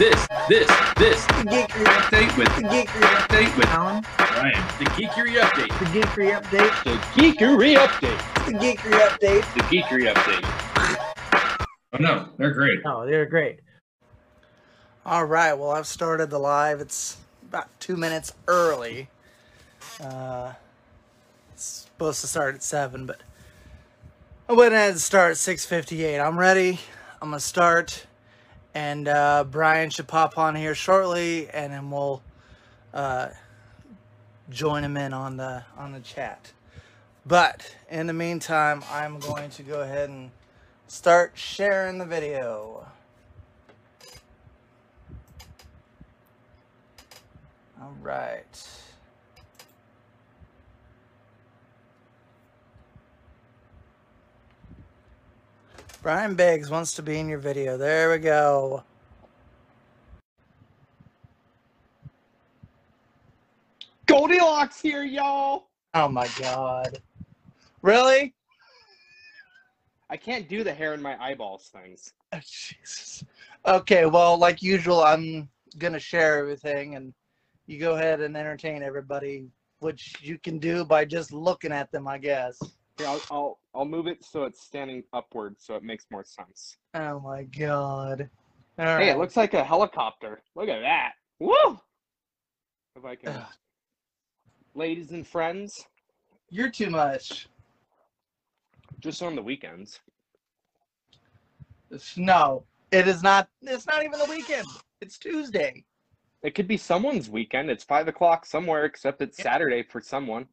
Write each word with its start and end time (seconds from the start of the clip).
this, 0.00 0.26
this, 0.48 0.66
this. 0.96 1.26
The 1.26 1.44
Geekery 1.44 1.84
Update 1.84 2.38
with 2.38 2.48
The 2.56 2.62
Geekery 2.62 3.02
update 3.02 3.54
with 3.58 3.66
Allen. 3.66 4.02
Ryan. 4.18 4.64
The 4.78 4.86
Geekery 4.96 5.38
update. 5.38 5.78
The 5.78 6.00
Geekery 6.00 6.40
update. 6.40 6.84
The 6.84 7.20
Geekery 7.20 7.76
update. 7.76 8.46
The 8.46 8.52
Geekery 8.52 8.98
update. 8.98 9.54
The 9.54 9.60
Geekery 9.60 10.14
update. 10.14 11.66
Oh 11.92 11.98
no, 11.98 12.30
they're 12.38 12.54
great. 12.54 12.78
Oh, 12.86 13.04
they're 13.04 13.26
great. 13.26 13.60
All 15.04 15.26
right. 15.26 15.52
Well, 15.52 15.70
I've 15.70 15.86
started 15.86 16.30
the 16.30 16.38
live. 16.38 16.80
It's 16.80 17.18
about 17.46 17.68
two 17.78 17.98
minutes 17.98 18.32
early. 18.48 19.10
Uh, 20.02 20.54
it's 21.52 21.64
supposed 21.64 22.22
to 22.22 22.26
start 22.26 22.54
at 22.54 22.62
seven, 22.62 23.04
but 23.04 23.20
I 24.48 24.54
went 24.54 24.72
ahead 24.72 24.92
and 24.92 25.00
start 25.00 25.32
at 25.32 25.36
six 25.36 25.66
fifty-eight. 25.66 26.18
I'm 26.18 26.38
ready. 26.38 26.80
I'm 27.20 27.28
gonna 27.28 27.40
start, 27.40 28.06
and 28.74 29.08
uh, 29.08 29.44
Bryan 29.44 29.90
should 29.90 30.08
pop 30.08 30.38
on 30.38 30.54
here 30.54 30.74
shortly, 30.74 31.48
and 31.48 31.72
then 31.72 31.90
we'll 31.90 32.22
uh, 32.94 33.28
join 34.48 34.84
him 34.84 34.96
in 34.96 35.12
on 35.12 35.36
the 35.36 35.64
on 35.76 35.92
the 35.92 36.00
chat. 36.00 36.52
But 37.26 37.76
in 37.90 38.06
the 38.06 38.12
meantime, 38.12 38.82
I'm 38.90 39.18
going 39.18 39.50
to 39.50 39.62
go 39.62 39.82
ahead 39.82 40.08
and 40.08 40.30
start 40.88 41.32
sharing 41.34 41.98
the 41.98 42.06
video. 42.06 42.86
All 47.80 47.96
right. 48.02 48.79
Bryan 56.02 56.34
Biggs 56.34 56.70
wants 56.70 56.94
to 56.94 57.02
be 57.02 57.18
in 57.18 57.28
your 57.28 57.38
video. 57.38 57.76
There 57.76 58.10
we 58.10 58.18
go. 58.18 58.82
Goldilocks 64.06 64.80
here, 64.80 65.04
y'all. 65.04 65.68
Oh 65.92 66.08
my 66.08 66.26
god. 66.38 67.02
Really? 67.82 68.34
I 70.08 70.16
can't 70.16 70.48
do 70.48 70.64
the 70.64 70.72
hair 70.72 70.94
in 70.94 71.02
my 71.02 71.22
eyeballs 71.22 71.70
things. 71.72 72.14
Oh, 72.32 72.40
Jesus. 72.44 73.22
Okay, 73.66 74.06
well, 74.06 74.38
like 74.38 74.62
usual, 74.62 75.02
I'm 75.02 75.48
gonna 75.78 76.00
share 76.00 76.38
everything, 76.38 76.96
and 76.96 77.12
you 77.66 77.78
go 77.78 77.94
ahead 77.94 78.20
and 78.20 78.36
entertain 78.36 78.82
everybody, 78.82 79.46
which 79.80 80.16
you 80.22 80.38
can 80.38 80.58
do 80.58 80.84
by 80.84 81.04
just 81.04 81.32
looking 81.32 81.72
at 81.72 81.92
them, 81.92 82.08
I 82.08 82.18
guess. 82.18 82.58
Here, 83.00 83.08
I'll, 83.08 83.22
I'll 83.30 83.58
I'll 83.74 83.84
move 83.86 84.06
it 84.06 84.22
so 84.22 84.44
it's 84.44 84.60
standing 84.60 85.02
upward, 85.14 85.56
so 85.58 85.74
it 85.74 85.82
makes 85.82 86.04
more 86.10 86.22
sense. 86.22 86.76
Oh 86.92 87.18
my 87.20 87.44
god. 87.44 88.28
All 88.78 88.84
Hey, 88.84 88.92
right. 88.94 89.08
it 89.08 89.16
looks 89.16 89.38
like 89.38 89.54
a 89.54 89.64
helicopter. 89.64 90.42
Look 90.54 90.68
at 90.68 90.80
that. 90.80 91.12
Woo! 91.38 91.80
If 92.96 93.04
I 93.06 93.14
can, 93.14 93.42
ladies 94.74 95.12
and 95.12 95.26
friends, 95.26 95.86
You're 96.50 96.68
too 96.70 96.90
much. 96.90 97.48
just 99.00 99.22
on 99.22 99.34
the 99.34 99.42
weekends. 99.42 100.00
No, 102.18 102.64
it 102.92 103.08
is 103.08 103.22
not. 103.22 103.48
It's 103.62 103.86
not 103.86 104.04
even 104.04 104.18
the 104.18 104.26
weekend. 104.26 104.66
It's 105.00 105.16
Tuesday. 105.16 105.86
It 106.42 106.54
could 106.54 106.68
be 106.68 106.76
someone's 106.76 107.30
weekend. 107.30 107.70
It's 107.70 107.84
five 107.84 108.08
o'clock 108.08 108.44
somewhere, 108.44 108.84
except 108.84 109.22
it's 109.22 109.38
Yeah. 109.38 109.44
Saturday 109.44 109.84
for 109.84 110.02
someone. 110.02 110.46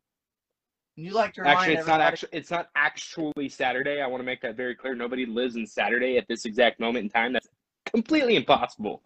You 1.00 1.12
like 1.12 1.36
to 1.36 1.48
Actually, 1.48 1.76
it's 1.76 1.86
not 1.86 2.02
actually 2.02 2.30
it's 2.32 2.50
not 2.50 2.70
actually 2.76 3.50
Saturday. 3.50 4.02
I 4.02 4.08
want 4.08 4.20
to 4.20 4.26
make 4.26 4.42
that 4.42 4.58
very 4.58 4.74
clear. 4.76 4.96
Nobody 4.96 5.28
lives 5.28 5.56
in 5.56 5.68
Saturday 5.68 6.18
at 6.18 6.28
this 6.28 6.46
exact 6.46 6.80
moment 6.80 7.04
in 7.04 7.10
time. 7.10 7.34
That's 7.34 7.48
completely 7.86 8.36
impossible, 8.36 9.04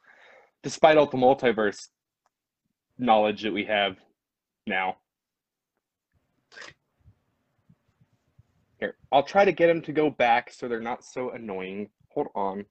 despite 0.63 0.95
all 0.95 1.05
the 1.05 1.17
multiverse 1.17 1.89
knowledge 2.97 3.41
that 3.43 3.51
we 3.51 3.65
have 3.65 3.97
now. 4.65 4.95
Here, 8.79 8.95
I'll 9.11 9.23
try 9.23 9.43
to 9.43 9.51
get 9.51 9.67
them 9.67 9.81
to 9.81 9.91
go 9.91 10.09
back 10.09 10.49
so 10.49 10.69
they're 10.69 10.79
not 10.79 11.03
so 11.03 11.31
annoying. 11.31 11.89
Hold 12.13 12.27
on. 12.35 12.65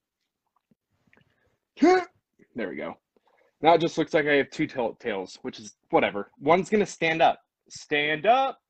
There 2.53 2.67
we 2.67 2.75
go. 2.75 2.97
Now 3.61 3.75
it 3.75 3.79
just 3.79 3.97
looks 3.97 4.13
like 4.13 4.25
I 4.25 4.33
have 4.33 4.49
two 4.49 4.67
tail- 4.67 4.97
tails, 4.99 5.39
which 5.41 5.57
is 5.57 5.77
whatever. 5.89 6.29
One's 6.37 6.69
gonna 6.69 6.85
stand 6.85 7.21
up. 7.21 7.39
Stand 7.69 8.25
up. 8.25 8.60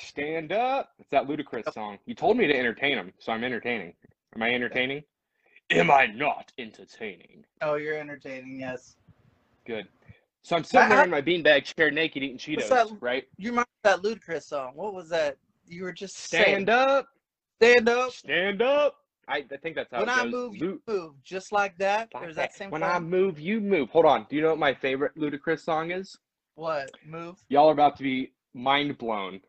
Stand 0.00 0.52
up. 0.52 0.90
It's 0.98 1.10
that 1.10 1.26
Ludacris 1.26 1.72
song. 1.72 1.98
You 2.06 2.14
told 2.14 2.36
me 2.36 2.46
to 2.46 2.56
entertain 2.56 2.96
them, 2.96 3.12
so 3.18 3.32
I'm 3.32 3.44
entertaining. 3.44 3.92
Am 4.34 4.42
I 4.42 4.50
entertaining? 4.54 5.02
Am 5.70 5.90
I 5.90 6.06
not 6.06 6.52
entertaining? 6.58 7.44
Oh, 7.62 7.74
you're 7.74 7.96
entertaining. 7.98 8.58
Yes. 8.58 8.96
Good. 9.66 9.86
So 10.42 10.56
I'm 10.56 10.64
sitting 10.64 10.88
there 10.88 11.04
in 11.04 11.10
my 11.10 11.20
beanbag 11.20 11.64
chair, 11.64 11.90
naked, 11.90 12.22
eating 12.22 12.38
Cheetos, 12.38 12.68
that? 12.68 12.88
right? 13.00 13.24
You 13.36 13.50
remember 13.50 13.68
that 13.84 14.02
Ludacris 14.02 14.44
song? 14.44 14.72
What 14.74 14.94
was 14.94 15.08
that? 15.10 15.36
You 15.66 15.84
were 15.84 15.92
just 15.92 16.16
Stand 16.16 16.44
saying. 16.44 16.68
up. 16.70 17.06
Stand 17.60 17.88
up. 17.88 18.10
Stand 18.12 18.62
up. 18.62 18.96
I, 19.28 19.44
I 19.52 19.56
think 19.58 19.76
that's 19.76 19.92
how 19.92 20.00
When 20.00 20.08
I 20.08 20.24
move, 20.24 20.56
you 20.56 20.82
move. 20.88 21.12
Just 21.22 21.52
like 21.52 21.76
that. 21.78 22.08
like 22.14 22.30
is 22.30 22.36
that 22.36 22.50
that. 22.50 22.54
same 22.54 22.70
when? 22.70 22.82
I 22.82 22.98
move, 22.98 23.38
you 23.38 23.60
move. 23.60 23.90
Hold 23.90 24.06
on. 24.06 24.26
Do 24.28 24.34
you 24.34 24.42
know 24.42 24.48
what 24.48 24.58
my 24.58 24.74
favorite 24.74 25.16
Ludacris 25.16 25.60
song 25.60 25.90
is? 25.92 26.18
What? 26.56 26.90
Move. 27.06 27.36
Y'all 27.48 27.68
are 27.68 27.72
about 27.72 27.96
to 27.98 28.02
be 28.02 28.32
mind 28.54 28.98
blown. 28.98 29.40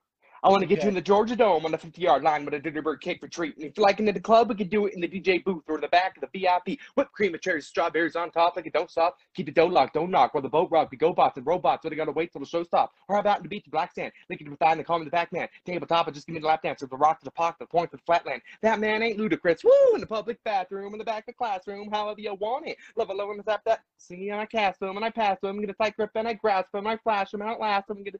I 0.43 0.49
want 0.49 0.61
to 0.61 0.67
get 0.67 0.79
Okay. 0.79 0.87
you 0.87 0.89
in 0.89 0.95
the 0.95 1.01
Georgia 1.01 1.35
Dome 1.35 1.65
on 1.65 1.71
the 1.71 1.77
50 1.77 2.01
yard 2.01 2.23
line 2.23 2.45
with 2.45 2.55
a 2.55 2.59
Dinnerbird 2.59 2.99
cake 2.99 3.19
for 3.19 3.27
treat. 3.27 3.55
And 3.57 3.65
if 3.65 3.77
you 3.77 3.83
like 3.83 3.99
it 3.99 4.07
in 4.07 4.13
the 4.13 4.19
club, 4.19 4.49
we 4.49 4.55
can 4.55 4.69
do 4.69 4.87
it 4.87 4.95
in 4.95 5.01
the 5.01 5.07
DJ 5.07 5.43
booth 5.43 5.63
or 5.67 5.79
the 5.79 5.87
back 5.89 6.17
of 6.17 6.27
the 6.31 6.39
VIP. 6.39 6.79
Whipped 6.95 7.11
cream 7.11 7.35
and 7.35 7.41
cherries, 7.43 7.67
strawberries 7.67 8.15
on 8.15 8.31
top, 8.31 8.55
like 8.55 8.65
it 8.65 8.73
don't 8.73 8.89
stop. 8.89 9.19
Keep 9.35 9.45
the 9.45 9.51
dough 9.51 9.67
locked, 9.67 9.93
don't 9.93 10.09
knock. 10.09 10.33
While 10.33 10.41
the 10.41 10.49
boat 10.49 10.71
rock, 10.71 10.89
we 10.89 10.97
go 10.97 11.13
bots 11.13 11.37
and 11.37 11.45
robots, 11.45 11.83
so 11.83 11.89
they 11.89 11.95
gotta 11.95 12.11
wait 12.11 12.31
till 12.31 12.41
the 12.41 12.47
show 12.47 12.63
stop. 12.63 12.91
Or 13.07 13.15
how 13.15 13.21
about 13.21 13.37
in 13.37 13.43
the 13.43 13.49
beach, 13.49 13.65
the 13.65 13.69
black 13.69 13.93
sand, 13.93 14.13
linking 14.29 14.49
with 14.49 14.57
thigh 14.57 14.71
and 14.71 14.79
the 14.79 14.83
calm 14.83 15.01
in 15.01 15.05
the 15.05 15.11
back 15.11 15.31
man. 15.31 15.47
Tabletop, 15.63 16.07
and 16.07 16.15
just 16.15 16.25
give 16.25 16.33
me 16.33 16.39
the 16.39 16.47
lap 16.47 16.63
dance 16.63 16.81
with 16.81 16.89
the 16.89 16.97
rock 16.97 17.19
to 17.19 17.25
the 17.25 17.31
pocket, 17.31 17.59
the 17.59 17.67
point 17.67 17.91
to 17.91 17.97
the 17.97 18.03
flatland. 18.03 18.41
That 18.63 18.79
man 18.79 19.03
ain't 19.03 19.19
ludicrous. 19.19 19.63
Woo! 19.63 19.71
In 19.93 20.01
the 20.01 20.07
public 20.07 20.43
bathroom, 20.43 20.93
in 20.93 20.97
the 20.97 21.05
back 21.05 21.19
of 21.19 21.25
the 21.27 21.33
classroom, 21.33 21.91
however 21.91 22.19
you 22.19 22.33
want 22.33 22.67
it. 22.67 22.77
Love 22.95 23.11
alone 23.11 23.35
and 23.35 23.45
tap 23.45 23.61
that. 23.65 23.81
Singing 23.97 24.31
and 24.31 24.41
I 24.41 24.47
cast 24.47 24.79
them 24.79 24.95
and 24.95 25.05
I 25.05 25.11
pass 25.11 25.37
them, 25.39 25.61
get 25.61 25.69
a 25.69 25.73
tight 25.73 25.95
grip 25.95 26.09
and 26.15 26.27
I 26.27 26.33
grasp 26.33 26.71
them, 26.71 26.87
I 26.87 26.97
flash 26.97 27.29
them 27.29 27.41
and 27.41 27.49
I 27.51 27.53
outlast 27.53 27.87
them. 27.87 27.97
And 27.97 28.05
get 28.05 28.15
a... 28.15 28.19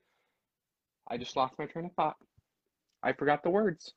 I 1.12 1.18
just 1.18 1.36
lost 1.36 1.54
my 1.60 1.66
train 1.66 1.86
of 1.86 1.92
thought. 1.94 2.16
I 3.04 3.12
forgot 3.12 3.44
the 3.44 3.50
words. 3.50 3.94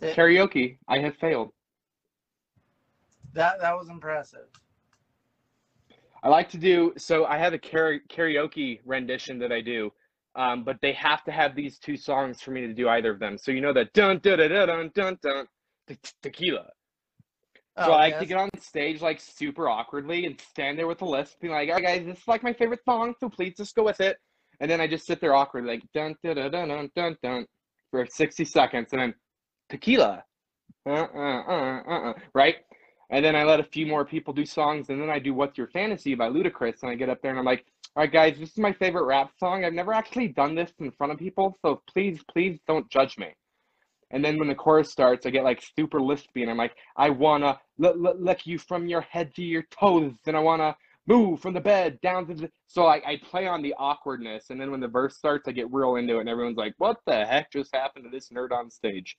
That, 0.00 0.14
Karaoke, 0.14 0.76
I 0.86 0.98
have 0.98 1.16
failed. 1.16 1.50
that 3.32 3.60
that 3.60 3.74
was 3.76 3.88
impressive. 3.88 4.46
I 6.22 6.28
like 6.28 6.50
to 6.50 6.58
do 6.58 6.92
so. 6.98 7.24
I 7.24 7.38
have 7.38 7.54
a 7.54 7.58
karaoke 7.58 8.80
rendition 8.84 9.38
that 9.38 9.52
I 9.52 9.62
do, 9.62 9.90
um, 10.34 10.64
but 10.64 10.78
they 10.82 10.92
have 10.92 11.24
to 11.24 11.32
have 11.32 11.54
these 11.56 11.78
two 11.78 11.96
songs 11.96 12.42
for 12.42 12.50
me 12.50 12.60
to 12.62 12.74
do 12.74 12.88
either 12.90 13.10
of 13.10 13.18
them. 13.20 13.38
So 13.38 13.50
you 13.50 13.62
know 13.62 13.72
that 13.72 13.92
dun 13.94 14.18
dun 14.18 14.38
dun 14.38 14.50
dun 14.50 14.68
dun 14.68 14.90
dun 14.94 15.18
dun 15.22 15.46
te- 15.88 15.98
tequila. 16.22 16.66
So 17.78 17.90
Oh, 17.90 17.92
I 17.92 17.96
like 17.96 18.18
to 18.18 18.26
yes. 18.26 18.28
get 18.28 18.38
on 18.38 18.50
stage 18.60 19.00
like 19.00 19.20
super 19.20 19.68
awkwardly 19.68 20.26
and 20.26 20.40
stand 20.40 20.78
there 20.78 20.86
with 20.86 21.02
a 21.02 21.06
list, 21.06 21.40
being 21.40 21.52
like, 21.54 21.68
"All 21.70 21.76
right, 21.76 21.84
guys, 21.84 22.06
this 22.06 22.18
is 22.18 22.28
like 22.28 22.42
my 22.42 22.52
favorite 22.52 22.84
song, 22.84 23.14
so 23.18 23.28
please 23.28 23.54
just 23.56 23.74
go 23.74 23.82
with 23.82 24.00
it." 24.00 24.18
And 24.60 24.70
then 24.70 24.80
I 24.80 24.86
just 24.86 25.06
sit 25.06 25.20
there 25.20 25.34
awkwardly, 25.34 25.74
like 25.74 25.82
dun 25.92 26.16
dun 26.22 26.36
dun 26.36 26.68
dun 26.68 26.90
dun 26.94 27.16
dun 27.22 27.46
for 27.90 28.06
sixty 28.06 28.44
seconds, 28.44 28.92
and 28.92 29.00
then 29.00 29.14
tequila, 29.68 30.24
uh 30.86 30.92
uh 30.92 31.42
uh 31.48 31.82
uh, 31.86 32.10
uh 32.10 32.12
right? 32.34 32.56
And 33.10 33.24
then 33.24 33.36
I 33.36 33.44
let 33.44 33.60
a 33.60 33.64
few 33.64 33.86
more 33.86 34.04
people 34.04 34.32
do 34.32 34.46
songs, 34.46 34.88
and 34.88 35.00
then 35.00 35.10
I 35.10 35.18
do 35.18 35.34
"What's 35.34 35.58
Your 35.58 35.68
Fantasy" 35.68 36.14
by 36.14 36.28
Ludacris, 36.28 36.82
and 36.82 36.90
I 36.90 36.94
get 36.94 37.08
up 37.08 37.20
there 37.22 37.30
and 37.30 37.38
I'm 37.38 37.44
like, 37.44 37.64
"All 37.94 38.02
right, 38.02 38.12
guys, 38.12 38.38
this 38.38 38.50
is 38.50 38.58
my 38.58 38.72
favorite 38.72 39.04
rap 39.04 39.30
song. 39.38 39.64
I've 39.64 39.74
never 39.74 39.92
actually 39.92 40.28
done 40.28 40.54
this 40.54 40.72
in 40.80 40.90
front 40.90 41.12
of 41.12 41.18
people, 41.18 41.56
so 41.62 41.82
please, 41.92 42.20
please 42.32 42.58
don't 42.66 42.88
judge 42.90 43.18
me." 43.18 43.34
And 44.10 44.24
then 44.24 44.38
when 44.38 44.48
the 44.48 44.54
chorus 44.54 44.90
starts, 44.90 45.26
I 45.26 45.30
get 45.30 45.44
like 45.44 45.62
super 45.76 46.00
lispy, 46.00 46.42
and 46.42 46.50
I'm 46.50 46.56
like, 46.56 46.76
I 46.96 47.10
wanna 47.10 47.60
lick 47.78 48.46
you 48.46 48.58
from 48.58 48.86
your 48.86 49.00
head 49.00 49.34
to 49.34 49.42
your 49.42 49.64
toes, 49.70 50.14
and 50.26 50.36
I 50.36 50.40
wanna 50.40 50.76
move 51.06 51.40
from 51.40 51.54
the 51.54 51.60
bed 51.60 52.00
down 52.00 52.26
to 52.26 52.34
the. 52.34 52.50
So 52.66 52.86
I, 52.86 53.02
I 53.06 53.20
play 53.22 53.46
on 53.46 53.62
the 53.62 53.74
awkwardness, 53.78 54.50
and 54.50 54.60
then 54.60 54.70
when 54.70 54.80
the 54.80 54.88
verse 54.88 55.16
starts, 55.16 55.48
I 55.48 55.52
get 55.52 55.72
real 55.72 55.96
into 55.96 56.16
it, 56.16 56.20
and 56.20 56.28
everyone's 56.28 56.56
like, 56.56 56.74
"What 56.78 56.98
the 57.06 57.24
heck 57.24 57.52
just 57.52 57.74
happened 57.74 58.04
to 58.04 58.10
this 58.10 58.30
nerd 58.30 58.52
on 58.52 58.70
stage?" 58.70 59.16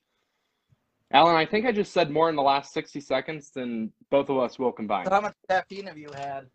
Allen, 1.12 1.36
I 1.36 1.46
think 1.46 1.66
I 1.66 1.72
just 1.72 1.94
said 1.94 2.10
more 2.10 2.30
in 2.30 2.36
the 2.36 2.42
last 2.42 2.74
sixty 2.74 3.00
seconds 3.00 3.52
than 3.52 3.92
both 4.10 4.30
of 4.30 4.38
us 4.38 4.58
will 4.58 4.72
combine. 4.72 5.06
So 5.06 5.12
how 5.12 5.22
much 5.22 5.36
caffeine 5.50 5.86
have 5.86 5.98
you 5.98 6.10
had? 6.14 6.48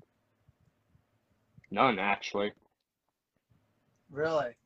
None, 1.71 1.99
actually. 1.99 2.53
Really? 4.11 4.57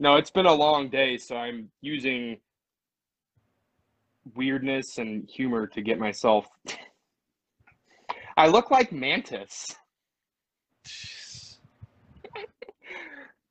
No, 0.00 0.16
it's 0.16 0.32
been 0.32 0.46
a 0.46 0.52
long 0.52 0.88
day, 0.88 1.16
so 1.16 1.36
I'm 1.36 1.70
using 1.80 2.38
weirdness 4.34 4.98
and 4.98 5.28
humor 5.28 5.68
to 5.68 5.80
get 5.80 6.00
myself. 6.00 6.48
I 8.36 8.48
look 8.48 8.70
like 8.70 8.92
Mantis. 8.92 9.76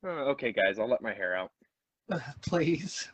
Uh, 0.04 0.08
okay, 0.08 0.52
guys, 0.52 0.78
I'll 0.78 0.88
let 0.88 1.00
my 1.02 1.12
hair 1.12 1.36
out. 1.36 1.52
Please. 2.42 3.08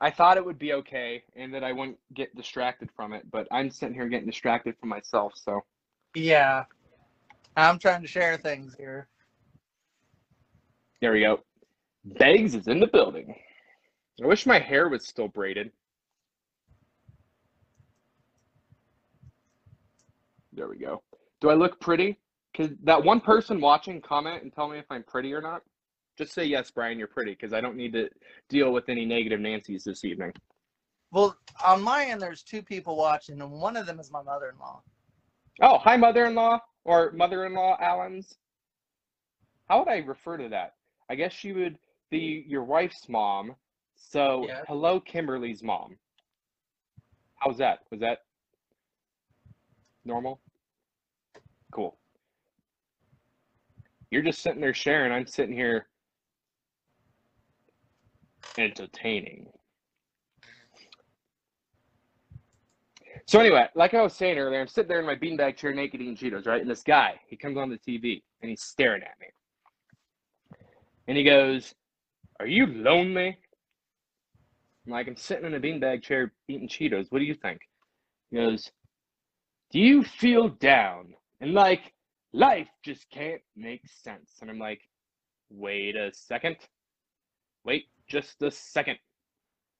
I 0.00 0.10
thought 0.10 0.36
it 0.36 0.44
would 0.44 0.58
be 0.58 0.74
okay 0.74 1.22
and 1.34 1.54
that 1.54 1.64
I 1.64 1.72
wouldn't 1.72 1.98
get 2.12 2.34
distracted 2.36 2.90
from 2.94 3.14
it, 3.14 3.30
but 3.30 3.48
I'm 3.50 3.70
sitting 3.70 3.94
here 3.94 4.08
getting 4.08 4.26
distracted 4.26 4.74
from 4.78 4.90
myself. 4.90 5.32
So 5.36 5.62
Yeah. 6.14 6.64
I'm 7.56 7.78
trying 7.78 8.02
to 8.02 8.08
share 8.08 8.36
things 8.36 8.74
here. 8.76 9.08
there 11.00 11.12
we 11.12 11.20
go. 11.20 11.40
Beggs 12.04 12.54
is 12.54 12.66
in 12.68 12.80
the 12.80 12.86
building. 12.86 13.34
I 14.22 14.26
wish 14.26 14.44
my 14.44 14.58
hair 14.58 14.88
was 14.88 15.06
still 15.06 15.28
braided. 15.28 15.70
There 20.54 20.68
we 20.68 20.78
go. 20.78 21.02
Do 21.40 21.50
I 21.50 21.54
look 21.54 21.80
pretty? 21.80 22.18
Because 22.52 22.72
that 22.84 23.02
one 23.02 23.20
person 23.20 23.60
watching 23.60 24.00
comment 24.00 24.42
and 24.42 24.52
tell 24.52 24.68
me 24.68 24.78
if 24.78 24.84
I'm 24.90 25.02
pretty 25.02 25.32
or 25.32 25.42
not. 25.42 25.62
Just 26.16 26.32
say 26.32 26.44
yes, 26.44 26.70
Bryan, 26.70 26.98
you're 26.98 27.08
pretty, 27.08 27.32
because 27.32 27.52
I 27.52 27.60
don't 27.60 27.76
need 27.76 27.92
to 27.94 28.08
deal 28.48 28.72
with 28.72 28.88
any 28.88 29.04
negative 29.04 29.40
Nancy's 29.40 29.82
this 29.82 30.04
evening. 30.04 30.32
Well, 31.10 31.36
on 31.64 31.82
my 31.82 32.04
end, 32.04 32.22
there's 32.22 32.44
two 32.44 32.62
people 32.62 32.96
watching, 32.96 33.40
and 33.40 33.50
one 33.50 33.76
of 33.76 33.86
them 33.86 33.98
is 33.98 34.12
my 34.12 34.22
mother-in-law. 34.22 34.80
Oh, 35.62 35.78
hi, 35.78 35.96
mother-in-law 35.96 36.60
or 36.84 37.10
mother-in-law 37.12 37.78
Allen's. 37.80 38.36
How 39.68 39.80
would 39.80 39.88
I 39.88 39.98
refer 39.98 40.36
to 40.36 40.48
that? 40.50 40.74
I 41.10 41.16
guess 41.16 41.32
she 41.32 41.52
would 41.52 41.78
be 42.10 42.44
your 42.46 42.62
wife's 42.62 43.08
mom. 43.08 43.56
So, 43.96 44.46
Yeah. 44.46 44.62
hello, 44.68 45.00
Kimberly's 45.00 45.62
mom. 45.62 45.98
How's 47.36 47.58
that? 47.58 47.80
Was 47.90 48.00
that 48.00 48.20
normal? 50.04 50.40
Cool. 51.74 51.98
You're 54.10 54.22
just 54.22 54.42
sitting 54.42 54.60
there 54.60 54.72
sharing. 54.72 55.10
I'm 55.10 55.26
sitting 55.26 55.54
here 55.54 55.88
entertaining. 58.56 59.48
So 63.26 63.40
anyway, 63.40 63.66
like 63.74 63.94
I 63.94 64.02
was 64.02 64.12
saying 64.12 64.38
earlier, 64.38 64.60
I'm 64.60 64.68
sitting 64.68 64.88
there 64.88 65.00
in 65.00 65.06
my 65.06 65.16
beanbag 65.16 65.56
chair 65.56 65.74
naked 65.74 66.00
eating 66.00 66.16
Cheetos, 66.16 66.46
right? 66.46 66.60
And 66.60 66.70
this 66.70 66.82
guy, 66.82 67.20
he 67.26 67.36
comes 67.36 67.56
on 67.56 67.70
the 67.70 67.78
TV 67.78 68.22
and 68.40 68.50
he's 68.50 68.62
staring 68.62 69.02
at 69.02 69.18
me. 69.20 69.26
And 71.08 71.16
he 71.16 71.24
goes, 71.24 71.74
Are 72.38 72.46
you 72.46 72.66
lonely? 72.66 73.36
I'm 74.86 74.92
like, 74.92 75.08
I'm 75.08 75.16
sitting 75.16 75.46
in 75.46 75.54
a 75.54 75.60
beanbag 75.60 76.02
chair 76.02 76.32
eating 76.46 76.68
Cheetos. 76.68 77.06
What 77.10 77.18
do 77.18 77.24
you 77.24 77.34
think? 77.34 77.62
He 78.30 78.36
goes, 78.36 78.70
Do 79.72 79.80
you 79.80 80.04
feel 80.04 80.50
down? 80.50 81.14
And 81.44 81.52
like, 81.52 81.92
life 82.32 82.68
just 82.82 83.10
can't 83.10 83.42
make 83.54 83.82
sense. 83.86 84.38
And 84.40 84.48
I'm 84.48 84.58
like, 84.58 84.80
Wait 85.50 85.94
a 85.94 86.10
second. 86.14 86.56
Wait 87.66 87.84
just 88.08 88.40
a 88.40 88.50
second. 88.50 88.96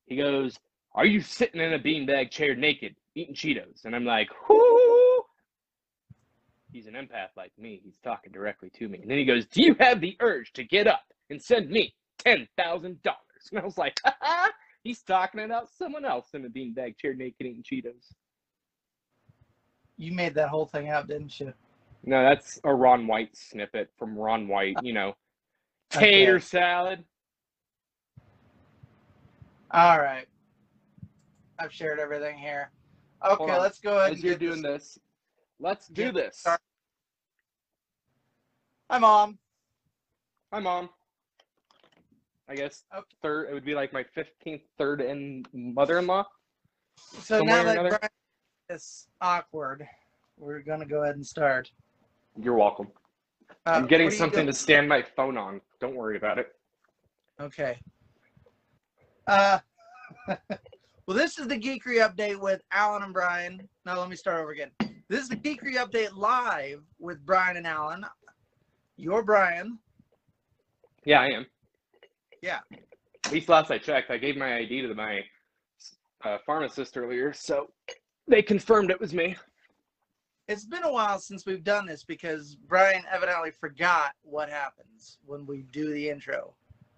He 0.05 0.17
goes, 0.17 0.59
Are 0.95 1.07
you 1.07 1.23
sitting 1.23 1.63
in 1.63 1.73
a 1.73 1.79
beanbag 1.79 2.31
chair 2.31 2.55
naked 2.55 2.97
eating 3.15 3.35
Cheetos? 3.35 3.87
And 3.87 3.97
I'm 3.97 4.05
like, 4.05 4.29
Whoo! 4.47 5.23
He's 6.71 6.87
an 6.87 6.93
empath 6.93 7.31
like 7.35 7.53
me. 7.57 7.81
He's 7.83 7.99
talking 8.05 8.31
directly 8.31 8.69
to 8.75 8.87
me. 8.87 8.99
And 9.01 9.11
then 9.11 9.17
he 9.17 9.25
goes, 9.25 9.47
Do 9.47 9.63
you 9.63 9.75
have 9.81 10.03
the 10.03 10.19
urge 10.21 10.53
to 10.53 10.65
get 10.65 10.87
up 10.87 11.05
and 11.31 11.41
send 11.41 11.71
me 11.71 11.95
$10,000? 12.27 12.47
And 12.85 13.59
I 13.59 13.65
was 13.65 13.79
like, 13.79 13.99
He's 14.83 15.01
talking 15.01 15.41
about 15.41 15.71
someone 15.79 16.05
else 16.05 16.27
in 16.35 16.45
a 16.45 16.51
beanbag 16.51 16.99
chair 16.99 17.15
naked 17.15 17.47
eating 17.47 17.63
Cheetos. 17.63 18.13
You 19.97 20.13
made 20.13 20.35
that 20.35 20.49
whole 20.49 20.67
thing 20.67 20.91
up, 20.91 21.07
didn't 21.07 21.39
you? 21.41 21.53
No, 22.05 22.23
that's 22.23 22.59
a 22.65 22.75
Ron 22.75 23.07
White 23.07 23.37
snippet 23.37 23.91
from 23.99 24.17
Ron 24.17 24.49
White, 24.49 24.77
you 24.83 24.93
know. 24.93 25.15
Tater 25.91 26.37
Okay. 26.37 26.45
salad. 26.45 27.05
All 29.71 29.99
right. 29.99 30.27
I've 31.59 31.73
shared 31.73 32.01
everything 32.01 32.37
here. 32.37 32.71
Okay, 33.25 33.59
let's 33.59 33.79
go 33.79 33.99
ahead. 33.99 34.13
As 34.13 34.17
and 34.19 34.25
you're 34.25 34.35
doing 34.37 34.61
this, 34.61 34.99
let's 35.61 35.87
do 35.89 36.13
this. 36.13 36.39
started. 36.39 36.61
Hi, 38.91 38.99
mom. 38.99 39.39
Hi, 40.53 40.61
mom. 40.61 40.91
I 42.49 42.55
guess 42.55 42.85
Okay. 42.95 43.07
third. 43.23 43.49
It 43.49 43.55
would 43.55 43.65
be 43.65 43.75
like 43.75 43.93
my 43.93 44.05
fifteenth 44.05 44.63
third 44.77 45.01
and 45.01 45.49
mother-in-law. 45.55 46.27
So 47.23 47.43
now 47.43 47.63
that. 47.65 47.77
Bryan 47.77 48.11
is 48.71 49.09
awkward, 49.21 49.87
we're 50.39 50.61
gonna 50.61 50.87
go 50.87 51.03
ahead 51.03 51.17
and 51.17 51.27
start. 51.27 51.71
You're 52.37 52.55
welcome. 52.55 52.89
Uh, 53.67 53.71
I'm 53.71 53.87
getting 53.87 54.07
what 54.07 54.13
are 54.13 54.15
you 54.15 54.19
something 54.19 54.47
to 54.47 54.53
stand 54.53 54.89
my 54.89 55.03
phone 55.03 55.37
on. 55.37 55.61
Don't 55.81 55.95
worry 55.95 56.17
about 56.17 56.39
it. 56.39 56.55
Okay. 57.41 57.79
Uh, 59.27 59.59
well, 60.29 61.17
this 61.17 61.39
is 61.39 61.47
the 61.47 61.59
Geekery 61.59 61.99
update 61.99 62.39
with 62.39 62.63
Allen 62.73 63.03
and 63.03 63.13
Bryan. 63.13 63.69
Now 63.85 63.99
let 63.99 64.09
me 64.09 64.17
start 64.17 64.41
over 64.41 64.51
again. 64.51 64.71
This 65.09 65.23
is 65.23 65.29
the 65.29 65.37
Geekery 65.37 65.77
update 65.77 66.17
live 66.17 66.83
with 66.99 67.25
Bryan 67.25 67.57
and 67.57 67.67
Allen. 67.67 68.05
You're 68.97 69.23
Bryan. 69.23 69.79
Yeah, 71.05 71.21
I 71.21 71.29
am. 71.29 71.47
Yeah. 72.43 72.61
At 73.25 73.33
least 73.33 73.49
last 73.49 73.71
I 73.71 73.79
checked, 73.79 74.11
I 74.11 74.19
gave 74.19 74.37
my 74.37 74.57
ID 74.59 74.83
to 74.83 74.95
my 74.95 75.21
uh, 76.25 76.39
pharmacist 76.47 76.97
earlier, 76.97 77.33
so 77.33 77.71
they 78.27 78.43
confirmed 78.43 78.91
it 78.91 79.01
was 79.01 79.15
me. 79.15 79.37
It's 80.47 80.67
been 80.67 80.85
a 80.85 80.93
while 80.93 81.19
since 81.19 81.47
we've 81.47 81.65
done 81.65 81.87
this 81.87 82.05
because 82.05 82.55
Bryan 82.55 83.03
evidently 83.11 83.51
forgot 83.51 84.13
what 84.23 84.51
happens 84.51 85.19
when 85.25 85.47
we 85.47 85.63
do 85.73 85.93
the 85.93 86.11
intro. 86.11 86.55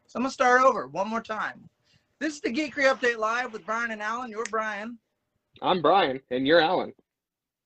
So 0.07 0.17
I'm 0.17 0.23
gonna 0.23 0.33
start 0.33 0.63
over 0.63 0.89
one 0.89 1.09
more 1.09 1.21
time. 1.21 1.69
This 2.19 2.35
is 2.35 2.41
the 2.41 2.53
Geekery 2.53 2.93
update 2.93 3.19
live 3.19 3.53
with 3.53 3.65
Bryan 3.65 3.93
and 3.93 4.03
Allen. 4.03 4.31
You're 4.31 4.45
Bryan. 4.47 4.99
I'm 5.63 5.81
Bryan, 5.81 6.21
and 6.31 6.47
you're 6.47 6.61
Allen. 6.61 6.93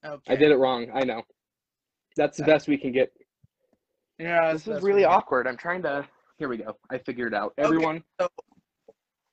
Okay. 0.04 0.32
I 0.32 0.36
did 0.36 0.50
it 0.50 0.56
wrong. 0.56 0.90
I 0.92 1.04
know. 1.04 1.22
That's 2.16 2.38
the 2.38 2.44
best 2.44 2.68
we 2.68 2.76
can 2.76 2.92
get. 2.92 3.12
Yeah, 4.18 4.52
This 4.52 4.66
is 4.66 4.82
really 4.82 5.04
awkward. 5.04 5.46
I'm 5.46 5.56
trying 5.56 5.82
to. 5.82 6.06
Here 6.38 6.48
we 6.48 6.58
go. 6.58 6.76
I 6.90 6.98
figured 6.98 7.32
it 7.32 7.36
out. 7.36 7.52
Everyone, 7.58 8.02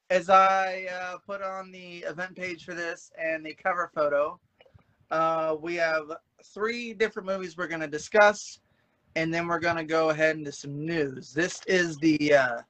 as 0.10 0.30
I 0.30 0.88
uh, 0.92 1.18
put 1.26 1.42
on 1.42 1.72
the 1.72 1.98
event 2.00 2.36
page 2.36 2.64
for 2.64 2.74
this 2.74 3.12
and 3.18 3.46
the 3.46 3.54
cover 3.54 3.92
photo, 3.94 4.40
uh, 5.12 5.56
we 5.60 5.76
have 5.76 6.12
three 6.44 6.94
different 6.94 7.28
movies 7.28 7.58
we're 7.58 7.68
going 7.68 7.82
to 7.82 7.88
discuss, 7.88 8.60
and 9.16 9.34
then 9.34 9.48
we're 9.48 9.60
going 9.60 9.76
to 9.76 9.84
go 9.84 10.10
ahead 10.10 10.38
into 10.38 10.52
some 10.52 10.86
news. 10.86 11.34
This 11.34 11.62
is 11.68 11.98
the 11.98 12.34
uh, 12.34 12.62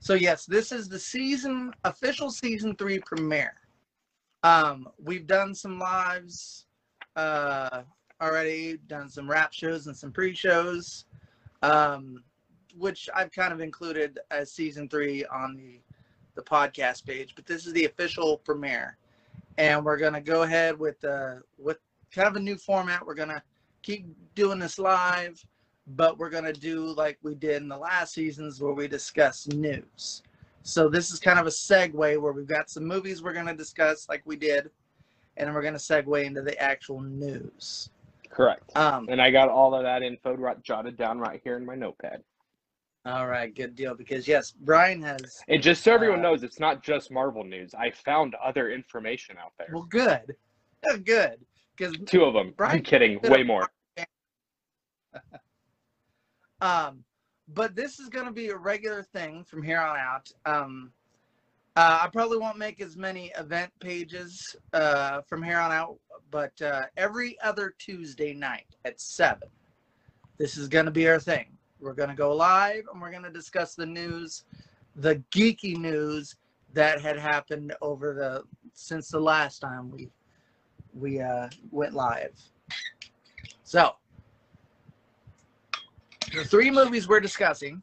so 0.00 0.14
yes, 0.14 0.46
this 0.46 0.72
is 0.72 0.88
the 0.88 0.98
season 0.98 1.72
official 1.84 2.30
season 2.30 2.74
three 2.76 2.98
premiere. 3.00 3.54
Um, 4.42 4.88
we've 5.02 5.26
done 5.26 5.54
some 5.54 5.78
lives 5.78 6.66
uh, 7.16 7.82
already, 8.20 8.78
done 8.86 9.10
some 9.10 9.30
rap 9.30 9.52
shows 9.52 9.86
and 9.86 9.96
some 9.96 10.10
pre-shows. 10.10 11.04
Um, 11.62 12.22
which 12.76 13.08
I've 13.14 13.32
kind 13.32 13.52
of 13.52 13.60
included 13.60 14.18
as 14.30 14.52
season 14.52 14.88
three 14.88 15.24
on 15.26 15.56
the 15.56 15.80
the 16.40 16.50
podcast 16.50 17.04
page, 17.06 17.34
but 17.34 17.46
this 17.46 17.66
is 17.66 17.72
the 17.72 17.84
official 17.84 18.38
premiere, 18.38 18.96
and 19.58 19.84
we're 19.84 19.96
gonna 19.98 20.20
go 20.20 20.42
ahead 20.42 20.78
with 20.78 21.02
uh 21.04 21.36
with 21.58 21.78
kind 22.14 22.28
of 22.28 22.36
a 22.36 22.40
new 22.40 22.56
format. 22.56 23.04
We're 23.06 23.14
gonna 23.14 23.42
keep 23.82 24.06
doing 24.34 24.58
this 24.58 24.78
live, 24.78 25.42
but 25.88 26.18
we're 26.18 26.30
gonna 26.30 26.52
do 26.52 26.86
like 26.94 27.18
we 27.22 27.34
did 27.34 27.62
in 27.62 27.68
the 27.68 27.76
last 27.76 28.14
seasons 28.14 28.60
where 28.60 28.72
we 28.72 28.88
discuss 28.88 29.46
news. 29.48 30.22
So 30.62 30.88
this 30.88 31.10
is 31.10 31.18
kind 31.20 31.38
of 31.38 31.46
a 31.46 31.50
segue 31.50 31.92
where 32.20 32.32
we've 32.32 32.46
got 32.46 32.70
some 32.70 32.84
movies 32.86 33.22
we're 33.22 33.32
gonna 33.32 33.54
discuss 33.54 34.08
like 34.08 34.22
we 34.24 34.36
did, 34.36 34.70
and 35.36 35.46
then 35.46 35.54
we're 35.54 35.62
gonna 35.62 35.78
segue 35.78 36.24
into 36.24 36.42
the 36.42 36.58
actual 36.60 37.00
news. 37.00 37.90
correct. 38.30 38.70
Um, 38.76 39.08
And 39.08 39.20
I 39.20 39.30
got 39.30 39.48
all 39.48 39.74
of 39.74 39.82
that 39.82 40.02
info 40.04 40.34
right- 40.36 40.62
jotted 40.62 40.96
down 40.96 41.18
right 41.18 41.40
here 41.42 41.56
in 41.56 41.66
my 41.66 41.74
notepad. 41.74 42.22
All 43.10 43.26
right, 43.26 43.54
good 43.54 43.74
deal. 43.74 43.94
Because 43.94 44.28
yes, 44.28 44.52
Bryan 44.52 45.02
has 45.02 45.42
And 45.48 45.62
just 45.62 45.82
so 45.82 45.92
everyone 45.92 46.20
Uh, 46.20 46.30
knows, 46.30 46.42
it's 46.42 46.60
not 46.60 46.82
just 46.82 47.10
Marvel 47.10 47.44
news. 47.44 47.74
I 47.74 47.90
found 47.90 48.34
other 48.36 48.70
information 48.70 49.36
out 49.36 49.52
there. 49.58 49.68
well, 49.72 49.82
good, 49.82 50.36
good. 51.04 51.44
Because 51.76 51.96
Two 52.06 52.24
of 52.24 52.34
them. 52.34 52.54
I'm 52.58 52.82
kidding. 52.82 53.20
Way 53.24 53.42
more. 53.42 53.68
Um, 56.62 57.04
but 57.48 57.74
this 57.74 57.98
is 57.98 58.10
going 58.10 58.26
to 58.26 58.32
be 58.32 58.48
a 58.50 58.56
regular 58.56 59.02
thing 59.02 59.44
from 59.44 59.62
here 59.62 59.80
on 59.80 59.96
out. 59.96 60.30
Um, 60.44 60.92
uh, 61.74 62.00
I 62.02 62.08
probably 62.08 62.36
won't 62.36 62.58
make 62.58 62.82
as 62.82 62.98
many 62.98 63.32
event 63.38 63.72
pages 63.80 64.54
uh, 64.74 65.22
from 65.22 65.42
here 65.42 65.58
on 65.58 65.72
out, 65.72 65.96
but 66.30 66.60
uh, 66.60 66.82
every 66.98 67.40
other 67.40 67.74
Tuesday 67.78 68.34
night 68.34 68.66
at 68.84 69.00
7, 69.00 69.48
this 70.36 70.58
is 70.58 70.68
going 70.68 70.84
to 70.84 70.90
be 70.90 71.08
our 71.08 71.18
thing. 71.18 71.56
We're 71.80 71.94
going 71.94 72.10
to 72.10 72.16
go 72.16 72.34
live 72.34 72.84
and 72.92 73.00
we're 73.02 73.10
going 73.10 73.24
to 73.24 73.30
discuss 73.30 73.74
the 73.74 73.86
news, 73.86 74.44
the 74.96 75.22
geeky 75.32 75.76
news 75.76 76.36
that 76.74 77.00
had 77.00 77.18
happened 77.18 77.74
over 77.82 78.14
the 78.14 78.44
since 78.74 79.10
the 79.10 79.20
last 79.20 79.60
time 79.60 79.90
we 79.90 80.10
we 80.94 81.20
uh, 81.20 81.48
went 81.70 81.94
live. 81.94 82.38
So, 83.64 83.94
the 86.34 86.44
three 86.44 86.70
movies 86.70 87.08
we're 87.08 87.20
discussing 87.20 87.82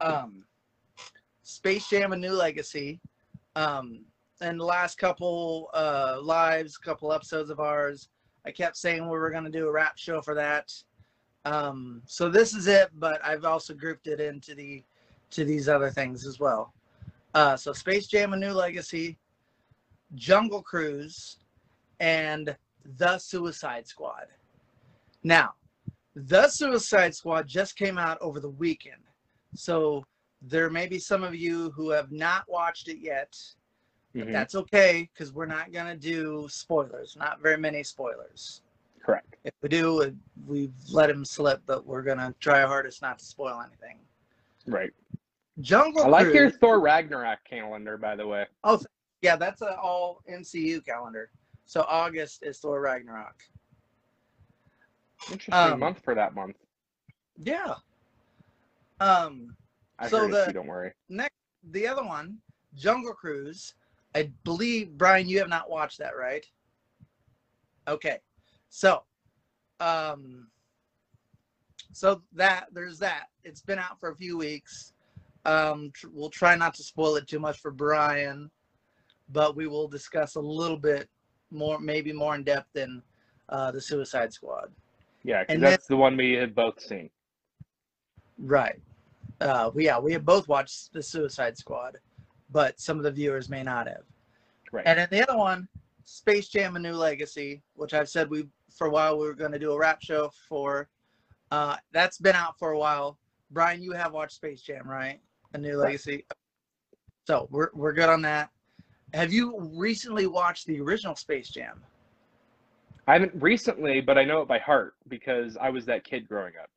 um 0.00 0.44
space 1.42 1.88
jam 1.88 2.12
a 2.12 2.16
new 2.16 2.32
legacy 2.32 3.00
Um, 3.56 4.04
and 4.40 4.58
the 4.60 4.64
last 4.64 4.98
couple 4.98 5.70
uh, 5.74 6.18
lives, 6.22 6.78
couple 6.78 7.12
episodes 7.12 7.50
of 7.50 7.60
ours, 7.60 8.08
I 8.46 8.50
kept 8.52 8.76
saying 8.76 9.04
we 9.04 9.18
were 9.18 9.30
going 9.30 9.44
to 9.44 9.50
do 9.50 9.68
a 9.68 9.72
rap 9.72 9.98
show 9.98 10.20
for 10.22 10.34
that. 10.34 10.72
Um, 11.44 12.02
so 12.06 12.28
this 12.28 12.54
is 12.54 12.66
it, 12.66 12.90
but 12.94 13.24
I've 13.24 13.44
also 13.44 13.74
grouped 13.74 14.06
it 14.06 14.20
into 14.20 14.54
the 14.54 14.84
to 15.30 15.44
these 15.44 15.68
other 15.68 15.90
things 15.90 16.26
as 16.26 16.38
well. 16.38 16.72
Uh, 17.34 17.56
so 17.56 17.72
Space 17.72 18.06
Jam: 18.06 18.32
A 18.32 18.36
New 18.36 18.52
Legacy, 18.52 19.18
Jungle 20.14 20.62
Cruise, 20.62 21.38
and 22.00 22.54
The 22.98 23.18
Suicide 23.18 23.88
Squad. 23.88 24.26
Now, 25.24 25.54
The 26.14 26.48
Suicide 26.48 27.14
Squad 27.14 27.48
just 27.48 27.76
came 27.76 27.98
out 27.98 28.18
over 28.20 28.38
the 28.40 28.50
weekend, 28.50 29.02
so 29.54 30.04
there 30.42 30.70
may 30.70 30.86
be 30.86 30.98
some 30.98 31.22
of 31.22 31.34
you 31.34 31.70
who 31.70 31.90
have 31.90 32.12
not 32.12 32.44
watched 32.48 32.88
it 32.88 32.98
yet. 32.98 33.36
But 34.14 34.28
Mhm. 34.28 34.32
that's 34.32 34.54
okay 34.54 35.08
because 35.12 35.32
we're 35.32 35.46
not 35.46 35.72
gonna 35.72 35.96
do 35.96 36.46
spoilers. 36.50 37.16
Not 37.16 37.40
very 37.40 37.56
many 37.56 37.82
spoilers. 37.82 38.60
Correct. 39.04 39.36
If 39.44 39.54
we 39.62 39.68
do, 39.68 40.14
we've 40.46 40.72
let 40.90 41.10
him 41.10 41.24
slip, 41.24 41.62
but 41.66 41.84
we're 41.86 42.02
gonna 42.02 42.34
try 42.40 42.62
our 42.62 42.68
hardest 42.68 43.02
not 43.02 43.18
to 43.18 43.24
spoil 43.24 43.60
anything. 43.66 43.98
Right. 44.66 44.90
Jungle 45.60 46.04
I 46.04 46.08
like 46.08 46.32
your 46.34 46.50
Thor 46.50 46.80
Ragnarok 46.80 47.40
calendar, 47.44 47.98
by 47.98 48.16
the 48.16 48.26
way. 48.26 48.46
Oh, 48.64 48.80
yeah, 49.20 49.36
that's 49.36 49.60
an 49.60 49.74
all 49.80 50.22
MCU 50.30 50.80
calendar. 50.84 51.30
So 51.66 51.84
August 51.88 52.42
is 52.42 52.58
Thor 52.58 52.80
Ragnarok. 52.80 53.42
Interesting 55.30 55.54
Um, 55.54 55.80
month 55.80 56.00
for 56.02 56.14
that 56.14 56.34
month. 56.34 56.56
Yeah. 57.36 57.74
Um, 59.00 59.56
I 59.98 60.08
so 60.08 60.28
the- 60.28 60.46
too, 60.46 60.52
don't 60.52 60.66
worry. 60.66 60.92
next, 61.08 61.34
the 61.64 61.86
other 61.86 62.04
one, 62.04 62.40
Jungle 62.74 63.14
Cruise. 63.14 63.74
I 64.14 64.24
believe 64.44 64.96
Bryan, 64.96 65.28
you 65.28 65.38
have 65.38 65.48
not 65.48 65.70
watched 65.70 65.98
that, 65.98 66.16
right? 66.16 66.44
Okay, 67.88 68.20
so, 68.74 69.02
um, 69.80 70.48
so 71.92 72.22
that 72.32 72.68
there's 72.72 72.98
that. 73.00 73.26
It's 73.44 73.60
been 73.60 73.78
out 73.78 74.00
for 74.00 74.08
a 74.10 74.16
few 74.16 74.38
weeks. 74.38 74.94
Um, 75.44 75.90
tr- 75.94 76.06
we'll 76.10 76.30
try 76.30 76.56
not 76.56 76.72
to 76.76 76.82
spoil 76.82 77.16
it 77.16 77.28
too 77.28 77.38
much 77.38 77.60
for 77.60 77.70
Bryan, 77.70 78.50
but 79.28 79.54
we 79.56 79.66
will 79.66 79.88
discuss 79.88 80.36
a 80.36 80.40
little 80.40 80.78
bit 80.78 81.06
more, 81.50 81.78
maybe 81.78 82.14
more 82.14 82.34
in 82.34 82.44
depth 82.44 82.68
than 82.72 83.02
uh, 83.50 83.70
the 83.72 83.80
Suicide 83.80 84.32
Squad. 84.32 84.72
Yeah, 85.22 85.44
'cause 85.44 85.54
and 85.54 85.62
then- 85.62 85.70
that's 85.72 85.86
the 85.86 85.96
one 85.96 86.16
we 86.16 86.32
had 86.32 86.54
both 86.54 86.80
seen. 86.80 87.10
Right. 88.38 88.80
Uh, 89.42 89.70
we, 89.74 89.84
yeah, 89.84 89.98
we 89.98 90.14
have 90.14 90.24
both 90.24 90.48
watched 90.48 90.94
the 90.94 91.02
Suicide 91.02 91.58
Squad, 91.58 91.98
but 92.50 92.80
some 92.80 92.96
of 92.96 93.02
the 93.04 93.10
viewers 93.10 93.50
may 93.50 93.62
not 93.62 93.86
have. 93.86 94.04
Right. 94.72 94.86
And 94.86 94.98
then 94.98 95.08
the 95.10 95.28
other 95.28 95.36
one, 95.38 95.68
Space 96.04 96.48
Jam: 96.48 96.76
A 96.76 96.78
New 96.78 96.94
Legacy, 96.94 97.62
which 97.74 97.92
I've 97.92 98.08
said 98.08 98.30
we 98.30 98.46
for 98.76 98.86
a 98.86 98.90
while 98.90 99.18
we 99.18 99.26
were 99.26 99.34
going 99.34 99.52
to 99.52 99.58
do 99.58 99.72
a 99.72 99.78
rap 99.78 100.02
show 100.02 100.30
for. 100.48 100.88
Uh, 101.50 101.76
that's 101.92 102.18
been 102.18 102.34
out 102.34 102.58
for 102.58 102.72
a 102.72 102.78
while. 102.78 103.18
Bryan, 103.50 103.82
you 103.82 103.92
have 103.92 104.12
watched 104.12 104.36
Space 104.36 104.62
Jam, 104.62 104.88
right? 104.88 105.20
A 105.54 105.58
New 105.58 105.76
Legacy. 105.76 106.24
So 107.26 107.46
we're 107.50 107.68
we're 107.74 107.92
good 107.92 108.08
on 108.08 108.22
that. 108.22 108.50
Have 109.12 109.32
you 109.32 109.60
recently 109.74 110.26
watched 110.26 110.66
the 110.66 110.80
original 110.80 111.14
Space 111.14 111.50
Jam? 111.50 111.82
I 113.06 113.14
haven't 113.14 113.32
recently, 113.34 114.00
but 114.00 114.16
I 114.16 114.24
know 114.24 114.40
it 114.40 114.48
by 114.48 114.58
heart 114.58 114.94
because 115.08 115.56
I 115.56 115.68
was 115.70 115.84
that 115.86 116.04
kid 116.04 116.26
growing 116.28 116.54
up. 116.60 116.70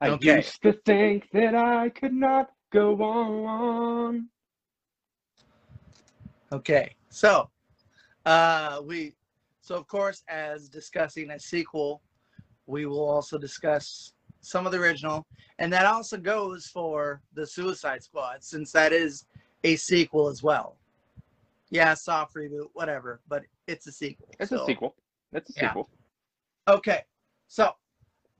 I 0.00 0.08
Okay. 0.08 0.36
used 0.36 0.62
to 0.62 0.72
think 0.84 1.28
that 1.32 1.54
I 1.54 1.90
could 1.90 2.14
not 2.14 2.50
go 2.72 3.00
on. 3.02 4.28
Okay, 6.52 6.94
so 7.08 7.48
uh, 8.26 8.80
we, 8.84 9.14
so 9.62 9.76
of 9.76 9.86
course, 9.86 10.22
as 10.28 10.68
discussing 10.68 11.30
a 11.30 11.38
sequel, 11.38 12.02
we 12.66 12.84
will 12.84 13.08
also 13.08 13.38
discuss 13.38 14.12
some 14.40 14.66
of 14.66 14.72
the 14.72 14.78
original, 14.78 15.24
and 15.60 15.72
that 15.72 15.86
also 15.86 16.18
goes 16.18 16.66
for 16.66 17.22
the 17.34 17.46
Suicide 17.46 18.02
Squad, 18.02 18.42
since 18.42 18.72
that 18.72 18.92
is 18.92 19.24
a 19.64 19.76
sequel 19.76 20.28
as 20.28 20.42
well. 20.42 20.76
Yeah, 21.70 21.94
soft 21.94 22.34
reboot, 22.34 22.68
whatever, 22.74 23.20
but 23.28 23.44
it's 23.68 23.86
a 23.86 23.92
sequel. 23.92 24.28
It's 24.40 24.50
so- 24.50 24.64
a 24.64 24.66
sequel. 24.66 24.96
It's 25.32 25.50
a 25.50 25.52
Yeah. 25.56 25.68
sequel. 25.70 25.88
Okay, 26.68 27.04
so 27.46 27.72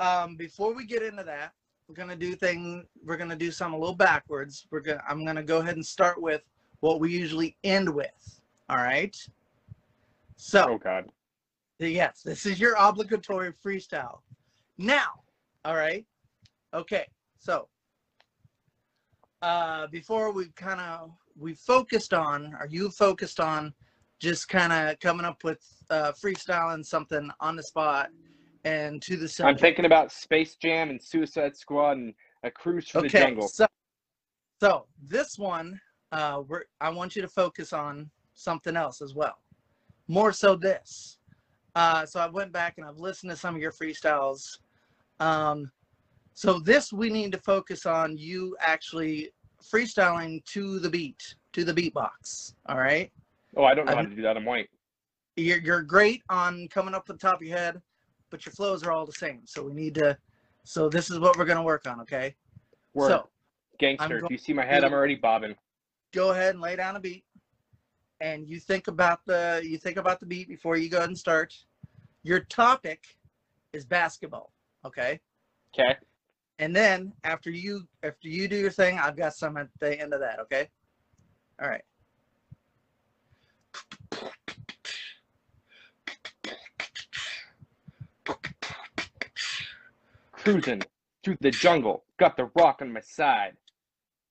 um, 0.00 0.37
before 0.37 0.75
we 0.75 0.85
get 0.85 1.02
into 1.02 1.23
that, 1.23 1.52
we're 1.87 1.95
gonna 1.95 2.17
do 2.17 2.35
thing. 2.35 2.87
We're 3.05 3.17
gonna 3.17 3.37
do 3.37 3.52
some 3.52 3.73
a 3.73 3.79
little 3.79 3.95
backwards. 3.95 4.67
We're 4.71 4.81
gonna. 4.81 5.02
I'm 5.09 5.25
gonna 5.25 5.43
go 5.43 5.59
ahead 5.59 5.76
and 5.76 5.87
start 5.87 6.21
with 6.21 6.43
what 6.81 6.99
we 6.99 7.12
usually 7.12 7.57
end 7.62 7.88
with. 7.88 8.41
All 8.69 8.79
right. 8.79 9.17
So 10.37 10.65
Oh 10.71 10.79
God. 10.79 11.11
yes, 11.79 12.23
this 12.25 12.47
is 12.47 12.61
your 12.61 12.75
obligatory 12.79 13.53
freestyle. 13.65 14.21
Now, 14.79 15.23
all 15.65 15.77
right. 15.77 16.05
Okay, 16.75 17.07
so 17.39 17.69
uh, 19.43 19.87
before 19.89 20.33
we 20.33 20.47
kind 20.57 20.81
of 20.81 21.11
we 21.39 21.55
focused 21.55 22.15
on, 22.15 22.57
or 22.59 22.67
you 22.71 22.91
focused 22.91 23.41
on, 23.41 23.75
just 24.21 24.49
kind 24.49 24.73
of 24.73 24.99
coming 25.01 25.27
up 25.27 25.43
with 25.43 25.61
uh, 25.91 26.12
freestyling 26.12 26.85
something 26.85 27.29
on 27.41 27.57
the 27.57 27.62
spot 27.62 28.09
and 28.65 29.03
to 29.03 29.17
the 29.17 29.41
I'm 29.43 29.59
thinking 29.59 29.85
about 29.85 30.12
Space 30.12 30.55
Jam 30.55 30.91
and 30.91 31.03
Suicide 31.03 31.57
Squad 31.57 31.97
and 31.97 32.15
a 32.45 32.51
cruise 32.51 32.89
through 32.89 33.03
the 33.03 33.09
jungle. 33.09 33.49
so 33.49 33.67
so 34.61 34.87
this 35.09 35.39
one, 35.39 35.81
uh, 36.12 36.43
we're 36.47 36.65
I 36.81 36.91
want 36.91 37.17
you 37.17 37.23
to 37.23 37.29
focus 37.29 37.73
on 37.73 38.11
something 38.35 38.77
else 38.77 39.03
as 39.03 39.15
well, 39.15 39.41
more 40.09 40.32
so 40.32 40.56
this. 40.56 41.18
Uh, 41.75 42.04
so 42.04 42.21
I 42.21 42.26
went 42.26 42.52
back 42.52 42.75
and 42.76 42.87
I've 42.87 42.99
listened 42.99 43.30
to 43.30 43.37
some 43.37 43.54
of 43.54 43.61
your 43.61 43.73
freestyles. 43.73 44.59
Um, 45.21 45.71
so 46.35 46.59
this 46.59 46.92
we 46.92 47.11
need 47.11 47.32
to 47.32 47.38
focus 47.38 47.87
on 47.87 48.16
you 48.16 48.56
actually 48.61 49.30
freestyling 49.62 50.44
to 50.47 50.78
the 50.78 50.90
beat, 50.90 51.37
to 51.52 51.64
the 51.64 51.73
beatbox. 51.73 52.54
All 52.66 52.78
right. 52.78 53.11
Oh, 53.56 53.64
I 53.64 53.75
don't 53.75 53.87
know 53.87 53.92
how 53.92 53.99
I'm- 53.99 54.11
to 54.11 54.16
do 54.16 54.23
that. 54.23 54.37
I'm 54.37 54.44
white. 54.44 54.68
You're 55.37 55.59
you're 55.59 55.82
great 55.82 56.23
on 56.28 56.68
coming 56.68 56.94
up 56.94 57.09
with 57.09 57.18
the 57.18 57.26
top 57.26 57.40
of 57.40 57.47
your 57.47 57.56
head, 57.56 57.80
but 58.28 58.44
your 58.44 58.52
flows 58.52 58.82
are 58.85 58.92
all 58.92 59.06
the 59.06 59.12
same. 59.12 59.40
So 59.47 59.62
we 59.62 59.73
need 59.73 59.94
to. 59.94 60.16
So 60.64 60.90
this 60.90 61.11
is 61.11 61.18
what 61.18 61.38
we're 61.38 61.47
gonna 61.47 61.62
work 61.62 61.87
on. 61.87 62.00
Okay. 62.02 62.35
Word. 62.92 63.09
So 63.09 63.28
Gangster. 63.78 64.23
If 64.25 64.30
you 64.30 64.37
see 64.37 64.52
my 64.52 64.64
head, 64.64 64.85
I'm 64.85 64.92
already 64.92 65.14
bobbing. 65.14 65.54
go 66.12 66.32
ahead 66.32 66.52
and 66.52 66.61
lay 66.61 66.76
down 66.76 66.97
a 66.97 67.00
beat 67.00 67.25
and 68.23 68.49
you 68.49 68.61
think 68.61 68.87
about 68.87 69.19
the 69.26 69.61
you 69.64 69.76
think 69.76 69.99
about 69.99 70.21
the 70.21 70.26
beat 70.26 70.49
before 70.49 70.76
you 70.76 70.88
go 70.88 70.99
ahead 70.99 71.09
and 71.11 71.19
start 71.19 71.52
your 72.23 72.41
topic 72.41 73.05
is 73.73 73.85
basketball 73.85 74.52
okay 74.87 75.21
Okay. 75.75 75.97
and 76.59 76.75
then 76.75 77.12
after 77.25 77.50
you 77.50 77.87
after 78.02 78.29
you 78.29 78.47
do 78.49 78.57
your 78.57 78.71
thing 78.71 78.99
i've 78.99 79.17
got 79.17 79.35
some 79.35 79.57
at 79.57 79.69
the 79.81 80.00
end 80.00 80.14
of 80.14 80.21
that 80.21 80.38
okay 80.41 80.69
all 81.61 81.69
right 81.69 81.83
Cruising 90.33 90.83
through 91.23 91.37
the 91.41 91.52
jungle. 91.52 92.02
Got 92.19 92.37
the 92.37 92.50
rock 92.57 92.83
on 92.83 92.93
my 92.93 93.00
side. 93.00 93.57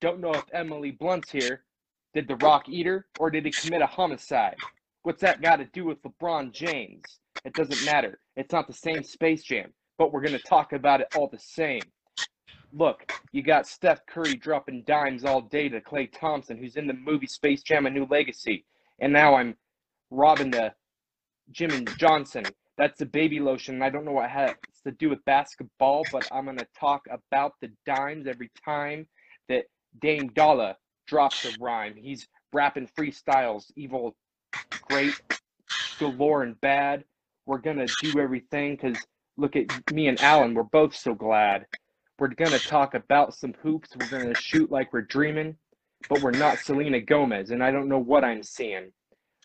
Don't 0.01 0.19
know 0.19 0.33
if 0.33 0.43
Emily 0.51 0.91
Blunt's 0.91 1.31
here. 1.31 1.63
Did 2.13 2.27
the 2.27 2.35
rock 2.37 2.67
eat 2.67 2.85
her 2.85 3.05
or 3.19 3.29
did 3.29 3.45
he 3.45 3.51
commit 3.51 3.81
a 3.81 3.87
homicide? 3.87 4.57
What's 5.03 5.21
that 5.21 5.41
got 5.41 5.57
to 5.57 5.65
do 5.65 5.85
with 5.85 6.01
LeBron 6.03 6.51
James? 6.51 7.03
It 7.45 7.53
doesn't 7.53 7.85
matter. 7.85 8.19
It's 8.35 8.51
not 8.51 8.67
the 8.67 8.73
same 8.73 9.03
Space 9.03 9.43
Jam, 9.43 9.73
but 9.97 10.11
we're 10.11 10.21
going 10.21 10.37
to 10.37 10.43
talk 10.43 10.73
about 10.73 11.01
it 11.01 11.07
all 11.15 11.27
the 11.27 11.39
same. 11.39 11.81
Look, 12.73 13.11
you 13.31 13.41
got 13.41 13.67
Steph 13.67 14.05
Curry 14.05 14.35
dropping 14.35 14.83
dimes 14.83 15.25
all 15.25 15.41
day 15.41 15.69
to 15.69 15.81
Klay 15.81 16.11
Thompson, 16.11 16.57
who's 16.57 16.75
in 16.75 16.87
the 16.87 16.93
movie 16.93 17.27
Space 17.27 17.63
Jam 17.63 17.85
A 17.85 17.89
New 17.89 18.05
Legacy. 18.09 18.65
And 18.99 19.11
now 19.11 19.35
I'm 19.35 19.55
robbing 20.09 20.51
the 20.51 20.73
Jim 21.51 21.71
and 21.71 21.89
Johnson. 21.97 22.43
That's 22.77 22.99
the 22.99 23.05
baby 23.05 23.39
lotion. 23.39 23.81
I 23.81 23.89
don't 23.89 24.05
know 24.05 24.11
what 24.11 24.29
has 24.29 24.53
to 24.85 24.91
do 24.91 25.09
with 25.09 25.23
basketball, 25.25 26.03
but 26.11 26.27
I'm 26.31 26.45
going 26.45 26.57
to 26.57 26.67
talk 26.79 27.01
about 27.09 27.53
the 27.61 27.71
dimes 27.85 28.27
every 28.27 28.51
time 28.63 29.07
that 29.49 29.65
Dame 30.01 30.29
Dolla 30.29 30.77
drops 31.11 31.43
a 31.45 31.51
rhyme. 31.59 31.93
He's 31.95 32.25
rapping 32.53 32.87
freestyles, 32.97 33.65
evil, 33.75 34.15
great, 34.83 35.21
galore, 35.99 36.43
and 36.43 36.59
bad. 36.61 37.03
We're 37.45 37.57
to 37.85 37.93
do 38.01 38.17
everything 38.19 38.77
because 38.77 38.97
look 39.37 39.57
at 39.57 39.67
me 39.91 40.07
and 40.07 40.19
Allen. 40.21 40.53
We're 40.53 40.63
both 40.63 40.95
so 40.95 41.13
glad. 41.13 41.65
We're 42.17 42.29
to 42.51 42.59
talk 42.59 42.93
about 42.93 43.33
some 43.33 43.53
hoops. 43.61 43.89
We're 43.99 44.07
to 44.33 44.41
shoot 44.41 44.71
like 44.71 44.93
we're 44.93 45.01
dreaming, 45.01 45.57
but 46.07 46.21
we're 46.21 46.31
not 46.31 46.59
Selena 46.59 47.01
Gomez, 47.01 47.51
and 47.51 47.61
I 47.61 47.71
don't 47.71 47.89
know 47.89 47.99
what 47.99 48.23
I'm 48.23 48.41
seeing. 48.41 48.93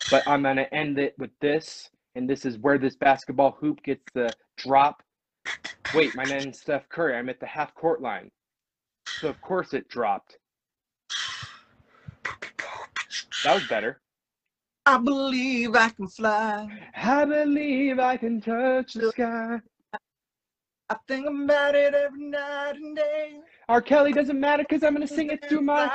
But 0.09 0.25
I'm 0.25 0.43
to 0.57 0.73
end 0.73 0.99
it 0.99 1.15
with 1.17 1.31
this, 1.41 1.89
and 2.15 2.29
this 2.29 2.45
is 2.45 2.57
where 2.59 2.77
this 2.77 2.95
basketball 2.95 3.57
hoop 3.59 3.83
gets 3.83 4.05
the 4.13 4.31
drop. 4.55 5.03
Wait, 5.93 6.15
my 6.15 6.23
name's 6.23 6.61
Steph 6.61 6.87
Curry. 6.87 7.17
I'm 7.17 7.27
at 7.27 7.41
the 7.41 7.45
half 7.45 7.73
court 7.73 8.01
line. 8.01 8.31
So, 9.19 9.27
of 9.27 9.41
course, 9.41 9.73
it 9.73 9.89
dropped. 9.89 10.37
That 13.43 13.55
was 13.55 13.67
better. 13.69 14.01
I 14.85 14.97
believe 14.97 15.75
I 15.75 15.89
can 15.89 16.07
fly. 16.07 16.67
I 16.95 17.25
believe 17.25 17.99
I 17.99 18.17
can 18.17 18.39
touch 18.41 18.93
the 18.93 19.11
sky. 19.11 19.59
I 20.89 20.95
think 21.07 21.27
I'm 21.27 21.43
about 21.43 21.75
it 21.75 21.93
every 21.93 22.23
night 22.23 22.75
and 22.75 22.95
day. 22.95 23.39
R. 23.67 23.81
Kelly 23.81 24.13
doesn't 24.13 24.39
matter 24.39 24.63
because 24.63 24.83
I'm 24.83 24.93
gonna 24.93 25.07
sing 25.07 25.29
it 25.29 25.43
through 25.47 25.61
my 25.61 25.91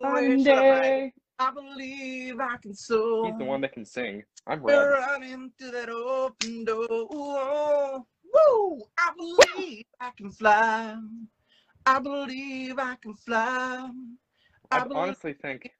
Sunday. 0.00 1.12
I 1.38 1.50
believe 1.50 2.40
I 2.40 2.56
can 2.62 2.72
soar. 2.74 3.26
He's 3.26 3.38
the 3.38 3.44
one 3.44 3.60
that 3.62 3.72
can 3.72 3.84
sing. 3.84 4.22
I'm 4.46 4.62
We're 4.62 4.92
red. 4.92 4.98
running 5.00 5.52
through 5.58 5.72
that 5.72 5.88
open 5.90 6.64
door. 6.64 8.04
Woo! 8.32 8.82
I 8.98 9.12
believe 9.16 9.84
I 10.00 10.10
can 10.16 10.30
fly. 10.30 10.96
I 11.84 11.98
believe 11.98 12.78
I 12.78 12.96
can 13.02 13.14
fly. 13.14 13.90
I 14.70 14.78
I 14.78 14.86
honestly 14.94 15.34
think 15.34 15.70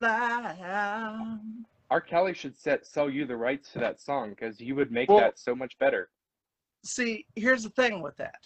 fly. 0.00 1.38
R. 1.90 2.00
Kelly 2.00 2.34
should 2.34 2.56
set 2.56 2.86
sell 2.86 3.10
you 3.10 3.26
the 3.26 3.36
rights 3.36 3.72
to 3.72 3.78
that 3.80 4.00
song 4.00 4.30
because 4.30 4.60
you 4.60 4.74
would 4.74 4.90
make 4.92 5.08
Well- 5.08 5.20
that 5.20 5.38
so 5.38 5.54
much 5.54 5.78
better. 5.78 6.10
See, 6.84 7.26
here's 7.36 7.62
the 7.62 7.70
thing 7.70 8.00
with 8.00 8.16
that. 8.16 8.40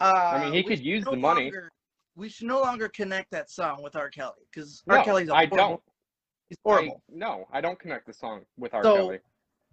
Uh, 0.00 0.32
I 0.34 0.44
mean, 0.44 0.52
he 0.52 0.62
could 0.62 0.80
use 0.84 1.04
no 1.04 1.12
the 1.12 1.16
money. 1.16 1.44
longer- 1.44 1.70
we 2.16 2.28
should 2.28 2.46
no 2.48 2.60
longer 2.60 2.88
connect 2.88 3.30
that 3.30 3.48
song 3.48 3.80
with 3.82 3.94
R. 3.94 4.10
Kelly 4.10 4.44
because 4.50 4.82
No, 4.86 4.96
R. 4.96 5.04
Kelly's 5.04 5.28
a 5.28 5.34
I 5.34 5.46
horrible, 5.46 5.56
don't. 5.56 5.82
He's 6.48 6.58
I, 6.58 6.68
horrible. 6.68 7.02
no, 7.08 7.46
I 7.52 7.60
don't 7.60 7.78
connect 7.78 8.06
the 8.06 8.12
song 8.12 8.44
with 8.56 8.74
R. 8.74 8.82
So- 8.82 8.96
Kelly. 8.96 9.20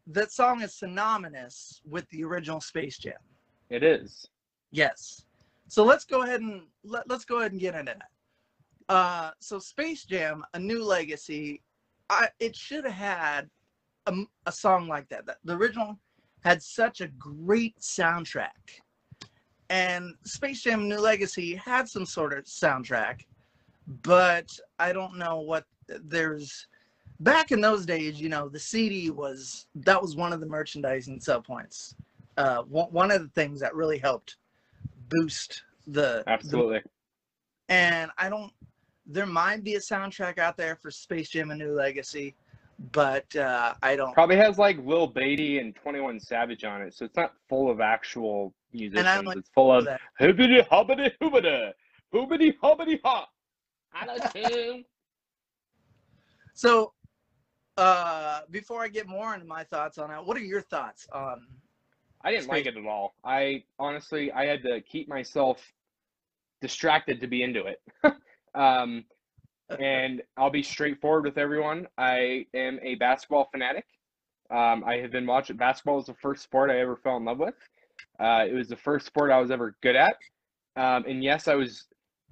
That 0.08 0.32
song 0.32 0.62
is 0.62 0.76
synonymous 0.76 1.82
with 1.84 2.08
the 2.10 2.24
original 2.24 2.62
Space 2.62 3.00
Jam. 3.00 3.18
It 3.70 3.82
is. 3.82 4.30
Yes. 4.70 5.26
So 5.68 5.84
let's 5.84 6.06
go 6.06 6.22
ahead 6.22 6.42
and 6.42 6.68
let, 6.84 7.10
let's 7.10 7.26
go 7.26 7.40
ahead 7.40 7.54
and 7.54 7.60
get 7.60 7.74
into 7.74 7.94
that. 7.94 8.12
Uh, 8.90 9.32
so 9.40 9.60
Space 9.60 10.06
Jam, 10.06 10.44
A 10.54 10.60
New 10.60 10.84
Legacy, 10.84 11.62
I 12.10 12.30
it 12.40 12.56
should 12.56 12.86
have 12.86 12.94
had 12.94 13.50
a 14.46 14.52
song 14.52 14.88
like 14.88 15.10
that. 15.10 15.26
The 15.44 15.56
original 15.56 15.98
had 16.44 16.62
such 16.62 17.02
a 17.02 17.08
great 17.08 17.76
soundtrack. 17.80 18.50
And 19.72 20.14
Space 20.26 20.62
Jam 20.62 20.88
New 20.88 21.00
Legacy 21.00 21.56
had 21.56 21.90
some 21.90 22.06
sort 22.06 22.38
of 22.38 22.46
soundtrack, 22.46 23.22
but 24.04 24.48
I 24.78 24.94
don't 24.94 25.18
know 25.18 25.40
what 25.40 25.66
there's 25.88 26.68
back 27.20 27.52
in 27.52 27.62
those 27.62 27.86
days, 27.86 28.20
you 28.20 28.30
know, 28.30 28.50
the 28.50 28.60
CD 28.60 29.10
was 29.10 29.68
that 29.76 30.02
was 30.02 30.16
one 30.16 30.34
of 30.34 30.40
the 30.40 30.46
merchandising 30.46 31.20
sell 31.20 31.42
points. 31.42 31.96
Uh, 32.38 32.64
one, 32.64 33.12
of 33.12 33.22
the 33.22 33.30
things 33.30 33.62
that 33.62 33.74
really 33.74 33.98
helped 33.98 34.36
boost 35.10 35.64
the, 35.88 36.24
the 36.26 36.30
Absolutely. 36.30 36.82
and 37.70 38.12
I 38.18 38.30
don't. 38.30 38.52
There 39.06 39.26
might 39.26 39.64
be 39.64 39.76
a 39.76 39.80
soundtrack 39.80 40.38
out 40.40 40.58
there 40.58 40.76
for 40.76 40.92
Space 40.92 41.30
Jam: 41.30 41.52
A 41.52 41.56
New 41.56 41.74
Legacy, 41.74 42.36
but 42.92 43.34
uh, 43.36 43.74
I 43.82 43.96
don't. 43.96 44.14
Probably 44.14 44.38
has 44.38 44.58
like 44.58 44.78
Lil 44.84 45.08
Beatty 45.08 45.60
and 45.60 45.76
21 45.76 46.20
Savage 46.20 46.64
on 46.64 46.82
it, 46.82 46.94
so 46.94 47.06
it's 47.06 47.16
not 47.16 47.34
full 47.48 47.70
of 47.70 47.80
actual 47.80 48.54
musicians. 48.74 49.26
like 49.26 49.38
it's 49.38 49.50
full 49.50 49.72
of 49.72 49.88
hibbity 50.20 50.68
hobbity 50.68 51.12
hoobada, 51.22 51.74
hoobity 52.14 52.54
hobbity 52.62 53.00
hop. 53.04 53.30
So, 56.54 56.94
uh, 57.78 58.42
before 58.50 58.82
I 58.82 58.88
get 58.88 59.08
more 59.08 59.34
into 59.34 59.46
my 59.46 59.64
thoughts 59.64 59.98
on 59.98 60.12
it, 60.12 60.26
what 60.26 60.38
are 60.38 60.42
your 60.42 60.62
thoughts 60.62 61.08
on? 61.14 61.46
I 62.24 62.32
didn't 62.32 62.48
like 62.48 62.66
it 62.66 62.76
at 62.76 62.86
all. 62.86 63.14
I 63.24 63.64
honestly, 63.78 64.32
I 64.32 64.46
had 64.46 64.64
to 64.64 64.82
keep 64.82 65.08
myself 65.08 65.62
distracted 66.62 67.22
to 67.22 67.28
be 67.28 67.44
into 67.44 67.66
it. 67.66 67.82
um, 68.56 69.06
and 69.80 70.22
I'll 70.38 70.50
be 70.50 70.64
straightforward 70.64 71.26
with 71.26 71.38
everyone. 71.38 71.88
I 71.98 72.46
am 72.54 72.80
a 72.82 72.96
basketball 72.96 73.50
fanatic. 73.52 73.86
Um, 74.52 74.84
I 74.86 74.98
have 74.98 75.12
been 75.12 75.26
watching 75.26 75.58
basketball 75.58 75.98
was 75.98 76.06
the 76.06 76.14
first 76.16 76.44
sport 76.44 76.70
I 76.70 76.80
ever 76.80 76.96
fell 76.96 77.18
in 77.18 77.26
love 77.26 77.40
with. 77.40 77.56
Uh, 78.20 78.46
it 78.48 78.54
was 78.54 78.70
the 78.70 78.76
first 78.76 79.06
sport 79.06 79.32
I 79.32 79.40
was 79.40 79.52
ever 79.52 79.76
good 79.82 79.96
at. 79.96 80.16
Um, 80.76 81.06
and 81.08 81.24
yes, 81.24 81.48
I 81.48 81.56
was 81.56 81.86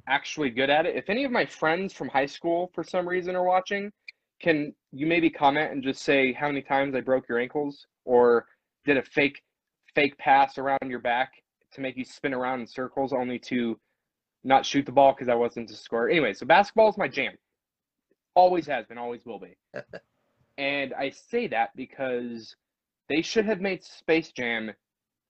actually 0.08 0.50
good 0.50 0.70
at 0.70 0.86
it. 0.86 0.96
If 0.96 1.10
any 1.10 1.24
of 1.24 1.32
my 1.32 1.46
friends 1.46 1.94
from 1.94 2.10
high 2.10 2.26
school, 2.26 2.70
for 2.74 2.84
some 2.84 3.08
reason, 3.08 3.36
are 3.36 3.44
watching, 3.44 3.92
can 4.42 4.74
you 4.92 5.08
maybe 5.08 5.30
comment 5.30 5.72
and 5.72 5.82
just 5.82 6.04
say 6.04 6.34
how 6.34 6.48
many 6.48 6.62
times 6.62 6.96
I 6.96 7.02
broke 7.02 7.28
your 7.28 7.40
ankles 7.40 7.88
or 8.06 8.46
did 8.86 8.98
a 8.98 9.04
fake 9.04 9.42
fake 9.96 10.18
pass 10.18 10.58
around 10.58 10.90
your 10.90 11.00
back 11.00 11.32
to 11.72 11.82
make 11.82 11.96
you 11.96 12.04
spin 12.04 12.34
around 12.34 12.60
in 12.62 12.68
circles 12.68 13.14
only 13.14 13.38
to 13.38 13.80
not 14.44 14.66
shoot 14.66 14.86
the 14.86 14.92
ball 14.92 15.14
because 15.14 15.30
I 15.30 15.36
wasn't 15.36 15.70
to 15.70 15.76
score. 15.76 16.10
Anyway, 16.10 16.34
so 16.34 16.46
basketball 16.46 16.90
is 16.90 16.98
my 16.98 17.08
jam. 17.08 17.34
Always 18.36 18.66
has 18.68 18.86
been, 18.86 18.98
always 18.98 19.26
will 19.26 19.40
be. 19.40 19.56
and 20.58 20.94
I 20.94 21.12
say 21.12 21.48
that 21.48 21.70
because 21.76 22.56
they 23.10 23.22
should 23.22 23.46
have 23.46 23.62
made 23.62 23.84
Space 23.84 24.32
Jam 24.32 24.72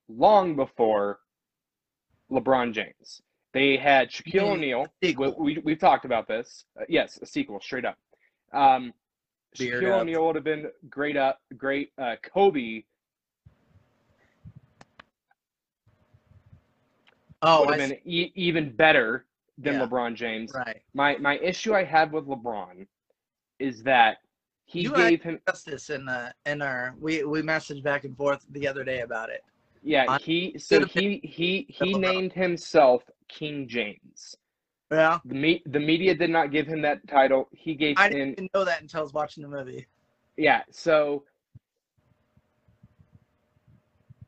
long 0.07 0.55
before 0.55 1.19
LeBron 2.31 2.73
James. 2.73 3.21
They 3.53 3.77
had 3.77 4.09
Shaquille 4.09 4.53
O'Neal. 4.53 4.87
We, 5.01 5.15
we, 5.15 5.57
we've 5.63 5.79
talked 5.79 6.05
about 6.05 6.27
this. 6.27 6.65
Uh, 6.79 6.85
yes, 6.89 7.19
a 7.21 7.25
sequel, 7.25 7.59
straight 7.61 7.85
up. 7.85 7.97
Um, 8.51 8.93
Beard 9.57 9.83
Shaquille. 9.83 10.01
O'Neal 10.01 10.25
would 10.25 10.35
have 10.35 10.43
been 10.43 10.71
great. 10.89 11.17
Up, 11.17 11.39
great. 11.55 11.91
Uh, 12.01 12.15
Kobe 12.23 12.83
Oh, 17.43 17.65
would 17.65 17.69
have 17.79 17.89
been 17.89 17.99
e- 18.05 18.31
even 18.35 18.75
better 18.75 19.25
than 19.57 19.73
Yeah. 19.75 19.85
LeBron 19.85 20.15
James. 20.15 20.51
right. 20.53 20.81
My 20.93 21.17
my 21.17 21.37
issue 21.39 21.73
I 21.73 21.83
have 21.83 22.13
with 22.13 22.25
LeBron 22.25 22.87
is 23.59 23.83
that 23.83 24.17
he 24.65 24.81
You 24.81 24.91
gave 24.93 25.21
him 25.21 25.39
justice 25.47 25.89
in 25.89 26.07
uh, 26.09 26.31
in 26.45 26.61
our 26.61 26.95
we 26.99 27.23
we 27.23 27.41
messaged 27.41 27.83
back 27.83 28.03
and 28.05 28.15
forth 28.17 28.45
the 28.51 28.67
other 28.67 28.83
day 28.83 29.01
about 29.01 29.29
it. 29.29 29.43
yeah 29.83 30.05
I- 30.09 30.17
he 30.19 30.57
so 30.57 30.85
he 30.85 31.19
he 31.23 31.65
he 31.69 31.93
named 31.93 32.33
himself 32.33 33.03
King 33.27 33.67
James. 33.67 34.35
Yeah, 34.91 35.19
The 35.25 35.33
me, 35.33 35.63
the 35.65 35.79
media 35.79 36.13
did 36.13 36.29
not 36.29 36.51
give 36.51 36.67
him 36.67 36.81
that 36.83 37.05
title. 37.07 37.49
He 37.51 37.73
gave 37.73 37.97
I 37.97 38.09
didn't 38.09 38.49
know 38.53 38.63
that 38.63 38.81
until 38.81 38.99
I 38.99 39.03
was 39.03 39.13
watching 39.13 39.41
the 39.43 39.49
movie. 39.49 39.87
yeah. 40.37 40.61
So 40.71 41.23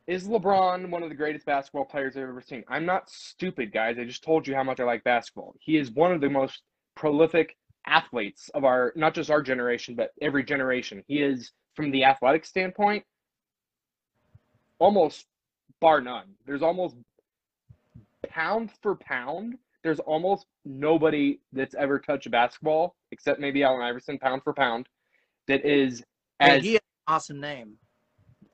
is 0.07 0.27
LeBron 0.27 0.89
one 0.89 1.03
of 1.03 1.09
the 1.09 1.15
greatest 1.15 1.45
basketball 1.45 1.85
players 1.85 2.15
I've 2.15 2.23
ever 2.23 2.41
seen? 2.41 2.63
I'm 2.67 2.85
not 2.85 3.09
stupid, 3.09 3.71
guys. 3.71 3.97
I 3.99 4.03
just 4.03 4.23
told 4.23 4.47
you 4.47 4.55
how 4.55 4.63
much 4.63 4.79
I 4.79 4.83
like 4.83 5.03
basketball. 5.03 5.55
He 5.59 5.77
is 5.77 5.91
one 5.91 6.11
of 6.11 6.21
the 6.21 6.29
most 6.29 6.61
prolific 6.95 7.55
athletes 7.87 8.49
of 8.53 8.65
our 8.65 8.93
not 8.95 9.13
just 9.13 9.29
our 9.29 9.41
generation, 9.41 9.95
but 9.95 10.11
every 10.21 10.43
generation. 10.43 11.03
He 11.07 11.21
is 11.21 11.51
from 11.75 11.91
the 11.91 12.03
athletic 12.03 12.45
standpoint 12.45 13.03
almost 14.79 15.25
bar 15.81 16.01
none. 16.01 16.33
There's 16.45 16.61
almost 16.61 16.95
pound 18.27 18.71
for 18.81 18.95
pound. 18.95 19.55
There's 19.83 19.99
almost 19.99 20.47
nobody 20.65 21.39
that's 21.53 21.75
ever 21.75 21.99
touched 21.99 22.25
a 22.25 22.29
basketball 22.29 22.95
except 23.11 23.39
maybe 23.39 23.63
Allen 23.63 23.81
Iverson, 23.81 24.17
pound 24.17 24.43
for 24.43 24.53
pound, 24.53 24.87
that 25.47 25.65
is 25.65 26.03
And 26.39 26.53
as 26.53 26.63
he 26.63 26.73
had 26.73 26.81
an 27.07 27.13
awesome 27.13 27.39
name. 27.39 27.77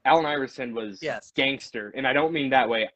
Allen 0.06 0.26
Iverson 0.26 0.74
was 0.74 1.02
Yes. 1.02 1.32
gangster, 1.36 1.92
and 1.96 2.08
I 2.08 2.14
don't 2.14 2.34
mean 2.34 2.50
that 2.50 2.68
way. 2.68 2.90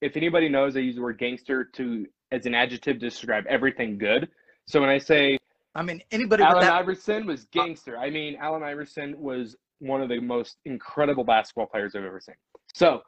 If 0.00 0.16
anybody 0.16 0.48
knows, 0.48 0.76
I 0.76 0.80
use 0.80 0.96
the 0.96 1.02
word 1.02 1.18
gangster 1.18 1.64
to 1.64 2.06
as 2.30 2.46
an 2.46 2.54
adjective 2.54 2.98
to 2.98 3.06
describe 3.06 3.46
everything 3.48 3.96
good. 3.96 4.28
So 4.66 4.80
when 4.80 4.90
I 4.90 4.98
say 4.98 5.38
I 5.74 5.82
mean, 5.82 6.02
anybody 6.10 6.42
Allen 6.42 6.60
that 6.60 6.72
Iverson 6.72 7.26
was 7.26 7.42
uh, 7.42 7.46
gangster, 7.52 7.98
I 7.98 8.10
mean 8.10 8.36
Allen 8.36 8.62
Iverson 8.62 9.18
was 9.18 9.56
one 9.78 10.00
of 10.00 10.08
the 10.08 10.20
most 10.20 10.58
incredible 10.64 11.24
basketball 11.24 11.66
players 11.66 11.94
I've 11.94 12.04
ever 12.04 12.20
seen. 12.20 12.36
So, 12.74 13.02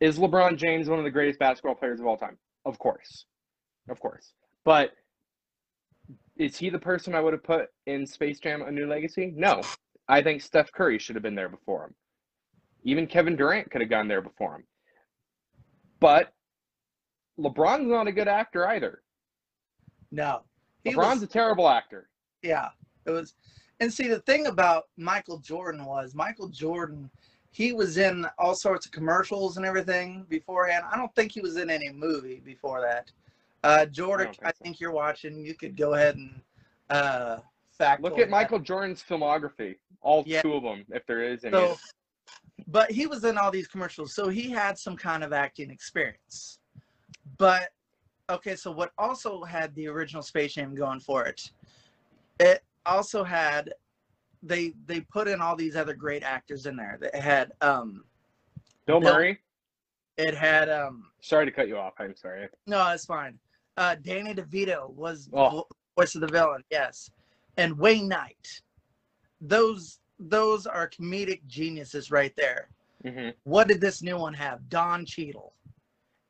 is 0.00 0.18
LeBron 0.18 0.56
James 0.56 0.88
one 0.88 0.98
of 0.98 1.04
the 1.04 1.10
greatest 1.10 1.38
basketball 1.38 1.74
players 1.74 2.00
of 2.00 2.06
all 2.06 2.16
time? 2.16 2.38
Of 2.64 2.78
course, 2.78 3.26
of 3.88 4.00
course. 4.00 4.32
But 4.64 4.92
is 6.36 6.56
he 6.56 6.70
the 6.70 6.78
person 6.78 7.14
I 7.14 7.20
would 7.20 7.32
have 7.32 7.44
put 7.44 7.68
in 7.86 8.06
Space 8.06 8.40
Jam: 8.40 8.62
A 8.62 8.70
New 8.70 8.86
Legacy? 8.86 9.32
No, 9.36 9.60
I 10.08 10.22
think 10.22 10.42
Steph 10.42 10.72
Curry 10.72 10.98
should 10.98 11.16
have 11.16 11.22
been 11.22 11.34
there 11.34 11.48
before 11.48 11.84
him. 11.84 11.94
Even 12.84 13.06
Kevin 13.06 13.36
Durant 13.36 13.70
could 13.70 13.80
have 13.80 13.90
gone 13.90 14.08
there 14.08 14.20
before 14.20 14.56
him. 14.56 14.64
But 16.00 16.32
LeBron's 17.38 17.88
not 17.88 18.06
a 18.06 18.12
good 18.12 18.28
actor 18.28 18.68
either. 18.68 19.02
no, 20.10 20.42
he 20.84 20.90
LeBron's 20.92 21.20
was, 21.20 21.22
a 21.22 21.26
terrible 21.26 21.68
actor. 21.68 22.08
yeah, 22.42 22.68
it 23.06 23.10
was. 23.10 23.34
And 23.80 23.92
see, 23.92 24.06
the 24.06 24.20
thing 24.20 24.46
about 24.46 24.84
Michael 24.96 25.38
Jordan 25.38 25.84
was 25.84 26.14
Michael 26.14 26.48
Jordan. 26.48 27.10
He 27.50 27.72
was 27.72 27.98
in 27.98 28.26
all 28.38 28.54
sorts 28.54 28.86
of 28.86 28.92
commercials 28.92 29.56
and 29.56 29.66
everything 29.66 30.26
beforehand. 30.28 30.84
I 30.92 30.96
don't 30.96 31.12
think 31.14 31.32
he 31.32 31.40
was 31.40 31.56
in 31.56 31.70
any 31.70 31.90
movie 31.90 32.40
before 32.44 32.80
that. 32.82 33.10
Uh, 33.64 33.86
Jordan, 33.86 34.26
think 34.28 34.38
I 34.44 34.48
so. 34.50 34.54
think 34.62 34.78
you're 34.80 34.92
watching. 34.92 35.44
You 35.44 35.54
could 35.54 35.76
go 35.76 35.94
ahead 35.94 36.16
and 36.16 36.40
uh, 36.90 37.38
fact. 37.70 38.02
Look 38.02 38.12
at 38.14 38.18
that. 38.18 38.30
Michael 38.30 38.58
Jordan's 38.58 39.02
filmography, 39.02 39.76
all 40.02 40.22
Yeah. 40.26 40.42
two 40.42 40.54
of 40.54 40.62
them, 40.62 40.84
if 40.90 41.04
there 41.06 41.22
is 41.24 41.44
any. 41.44 41.52
So, 41.52 41.76
but 42.66 42.90
he 42.90 43.06
was 43.06 43.24
in 43.24 43.36
all 43.38 43.50
these 43.50 43.68
commercials, 43.68 44.14
so 44.14 44.28
he 44.28 44.50
had 44.50 44.78
some 44.78 44.96
kind 44.96 45.22
of 45.24 45.32
acting 45.32 45.70
experience. 45.70 46.58
But 47.38 47.70
okay, 48.30 48.56
so 48.56 48.70
what 48.70 48.92
also 48.98 49.42
had 49.44 49.74
the 49.74 49.88
original 49.88 50.22
Space 50.22 50.54
Jam 50.54 50.74
going 50.74 51.00
for 51.00 51.24
it? 51.26 51.50
It 52.40 52.62
also 52.86 53.22
had 53.24 53.72
they 54.42 54.72
they 54.86 55.00
put 55.00 55.28
in 55.28 55.40
all 55.40 55.56
these 55.56 55.76
other 55.76 55.94
great 55.94 56.22
actors 56.22 56.66
in 56.66 56.76
there. 56.76 56.98
It 57.02 57.14
had 57.14 57.52
um 57.60 58.04
Bill 58.86 59.00
Murray. 59.00 59.38
it 60.16 60.34
had 60.34 60.68
um 60.68 61.10
Sorry 61.20 61.46
to 61.46 61.52
cut 61.52 61.68
you 61.68 61.78
off. 61.78 61.94
I'm 61.98 62.14
sorry. 62.16 62.48
no, 62.66 62.90
it's 62.90 63.06
fine. 63.06 63.38
Uh 63.76 63.96
Danny 64.02 64.34
DeVito 64.34 64.90
was 64.90 65.28
Oh. 65.32 65.50
vo- 65.50 65.68
voice 65.96 66.14
of 66.14 66.20
the 66.22 66.26
villain, 66.28 66.62
yes. 66.70 67.10
And 67.56 67.78
Wayne 67.78 68.08
Knight. 68.08 68.60
Those 69.40 70.00
those 70.18 70.66
are 70.66 70.88
comedic 70.88 71.46
geniuses 71.46 72.10
right 72.10 72.34
there. 72.36 72.68
hmm 73.04 73.30
What 73.44 73.68
did 73.68 73.80
this 73.80 74.02
new 74.02 74.16
one 74.18 74.34
have? 74.34 74.68
Don 74.68 75.04
Cheadle. 75.04 75.52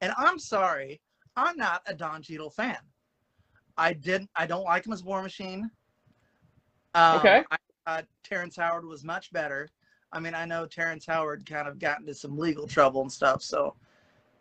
And 0.01 0.13
I'm 0.17 0.39
sorry, 0.39 1.01
I'm 1.37 1.57
not 1.57 1.83
a 1.87 1.95
Don 1.95 2.23
Cheadle 2.23 2.51
fan. 2.51 2.79
I 3.77 3.93
didn't 3.93 4.31
I 4.37 4.47
don't 4.47 4.65
like 4.65 4.87
him 4.87 4.93
as 4.93 5.03
War 5.05 5.23
Machine. 5.23 5.71
Um, 6.95 7.17
Okay. 7.19 7.45
I 7.51 7.57
thought 7.87 8.07
Terrence 8.23 8.57
Howard 8.57 8.85
was 8.87 9.05
much 9.05 9.33
better. 9.33 9.69
I 10.13 10.21
mean, 10.21 10.35
I 10.35 10.45
know 10.45 10.67
Terrence 10.67 11.07
Howard 11.07 11.45
kind 11.45 11.67
of 11.67 11.79
got 11.79 12.01
into 12.01 12.15
some 12.15 12.39
legal 12.39 12.67
trouble 12.69 13.03
and 13.03 13.11
stuff, 13.11 13.43
so 13.43 13.75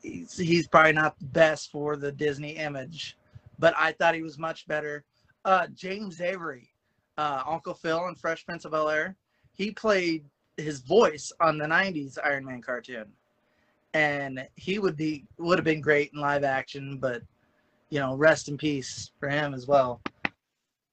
he's, 0.02 0.38
he's 0.38 0.68
probably 0.68 0.94
not 0.94 1.18
the 1.18 1.26
best 1.26 1.72
for 1.72 1.96
the 1.98 2.12
Disney 2.12 2.52
image, 2.52 3.18
but 3.58 3.74
I 3.78 3.92
thought 3.94 4.14
he 4.14 4.22
was 4.22 4.38
much 4.38 4.68
better. 4.68 5.04
Uh, 5.46 5.66
James 5.74 6.22
Avery, 6.22 6.70
uh, 7.18 7.42
Uncle 7.48 7.74
Phil 7.74 8.06
and 8.06 8.20
Fresh 8.20 8.46
Prince 8.46 8.66
of 8.66 8.72
Bel 8.72 8.90
Air, 8.90 9.16
he 9.54 9.72
played 9.72 10.24
his 10.58 10.80
voice 10.80 11.32
on 11.40 11.58
the 11.58 11.66
90s 11.66 12.18
Iron 12.24 12.46
Man 12.46 12.62
cartoon. 12.62 13.06
And 13.94 14.48
he 14.56 14.80
would 14.80 14.98
be 14.98 15.26
would 15.38 15.58
have 15.60 15.66
been 15.66 15.82
great 15.82 16.12
in 16.14 16.20
live 16.20 16.44
action, 16.44 16.98
but 16.98 17.22
you 17.90 18.00
know, 18.00 18.16
rest 18.16 18.48
in 18.48 18.58
peace 18.58 19.12
for 19.20 19.30
him 19.30 19.54
as 19.54 19.68
well. 19.68 20.02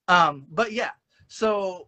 Um, 0.08 0.46
but 0.50 0.72
yeah, 0.72 0.90
so 1.28 1.86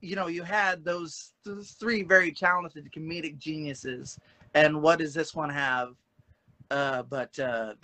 you 0.00 0.14
know, 0.14 0.28
you 0.28 0.44
had 0.44 0.84
those 0.84 1.32
th- 1.44 1.66
three 1.66 2.04
very 2.04 2.30
talented 2.30 2.88
comedic 2.92 3.36
geniuses, 3.38 4.20
and 4.54 4.80
what 4.80 5.00
does 5.00 5.12
this 5.12 5.34
one 5.34 5.50
have? 5.50 5.96
Uh, 6.70 7.02
but 7.02 7.36
uh, 7.40 7.74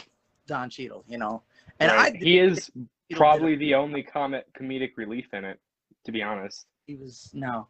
Don 0.47 0.71
Cheadle, 0.71 1.05
you 1.09 1.19
know, 1.19 1.43
and 1.81 1.91
I 1.91 1.97
Right. 1.97 2.13
did- 2.13 2.23
he 2.23 2.39
is 2.39 2.71
probably 3.11 3.57
the 3.57 3.75
only 3.75 4.05
comic 4.05 4.47
comedic 4.55 4.93
relief 4.97 5.27
in 5.33 5.45
it, 5.45 5.59
to 6.05 6.13
be 6.13 6.23
honest. 6.23 6.67
he 6.87 6.95
was 6.95 7.31
no. 7.33 7.67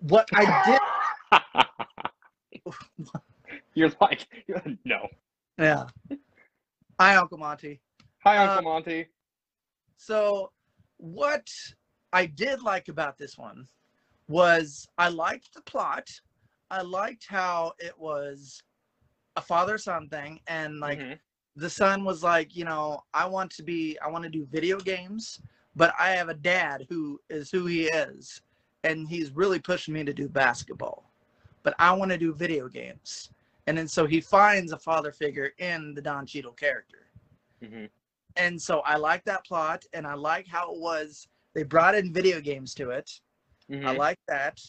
What 0.00 0.28
I 0.34 0.62
did, 0.64 0.80
You're 3.74 3.92
like, 4.00 4.26
no. 4.84 5.08
yeah. 5.58 5.84
Hi, 7.00 7.16
Uncle 7.16 7.38
Monty. 7.38 7.80
Hi, 8.24 8.38
Uh, 8.38 8.48
Uncle 8.48 8.62
Monty. 8.62 9.06
So, 9.96 10.52
what 10.96 11.48
I 12.12 12.26
did 12.26 12.62
like 12.62 12.88
about 12.88 13.18
this 13.18 13.36
one 13.38 13.68
was 14.28 14.86
I 14.98 15.08
liked 15.08 15.54
the 15.54 15.62
plot. 15.62 16.08
I 16.70 16.82
liked 16.82 17.26
how 17.28 17.72
it 17.78 17.98
was 17.98 18.62
a 19.36 19.42
father 19.42 19.78
son 19.78 20.08
thing, 20.08 20.40
and 20.46 20.78
like 20.80 20.98
Mhm. 21.00 21.18
the 21.56 21.70
son 21.70 22.04
was 22.04 22.22
like, 22.22 22.54
you 22.56 22.64
know, 22.64 23.04
I 23.12 23.26
want 23.26 23.50
to 23.52 23.62
be, 23.62 23.98
I 24.00 24.08
want 24.08 24.24
to 24.24 24.30
do 24.30 24.46
video 24.46 24.78
games, 24.78 25.40
but 25.76 25.94
I 25.98 26.10
have 26.12 26.28
a 26.28 26.34
dad 26.34 26.86
who 26.88 27.20
is 27.28 27.50
who 27.50 27.66
he 27.66 27.86
is, 27.88 28.40
and 28.84 29.08
he's 29.08 29.30
really 29.32 29.58
pushing 29.58 29.94
me 29.94 30.04
to 30.04 30.12
do 30.12 30.28
basketball, 30.28 31.10
but 31.62 31.74
I 31.78 31.92
want 31.92 32.10
to 32.10 32.18
do 32.18 32.32
video 32.34 32.68
games. 32.68 33.30
And 33.66 33.76
then 33.76 33.88
so 33.88 34.06
he 34.06 34.20
finds 34.20 34.72
a 34.72 34.78
father 34.78 35.12
figure 35.12 35.52
in 35.58 35.94
the 35.94 36.02
Don 36.02 36.26
Cheadle 36.26 36.52
character 36.52 37.06
Mhm. 37.62 37.90
and 38.36 38.60
so 38.60 38.80
I 38.80 38.96
like 38.96 39.24
that 39.24 39.44
plot, 39.44 39.84
and 39.92 40.06
I 40.06 40.14
like 40.14 40.46
how 40.46 40.72
it 40.72 40.80
was. 40.80 41.28
They 41.52 41.62
brought 41.62 41.94
in 41.94 42.12
video 42.12 42.40
games 42.40 42.74
to 42.74 42.90
it. 42.90 43.20
I 43.70 43.92
Mhm. 43.92 43.96
like 43.98 44.18
that, 44.28 44.60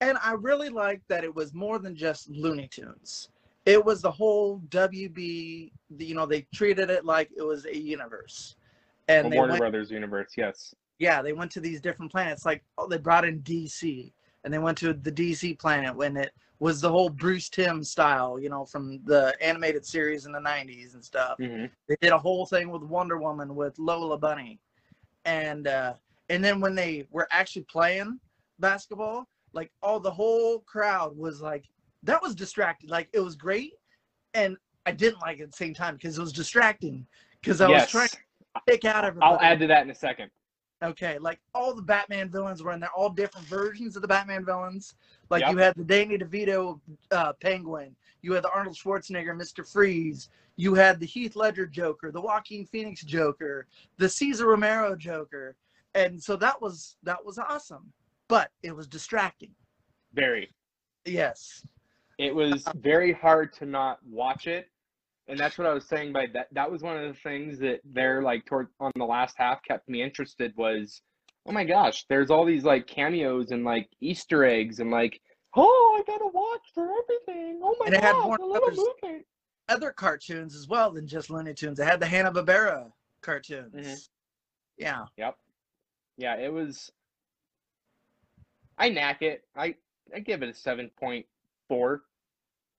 and 0.00 0.16
I 0.18 0.32
really 0.32 0.68
like 0.68 1.04
that 1.08 1.24
it 1.24 1.34
was 1.34 1.52
more 1.52 1.78
than 1.78 1.96
just 1.96 2.28
Looney 2.28 2.68
Tunes. 2.68 3.30
It 3.66 3.84
was 3.84 4.00
the 4.00 4.10
whole 4.10 4.60
WB. 4.68 5.72
You 5.98 6.14
know, 6.14 6.26
they 6.26 6.42
treated 6.54 6.88
it 6.90 7.04
like 7.04 7.30
it 7.36 7.42
was 7.42 7.66
a 7.66 7.76
universe, 7.76 8.56
and 9.08 9.30
Warner 9.32 9.52
went. 9.52 9.60
Brothers 9.60 9.90
universe, 9.90 10.34
yes. 10.36 10.74
Yeah, 11.00 11.22
they 11.22 11.32
went 11.32 11.50
to 11.52 11.60
these 11.60 11.80
different 11.80 12.12
planets. 12.12 12.46
Like 12.46 12.62
oh, 12.78 12.86
they 12.86 12.98
brought 12.98 13.24
in 13.24 13.40
DC, 13.40 14.12
and 14.44 14.54
they 14.54 14.58
went 14.58 14.78
to 14.78 14.92
the 14.92 15.10
DC 15.10 15.58
planet 15.58 15.96
when 15.96 16.16
it 16.16 16.30
was 16.60 16.80
the 16.80 16.90
whole 16.90 17.08
Bruce 17.08 17.48
Timm 17.48 17.82
style. 17.82 18.38
You 18.38 18.50
know, 18.50 18.64
from 18.64 19.00
the 19.04 19.34
animated 19.40 19.84
series 19.84 20.26
in 20.26 20.32
the 20.32 20.38
'90s 20.38 20.94
and 20.94 21.04
stuff 21.04 21.38
hmm 21.38 21.64
they 21.90 21.96
did 22.00 22.12
a 22.12 22.18
whole 22.18 22.46
thing 22.46 22.70
with 22.70 22.82
Wonder 22.82 23.18
Woman 23.18 23.56
with 23.56 23.76
Lola 23.80 24.16
Bunny, 24.16 24.60
and 25.24 25.66
uh, 25.66 25.94
and 26.28 26.42
then 26.42 26.60
when 26.60 26.76
they 26.76 27.08
were 27.10 27.26
actually 27.32 27.62
playing 27.62 28.20
basketball, 28.60 29.26
like 29.52 29.72
all 29.82 29.98
the 29.98 30.10
whole 30.10 30.60
crowd 30.60 31.16
was 31.16 31.42
like, 31.42 31.64
that 32.04 32.22
was 32.22 32.36
distracting. 32.36 32.88
Like 32.88 33.08
it 33.12 33.18
was 33.18 33.34
great, 33.34 33.72
and 34.34 34.56
I 34.86 34.92
didn't 34.92 35.20
like 35.20 35.40
it 35.40 35.44
at 35.44 35.50
the 35.50 35.56
same 35.56 35.74
time 35.74 35.96
because 35.96 36.16
it 36.16 36.20
was 36.20 36.32
distracting 36.32 37.04
because 37.40 37.60
I 37.60 37.68
was 37.68 37.88
trying 37.88 38.08
to 38.08 38.18
pick 38.68 38.84
out 38.84 39.04
everybody. 39.04 39.32
I'll 39.32 39.40
add 39.40 39.58
to 39.58 39.66
that 39.66 39.82
in 39.82 39.90
a 39.90 39.94
second. 39.94 40.30
Okay, 40.82 41.18
like 41.18 41.40
all 41.54 41.74
the 41.74 41.82
Batman 41.82 42.30
villains 42.30 42.62
were 42.62 42.72
in 42.72 42.80
there, 42.80 42.90
all 42.96 43.10
different 43.10 43.46
versions 43.46 43.96
of 43.96 44.02
the 44.02 44.08
Batman 44.08 44.44
villains. 44.46 44.94
Like 45.28 45.42
Yep. 45.42 45.50
you 45.52 45.56
had 45.58 45.74
the 45.76 45.84
Danny 45.84 46.16
DeVito 46.16 46.80
uh, 47.10 47.34
Penguin, 47.34 47.94
you 48.22 48.32
had 48.32 48.44
the 48.44 48.50
Arnold 48.50 48.76
Schwarzenegger 48.76 49.36
Mr. 49.38 49.70
Freeze, 49.70 50.30
you 50.56 50.74
had 50.74 50.98
the 50.98 51.06
Heath 51.06 51.36
Ledger 51.36 51.66
Joker, 51.66 52.10
the 52.10 52.20
Joaquin 52.20 52.64
Phoenix 52.64 53.02
Joker, 53.02 53.66
the 53.98 54.08
Cesar 54.08 54.46
Romero 54.46 54.96
Joker, 54.96 55.54
and 55.94 56.22
so 56.22 56.34
that 56.36 56.60
was 56.62 56.96
that 57.02 57.22
was 57.22 57.38
awesome, 57.38 57.92
but 58.28 58.50
it 58.62 58.74
was 58.74 58.86
distracting. 58.86 59.50
Very. 60.14 60.50
Yes. 61.04 61.66
It 62.18 62.34
was 62.34 62.64
very 62.76 63.12
hard 63.12 63.52
to 63.54 63.66
not 63.66 63.98
watch 64.06 64.46
it. 64.46 64.69
And 65.30 65.38
that's 65.38 65.56
what 65.56 65.66
I 65.68 65.72
was 65.72 65.86
saying 65.86 66.12
by 66.12 66.26
that. 66.34 66.48
That 66.50 66.70
was 66.70 66.82
one 66.82 66.96
of 66.96 67.06
the 67.06 67.20
things 67.20 67.60
that 67.60 67.80
they're 67.84 68.20
like 68.20 68.44
toward 68.46 68.66
on 68.80 68.90
the 68.96 69.04
last 69.04 69.36
half 69.38 69.62
kept 69.62 69.88
me 69.88 70.02
interested 70.02 70.52
was, 70.56 71.02
oh 71.46 71.52
my 71.52 71.64
gosh, 71.64 72.04
there's 72.08 72.30
all 72.30 72.44
these 72.44 72.64
like 72.64 72.88
cameos 72.88 73.52
and 73.52 73.64
like 73.64 73.88
Easter 74.00 74.44
eggs 74.44 74.80
and 74.80 74.90
like, 74.90 75.20
oh, 75.54 75.96
I 75.98 76.02
gotta 76.10 76.26
watch 76.26 76.66
for 76.74 76.88
everything. 77.02 77.60
Oh 77.62 77.76
my 77.78 77.86
And 77.86 77.94
it 77.94 78.02
had 78.02 78.14
gosh, 78.14 78.24
Warner 78.24 78.42
a 78.42 78.46
little 78.46 78.68
Brothers. 78.70 79.22
Other 79.68 79.92
cartoons 79.92 80.56
as 80.56 80.66
well 80.66 80.90
than 80.90 81.06
just 81.06 81.30
Looney 81.30 81.54
Tunes. 81.54 81.78
They 81.78 81.84
had 81.84 82.00
the 82.00 82.06
Hanna 82.06 82.32
Barbera 82.32 82.90
cartoons. 83.22 83.72
Mhm. 83.72 84.08
Yeah. 84.78 85.04
Yep. 85.16 85.38
Yeah, 86.16 86.34
it 86.38 86.52
was. 86.52 86.90
I 88.78 88.88
knack 88.88 89.22
it. 89.22 89.44
I 89.54 89.76
I 90.12 90.18
give 90.18 90.42
it 90.42 90.48
a 90.48 90.54
seven 90.54 90.90
point 90.98 91.24
four. 91.68 92.02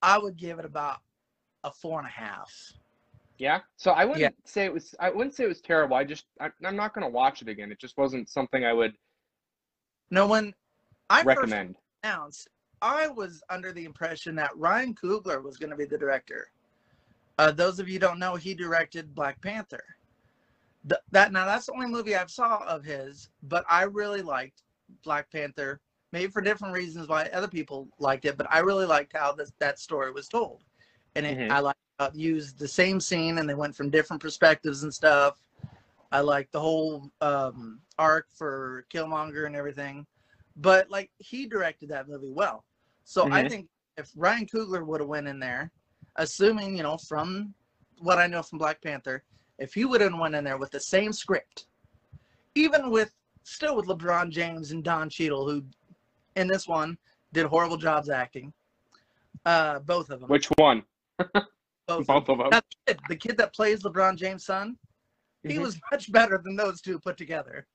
I 0.02 0.18
would 0.18 0.36
give 0.36 0.60
it 0.60 0.66
about 0.66 1.00
a 1.64 1.72
four 1.72 2.00
and 2.00 2.08
a 2.08 2.12
half. 2.12 2.52
Yeah. 3.38 3.62
So 3.78 3.92
I 3.92 4.06
wouldn't 4.06 4.36
say 4.46 4.66
it 4.66 4.74
was. 4.74 4.94
I 5.00 5.10
wouldn't 5.10 5.34
say 5.36 5.46
it 5.46 5.48
was 5.48 5.62
terrible. 5.62 5.96
I 5.96 6.04
just. 6.04 6.26
I, 6.40 6.50
I'm 6.64 6.76
not 6.76 6.94
gonna 6.94 7.10
watch 7.10 7.42
it 7.42 7.48
again. 7.48 7.72
It 7.72 7.80
just 7.80 7.98
wasn't 7.98 8.30
something 8.30 8.64
I 8.66 8.74
would 8.74 8.94
No 10.12 10.28
one 10.28 10.54
I 11.10 11.24
first 11.24 11.38
recommend. 11.38 11.76
announced, 12.04 12.50
I 12.82 13.08
was 13.08 13.42
under 13.50 13.72
the 13.74 13.86
impression 13.86 14.36
that 14.36 14.56
Ryan 14.56 14.94
Coogler 14.96 15.44
was 15.44 15.58
going 15.58 15.70
to 15.72 15.76
be 15.76 15.86
the 15.86 15.98
director. 15.98 16.52
Uh, 17.38 17.52
those 17.52 17.80
of 17.80 17.88
you 17.88 17.96
who 17.96 18.00
don't 18.00 18.20
know, 18.20 18.36
he 18.36 18.54
directed 18.54 19.16
Black 19.16 19.42
Panther. 19.42 19.84
Th- 20.88 21.02
that 21.12 21.32
now 21.32 21.46
that's 21.46 21.66
the 21.66 21.74
only 21.74 21.88
movie 21.88 22.16
I've 22.16 22.32
saw 22.32 22.64
of 22.66 22.84
his, 22.84 23.30
but 23.44 23.66
I 23.70 23.84
really 23.84 24.22
liked 24.22 24.64
Black 25.04 25.32
Panther. 25.32 25.80
Maybe 26.12 26.32
for 26.32 26.42
different 26.42 26.74
reasons 26.74 27.08
why 27.08 27.30
other 27.34 27.48
people 27.48 27.88
liked 28.00 28.26
it, 28.26 28.38
but 28.38 28.48
I 28.52 28.60
really 28.60 28.86
liked 28.86 29.16
how 29.16 29.32
this, 29.32 29.52
that 29.60 29.80
story 29.80 30.12
was 30.12 30.28
told, 30.28 30.64
and 31.16 31.26
it, 31.26 31.38
Mhm. 31.38 31.52
I 31.52 31.60
like 31.60 31.76
how 32.00 32.06
it 32.08 32.16
used 32.16 32.58
the 32.60 32.68
same 32.68 33.00
scene 33.00 33.38
and 33.38 33.50
they 33.50 33.54
went 33.56 33.76
from 33.76 33.90
different 33.90 34.22
perspectives 34.22 34.84
and 34.84 34.94
stuff. 34.94 35.38
I 36.12 36.20
like 36.20 36.52
the 36.52 36.60
whole 36.60 37.12
um, 37.22 37.82
arc 37.98 38.28
for 38.32 38.86
Killmonger 38.94 39.46
and 39.46 39.56
everything 39.56 40.06
but 40.58 40.90
like 40.90 41.12
he 41.18 41.46
directed 41.46 41.90
that 41.90 42.08
movie 42.08 42.32
well. 42.32 42.66
So 43.04 43.28
I 43.32 43.44
Mhm. 43.44 43.50
think 43.50 43.70
if 43.98 44.12
Ryan 44.16 44.46
Coogler 44.46 44.86
would 44.86 45.02
have 45.02 45.10
went 45.10 45.28
in 45.28 45.40
there, 45.40 45.72
assuming 46.18 46.78
you 46.78 46.84
know 46.84 46.98
from 46.98 47.54
what 48.00 48.18
I 48.18 48.28
know 48.28 48.42
from 48.44 48.60
Black 48.60 48.82
Panther, 48.82 49.24
if 49.60 49.74
he 49.74 49.86
would 49.86 50.02
have 50.02 50.18
went 50.18 50.36
in 50.36 50.44
there 50.44 50.58
with 50.58 50.72
the 50.72 50.80
same 50.80 51.14
script, 51.14 51.68
even 52.56 52.90
with 52.90 53.14
still 53.44 53.76
with 53.76 53.88
LeBron 53.88 54.30
James 54.30 54.72
and 54.72 54.84
Don 54.84 55.10
Cheadle, 55.10 55.50
who 55.50 55.64
in 56.36 56.48
this 56.48 56.68
one 56.68 56.98
did 57.34 57.46
horrible 57.46 57.78
jobs 57.78 58.10
acting, 58.10 58.54
uh, 59.46 59.80
both 59.80 60.10
of 60.10 60.20
them, 60.20 60.30
Which 60.30 60.48
one? 60.58 60.84
both, 61.88 62.02
of. 62.02 62.08
Both 62.08 62.30
of 62.30 62.38
them. 62.38 62.50
Now, 62.52 62.62
the 62.62 62.94
kid, 62.94 63.00
the 63.10 63.16
kid 63.16 63.38
that 63.38 63.54
plays 63.54 63.82
LeBron 63.84 64.16
James' 64.16 64.46
son, 64.46 64.78
he 65.44 65.56
Mhm. 65.56 65.62
was 65.62 65.80
much 65.92 66.12
better 66.12 66.40
than 66.44 66.56
those 66.56 66.82
two 66.82 67.00
put 67.00 67.18
together. 67.18 67.68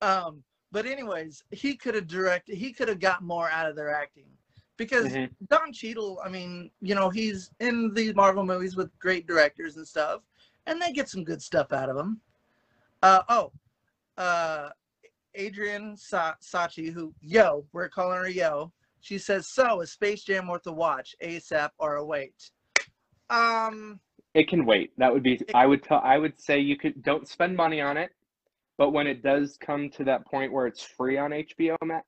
Um, 0.00 0.44
but 0.72 0.86
anyways, 0.86 1.44
he 1.50 1.76
could 1.76 1.94
have 1.94 2.06
directed. 2.06 2.56
He 2.56 2.72
could 2.72 2.88
have 2.88 3.00
got 3.00 3.22
more 3.22 3.48
out 3.50 3.68
of 3.68 3.76
their 3.76 3.94
acting 3.94 4.28
because 4.76 5.12
Mhm. 5.12 5.30
Don 5.48 5.72
Cheadle. 5.72 6.20
I 6.24 6.28
mean, 6.28 6.70
you 6.80 6.94
know, 6.94 7.08
he's 7.08 7.50
in 7.60 7.94
these 7.94 8.14
Marvel 8.14 8.44
movies 8.44 8.76
with 8.76 8.96
great 8.98 9.26
directors 9.26 9.76
and 9.76 9.86
stuff, 9.86 10.22
and 10.66 10.80
they 10.80 10.92
get 10.92 11.08
some 11.08 11.24
good 11.24 11.40
stuff 11.42 11.72
out 11.72 11.88
of 11.88 11.96
him. 11.96 12.20
Uh, 13.02 13.22
oh, 13.28 13.52
uh, 14.16 14.70
Adrian 15.34 15.96
Sa- 15.96 16.36
Sachi, 16.42 16.92
who 16.92 17.14
Yo, 17.20 17.66
we're 17.72 17.88
calling 17.88 18.18
her 18.18 18.28
Yo. 18.28 18.72
She 19.06 19.18
says, 19.18 19.46
"So 19.46 19.82
is 19.82 19.92
Space 19.92 20.24
Jam 20.24 20.48
worth 20.48 20.66
a 20.66 20.72
watch 20.72 21.14
ASAP 21.22 21.70
or 21.78 21.94
a 21.94 22.04
wait?" 22.04 22.50
Um, 23.30 24.00
It 24.34 24.48
can 24.48 24.66
wait. 24.66 24.92
That 24.98 25.12
would 25.12 25.22
be. 25.22 25.40
I 25.54 25.64
would 25.64 25.84
tell. 25.84 26.00
I 26.00 26.18
would 26.18 26.40
say 26.40 26.58
you 26.58 26.76
could 26.76 27.04
don't 27.04 27.28
spend 27.28 27.56
money 27.56 27.80
on 27.80 27.96
it, 27.96 28.10
but 28.78 28.90
when 28.90 29.06
it 29.06 29.22
does 29.22 29.58
come 29.58 29.90
to 29.90 30.02
that 30.04 30.26
point 30.26 30.52
where 30.52 30.66
it's 30.66 30.82
free 30.82 31.18
on 31.18 31.30
HBO 31.30 31.76
Max, 31.84 32.04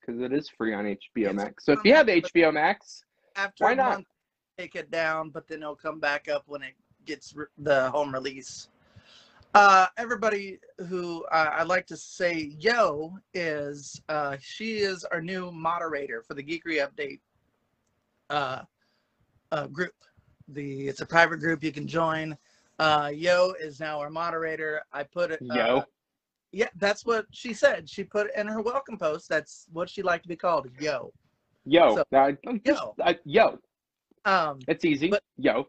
because 0.00 0.22
it 0.22 0.32
is 0.32 0.48
free 0.48 0.72
on 0.72 0.86
HBO 0.86 1.34
Max. 1.34 1.66
So 1.66 1.74
if 1.74 1.84
you 1.84 1.92
have 1.92 2.06
HBO 2.06 2.50
Max, 2.50 3.04
after 3.36 3.64
Why 3.64 3.74
not? 3.74 3.90
month, 3.90 4.06
take 4.56 4.74
it 4.74 4.90
down, 4.90 5.28
but 5.28 5.46
then 5.48 5.60
it'll 5.60 5.76
come 5.76 6.00
back 6.00 6.30
up 6.30 6.44
when 6.46 6.62
it 6.62 6.72
gets 7.04 7.36
re- 7.36 7.44
the 7.58 7.90
home 7.90 8.14
release. 8.14 8.70
Uh, 9.54 9.86
everybody 9.98 10.58
who 10.88 11.24
uh, 11.26 11.50
I'd 11.52 11.66
like 11.68 11.86
to 11.88 11.96
say 11.96 12.54
yo 12.58 13.18
is 13.34 14.00
uh, 14.08 14.36
she 14.40 14.78
is 14.78 15.04
our 15.04 15.20
new 15.20 15.50
moderator 15.52 16.22
for 16.26 16.32
the 16.32 16.42
Geekery 16.42 16.86
Update 16.86 17.20
uh, 18.30 18.62
uh, 19.50 19.66
group. 19.66 19.92
The 20.48 20.88
it's 20.88 21.02
a 21.02 21.06
private 21.06 21.40
group 21.40 21.62
you 21.62 21.70
can 21.70 21.86
join. 21.86 22.36
Uh, 22.78 23.10
yo 23.14 23.52
is 23.60 23.78
now 23.78 24.00
our 24.00 24.08
moderator. 24.08 24.82
I 24.90 25.02
put 25.02 25.30
it. 25.32 25.40
uh, 25.50 25.54
yo, 25.54 25.84
yeah, 26.52 26.68
that's 26.76 27.04
what 27.04 27.26
she 27.30 27.52
said. 27.52 27.88
She 27.90 28.04
put 28.04 28.28
it 28.28 28.32
in 28.36 28.46
her 28.46 28.62
welcome 28.62 28.96
post. 28.96 29.28
That's 29.28 29.66
what 29.72 29.90
she 29.90 30.00
liked 30.02 30.24
to 30.24 30.28
be 30.28 30.36
called. 30.36 30.68
Yo. 30.80 31.12
yo, 31.66 31.96
so- 31.96 32.04
uh, 32.18 32.32
just, 32.64 32.78
yo. 32.78 32.94
uh, 33.02 33.14
yo. 33.24 33.58
Um, 34.24 34.60
It's 34.66 34.84
easy. 34.86 35.10
But- 35.10 35.22
yo. 35.36 35.68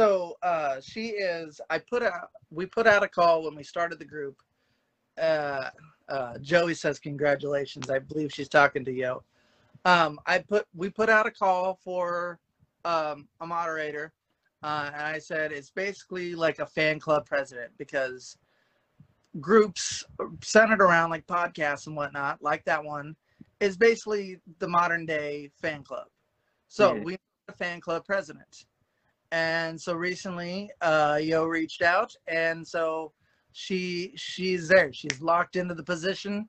So 0.00 0.38
uh 0.42 0.80
she 0.80 1.08
is 1.08 1.60
i 1.68 1.78
put 1.78 2.02
out 2.02 2.30
we 2.50 2.64
put 2.64 2.86
out 2.86 3.02
a 3.02 3.08
call 3.08 3.42
when 3.44 3.54
we 3.54 3.62
started 3.62 3.98
the 3.98 4.04
group 4.04 4.40
uh 5.20 5.68
uh 6.08 6.38
joey 6.38 6.72
says 6.72 6.98
congratulations 6.98 7.90
i 7.90 7.98
believe 7.98 8.32
she's 8.32 8.48
talking 8.48 8.82
to 8.82 8.92
you 8.92 9.22
um 9.84 10.18
i 10.24 10.38
put 10.38 10.64
we 10.74 10.88
put 10.88 11.10
out 11.10 11.26
a 11.26 11.30
call 11.30 11.78
for 11.84 12.38
um 12.86 13.28
a 13.42 13.46
moderator 13.46 14.10
uh 14.62 14.90
and 14.94 15.02
i 15.02 15.18
said 15.18 15.52
it's 15.52 15.70
basically 15.70 16.34
like 16.34 16.60
a 16.60 16.66
fan 16.66 16.98
club 16.98 17.26
president 17.26 17.70
because 17.76 18.38
groups 19.38 20.02
centered 20.42 20.80
around 20.80 21.10
like 21.10 21.26
podcasts 21.26 21.86
and 21.86 21.94
whatnot 21.94 22.42
like 22.42 22.64
that 22.64 22.82
one 22.82 23.14
is 23.60 23.76
basically 23.76 24.38
the 24.60 24.66
modern 24.66 25.04
day 25.04 25.50
fan 25.60 25.82
club. 25.82 26.06
So 26.68 26.94
we 26.94 27.12
need 27.12 27.18
a 27.48 27.52
fan 27.52 27.78
club 27.78 28.06
president 28.06 28.64
and 29.32 29.80
so 29.80 29.94
recently 29.94 30.70
uh 30.80 31.18
yo 31.22 31.44
reached 31.44 31.82
out 31.82 32.12
and 32.26 32.66
so 32.66 33.12
she 33.52 34.12
she's 34.16 34.68
there. 34.68 34.92
She's 34.92 35.20
locked 35.20 35.56
into 35.56 35.74
the 35.74 35.82
position 35.82 36.48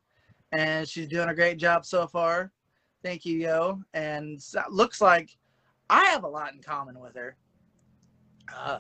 and 0.52 0.88
she's 0.88 1.08
doing 1.08 1.30
a 1.30 1.36
great 1.36 1.58
job 1.58 1.86
so 1.86 2.08
far. 2.08 2.52
Thank 3.04 3.26
you 3.26 3.38
yo. 3.38 3.80
And 3.94 4.42
so, 4.42 4.62
looks 4.70 5.02
like 5.02 5.30
i 5.90 6.06
have 6.06 6.24
a 6.24 6.28
lot 6.28 6.54
in 6.54 6.62
common 6.62 7.00
with 7.00 7.16
her. 7.16 7.36
Uh 8.56 8.80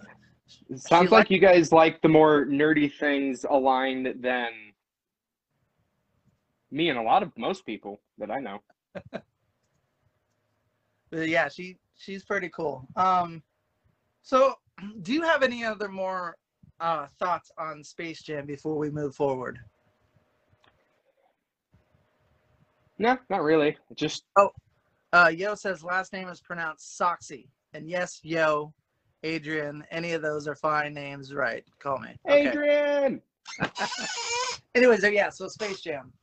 sounds 0.75 1.11
like 1.11 1.29
you 1.29 1.39
guys 1.39 1.71
like 1.71 2.01
the 2.01 2.09
more 2.09 2.45
nerdy 2.45 2.91
things 2.91 3.45
aligned 3.49 4.13
than 4.21 4.49
me 6.71 6.89
and 6.89 6.99
a 6.99 7.01
lot 7.01 7.23
of 7.23 7.31
most 7.37 7.65
people 7.65 7.99
that 8.17 8.29
I 8.31 8.39
know. 8.39 8.59
but 11.09 11.27
yeah 11.27 11.49
she 11.49 11.77
she's 11.97 12.23
pretty 12.23 12.49
cool. 12.49 12.87
Um 12.95 13.41
so 14.21 14.53
do 15.01 15.13
you 15.13 15.21
have 15.23 15.43
any 15.43 15.63
other 15.63 15.89
more 15.89 16.35
uh 16.79 17.07
thoughts 17.19 17.51
on 17.57 17.83
space 17.83 18.21
jam 18.21 18.45
before 18.45 18.77
we 18.77 18.89
move 18.89 19.15
forward 19.15 19.59
No, 23.01 23.17
not 23.31 23.41
really. 23.41 23.75
Just 23.95 24.25
oh, 24.35 24.51
Uh, 25.11 25.31
Yo 25.35 25.55
says 25.55 25.83
last 25.83 26.13
name 26.13 26.29
is 26.29 26.39
pronounced 26.39 26.99
Soxy. 26.99 27.47
And 27.73 27.89
yes, 27.89 28.19
Yo, 28.21 28.73
Adrian, 29.23 29.83
any 29.89 30.13
of 30.13 30.21
those 30.21 30.47
are 30.47 30.55
fine 30.55 30.93
names, 30.93 31.33
right? 31.33 31.65
Call 31.79 31.97
me. 31.97 32.15
Okay. 32.29 32.49
Adrian. 32.49 33.21
Anyways, 34.75 35.03
yeah, 35.03 35.29
so 35.29 35.47
Space 35.47 35.81
Jam. 35.81 36.13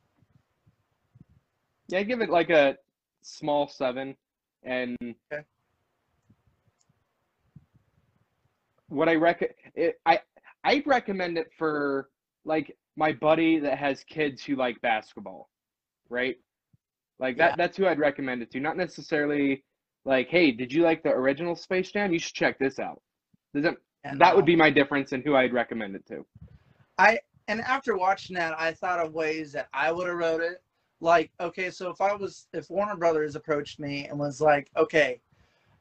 Yeah, 1.89 2.05
give 2.05 2.21
it 2.21 2.31
like 2.31 2.51
a 2.51 2.77
small 3.23 3.67
seven. 3.67 4.17
And 4.63 4.97
Okay. 5.33 5.43
What 8.88 9.09
I 9.09 9.14
rec 9.14 9.42
it, 9.74 10.01
I 10.07 10.20
I'd 10.64 10.87
recommend 10.87 11.38
it 11.38 11.51
for 11.57 12.09
like 12.44 12.77
my 12.96 13.12
buddy 13.12 13.59
that 13.61 13.79
has 13.79 14.03
kids 14.05 14.42
who 14.44 14.57
like 14.57 14.81
basketball, 14.81 15.48
right? 16.09 16.37
Like 17.18 17.37
that 17.38 17.51
Yeah. 17.53 17.57
that's 17.57 17.77
who 17.77 17.87
I'd 17.87 17.98
recommend 17.98 18.42
it 18.42 18.51
to. 18.53 18.61
Not 18.61 18.77
necessarily 18.77 19.64
like, 20.05 20.29
hey, 20.29 20.51
did 20.51 20.72
you 20.72 20.83
like 20.83 21.03
the 21.03 21.11
original 21.11 21.55
Space 21.55 21.90
Jam? 21.92 22.12
You 22.12 22.18
should 22.18 22.35
check 22.35 22.59
this 22.59 22.79
out. 22.79 23.03
Doesn't 23.55 23.79
And, 24.05 24.20
that 24.20 24.35
would 24.35 24.46
be 24.46 24.57
my 24.57 24.70
difference 24.70 25.12
in 25.12 25.22
who 25.22 25.37
I'd 25.37 25.53
recommend 25.53 25.94
it 25.96 26.07
to. 26.09 26.24
I 26.98 27.20
and 27.46 27.61
after 27.62 27.96
watching 27.96 28.37
that, 28.37 28.59
I 28.59 28.72
thought 28.72 28.98
of 29.05 29.14
ways 29.14 29.53
that 29.53 29.68
I 29.72 29.90
would 29.92 30.07
have 30.07 30.16
wrote 30.16 30.42
it. 30.42 30.62
Like, 31.01 31.31
okay, 31.40 31.70
so 31.70 31.90
if 31.90 32.01
I 32.01 32.12
was, 32.14 32.48
if 32.53 32.68
Warner 32.68 32.96
Brothers 32.96 33.37
approached 33.37 33.79
me 33.79 34.07
and 34.07 34.18
was 34.18 34.40
like, 34.40 34.68
okay, 34.77 35.20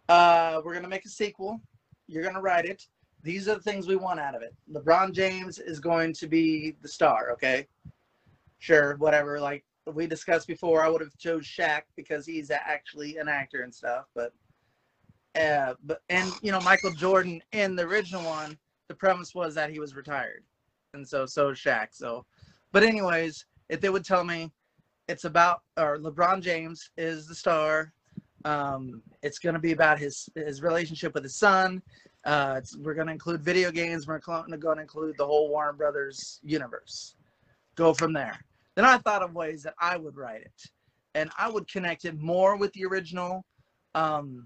uh, 0.09 0.61
we're 0.63 0.73
gonna 0.75 0.87
make 0.87 1.05
a 1.05 1.09
sequel, 1.09 1.59
you're 2.07 2.23
gonna 2.23 2.39
write 2.41 2.65
it. 2.65 2.87
These 3.27 3.47
are 3.47 3.55
the 3.55 3.61
things 3.61 3.87
we 3.87 3.95
want 3.95 4.19
out 4.19 4.35
of 4.35 4.41
it. 4.41 4.55
LeBron 4.71 5.13
James 5.13 5.59
is 5.59 5.79
going 5.79 6.13
to 6.13 6.27
be 6.27 6.75
the 6.81 6.87
star, 6.87 7.31
okay? 7.31 7.67
Sure, 8.59 8.95
whatever. 8.97 9.39
Like 9.39 9.63
we 9.85 10.07
discussed 10.07 10.47
before, 10.47 10.83
I 10.83 10.89
would 10.89 11.01
have 11.01 11.15
chose 11.17 11.43
Shaq 11.43 11.81
because 11.95 12.25
he's 12.25 12.49
actually 12.51 13.17
an 13.17 13.27
actor 13.27 13.61
and 13.61 13.73
stuff. 13.73 14.05
But, 14.15 14.33
uh, 15.39 15.73
but 15.83 16.01
and 16.09 16.31
you 16.41 16.51
know 16.51 16.61
Michael 16.61 16.91
Jordan 16.91 17.41
in 17.51 17.75
the 17.75 17.83
original 17.83 18.23
one, 18.23 18.57
the 18.87 18.95
premise 18.95 19.35
was 19.35 19.53
that 19.55 19.69
he 19.69 19.79
was 19.79 19.95
retired 19.95 20.43
and 20.93 21.07
so 21.07 21.25
so 21.25 21.49
is 21.49 21.59
Shaq. 21.59 21.87
So, 21.91 22.25
but 22.71 22.83
anyways, 22.83 23.45
if 23.69 23.79
they 23.79 23.89
would 23.89 24.05
tell 24.05 24.23
me 24.23 24.51
it's 25.07 25.23
about 25.23 25.61
or 25.77 25.97
LeBron 25.97 26.41
James 26.41 26.91
is 26.97 27.27
the 27.27 27.35
star, 27.35 27.93
um, 28.45 29.01
it's 29.23 29.39
to 29.55 29.61
be 29.61 29.71
about 29.71 29.99
his 29.99 30.29
his 30.35 30.61
relationship 30.61 31.13
with 31.13 31.23
his 31.23 31.35
son. 31.35 31.81
Uh, 32.27 32.55
it's, 32.57 32.75
we're 32.75 32.93
going 32.93 33.07
to 33.07 33.13
include 33.13 33.41
video 33.41 33.71
games. 33.71 34.05
We're 34.05 34.19
going 34.19 34.51
to 34.51 34.81
include 34.81 35.15
the 35.17 35.25
whole 35.25 35.47
Warner 35.47 35.71
Brothers 35.71 36.41
universe. 36.43 37.15
Go 37.75 37.93
from 37.93 38.11
there. 38.11 38.37
Then 38.75 38.83
I 38.83 38.97
thought 38.97 39.23
of 39.23 39.33
ways 39.33 39.63
that 39.63 39.75
I 39.79 39.95
would 39.95 40.17
write 40.17 40.41
it, 40.41 40.69
and 41.15 41.31
I 41.39 41.49
would 41.49 41.71
connect 41.71 42.03
it 42.03 42.19
more 42.19 42.57
with 42.57 42.73
the 42.73 42.83
original. 42.85 43.45
Um, 43.95 44.45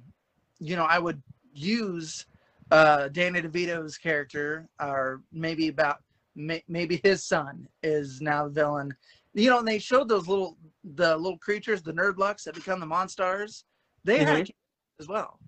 you 0.59 0.75
know, 0.75 0.85
I 0.85 0.99
would 0.99 1.23
use 1.53 2.27
uh, 2.69 3.07
Danny 3.07 3.41
DeVito's 3.41 3.97
character, 3.97 4.69
or 4.79 5.23
maybe 5.33 5.69
about 5.69 6.03
may, 6.35 6.63
maybe 6.67 7.01
his 7.03 7.23
son 7.23 7.67
is 7.81 8.21
now 8.21 8.43
the 8.43 8.51
villain. 8.51 8.95
You 9.33 9.49
know, 9.49 9.57
and 9.59 9.67
they 9.67 9.79
showed 9.79 10.07
those 10.07 10.27
little 10.27 10.55
the 10.83 11.17
little 11.17 11.39
creatures, 11.39 11.81
the 11.81 11.93
nerdlucks 11.93 12.43
that 12.43 12.53
become 12.53 12.79
the 12.79 12.85
monsters. 12.85 13.65
They 14.03 14.19
had 14.19 14.37
Mhm. 14.37 14.45
kid 14.45 14.55
as 14.99 15.07
well, 15.07 15.39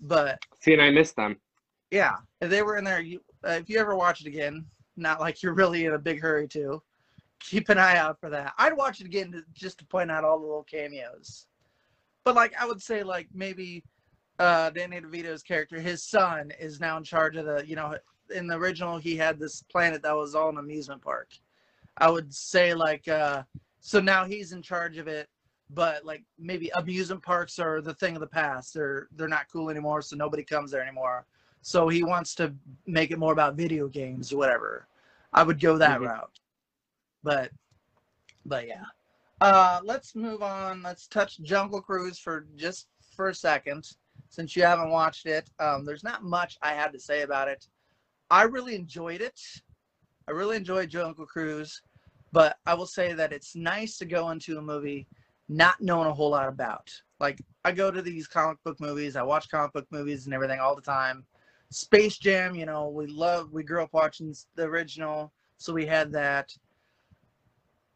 but 0.00 0.42
See, 0.58 0.72
and 0.72 0.80
I 0.80 0.90
missed 0.90 1.16
them. 1.16 1.36
Yeah, 1.90 2.16
if 2.40 2.50
they 2.50 2.62
were 2.62 2.76
in 2.76 2.84
there. 2.84 3.00
You, 3.00 3.20
uh, 3.46 3.52
if 3.52 3.68
you 3.68 3.78
ever 3.78 3.96
watch 3.96 4.20
it 4.20 4.26
again, 4.26 4.64
not 4.96 5.20
like 5.20 5.42
you're 5.42 5.54
really 5.54 5.84
in 5.84 5.94
a 5.94 5.98
big 5.98 6.20
hurry 6.20 6.46
to, 6.48 6.82
keep 7.40 7.68
an 7.68 7.78
eye 7.78 7.96
out 7.96 8.20
for 8.20 8.30
that. 8.30 8.52
I'd 8.58 8.76
watch 8.76 9.00
it 9.00 9.06
again 9.06 9.32
to, 9.32 9.42
just 9.52 9.78
to 9.78 9.86
point 9.86 10.10
out 10.10 10.24
all 10.24 10.38
the 10.38 10.46
little 10.46 10.62
cameos. 10.64 11.46
But 12.24 12.34
like 12.34 12.54
I 12.60 12.66
would 12.66 12.82
say, 12.82 13.02
like 13.02 13.28
maybe 13.32 13.82
uh, 14.38 14.70
Danny 14.70 15.00
DeVito's 15.00 15.42
character, 15.42 15.80
his 15.80 16.04
son, 16.04 16.52
is 16.60 16.80
now 16.80 16.96
in 16.96 17.04
charge 17.04 17.36
of 17.36 17.46
the. 17.46 17.64
You 17.66 17.76
know, 17.76 17.96
in 18.34 18.46
the 18.46 18.56
original, 18.56 18.98
he 18.98 19.16
had 19.16 19.38
this 19.38 19.62
planet 19.62 20.02
that 20.02 20.14
was 20.14 20.34
all 20.34 20.50
an 20.50 20.58
amusement 20.58 21.02
park. 21.02 21.30
I 21.98 22.10
would 22.10 22.32
say 22.32 22.74
like, 22.74 23.08
uh, 23.08 23.42
so 23.80 24.00
now 24.00 24.24
he's 24.24 24.52
in 24.52 24.62
charge 24.62 24.98
of 24.98 25.08
it. 25.08 25.28
But 25.72 26.04
like 26.04 26.24
maybe 26.38 26.70
amusement 26.74 27.22
parks 27.22 27.58
are 27.58 27.80
the 27.80 27.94
thing 27.94 28.16
of 28.16 28.20
the 28.20 28.26
past. 28.26 28.74
They're 28.74 29.08
they're 29.16 29.28
not 29.28 29.46
cool 29.52 29.70
anymore, 29.70 30.02
so 30.02 30.16
nobody 30.16 30.42
comes 30.42 30.72
there 30.72 30.82
anymore. 30.82 31.26
So 31.62 31.88
he 31.88 32.02
wants 32.02 32.34
to 32.36 32.54
make 32.86 33.10
it 33.10 33.18
more 33.18 33.32
about 33.32 33.54
video 33.56 33.88
games 33.88 34.32
or 34.32 34.38
whatever. 34.38 34.86
I 35.32 35.42
would 35.42 35.60
go 35.60 35.78
that 35.78 36.00
Mhm. 36.00 36.06
route. 36.06 36.40
But 37.22 37.52
but 38.44 38.66
yeah. 38.66 38.84
Uh 39.40 39.80
let's 39.84 40.14
move 40.14 40.42
on. 40.42 40.82
Let's 40.82 41.06
touch 41.06 41.38
Jungle 41.40 41.82
Cruise 41.82 42.18
for 42.18 42.46
just 42.56 42.88
for 43.14 43.28
a 43.28 43.34
second. 43.34 43.96
Since 44.28 44.56
you 44.56 44.62
haven't 44.62 44.90
watched 44.90 45.26
it. 45.26 45.50
Um 45.58 45.84
there's 45.84 46.04
not 46.04 46.22
much 46.24 46.58
I 46.62 46.72
had 46.74 46.92
to 46.92 46.98
say 46.98 47.22
about 47.22 47.48
it. 47.48 47.68
I 48.30 48.42
really 48.42 48.74
enjoyed 48.74 49.20
it. 49.20 49.40
I 50.28 50.32
really 50.32 50.56
enjoyed 50.56 50.90
Jungle 50.90 51.26
Cruise, 51.26 51.82
but 52.32 52.58
I 52.66 52.74
will 52.74 52.86
say 52.86 53.12
that 53.12 53.32
it's 53.32 53.56
nice 53.56 53.98
to 53.98 54.04
go 54.06 54.30
into 54.30 54.58
a 54.58 54.62
movie 54.62 55.06
not 55.48 55.80
knowing 55.80 56.06
a 56.06 56.14
whole 56.14 56.30
lot 56.30 56.48
about. 56.48 56.92
Like 57.18 57.40
I 57.64 57.72
go 57.72 57.90
to 57.90 58.00
these 58.00 58.28
comic 58.28 58.62
book 58.62 58.80
movies, 58.80 59.16
I 59.16 59.22
watch 59.22 59.50
comic 59.50 59.72
book 59.72 59.86
movies 59.90 60.26
and 60.26 60.34
everything 60.34 60.60
all 60.60 60.76
the 60.76 60.80
time. 60.82 61.26
Space 61.70 62.18
Jam, 62.18 62.54
you 62.54 62.66
know, 62.66 62.88
we 62.88 63.06
love 63.06 63.52
we 63.52 63.62
grew 63.62 63.82
up 63.82 63.92
watching 63.92 64.34
the 64.56 64.64
original, 64.64 65.32
so 65.56 65.72
we 65.72 65.86
had 65.86 66.12
that. 66.12 66.56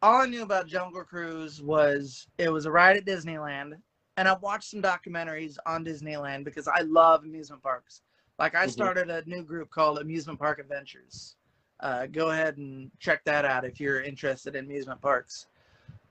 all 0.01 0.21
I 0.21 0.25
knew 0.27 0.43
about 0.43 0.67
Jungle 0.67 1.03
Cruise 1.03 1.61
was 1.63 2.27
it 2.37 2.49
was 2.51 2.65
a 2.65 2.71
ride 2.71 2.95
at 2.97 3.05
Disneyland, 3.05 3.73
and 4.17 4.27
I've 4.27 4.41
watched 4.41 4.69
some 4.69 4.81
documentaries 4.81 5.57
on 5.65 5.83
Disneyland 5.83 6.43
because 6.43 6.67
I 6.67 6.81
love 6.81 7.23
amusement 7.23 7.63
parks. 7.63 8.01
Like 8.37 8.53
I 8.53 8.65
Mhm. 8.67 8.71
started 8.71 9.09
a 9.09 9.27
new 9.27 9.43
group 9.43 9.71
called 9.71 9.97
Amusement 9.99 10.37
Park 10.37 10.59
Adventures. 10.59 11.37
Uh, 11.79 12.05
go 12.05 12.29
ahead 12.29 12.57
and 12.57 12.91
check 12.99 13.23
that 13.25 13.45
out 13.45 13.65
if 13.65 13.79
you're 13.79 14.01
interested 14.01 14.55
in 14.55 14.65
amusement 14.65 15.01
parks. 15.01 15.47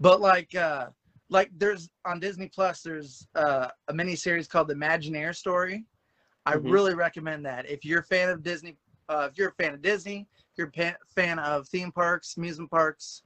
But 0.01 0.21
like, 0.21 0.55
uh, 0.55 0.89
like 1.29 1.51
there's 1.57 1.89
on 2.05 2.19
Disney 2.21 2.49
Plus, 2.49 2.83
there's 2.83 3.29
uh, 3.35 3.69
a 3.89 3.95
mini 3.95 4.17
series 4.17 4.49
called 4.49 4.69
The 4.69 4.75
Imagineer 4.75 5.35
Story. 5.35 5.85
I 6.47 6.57
Mhm. 6.57 6.71
really 6.73 6.95
recommend 6.95 7.45
that 7.47 7.69
if 7.69 7.85
you're 7.85 8.01
a 8.01 8.05
fan 8.05 8.29
of 8.29 8.43
Disney. 8.43 8.77
Uh, 9.09 9.29
if 9.31 9.37
you're 9.37 9.51
a 9.51 9.53
fan 9.53 9.75
of 9.75 9.83
Disney, 9.83 10.27
if 10.53 10.57
you're 10.57 10.73
a 10.75 10.97
fan 11.15 11.39
of 11.39 11.69
theme 11.69 11.93
parks, 11.93 12.37
amusement 12.39 12.71
parks, 12.71 13.23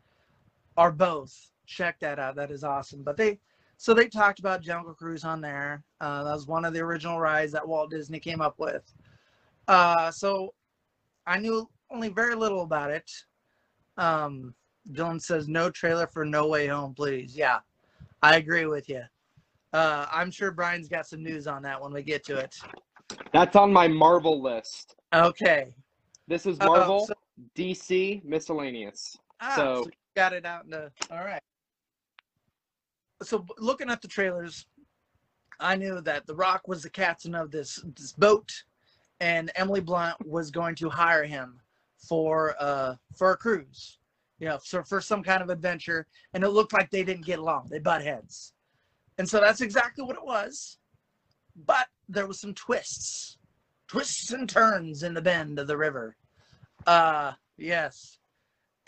or 0.77 0.91
both, 0.91 1.53
check 1.67 2.01
that 2.01 2.19
out. 2.19 2.35
That 2.35 2.51
is 2.51 2.65
awesome. 2.65 3.05
But 3.05 3.17
they, 3.17 3.39
so 3.77 3.95
they 3.95 4.09
talked 4.09 4.41
about 4.41 4.61
Jungle 4.61 4.93
Cruise 4.93 5.25
on 5.25 5.41
there. 5.41 5.85
Uh, 6.01 6.25
that 6.25 6.33
was 6.33 6.49
one 6.49 6.65
of 6.65 6.75
the 6.75 6.81
original 6.81 7.21
rides 7.21 7.53
that 7.53 7.67
Walt 7.67 7.91
Disney 7.91 8.19
came 8.19 8.41
up 8.41 8.59
with. 8.59 8.93
Uh, 9.69 10.11
so 10.11 10.53
I 11.27 11.39
knew 11.39 11.71
only 11.91 12.09
very 12.09 12.35
little 12.35 12.63
about 12.63 12.91
it. 12.91 13.09
Um, 13.97 14.55
Dylan 14.91 15.21
says 15.23 15.47
no 15.49 15.71
trailer 15.71 16.07
for 16.09 16.25
No 16.25 16.49
Way 16.49 16.67
Home, 16.67 16.93
please. 16.93 17.37
Yeah, 17.37 17.61
I 18.21 18.37
agree 18.37 18.67
with 18.67 18.89
you. 18.89 19.03
Uh, 19.73 20.07
I'm 20.11 20.31
sure 20.31 20.51
Brian's 20.51 20.89
got 20.89 21.07
some 21.07 21.23
news 21.23 21.47
on 21.47 21.63
that 21.63 21.81
when 21.81 21.93
we 21.93 22.03
get 22.03 22.25
to 22.25 22.37
it. 22.39 22.57
That's 23.33 23.57
on 23.57 23.73
my 23.73 23.89
Marvel 23.89 24.41
list. 24.43 24.97
Okay. 25.15 25.75
This 26.27 26.47
is 26.47 26.59
Uh, 26.61 26.67
Marvel, 26.67 27.07
so- 27.07 27.15
DC, 27.55 28.23
miscellaneous. 28.25 29.17
Ah, 29.41 29.55
So- 29.57 29.85
so 29.85 29.91
got 30.17 30.33
it 30.33 30.45
out 30.45 30.65
in 30.65 30.71
the 30.71 30.93
all 31.11 31.19
right. 31.25 31.43
So 33.23 33.45
looking 33.59 33.91
at 33.91 34.03
the 34.03 34.09
trailers, 34.09 34.67
I 35.61 35.77
knew 35.77 36.01
that 36.03 36.27
The 36.27 36.35
Rock 36.35 36.69
was 36.69 36.83
the 36.83 36.91
captain 36.91 37.35
of 37.35 37.51
this 37.51 37.77
this 37.97 38.13
boat, 38.13 38.65
and 39.21 39.51
Emily 39.57 39.81
Blunt 39.81 40.17
was 40.27 40.51
going 40.51 40.75
to 40.77 40.89
hire 40.91 41.25
him 41.25 41.61
for 41.97 42.55
uh 42.61 42.97
for 43.17 43.33
a 43.33 43.37
cruise, 43.37 43.99
you 44.39 44.47
know, 44.49 44.59
so 44.63 44.83
for 44.83 45.01
some 45.01 45.23
kind 45.23 45.43
of 45.43 45.51
adventure. 45.51 46.07
And 46.33 46.45
it 46.45 46.51
looked 46.51 46.73
like 46.73 46.91
they 46.91 47.03
didn't 47.05 47.25
get 47.27 47.39
along; 47.39 47.69
they 47.71 47.79
butt 47.81 48.03
heads, 48.03 48.53
and 49.19 49.29
so 49.29 49.41
that's 49.41 49.61
exactly 49.61 50.05
what 50.05 50.17
it 50.17 50.25
was. 50.25 50.79
But 51.67 51.89
there 52.09 52.27
was 52.27 52.41
some 52.41 52.55
twists, 52.55 53.39
twists 53.89 54.33
and 54.33 54.49
turns 54.49 55.03
in 55.03 55.15
the 55.15 55.23
bend 55.23 55.59
of 55.59 55.67
the 55.67 55.77
river. 55.77 56.17
Uh, 56.87 57.33
yes 57.57 58.19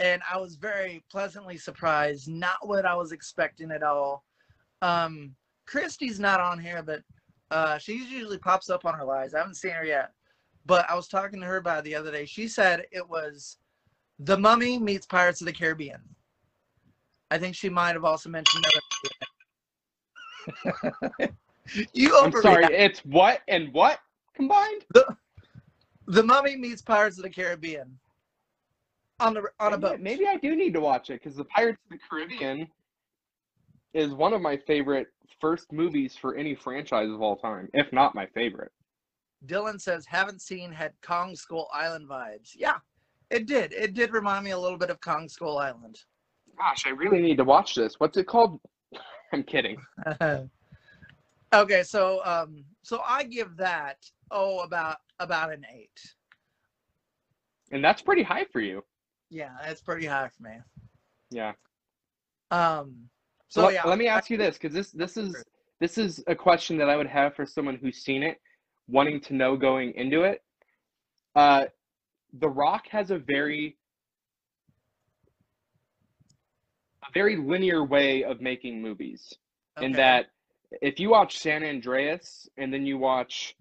and 0.00 0.22
I 0.32 0.38
was 0.38 0.56
very 0.56 1.04
pleasantly 1.10 1.58
surprised. 1.58 2.26
Not 2.28 2.66
what 2.66 2.86
I 2.86 2.94
was 2.94 3.12
expecting 3.12 3.70
at 3.70 3.82
all. 3.82 4.24
Um, 4.80 5.34
Christy's 5.66 6.18
not 6.18 6.40
on 6.40 6.58
here, 6.58 6.82
but 6.82 7.02
uh, 7.50 7.76
she 7.78 7.92
usually 7.92 8.38
pops 8.38 8.70
up 8.70 8.86
on 8.86 8.94
her 8.94 9.04
lives. 9.04 9.34
I 9.34 9.38
haven't 9.38 9.56
seen 9.56 9.72
her 9.72 9.84
yet, 9.84 10.12
but 10.64 10.88
I 10.90 10.94
was 10.94 11.06
talking 11.06 11.40
to 11.40 11.46
her 11.46 11.58
about 11.58 11.84
the 11.84 11.94
other 11.94 12.10
day. 12.10 12.24
She 12.24 12.48
said 12.48 12.86
it 12.90 13.06
was 13.06 13.58
The 14.18 14.38
Mummy 14.38 14.78
meets 14.78 15.06
Pirates 15.06 15.42
of 15.42 15.46
the 15.46 15.52
Caribbean. 15.52 16.00
I 17.30 17.36
think 17.38 17.54
she 17.54 17.68
might 17.68 17.92
have 17.92 18.04
also 18.04 18.30
mentioned 18.30 18.64
that. 20.64 21.30
you 21.92 22.18
I'm 22.18 22.32
sorry, 22.32 22.64
it's 22.66 23.00
what 23.00 23.40
and 23.48 23.72
what 23.72 24.00
combined? 24.34 24.84
The 26.06 26.22
Mummy 26.22 26.56
meets 26.56 26.82
Pirates 26.82 27.18
of 27.18 27.22
the 27.22 27.30
Caribbean 27.30 27.98
on 29.20 29.34
the 29.34 29.44
on 29.60 29.74
a 29.74 29.78
maybe, 29.78 29.80
boat. 29.80 30.00
maybe 30.00 30.26
I 30.26 30.36
do 30.36 30.56
need 30.56 30.74
to 30.74 30.80
watch 30.80 31.10
it 31.10 31.22
because 31.22 31.36
the 31.36 31.44
Pirates 31.44 31.78
of 31.84 31.98
the 31.98 32.02
Caribbean 32.08 32.66
is 33.94 34.12
one 34.12 34.32
of 34.32 34.40
my 34.40 34.56
favorite 34.56 35.08
first 35.40 35.72
movies 35.72 36.16
for 36.20 36.34
any 36.34 36.54
franchise 36.54 37.10
of 37.10 37.20
all 37.22 37.36
time, 37.36 37.68
if 37.74 37.92
not 37.92 38.14
my 38.14 38.26
favorite. 38.26 38.72
Dylan 39.46 39.80
says, 39.80 40.04
haven't 40.06 40.42
seen, 40.42 40.70
had 40.70 40.92
Kong 41.02 41.34
Skull 41.34 41.68
Island 41.72 42.08
vibes. 42.08 42.52
Yeah, 42.54 42.76
it 43.30 43.46
did. 43.46 43.72
It 43.72 43.94
did 43.94 44.12
remind 44.12 44.44
me 44.44 44.50
a 44.50 44.58
little 44.58 44.78
bit 44.78 44.90
of 44.90 45.00
Kong 45.00 45.28
Skull 45.28 45.58
Island. 45.58 46.00
Gosh, 46.58 46.86
I 46.86 46.90
really 46.90 47.22
need 47.22 47.38
to 47.38 47.44
watch 47.44 47.74
this. 47.74 47.98
What's 47.98 48.16
it 48.16 48.26
called? 48.26 48.60
I'm 49.32 49.42
kidding. 49.42 49.80
okay, 51.52 51.82
so 51.82 52.24
um, 52.24 52.64
so 52.82 53.00
I 53.06 53.24
give 53.24 53.56
that 53.56 53.96
oh 54.30 54.60
about 54.60 54.96
about 55.18 55.52
an 55.52 55.64
eight. 55.72 56.00
And 57.72 57.84
that's 57.84 58.02
pretty 58.02 58.22
high 58.22 58.44
for 58.52 58.60
you. 58.60 58.82
Yeah, 59.30 59.50
that's 59.64 59.80
pretty 59.80 60.06
high 60.06 60.28
for 60.36 60.42
me. 60.42 60.56
Yeah. 61.30 61.52
Um, 62.50 63.08
So 63.48 63.60
so 63.60 63.66
let, 63.66 63.74
yeah, 63.74 63.84
let 63.86 63.98
me 63.98 64.08
I- 64.08 64.16
ask 64.16 64.28
you 64.30 64.36
this, 64.36 64.58
because 64.58 64.74
this 64.74 64.90
this 64.90 65.16
is 65.16 65.44
this 65.78 65.96
is 65.98 66.22
a 66.26 66.34
question 66.34 66.76
that 66.78 66.90
I 66.90 66.96
would 66.96 67.06
have 67.06 67.34
for 67.34 67.46
someone 67.46 67.76
who's 67.76 67.98
seen 67.98 68.22
it, 68.22 68.40
wanting 68.88 69.20
to 69.20 69.34
know 69.34 69.56
going 69.56 69.92
into 69.94 70.24
it. 70.24 70.42
Uh, 71.36 71.66
The 72.40 72.48
Rock 72.48 72.86
has 72.88 73.10
a 73.10 73.18
very 73.18 73.76
a 77.02 77.12
very 77.14 77.36
linear 77.36 77.84
way 77.84 78.24
of 78.24 78.40
making 78.40 78.82
movies. 78.82 79.32
In 79.80 79.92
that, 79.92 80.26
if 80.82 81.00
you 81.00 81.10
watch 81.10 81.38
San 81.38 81.64
Andreas 81.64 82.48
and 82.56 82.72
then 82.72 82.86
you 82.86 82.98
watch 82.98 83.56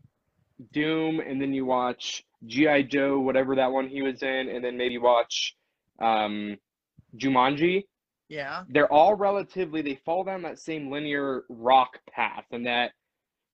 Doom 0.73 1.19
and 1.19 1.41
then 1.41 1.53
you 1.53 1.65
watch 1.65 2.23
GI 2.45 2.83
Joe, 2.83 3.19
whatever 3.19 3.55
that 3.55 3.71
one 3.71 3.87
he 3.87 4.01
was 4.01 4.21
in, 4.23 4.49
and 4.49 4.63
then 4.63 4.77
maybe 4.77 4.97
watch 4.97 5.55
um, 6.01 6.57
Jumanji, 7.17 7.85
yeah, 8.29 8.63
they're 8.69 8.91
all 8.91 9.15
relatively 9.15 9.81
they 9.81 9.95
fall 10.05 10.23
down 10.23 10.43
that 10.43 10.59
same 10.59 10.91
linear 10.91 11.43
rock 11.49 11.99
path 12.11 12.45
and 12.51 12.65
that 12.67 12.91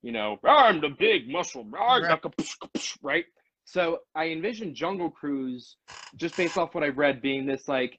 you 0.02 0.12
know 0.12 0.38
i'm 0.44 0.82
the 0.82 0.90
big 0.90 1.30
muscle 1.30 1.64
Right. 1.64 2.02
got 2.02 2.22
the 2.22 2.30
psh, 2.30 2.56
psh," 2.76 2.98
right? 3.02 3.26
So 3.64 4.00
i 4.14 4.28
envision 4.28 4.76
jungle 4.76 5.10
cruise 5.10 5.78
just 6.18 6.36
based 6.36 6.58
off 6.58 6.76
what 6.76 6.84
i've 6.84 6.98
read 6.98 7.22
being 7.22 7.46
this 7.46 7.68
like 7.68 7.98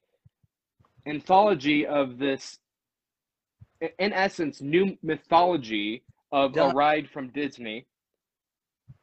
anthology 1.06 1.86
of 1.86 2.18
this 2.18 2.58
in 3.80 4.12
essence 4.12 4.60
new 4.60 4.96
mythology 5.02 6.02
of 6.32 6.56
a 6.56 6.68
ride 6.68 7.08
from 7.08 7.28
disney 7.30 7.86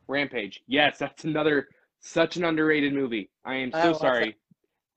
rampage 0.07 0.61
yes 0.67 0.97
that's 0.97 1.23
another 1.23 1.67
such 1.99 2.35
an 2.35 2.43
underrated 2.45 2.93
movie 2.93 3.29
i 3.45 3.55
am 3.55 3.71
I 3.73 3.81
so 3.81 3.89
that. 3.89 3.99
sorry 3.99 4.35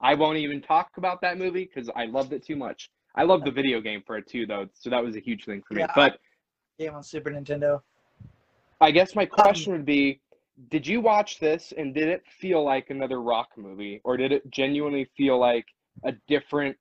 I 0.00 0.14
won't 0.14 0.38
even 0.38 0.60
talk 0.60 0.90
about 0.96 1.20
that 1.22 1.38
movie 1.38 1.68
because 1.72 1.90
I 1.96 2.04
loved 2.06 2.32
it 2.32 2.44
too 2.44 2.56
much. 2.56 2.90
I 3.14 3.22
love 3.22 3.44
the 3.44 3.50
video 3.50 3.80
game 3.80 4.02
for 4.06 4.18
it 4.18 4.26
too, 4.28 4.46
though, 4.46 4.68
so 4.74 4.90
that 4.90 5.02
was 5.02 5.16
a 5.16 5.20
huge 5.20 5.44
thing 5.44 5.62
for 5.66 5.74
me. 5.74 5.80
Yeah, 5.80 5.92
But 5.94 6.18
game 6.78 6.94
on 6.94 7.02
Super 7.02 7.30
Nintendo. 7.30 7.80
I 8.80 8.90
guess 8.90 9.14
my 9.14 9.22
um, 9.22 9.28
question 9.28 9.72
would 9.72 9.86
be 9.86 10.20
Did 10.70 10.86
you 10.86 11.00
watch 11.00 11.38
this 11.38 11.72
and 11.76 11.94
did 11.94 12.08
it 12.08 12.22
feel 12.28 12.62
like 12.62 12.90
another 12.90 13.22
rock 13.22 13.48
movie, 13.56 14.02
or 14.04 14.18
did 14.18 14.32
it 14.32 14.48
genuinely 14.50 15.08
feel 15.16 15.38
like 15.38 15.64
a 16.04 16.12
different 16.28 16.76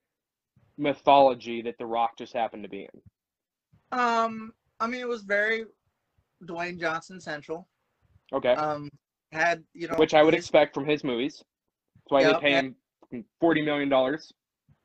mythology 0.78 1.62
that 1.64 1.78
The 1.78 1.86
Rock 1.86 2.18
just 2.18 2.34
happened 2.34 2.64
to 2.64 2.70
be 2.70 2.88
in? 2.94 3.98
Um, 3.98 4.54
I 4.80 4.88
mean, 4.88 5.02
it 5.02 5.08
was 5.08 5.22
very 5.24 5.66
Dwayne 6.44 6.80
Johnson 6.80 7.20
central. 7.22 7.68
Okay. 8.34 8.54
Um, 8.54 8.90
had 9.32 9.64
you 9.74 9.88
know, 9.88 9.96
Which 9.96 10.14
I 10.14 10.24
would 10.24 10.34
his- 10.34 10.44
expect 10.44 10.74
from 10.74 10.86
his 10.86 11.04
movies. 11.04 11.44
That's 11.96 12.12
why 12.12 12.22
Yep, 12.22 12.34
they 12.34 12.40
pay 12.48 12.54
him 12.54 12.76
$40 13.42 13.66
million. 13.66 14.20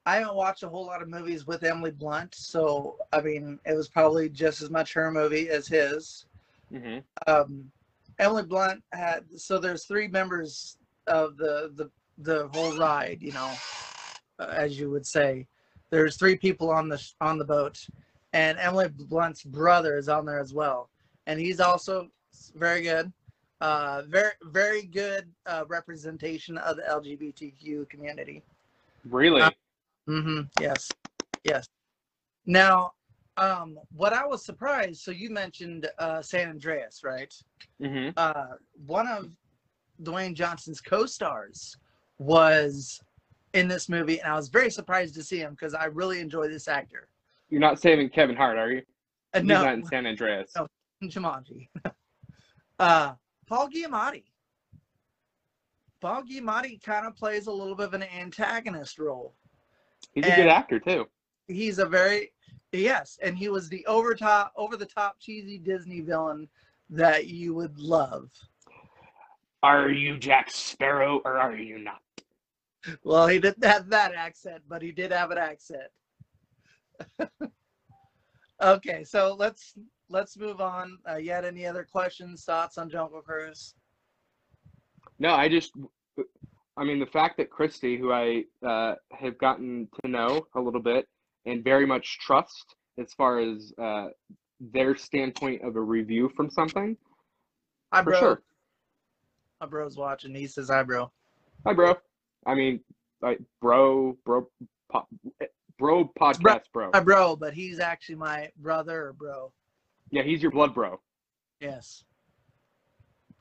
I 0.07 0.17
haven't 0.17 0.35
watched 0.35 0.63
a 0.63 0.69
whole 0.69 0.87
lot 0.87 1.03
of 1.03 1.09
movies 1.09 1.47
with 1.47 1.63
Emily 1.63 1.91
Blunt, 1.91 2.35
so 2.35 2.97
I 3.13 3.21
mean, 3.21 3.59
it 3.67 3.75
was 3.75 3.89
probably 3.89 4.29
just 4.31 4.63
as 4.63 4.71
much 4.71 4.95
her 4.95 5.11
movie 5.11 5.51
as 5.51 5.69
his. 5.69 6.25
hmm 6.71 6.99
Um, 7.27 7.71
Emily 8.19 8.43
Blunt 8.45 8.83
had 8.93 9.25
so 9.37 9.59
there's 9.59 9.85
three 9.85 10.09
members 10.09 10.79
of 11.07 11.37
the 11.37 11.71
the 11.75 11.91
the 12.19 12.49
whole 12.49 12.77
ride, 12.79 13.19
you 13.23 13.33
know, 13.33 13.53
uh, 14.39 14.47
as 14.51 14.79
you 14.79 14.91
would 14.91 15.07
say. 15.07 15.47
There's 15.91 16.17
three 16.17 16.37
people 16.37 16.71
on 16.71 16.89
the 16.89 16.99
sh- 16.99 17.15
on 17.21 17.39
the 17.39 17.45
boat, 17.45 17.87
and 18.33 18.59
Emily 18.59 18.89
Blunt's 18.89 19.43
brother 19.43 19.97
is 19.99 20.09
on 20.09 20.25
there 20.25 20.39
as 20.41 20.55
well, 20.55 20.89
and 21.27 21.39
he's 21.39 21.61
also 21.61 22.09
very 22.55 22.83
good. 22.83 23.13
Uh, 23.61 24.03
very 24.09 24.33
very 24.45 24.83
good 24.83 25.31
uh, 25.47 25.65
representation 25.69 26.57
of 26.59 26.77
the 26.77 26.83
LGBTQ 26.83 27.89
community. 27.89 28.43
Really? 29.05 29.43
Uh, 29.43 29.51
Mm-hmm. 30.09 30.41
Yes. 30.61 30.91
Yes. 31.45 31.69
Now, 32.47 32.93
um, 33.37 33.79
what 33.95 34.13
I 34.13 34.27
was 34.27 34.45
surprised. 34.45 35.01
So 35.03 35.11
you 35.11 35.31
mentioned 35.31 35.89
uh, 35.99 36.21
San 36.21 36.49
Andreas, 36.51 37.03
right? 37.05 37.33
Mm-hmm. 37.81 38.11
Uh, 38.17 38.57
one 38.87 39.07
of 39.07 39.31
Dwayne 40.03 40.35
Johnson's 40.35 40.81
co-stars 40.81 41.77
was 42.19 43.01
in 43.55 43.69
this 43.69 43.89
movie, 43.89 44.21
and 44.21 44.33
I 44.33 44.37
was 44.37 44.49
very 44.49 44.71
surprised 44.71 45.15
to 45.15 45.23
see 45.23 45.39
him 45.39 45.53
because 45.53 45.75
I 45.75 45.87
really 45.87 46.21
enjoy 46.21 46.49
this 46.49 46.69
actor. 46.69 47.09
You're 47.49 47.61
not 47.61 47.81
saving 47.81 48.11
Kevin 48.11 48.37
Hart, 48.37 48.59
are 48.59 48.71
you? 48.71 48.83
Uh, 49.35 49.41
He's 49.41 49.49
no, 49.49 49.65
not 49.65 49.75
in 49.75 49.85
San 49.85 50.07
Andreas. 50.07 50.53
No. 50.57 50.67
Jumanji. 51.09 51.69
uh, 52.79 53.13
Paul 53.47 53.69
Giamatti. 53.69 54.25
Paul 56.01 56.23
Giamatti 56.23 56.83
kind 56.83 57.07
of 57.07 57.17
plays 57.17 57.47
a 57.47 57.53
little 57.53 57.75
bit 57.75 57.87
of 57.87 57.95
an 57.95 58.03
antagonist 58.03 58.99
role. 58.99 59.35
He's 60.15 60.27
a 60.27 60.37
good 60.37 60.47
actor 60.47 60.79
too. 60.79 61.07
He's 61.47 61.79
a 61.79 61.87
very 61.87 62.33
yes, 62.73 63.19
and 63.23 63.37
he 63.37 63.49
was 63.49 63.69
the 63.69 63.85
over 63.87 64.15
top, 64.15 64.53
over 64.57 64.77
the 64.77 64.87
top 64.87 65.17
cheesy 65.21 65.59
Disney 65.59 66.01
villain 66.01 66.49
that 66.89 67.27
you 67.27 67.55
would 67.55 67.79
love. 67.79 68.31
Are 69.63 69.91
you 69.91 70.17
Jack 70.17 70.51
Sparrow 70.51 71.21
or 71.25 71.39
are 71.39 71.55
you 71.55 71.79
not? 71.79 72.01
Well, 73.05 73.27
he 73.27 73.39
didn't 73.39 73.65
have 73.65 73.91
that 73.91 74.15
accent, 74.15 74.63
but 74.69 74.83
he 74.83 74.93
did 74.93 75.13
have 75.13 75.31
an 75.31 75.39
accent. 75.39 75.91
okay, 78.63 79.05
so 79.05 79.37
let's 79.39 79.75
let's 80.09 80.37
move 80.37 80.61
on. 80.61 80.99
Uh, 81.09 81.17
yet 81.17 81.45
any 81.45 81.67
other 81.67 81.85
questions, 81.85 82.45
thoughts 82.45 82.79
on 82.79 82.91
Jungle 82.91 83.21
Cruise? 83.21 83.75
No, 85.19 85.35
I 85.35 85.49
just, 85.49 85.73
I 86.77 86.85
mean, 86.85 86.99
the 86.99 87.07
fact 87.07 87.37
that 87.37 87.51
Christy, 87.51 87.99
who 87.99 88.13
I 88.13 88.45
uh, 88.67 88.95
have 89.13 89.37
gotten 89.39 89.89
to 90.03 90.11
know 90.11 90.47
a 90.55 90.61
little 90.61 90.81
bit 90.81 91.07
and 91.47 91.63
very 91.63 91.87
much 91.87 92.19
trust 92.21 92.75
as 92.99 93.13
far 93.15 93.39
as 93.39 93.73
uh, 93.81 94.09
their 94.61 94.97
standpoint 94.97 95.63
of 95.63 95.77
a 95.77 95.81
review 95.81 96.31
from 96.35 96.51
something, 96.51 96.97
Hi, 97.93 98.03
for 98.03 98.11
bro. 98.11 98.21
sure. 98.21 98.43
My 99.61 99.67
bro's 99.67 99.97
watching. 99.97 100.35
He 100.35 100.47
says 100.47 100.69
hi, 100.69 100.83
bro. 100.83 101.11
Hi, 101.67 101.75
bro. 101.75 101.97
I 102.47 102.55
mean, 102.55 102.81
like, 103.23 103.41
bro, 103.61 104.17
bro, 104.25 104.49
po- 104.91 105.09
bro, 105.79 106.11
podcast, 106.19 106.65
bro. 106.73 106.91
My 106.93 107.01
bro, 107.01 107.37
but 107.37 107.55
he's 107.55 107.81
actually 107.81 108.17
my 108.17 108.51
brother 108.57 109.09
or 109.09 109.13
bro. 109.13 109.53
Yeah, 110.11 110.23
he's 110.23 110.43
your 110.43 110.51
blood 110.51 110.75
bro. 110.75 111.01
Yes. 111.61 112.05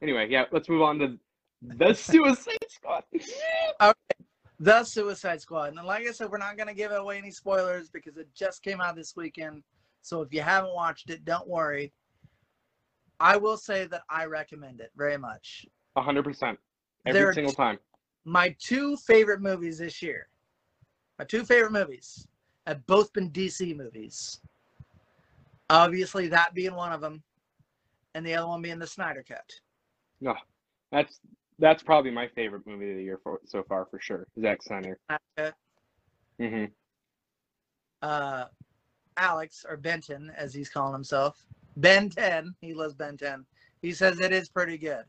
Anyway, 0.01 0.27
yeah, 0.29 0.45
let's 0.51 0.69
move 0.69 0.81
on 0.81 0.99
to 0.99 1.17
the 1.61 1.93
Suicide 1.93 2.57
Squad. 2.67 3.03
okay. 3.81 3.93
The 4.59 4.83
Suicide 4.83 5.41
Squad. 5.41 5.73
And 5.75 5.85
like 5.85 6.05
I 6.07 6.11
said, 6.11 6.29
we're 6.29 6.37
not 6.37 6.57
going 6.57 6.67
to 6.67 6.73
give 6.73 6.91
away 6.91 7.17
any 7.17 7.31
spoilers 7.31 7.89
because 7.89 8.17
it 8.17 8.27
just 8.35 8.61
came 8.61 8.81
out 8.81 8.95
this 8.95 9.15
weekend. 9.15 9.63
So 10.01 10.21
if 10.21 10.33
you 10.33 10.41
haven't 10.41 10.73
watched 10.73 11.09
it, 11.09 11.25
don't 11.25 11.47
worry. 11.47 11.93
I 13.19 13.37
will 13.37 13.57
say 13.57 13.85
that 13.87 14.03
I 14.09 14.25
recommend 14.25 14.79
it 14.79 14.91
very 14.95 15.17
much. 15.17 15.65
A 15.95 16.01
hundred 16.01 16.23
percent, 16.23 16.57
every 17.05 17.21
There 17.21 17.33
single 17.33 17.53
time. 17.53 17.79
My 18.29 18.55
two 18.59 18.95
favorite 18.95 19.41
movies 19.41 19.79
this 19.79 20.03
year, 20.03 20.27
my 21.17 21.25
two 21.25 21.43
favorite 21.43 21.71
movies, 21.71 22.27
have 22.67 22.85
both 22.85 23.11
been 23.11 23.31
DC 23.31 23.75
movies. 23.75 24.39
Obviously, 25.71 26.27
that 26.27 26.53
being 26.53 26.75
one 26.75 26.91
of 26.91 27.01
them, 27.01 27.23
and 28.13 28.23
the 28.23 28.35
other 28.35 28.47
one 28.47 28.61
being 28.61 28.77
the 28.77 28.85
Snyder 28.85 29.23
Cut. 29.27 29.51
No, 30.21 30.35
that's 30.91 31.19
that's 31.57 31.81
probably 31.81 32.11
my 32.11 32.27
favorite 32.35 32.67
movie 32.67 32.91
of 32.91 32.97
the 32.97 33.03
year 33.03 33.19
for, 33.23 33.39
so 33.45 33.63
far 33.63 33.87
for 33.89 33.99
sure. 33.99 34.27
Zack 34.39 34.61
Snyder. 34.61 34.99
Snyder 35.07 35.21
Cut. 35.35 35.55
hmm 36.39 36.65
uh, 38.03 38.45
Alex 39.17 39.65
or 39.67 39.75
Benton, 39.75 40.31
as 40.37 40.53
he's 40.53 40.69
calling 40.69 40.93
himself, 40.93 41.43
Ben 41.77 42.09
10. 42.11 42.53
He 42.61 42.75
loves 42.75 42.93
Ben 42.93 43.17
10. 43.17 43.43
He 43.81 43.91
says 43.91 44.19
it 44.19 44.31
is 44.31 44.49
pretty 44.49 44.77
good. 44.77 45.03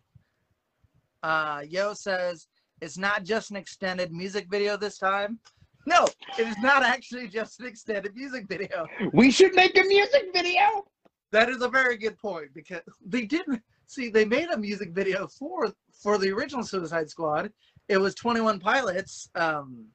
Uh, 1.23 1.63
Yo 1.69 1.93
says 1.93 2.49
it's 2.81 2.99
not 2.99 3.25
just 3.25 3.51
an 3.51 3.57
extended 3.57 4.13
music 4.13 4.47
video 4.51 4.77
this 4.77 4.99
time. 4.99 5.39
No, 5.87 6.07
it 6.39 6.47
is 6.47 6.57
not 6.59 6.83
actually 6.83 7.29
just 7.29 7.61
an 7.61 7.67
extended 7.67 8.15
music 8.15 8.47
video. 8.49 8.87
We 9.13 9.31
should 9.31 9.55
make 9.55 9.79
a 9.79 9.83
music 9.85 10.31
video. 10.33 10.85
That 11.33 11.49
is 11.49 11.63
a 11.63 11.69
very 11.69 11.97
good 11.97 12.19
point 12.19 12.53
because 12.55 12.83
they 13.05 13.25
didn't 13.25 13.63
see 13.87 14.09
they 14.09 14.25
made 14.25 14.49
a 14.51 14.59
music 14.59 14.91
video 14.91 15.27
for 15.27 15.73
for 16.03 16.19
the 16.19 16.31
original 16.31 16.65
Suicide 16.65 17.09
Squad. 17.09 17.53
It 17.89 17.99
was 17.99 18.15
21 18.15 18.61
Pilots. 18.61 19.31
Um, 19.35 19.87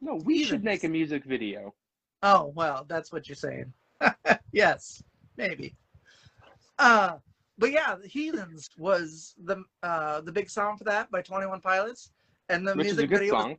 No, 0.00 0.16
we 0.24 0.44
should 0.44 0.64
make 0.64 0.84
a 0.84 0.88
music 0.88 1.24
video. 1.24 1.74
Oh 2.22 2.52
well, 2.54 2.84
that's 2.88 3.12
what 3.12 3.28
you're 3.28 3.36
saying. 3.36 3.72
yes, 4.52 5.02
maybe. 5.36 5.74
Uh, 6.78 7.18
but 7.58 7.70
yeah, 7.70 7.94
the 8.00 8.08
Heathens 8.08 8.68
was 8.76 9.34
the 9.44 9.62
uh 9.82 10.20
the 10.22 10.32
big 10.32 10.48
song 10.50 10.76
for 10.76 10.84
that 10.84 11.10
by 11.10 11.22
Twenty 11.22 11.46
One 11.46 11.60
Pilots, 11.60 12.10
and 12.48 12.66
the 12.66 12.74
Which 12.74 12.86
music 12.86 13.10
video 13.10 13.32
song. 13.32 13.56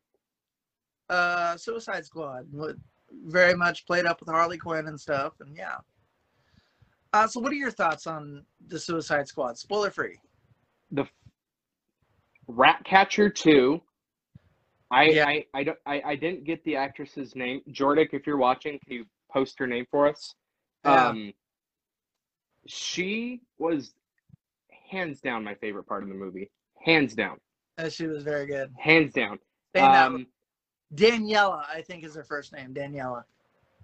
uh 1.09 1.57
Suicide 1.57 2.05
Squad. 2.05 2.47
What 2.51 2.75
very 3.25 3.55
much 3.55 3.85
played 3.85 4.05
up 4.05 4.19
with 4.19 4.29
Harley 4.29 4.57
Quinn 4.57 4.87
and 4.87 4.99
stuff, 4.99 5.33
and 5.39 5.55
yeah. 5.55 5.77
Uh, 7.13 7.27
so 7.27 7.39
what 7.39 7.51
are 7.51 7.55
your 7.55 7.71
thoughts 7.71 8.07
on 8.07 8.43
the 8.67 8.77
Suicide 8.77 9.25
Squad? 9.27 9.57
Spoiler 9.57 9.89
free. 9.89 10.19
The 10.91 11.05
Ratcatcher 12.47 13.29
2. 13.29 13.81
I, 14.91 15.03
Yeah. 15.05 15.25
I, 15.25 15.45
I, 15.53 15.63
don't, 15.63 15.77
I, 15.85 16.01
I 16.05 16.15
didn't 16.15 16.43
get 16.43 16.61
the 16.65 16.75
actress's 16.75 17.33
name. 17.33 17.61
Jordic, 17.71 18.09
if 18.11 18.27
you're 18.27 18.35
watching, 18.37 18.77
can 18.83 18.93
you 18.93 19.05
post 19.31 19.57
her 19.59 19.67
name 19.67 19.85
for 19.89 20.07
us? 20.09 20.35
Yeah. 20.83 21.07
Um, 21.07 21.33
she 22.67 23.41
was 23.57 23.93
hands 24.89 25.21
down 25.21 25.43
my 25.43 25.55
favorite 25.55 25.85
part 25.85 26.03
of 26.03 26.09
the 26.09 26.15
movie. 26.15 26.51
Hands 26.83 27.13
down. 27.15 27.37
She 27.89 28.07
was 28.07 28.23
very 28.23 28.45
good. 28.45 28.71
Hands 28.77 29.11
down. 29.13 29.39
Um, 29.75 30.27
Daniela, 30.93 31.65
I 31.67 31.81
think 31.81 32.03
is 32.03 32.15
her 32.15 32.23
first 32.23 32.53
name. 32.53 32.73
Daniela. 32.73 33.23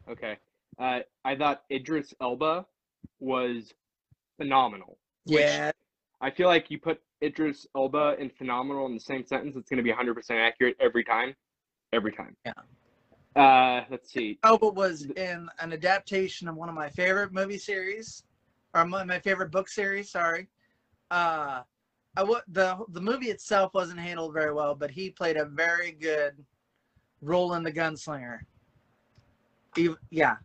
okay. 0.10 0.38
Uh, 0.80 1.00
I 1.26 1.36
thought 1.36 1.64
Idris 1.70 2.14
Elba 2.22 2.66
was 3.20 3.74
phenomenal. 4.38 4.98
Yeah, 5.26 5.72
I 6.22 6.32
feel 6.32 6.48
like 6.48 6.72
you 6.72 6.80
put 6.80 7.02
Idris 7.22 7.68
Elba 7.76 8.16
and 8.20 8.32
phenomenal 8.34 8.86
in 8.88 8.94
the 8.94 9.00
same 9.00 9.26
sentence, 9.26 9.56
it's 9.56 9.70
going 9.70 9.78
to 9.78 9.84
be 9.84 9.92
100% 9.92 10.16
accurate 10.32 10.76
every 10.80 11.04
time. 11.04 11.36
Every 11.94 12.12
time. 12.12 12.36
Yeah. 12.46 12.54
Uh, 13.36 13.86
let's 13.90 14.12
see. 14.12 14.40
Elba 14.44 14.70
was 14.70 15.04
in 15.04 15.48
an 15.60 15.74
adaptation 15.74 16.48
of 16.48 16.56
one 16.56 16.70
of 16.70 16.76
my 16.76 16.90
favorite 16.90 17.32
movie 17.32 17.58
series, 17.58 18.24
or 18.74 18.86
my, 18.86 19.04
my 19.04 19.20
favorite 19.20 19.52
book 19.52 19.70
series. 19.70 20.10
Sorry, 20.10 20.48
uh, 21.12 21.62
I 22.18 22.22
w- 22.22 22.42
the 22.50 22.78
the 22.90 23.02
movie 23.02 23.28
itself 23.30 23.74
wasn't 23.74 24.00
handled 24.00 24.34
very 24.34 24.54
well, 24.54 24.76
but 24.76 24.92
he 24.92 25.10
played 25.10 25.38
a 25.38 25.46
very 25.46 25.92
good 25.92 26.44
role 27.22 27.54
in 27.54 27.64
the 27.64 27.72
gunslinger. 27.72 28.42
He, 29.76 29.90
yeah, 30.10 30.36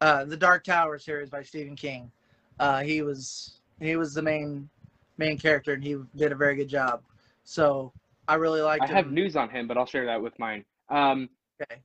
uh, 0.00 0.24
the 0.24 0.36
Dark 0.36 0.64
Tower 0.64 0.98
series 0.98 1.30
by 1.30 1.42
Stephen 1.42 1.76
King. 1.76 2.10
Uh, 2.58 2.82
he 2.82 3.00
was 3.02 3.60
he 3.80 3.96
was 3.96 4.12
the 4.12 4.22
main 4.22 4.68
main 5.16 5.38
character, 5.38 5.72
and 5.72 5.82
he 5.82 5.96
did 6.16 6.32
a 6.32 6.36
very 6.36 6.56
good 6.56 6.68
job. 6.68 7.02
So 7.44 7.92
I 8.28 8.34
really 8.34 8.60
liked 8.60 8.84
I 8.84 8.86
him. 8.88 8.96
have 8.96 9.10
news 9.10 9.34
on 9.36 9.48
him, 9.48 9.66
but 9.66 9.78
I'll 9.78 9.86
share 9.86 10.06
that 10.06 10.20
with 10.20 10.38
mine. 10.38 10.64
Um, 10.90 11.30
Okay. 11.62 11.80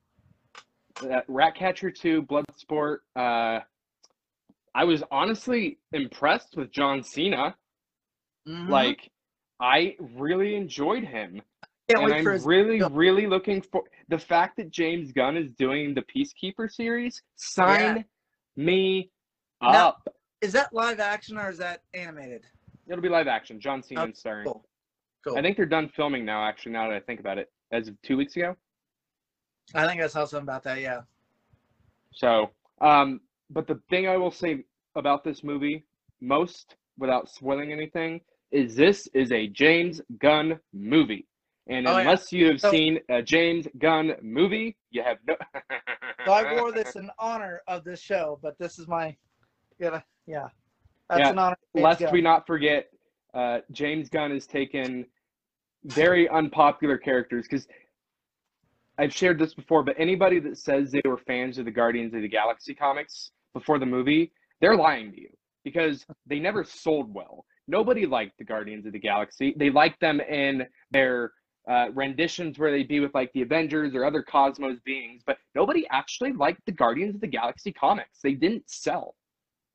uh, 1.10 1.20
Ratcatcher 1.28 1.90
2, 1.90 2.22
Bloodsport. 2.24 2.98
Uh, 3.16 3.60
I 4.74 4.84
was 4.84 5.02
honestly 5.10 5.78
impressed 5.92 6.56
with 6.56 6.70
John 6.70 7.02
Cena. 7.02 7.56
Mhm. 8.46 8.68
Like, 8.68 9.09
I 9.60 9.96
really 10.14 10.56
enjoyed 10.56 11.04
him. 11.04 11.42
Can't 11.88 12.04
and 12.04 12.14
I'm 12.14 12.22
for 12.22 12.32
his 12.32 12.44
really, 12.44 12.80
really 12.90 13.26
looking 13.26 13.60
for 13.60 13.82
the 14.08 14.18
fact 14.18 14.56
that 14.56 14.70
James 14.70 15.12
Gunn 15.12 15.36
is 15.36 15.50
doing 15.58 15.94
the 15.94 16.02
Peacekeeper 16.02 16.70
series. 16.70 17.22
Sign 17.36 18.04
me 18.56 19.10
Now- 19.60 19.88
up. 19.88 20.08
Is 20.40 20.52
that 20.52 20.72
live 20.72 21.00
action 21.00 21.36
or 21.36 21.50
is 21.50 21.58
that 21.58 21.82
animated? 21.92 22.46
It'll 22.88 23.02
be 23.02 23.10
live 23.10 23.28
action. 23.28 23.60
John 23.60 23.82
Cena 23.82 24.02
Okay, 24.04 24.12
starring. 24.14 24.46
Cool. 24.46 24.64
Cool. 25.22 25.36
I 25.36 25.42
think 25.42 25.56
they're 25.56 25.66
done 25.66 25.90
filming 25.90 26.24
now. 26.24 26.42
Actually, 26.44 26.72
now 26.72 26.88
that 26.88 26.96
I 26.96 27.00
think 27.00 27.20
about 27.20 27.36
it, 27.36 27.52
as 27.72 27.88
of 27.88 28.00
two 28.02 28.16
weeks 28.16 28.36
ago. 28.36 28.56
I 29.74 29.86
think 29.86 30.00
I 30.00 30.06
saw 30.06 30.24
something 30.24 30.44
about 30.44 30.62
that. 30.64 30.80
Yeah. 30.80 31.02
So, 32.12 32.50
um, 32.80 33.20
but 33.50 33.66
the 33.66 33.80
thing 33.90 34.08
I 34.08 34.16
will 34.16 34.30
say 34.30 34.64
about 34.96 35.22
this 35.24 35.44
movie, 35.44 35.84
most 36.22 36.76
without 36.98 37.28
spoiling 37.28 37.70
anything, 37.70 38.22
is 38.50 38.74
this 38.74 39.06
is 39.14 39.32
a 39.32 39.46
James 39.48 40.00
Gunn 40.18 40.58
movie. 40.72 41.26
And 41.68 41.86
Oh, 41.86 41.92
yeah. 41.92 42.00
unless 42.00 42.32
you 42.32 42.46
have 42.48 42.60
So- 42.60 42.70
seen 42.70 42.98
a 43.08 43.22
James 43.22 43.68
Gunn 43.78 44.14
movie, 44.22 44.76
you 44.90 45.02
have 45.02 45.18
no. 45.26 45.36
So 46.26 46.32
I 46.32 46.52
wore 46.60 46.70
this 46.72 46.96
in 46.96 47.10
honor 47.18 47.62
of 47.66 47.82
this 47.84 48.00
show, 48.00 48.38
but 48.42 48.58
this 48.58 48.78
is 48.78 48.86
my, 48.86 49.16
yeah, 49.78 50.02
yeah. 50.26 50.48
That's 51.08 51.20
Yeah, 51.20 51.30
an 51.30 51.38
honor. 51.38 51.56
Lest 51.74 52.00
James 52.00 52.12
we 52.12 52.20
not 52.20 52.46
forget, 52.46 52.90
uh, 53.32 53.60
James 53.72 54.08
Gunn 54.10 54.30
has 54.30 54.46
taken 54.46 55.06
very 55.84 56.28
unpopular 56.28 56.98
characters 56.98 57.46
because 57.48 57.66
I've 58.98 59.14
shared 59.14 59.38
this 59.38 59.54
before, 59.54 59.82
but 59.82 59.94
anybody 59.98 60.40
that 60.40 60.58
says 60.58 60.92
they 60.92 61.00
were 61.06 61.16
fans 61.16 61.56
of 61.56 61.64
the 61.64 61.70
Guardians 61.70 62.12
of 62.14 62.20
the 62.20 62.28
Galaxy 62.28 62.74
comics 62.74 63.30
before 63.54 63.78
the 63.78 63.86
movie, 63.86 64.30
they're 64.60 64.76
lying 64.76 65.12
to 65.12 65.20
you 65.22 65.30
because 65.64 66.04
they 66.26 66.38
never 66.38 66.64
sold 66.64 67.12
well. 67.14 67.46
Nobody 67.68 68.06
liked 68.06 68.36
the 68.38 68.44
Guardians 68.44 68.86
of 68.86 68.92
the 68.92 68.98
Galaxy. 68.98 69.54
They 69.56 69.70
liked 69.70 70.00
them 70.00 70.20
in 70.20 70.66
their 70.90 71.32
uh, 71.68 71.86
renditions 71.92 72.58
where 72.58 72.70
they'd 72.70 72.88
be 72.88 73.00
with 73.00 73.14
like 73.14 73.32
the 73.32 73.42
Avengers 73.42 73.94
or 73.94 74.04
other 74.04 74.22
cosmos 74.22 74.78
beings, 74.84 75.22
but 75.24 75.38
nobody 75.54 75.86
actually 75.90 76.32
liked 76.32 76.64
the 76.66 76.72
Guardians 76.72 77.14
of 77.14 77.20
the 77.20 77.26
Galaxy 77.26 77.72
comics. 77.72 78.20
They 78.22 78.32
didn't 78.32 78.68
sell. 78.68 79.14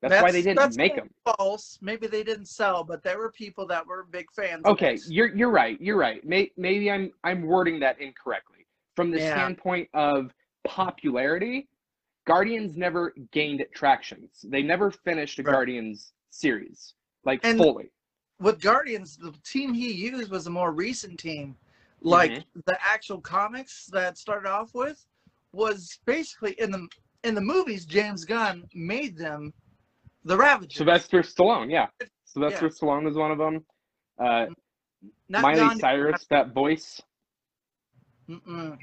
That's, 0.02 0.22
why 0.22 0.30
they 0.30 0.42
didn't 0.42 0.56
that's 0.56 0.76
make 0.76 0.94
them. 0.94 1.08
False. 1.38 1.78
Maybe 1.80 2.06
they 2.06 2.22
didn't 2.22 2.46
sell, 2.46 2.84
but 2.84 3.02
there 3.02 3.18
were 3.18 3.32
people 3.32 3.66
that 3.68 3.86
were 3.86 4.06
big 4.10 4.26
fans. 4.30 4.64
Okay, 4.66 4.98
you're 5.08 5.34
you're 5.34 5.50
right. 5.50 5.80
You're 5.80 5.96
right. 5.96 6.22
May, 6.24 6.50
maybe 6.56 6.90
I'm 6.90 7.12
I'm 7.24 7.42
wording 7.42 7.80
that 7.80 7.98
incorrectly 8.00 8.66
from 8.94 9.10
the 9.10 9.18
Yeah. 9.18 9.32
standpoint 9.32 9.88
of 9.94 10.32
popularity, 10.64 11.68
Guardians 12.26 12.76
never 12.76 13.14
gained 13.32 13.64
tractions. 13.74 14.44
They 14.44 14.62
never 14.62 14.90
finished 14.90 15.38
a 15.38 15.42
Right. 15.42 15.52
Guardians 15.52 16.12
series 16.28 16.92
like 17.26 17.40
And- 17.44 17.58
fully. 17.58 17.90
with 18.40 18.60
Guardians, 18.60 19.16
the 19.16 19.32
team 19.44 19.74
he 19.74 19.92
used 19.92 20.30
was 20.30 20.46
a 20.46 20.50
more 20.50 20.72
recent 20.72 21.18
team. 21.18 21.56
Like 22.00 22.30
Mm-hmm. 22.32 22.60
the 22.66 22.78
actual 22.82 23.20
comics 23.20 23.86
that 23.86 24.16
started 24.18 24.48
off 24.48 24.74
with 24.74 25.04
was 25.52 25.98
basically 26.04 26.52
in 26.60 26.70
the 26.70 26.86
in 27.24 27.34
the 27.34 27.40
movies. 27.40 27.84
James 27.86 28.24
Gunn 28.24 28.68
made 28.74 29.16
them 29.16 29.52
the 30.24 30.36
Ravagers. 30.36 30.76
Sylvester 30.76 31.22
Stallone, 31.22 31.70
yeah. 31.70 31.86
Sylvester 32.24 32.68
Stallone 32.68 33.04
was 33.04 33.16
one 33.16 33.30
of 33.32 33.38
them. 33.38 33.64
Uh, 34.18 34.46
Not 35.28 35.42
Miley 35.42 35.56
Gandhi- 35.60 35.80
Cyrus, 35.80 36.26
that 36.30 36.52
voice. 36.52 37.00
Mm-mm. 38.28 38.76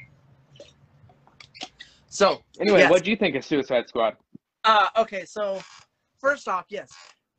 So 2.08 2.42
Anyway, 2.60 2.80
yes. 2.80 2.92
what 2.92 3.04
do 3.04 3.12
you 3.12 3.18
think 3.18 3.36
of 3.36 3.44
Suicide 3.46 3.88
Squad? 3.88 4.18
Uh, 4.64 4.88
okay, 4.98 5.26
so 5.26 5.62
first 6.20 6.48
off, 6.48 6.66
yes, 6.70 6.92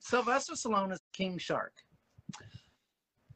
Sylvester 0.05 0.53
Stallone 0.53 0.93
is 0.93 1.01
King 1.15 1.39
Shark. 1.39 1.73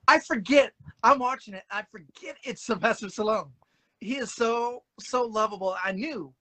I 0.07 0.19
forget. 0.21 0.73
I'm 1.03 1.19
watching 1.19 1.55
it. 1.55 1.63
I 1.71 1.83
forget 1.91 2.37
it's 2.45 2.63
Sylvester 2.67 3.07
Stallone. 3.07 3.49
He 4.01 4.17
is 4.17 4.33
so 4.35 4.83
so 5.01 5.25
lovable. 5.25 5.77
I 5.83 5.93
knew, 5.93 6.33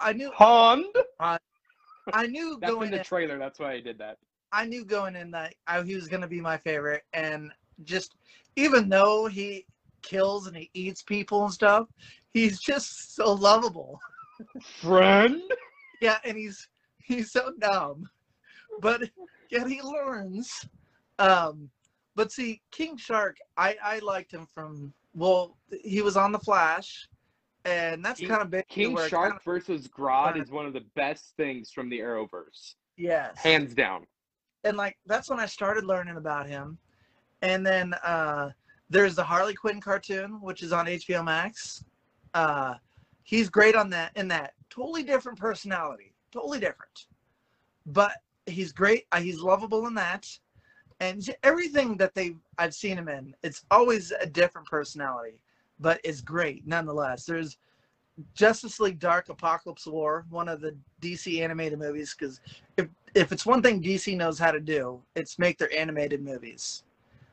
I 0.00 0.12
knew, 0.12 0.30
Pond. 0.32 0.84
I 1.20 2.26
knew 2.26 2.58
That's 2.60 2.72
going 2.72 2.86
in 2.86 2.92
the 2.92 2.98
in. 2.98 3.04
trailer. 3.04 3.38
That's 3.38 3.60
why 3.60 3.72
I 3.72 3.80
did 3.80 3.98
that. 3.98 4.18
I 4.50 4.66
knew 4.66 4.84
going 4.84 5.14
in 5.14 5.30
that 5.30 5.54
I, 5.68 5.80
he 5.82 5.94
was 5.94 6.08
gonna 6.08 6.26
be 6.28 6.40
my 6.40 6.56
favorite, 6.56 7.04
and 7.12 7.52
just 7.84 8.16
even 8.56 8.88
though 8.88 9.26
he 9.26 9.64
kills 10.02 10.48
and 10.48 10.56
he 10.56 10.70
eats 10.74 11.02
people 11.02 11.44
and 11.44 11.52
stuff, 11.52 11.86
he's 12.30 12.58
just 12.60 13.14
so 13.14 13.32
lovable. 13.32 14.00
Friend. 14.80 15.40
Yeah, 16.00 16.18
and 16.24 16.38
he's 16.38 16.68
he's 17.02 17.32
so 17.32 17.50
dumb, 17.58 18.08
but 18.80 19.02
yet 19.50 19.66
he 19.68 19.80
learns. 19.82 20.66
Um, 21.18 21.70
but 22.14 22.32
see, 22.32 22.60
King 22.70 22.96
Shark, 22.96 23.36
I 23.56 23.76
I 23.82 23.98
liked 24.00 24.32
him 24.32 24.46
from 24.52 24.92
well, 25.14 25.56
he 25.82 26.00
was 26.02 26.16
on 26.16 26.32
the 26.32 26.38
Flash, 26.38 27.08
and 27.64 28.04
that's 28.04 28.20
King- 28.20 28.28
kind 28.28 28.42
of 28.42 28.50
big. 28.50 28.66
King 28.68 28.96
Shark 29.08 29.30
kinda- 29.32 29.40
versus 29.44 29.88
Grodd 29.88 30.40
is 30.40 30.50
one 30.50 30.66
of 30.66 30.72
the 30.72 30.84
best 30.94 31.34
things 31.36 31.72
from 31.72 31.88
the 31.88 31.98
Arrowverse, 32.00 32.74
yes, 32.96 33.36
hands 33.38 33.74
down. 33.74 34.06
and 34.64 34.76
like 34.76 34.96
that's 35.06 35.28
when 35.30 35.40
I 35.40 35.46
started 35.46 35.84
learning 35.84 36.16
about 36.16 36.46
him, 36.48 36.78
and 37.42 37.66
then 37.66 37.94
uh, 38.04 38.50
there's 38.90 39.14
the 39.16 39.24
Harley 39.24 39.54
Quinn 39.54 39.80
cartoon, 39.80 40.40
which 40.40 40.62
is 40.62 40.72
on 40.72 40.86
HBO 40.86 41.24
Max. 41.24 41.84
Uh, 42.34 42.74
he's 43.24 43.48
great 43.48 43.74
on 43.74 43.90
that 43.90 44.12
in 44.16 44.28
that 44.28 44.54
totally 44.70 45.02
different 45.02 45.38
personality, 45.38 46.14
totally 46.30 46.60
different, 46.60 47.06
but 47.86 48.12
he's 48.48 48.72
great. 48.72 49.06
Uh, 49.12 49.20
he's 49.20 49.40
lovable 49.40 49.86
in 49.86 49.94
that, 49.94 50.26
and 51.00 51.22
everything 51.42 51.96
that 51.96 52.14
they 52.14 52.34
I've 52.58 52.74
seen 52.74 52.98
him 52.98 53.08
in, 53.08 53.34
it's 53.42 53.64
always 53.70 54.12
a 54.12 54.26
different 54.26 54.68
personality, 54.68 55.40
but 55.80 56.00
it's 56.04 56.20
great 56.20 56.66
nonetheless. 56.66 57.24
There's 57.24 57.58
Justice 58.34 58.80
League 58.80 58.98
Dark 58.98 59.28
Apocalypse 59.28 59.86
War, 59.86 60.26
one 60.30 60.48
of 60.48 60.60
the 60.60 60.76
DC 61.00 61.40
animated 61.40 61.78
movies, 61.78 62.14
because 62.18 62.40
if 62.76 62.88
if 63.14 63.32
it's 63.32 63.46
one 63.46 63.62
thing 63.62 63.82
DC 63.82 64.16
knows 64.16 64.38
how 64.38 64.50
to 64.50 64.60
do, 64.60 65.00
it's 65.14 65.38
make 65.38 65.58
their 65.58 65.72
animated 65.72 66.22
movies. 66.22 66.82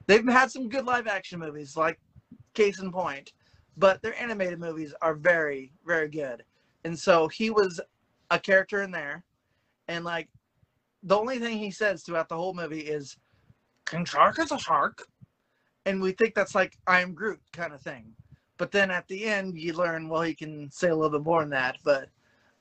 They've 0.07 0.25
had 0.27 0.51
some 0.51 0.69
good 0.69 0.85
live 0.85 1.07
action 1.07 1.39
movies, 1.39 1.75
like 1.75 1.99
case 2.53 2.79
in 2.79 2.91
point, 2.91 3.33
but 3.77 4.01
their 4.01 4.19
animated 4.19 4.59
movies 4.59 4.93
are 5.01 5.15
very, 5.15 5.71
very 5.85 6.07
good. 6.07 6.43
And 6.83 6.97
so 6.97 7.27
he 7.27 7.49
was 7.49 7.81
a 8.31 8.39
character 8.39 8.83
in 8.83 8.91
there, 8.91 9.23
and 9.87 10.05
like 10.05 10.29
the 11.05 11.17
only 11.17 11.39
thing 11.39 11.59
he 11.59 11.71
says 11.71 12.03
throughout 12.03 12.27
the 12.29 12.35
whole 12.35 12.53
movie 12.53 12.81
is, 12.81 13.15
"King 13.85 14.05
Shark 14.05 14.39
is 14.39 14.51
a 14.51 14.59
shark," 14.59 15.07
and 15.85 16.01
we 16.01 16.11
think 16.11 16.33
that's 16.33 16.55
like 16.55 16.77
I 16.87 17.01
am 17.01 17.13
Groot 17.13 17.39
kind 17.53 17.73
of 17.73 17.81
thing. 17.81 18.15
But 18.57 18.71
then 18.71 18.89
at 18.89 19.07
the 19.07 19.25
end, 19.25 19.57
you 19.57 19.73
learn 19.73 20.09
well 20.09 20.23
he 20.23 20.33
can 20.33 20.71
say 20.71 20.89
a 20.89 20.95
little 20.95 21.19
bit 21.19 21.25
more 21.25 21.41
than 21.41 21.51
that. 21.51 21.77
But 21.83 22.09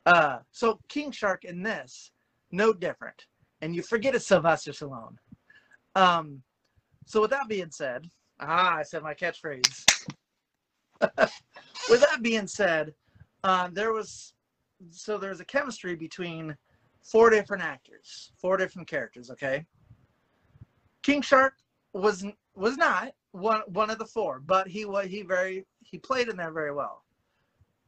uh, 0.06 0.40
so 0.52 0.80
King 0.88 1.10
Shark 1.10 1.44
in 1.44 1.62
this, 1.62 2.10
no 2.52 2.72
different, 2.72 3.26
and 3.62 3.74
you 3.74 3.82
forget 3.82 4.14
it's 4.14 4.26
Sylvester 4.26 4.72
Stallone. 4.72 5.16
Um, 5.96 6.42
so 7.06 7.22
with 7.22 7.30
that 7.30 7.48
being 7.48 7.70
said, 7.70 8.10
ah, 8.40 8.76
I 8.76 8.82
said 8.82 9.02
my 9.02 9.14
catchphrase. 9.14 9.84
with 11.00 12.00
that 12.00 12.20
being 12.20 12.46
said, 12.46 12.94
uh, 13.42 13.68
there 13.72 13.92
was 13.92 14.34
so 14.90 15.16
there's 15.16 15.40
a 15.40 15.44
chemistry 15.44 15.94
between 15.94 16.56
four 17.04 17.30
different 17.30 17.62
actors, 17.62 18.32
four 18.40 18.56
different 18.56 18.88
characters. 18.88 19.30
Okay, 19.30 19.64
King 21.02 21.22
Shark 21.22 21.54
was 21.92 22.24
was 22.54 22.76
not 22.76 23.12
one 23.32 23.62
one 23.66 23.90
of 23.90 23.98
the 23.98 24.06
four, 24.06 24.40
but 24.40 24.66
he 24.66 24.84
was 24.84 25.06
he 25.06 25.22
very 25.22 25.66
he 25.80 25.98
played 25.98 26.28
in 26.28 26.36
there 26.36 26.52
very 26.52 26.72
well. 26.72 27.04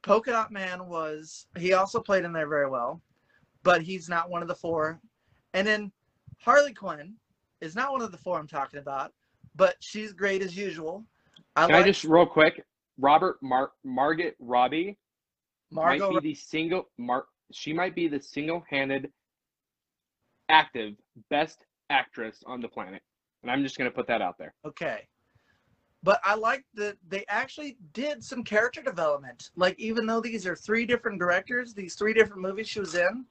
Polka 0.02 0.30
Dot 0.30 0.52
Man 0.52 0.86
was 0.86 1.46
he 1.58 1.72
also 1.72 2.00
played 2.00 2.24
in 2.24 2.32
there 2.32 2.48
very 2.48 2.68
well, 2.68 3.00
but 3.62 3.82
he's 3.82 4.08
not 4.08 4.30
one 4.30 4.42
of 4.42 4.48
the 4.48 4.54
four. 4.54 5.00
And 5.54 5.66
then 5.66 5.90
Harley 6.38 6.74
Quinn 6.74 7.14
is 7.60 7.74
not 7.74 7.90
one 7.92 8.02
of 8.02 8.12
the 8.12 8.18
four 8.18 8.38
I'm 8.38 8.46
talking 8.46 8.78
about, 8.78 9.12
but 9.56 9.76
she's 9.80 10.12
great 10.12 10.42
as 10.42 10.56
usual. 10.56 11.04
I 11.56 11.66
Can 11.66 11.74
I 11.74 11.82
just 11.82 12.04
real 12.04 12.26
quick? 12.26 12.62
Robert 12.98 13.42
Mar- 13.42 13.72
Margaret 13.84 14.36
Robbie 14.38 14.98
Margot. 15.70 16.12
might 16.12 16.22
be 16.22 16.30
the 16.30 16.34
single 16.34 16.88
Mar- 16.98 17.26
she 17.52 17.72
might 17.72 17.94
be 17.94 18.08
the 18.08 18.20
single-handed 18.20 19.10
active 20.48 20.94
best 21.30 21.64
actress 21.90 22.42
on 22.46 22.60
the 22.60 22.68
planet. 22.68 23.02
And 23.42 23.50
I'm 23.50 23.62
just 23.62 23.78
going 23.78 23.90
to 23.90 23.94
put 23.94 24.06
that 24.08 24.22
out 24.22 24.38
there. 24.38 24.54
Okay. 24.64 25.06
But 26.02 26.20
I 26.24 26.34
like 26.34 26.64
that 26.74 26.96
they 27.08 27.24
actually 27.28 27.76
did 27.92 28.22
some 28.22 28.44
character 28.44 28.82
development. 28.82 29.50
Like, 29.56 29.78
even 29.78 30.06
though 30.06 30.20
these 30.20 30.46
are 30.46 30.54
three 30.54 30.86
different 30.86 31.18
directors, 31.18 31.74
these 31.74 31.94
three 31.94 32.14
different 32.14 32.42
movies 32.42 32.68
she 32.68 32.80
was 32.80 32.94
in, 32.94 33.24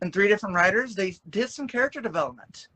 and 0.00 0.12
three 0.12 0.26
different 0.26 0.54
writers, 0.54 0.94
they 0.94 1.14
did 1.30 1.48
some 1.48 1.68
character 1.68 2.00
development. 2.00 2.68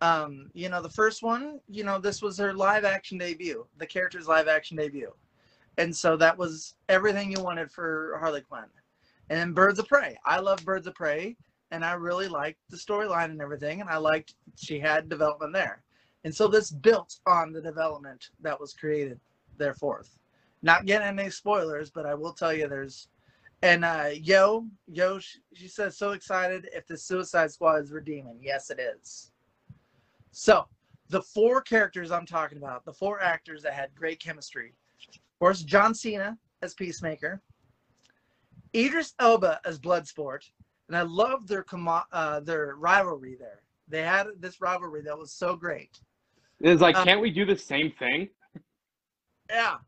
Um, 0.00 0.50
you 0.54 0.70
know, 0.70 0.80
the 0.80 0.88
first 0.88 1.22
one, 1.22 1.60
you 1.68 1.84
know, 1.84 1.98
this 1.98 2.22
was 2.22 2.38
her 2.38 2.54
live 2.54 2.86
action 2.86 3.18
debut, 3.18 3.66
the 3.76 3.86
character's 3.86 4.26
live 4.26 4.48
action 4.48 4.78
debut. 4.78 5.12
And 5.76 5.94
so 5.94 6.16
that 6.16 6.36
was 6.36 6.76
everything 6.88 7.30
you 7.30 7.42
wanted 7.42 7.70
for 7.70 8.16
Harley 8.18 8.40
Quinn. 8.40 8.64
And 9.30 9.54
Birds 9.54 9.78
of 9.78 9.86
Prey. 9.86 10.18
I 10.26 10.40
love 10.40 10.64
Birds 10.64 10.88
of 10.88 10.94
Prey, 10.94 11.36
and 11.70 11.84
I 11.84 11.92
really 11.92 12.26
liked 12.26 12.58
the 12.68 12.76
storyline 12.76 13.26
and 13.26 13.40
everything, 13.40 13.80
and 13.80 13.88
I 13.88 13.96
liked 13.96 14.34
she 14.56 14.80
had 14.80 15.08
development 15.08 15.52
there. 15.52 15.82
And 16.24 16.34
so 16.34 16.48
this 16.48 16.70
built 16.70 17.20
on 17.26 17.52
the 17.52 17.62
development 17.62 18.30
that 18.40 18.60
was 18.60 18.74
created 18.74 19.20
thereforth. 19.56 20.18
Not 20.62 20.84
getting 20.84 21.18
any 21.18 21.30
spoilers, 21.30 21.90
but 21.90 22.06
I 22.06 22.14
will 22.14 22.32
tell 22.32 22.52
you 22.52 22.68
there's 22.68 23.08
and 23.62 23.84
uh 23.84 24.10
yo, 24.12 24.66
yo 24.88 25.18
she, 25.18 25.38
she 25.54 25.68
says 25.68 25.96
so 25.96 26.10
excited 26.10 26.68
if 26.72 26.86
the 26.86 26.96
Suicide 26.96 27.52
Squad 27.52 27.82
is 27.82 27.92
redeeming. 27.92 28.38
Yes 28.42 28.70
it 28.70 28.80
is. 28.80 29.30
So 30.32 30.66
the 31.08 31.22
four 31.22 31.60
characters 31.60 32.10
I'm 32.10 32.26
talking 32.26 32.58
about, 32.58 32.84
the 32.84 32.92
four 32.92 33.22
actors 33.22 33.62
that 33.62 33.74
had 33.74 33.94
great 33.94 34.20
chemistry. 34.20 34.74
Of 35.08 35.38
course, 35.38 35.62
John 35.62 35.94
Cena 35.94 36.36
as 36.62 36.74
Peacemaker, 36.74 37.40
Idris 38.74 39.14
Elba 39.18 39.60
as 39.64 39.78
Bloodsport, 39.78 40.42
and 40.88 40.96
I 40.96 41.02
love 41.02 41.46
their 41.46 41.64
uh, 42.12 42.40
their 42.40 42.74
rivalry 42.76 43.36
there. 43.38 43.62
They 43.88 44.02
had 44.02 44.26
this 44.38 44.60
rivalry 44.60 45.02
that 45.02 45.18
was 45.18 45.32
so 45.32 45.56
great. 45.56 45.98
It's 46.60 46.80
like, 46.82 46.96
Uh, 46.96 47.04
can't 47.04 47.20
we 47.20 47.30
do 47.30 47.44
the 47.44 47.56
same 47.56 47.92
thing? 47.98 48.28
Yeah. 49.48 49.78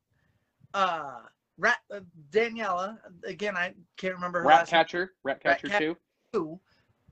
Uh, 0.75 1.21
Rat 1.59 1.79
uh, 1.95 2.01
Daniela 2.31 2.99
again. 3.27 3.57
I 3.57 3.75
can't 3.97 4.15
remember 4.15 4.41
her 4.41 4.47
Rat 4.49 4.59
last 4.61 4.73
name. 4.73 4.79
Catcher, 4.81 5.13
Rat 5.23 5.43
Catcher 5.43 5.69
2. 5.79 5.97
Two. 6.33 6.61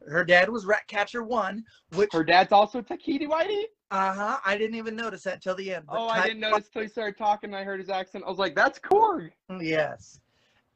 Her 0.09 0.25
dad 0.25 0.49
was 0.49 0.65
Ratcatcher 0.65 1.23
One, 1.23 1.63
which 1.95 2.11
Her 2.13 2.25
dad's 2.25 2.53
also 2.53 2.81
Taika 2.81 3.21
Waititi. 3.29 3.65
uh 3.91 4.15
huh. 4.15 4.39
I 4.45 4.57
didn't 4.57 4.77
even 4.77 4.97
notice 4.97 5.23
that 5.25 5.43
till 5.43 5.55
the 5.55 5.75
end. 5.75 5.85
Oh, 5.91 6.09
I 6.09 6.27
didn't 6.27 6.41
notice 6.41 6.69
till 6.71 6.83
he 6.83 6.89
started 6.89 7.19
talking. 7.19 7.51
and 7.51 7.57
I 7.57 7.65
heard 7.65 7.81
his 7.81 7.91
accent. 7.91 8.25
I 8.27 8.31
was 8.31 8.39
like, 8.39 8.55
that's 8.55 8.79
Korg. 8.79 9.31
Yes. 9.61 10.21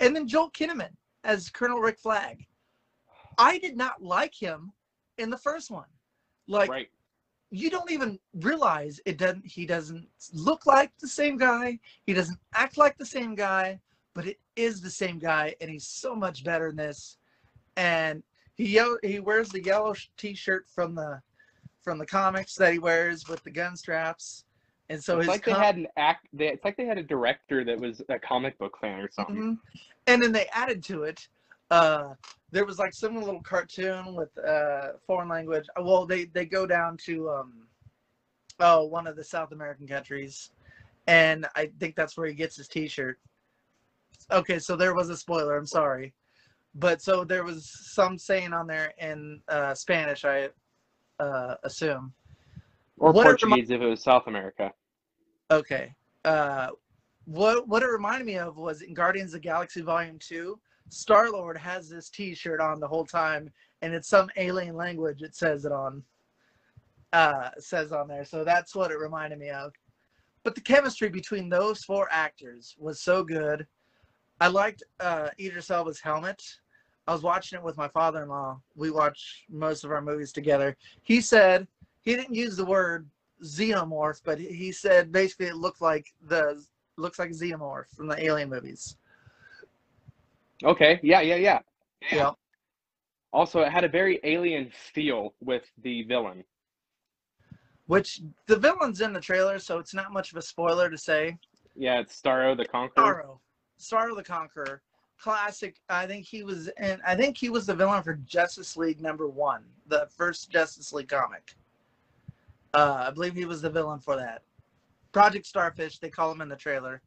And 0.01 0.15
then 0.15 0.29
Joel 0.29 0.51
Kinnaman 0.51 0.91
as 1.25 1.51
Colonel 1.51 1.81
Rick 1.81 1.99
Flag. 1.99 2.47
I 3.39 3.59
did 3.59 3.77
not 3.77 4.03
like 4.03 4.35
him 4.35 4.73
in 5.19 5.31
the 5.31 5.39
first 5.39 5.71
one. 5.71 5.89
Like 6.47 6.71
right. 6.71 6.89
you 7.51 7.71
don't 7.71 7.91
even 7.91 8.19
realize 8.35 9.01
it 9.07 9.17
doesn't 9.19 9.47
he 9.47 9.67
doesn't 9.67 10.07
look 10.33 10.67
like 10.67 10.93
the 10.99 11.09
same 11.09 11.39
guy 11.39 11.79
he 12.05 12.13
doesn't 12.13 12.39
act 12.53 12.77
like 12.77 12.99
the 12.99 13.07
same 13.07 13.35
guy 13.35 13.81
but 14.15 14.27
it 14.27 14.39
is 14.55 14.83
the 14.83 14.91
same 14.91 15.19
guy 15.19 15.55
and 15.63 15.71
he's 15.71 15.87
so 15.87 16.15
much 16.15 16.45
better 16.45 16.69
in 16.69 16.77
this 16.77 17.17
and 17.79 18.23
he 18.57 18.67
yell- 18.67 18.99
he 19.03 19.21
wears 19.21 19.49
the 19.49 19.65
yellow 19.65 19.95
t-shirt 20.19 20.67
from 20.69 20.95
the 20.95 21.19
from 21.81 21.97
the 21.97 22.05
comics 22.05 22.55
that 22.57 22.75
he 22.75 22.79
wears 22.79 23.27
with 23.27 23.43
the 23.43 23.51
gun 23.51 23.75
straps 23.75 24.45
And 24.91 25.03
so 25.03 25.19
it's 25.19 25.27
his 25.27 25.29
like 25.29 25.45
they 25.45 25.53
had 25.53 25.77
an 25.77 25.87
act. 25.97 26.29
They, 26.33 26.49
it's 26.49 26.65
like 26.65 26.77
they 26.77 26.85
had 26.85 26.99
a 26.99 27.03
director 27.03 27.65
that 27.65 27.79
was 27.79 28.03
a 28.09 28.19
comic 28.19 28.59
book 28.59 28.77
fan 28.81 29.01
or 29.01 29.11
something. 29.11 29.37
Mhm. 29.37 29.59
And 30.07 30.23
then 30.23 30.33
they 30.33 30.47
added 30.53 30.85
to 30.85 31.05
it. 31.05 31.27
Uh, 31.71 32.15
there 32.51 32.67
was 32.67 32.79
like 32.79 32.93
some 32.93 33.17
little 33.17 33.41
cartoon 33.41 34.15
with 34.15 34.37
uh, 34.39 34.93
foreign 35.07 35.29
language. 35.29 35.65
Uh, 35.79 35.83
Well, 35.83 36.07
they 36.07 36.27
they 36.27 36.45
go 36.45 36.67
down 36.67 36.99
to 37.07 37.31
um, 37.31 37.67
oh 38.61 38.85
one 38.85 39.07
of 39.07 39.17
the 39.17 39.25
South 39.25 39.53
American 39.53 39.89
countries, 39.89 40.51
and 41.07 41.47
I 41.57 41.71
think 41.81 41.97
that's 41.97 42.17
where 42.17 42.29
he 42.29 42.35
gets 42.35 42.57
his 42.57 42.69
T-shirt. 42.69 43.19
Okay, 44.31 44.59
so 44.59 44.77
there 44.77 44.95
was 44.95 45.09
a 45.09 45.17
spoiler. 45.17 45.57
I'm 45.57 45.67
sorry, 45.67 46.13
but 46.75 47.01
so 47.01 47.25
there 47.25 47.45
was 47.45 47.71
some 47.95 48.19
saying 48.19 48.53
on 48.53 48.67
there 48.67 48.93
in 48.99 49.41
uh, 49.49 49.75
Spanish. 49.75 50.25
I 50.25 50.51
uh, 51.19 51.55
assume. 51.65 52.13
Or 52.99 53.13
What 53.13 53.27
it 53.27 53.43
remi- 53.43 53.51
Portuguese 53.51 53.71
if 53.71 53.81
it 53.81 53.87
was 53.87 54.03
South 54.03 54.27
America. 54.27 54.73
Okay. 55.51 55.95
Uh, 56.25 56.69
what 57.27 57.67
what 57.69 57.83
it 57.83 57.89
reminded 57.89 58.27
me 58.27 58.37
of 58.37 58.57
was 58.57 58.83
in 58.83 58.95
Guardians 58.95 59.35
of 59.35 59.41
the 59.41 59.49
Galaxy 59.49 59.81
Volume 59.81 60.19
Two, 60.19 60.59
Star 60.89 61.31
Lord 61.31 61.57
has 61.57 61.89
this 61.89 62.09
T-shirt 62.11 62.61
on 62.61 62.81
the 62.81 62.89
whole 62.89 63.05
time, 63.07 63.51
and 63.83 63.95
it's 63.95 64.09
some 64.09 64.31
alien 64.37 64.77
language. 64.77 65.23
It 65.23 65.35
says 65.35 65.65
it 65.65 65.73
on. 65.73 66.03
Uh, 67.13 67.51
says 67.59 67.93
on 67.93 68.09
there, 68.09 68.25
so 68.25 68.43
that's 68.43 68.75
what 68.75 68.91
it 68.91 68.99
reminded 68.99 69.39
me 69.39 69.49
of. 69.49 69.73
But 70.43 70.57
the 70.57 70.61
chemistry 70.61 71.09
between 71.09 71.49
those 71.49 71.85
four 71.85 72.09
actors 72.11 72.75
was 72.77 73.01
so 73.01 73.23
good. 73.23 73.67
I 74.41 74.49
liked 74.49 74.83
uh, 74.99 75.29
Idris 75.39 75.71
Elba's 75.71 76.01
helmet. 76.01 76.43
I 77.07 77.13
was 77.13 77.23
watching 77.23 77.59
it 77.59 77.65
with 77.65 77.77
my 77.77 77.87
father-in-law. 77.87 78.61
We 78.75 78.91
watch 78.91 79.45
most 79.49 79.85
of 79.85 79.93
our 79.93 80.03
movies 80.03 80.33
together. 80.33 80.77
He 81.03 81.21
said 81.21 81.69
he 82.05 82.15
didn't 82.15 82.35
use 82.35 82.57
the 82.57 82.65
word 82.65 83.09
xenomorph, 83.43 84.21
but 84.25 84.39
he- 84.39 84.73
said 84.73 85.11
basically 85.13 85.47
it 85.47 85.57
looked 85.57 85.81
like 85.81 86.13
the 86.29 86.63
looks 86.97 87.19
like 87.19 87.31
a 87.31 87.35
xenomorph 87.35 87.89
from 87.97 88.07
the 88.07 88.23
Alien 88.25 88.49
movies. 88.49 88.97
Okay. 90.63 91.01
Yeah. 91.03 91.21
Yeah. 91.21 91.37
Yeah. 91.37 91.59
Yeah. 92.13 92.31
Also, 93.33 93.61
it 93.63 93.73
had 93.73 93.83
a 93.83 93.89
very 93.89 94.21
alien 94.23 94.71
feel 94.71 95.35
with 95.41 95.65
the 95.83 96.05
villain. 96.05 96.45
Which 97.87 98.21
the 98.47 98.57
villain's 98.57 99.01
in 99.01 99.13
the 99.13 99.21
trailer, 99.21 99.59
so 99.59 99.79
it's 99.79 99.93
not 99.93 100.13
much 100.13 100.31
of 100.31 100.39
a 100.39 100.43
spoiler 100.43 100.89
to 100.89 100.97
say. 100.97 101.37
Yeah, 101.75 101.99
it's 101.99 102.19
Starro 102.19 102.57
the 102.57 102.65
Conqueror. 102.65 103.27
Starro, 103.27 103.39
Starro 103.81 104.17
the 104.17 104.23
Conqueror, 104.23 104.83
classic. 105.19 105.75
I 105.89 106.07
think 106.07 106.25
he 106.25 106.45
was, 106.45 106.69
and 106.79 107.03
I 107.05 107.17
think 107.17 107.37
he 107.37 107.51
was 107.51 107.67
the 107.67 107.75
villain 107.75 108.05
for 108.05 108.15
Justice 108.15 108.77
League 108.77 109.01
number 109.01 109.27
one, 109.29 109.65
the 109.89 110.09
first 110.17 110.51
Justice 110.51 110.93
League 110.93 111.09
comic. 111.09 111.57
Uh, 112.75 113.05
I 113.07 113.11
believe 113.13 113.35
he 113.35 113.45
was 113.45 113.63
the 113.63 113.71
villain 113.71 114.01
for 114.01 114.17
that. 114.17 114.43
Project 115.13 115.47
Starfish, 115.47 116.01
they 116.01 116.11
call 116.11 116.33
him 116.33 116.41
in 116.41 116.49
the 116.49 116.57
trailer. 116.57 117.01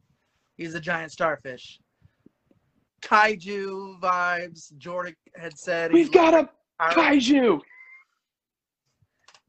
He's 0.56 0.74
a 0.74 0.80
giant 0.80 1.12
starfish. 1.12 1.78
Kaiju 3.02 4.00
vibes. 4.00 4.76
Jordan 4.78 5.14
had 5.36 5.56
said 5.58 5.92
We've 5.92 6.06
he's 6.06 6.14
got 6.14 6.34
a 6.34 6.48
like- 6.80 6.94
kaiju. 6.96 7.60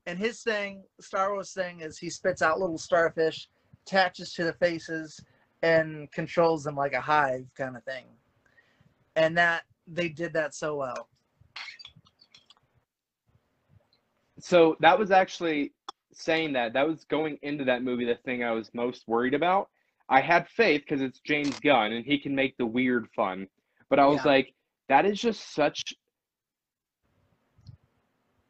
and 0.07 0.19
his 0.19 0.41
thing, 0.41 0.83
Star 0.99 1.31
Wars 1.33 1.53
thing, 1.53 1.79
is 1.81 1.97
he 1.97 2.09
spits 2.09 2.41
out 2.41 2.59
little 2.59 2.77
starfish, 2.77 3.47
attaches 3.87 4.33
to 4.33 4.43
the 4.43 4.53
faces, 4.53 5.19
and 5.63 6.11
controls 6.11 6.63
them 6.63 6.75
like 6.75 6.93
a 6.93 7.01
hive 7.01 7.45
kind 7.55 7.77
of 7.77 7.83
thing. 7.85 8.05
And 9.15 9.37
that 9.37 9.63
they 9.87 10.09
did 10.09 10.33
that 10.33 10.53
so 10.53 10.75
well. 10.75 11.07
So 14.39 14.77
that 14.79 14.97
was 14.97 15.11
actually 15.11 15.73
saying 16.19 16.53
that. 16.53 16.73
That 16.73 16.87
was 16.87 17.05
going 17.05 17.37
into 17.41 17.63
that 17.65 17.83
movie. 17.83 18.05
The 18.05 18.15
thing 18.25 18.43
I 18.43 18.51
was 18.51 18.69
most 18.73 19.07
worried 19.07 19.33
about. 19.33 19.69
I 20.09 20.21
had 20.21 20.47
faith 20.49 20.81
because 20.81 21.01
it's 21.01 21.19
James 21.19 21.59
Gunn 21.59 21.93
and 21.93 22.05
he 22.05 22.17
can 22.19 22.33
make 22.35 22.57
the 22.57 22.65
weird 22.65 23.07
fun. 23.15 23.47
But 23.89 23.99
I 23.99 24.05
was 24.07 24.23
Yeah. 24.25 24.31
like, 24.31 24.53
that 24.87 25.05
is 25.05 25.19
just 25.21 25.53
such 25.53 25.81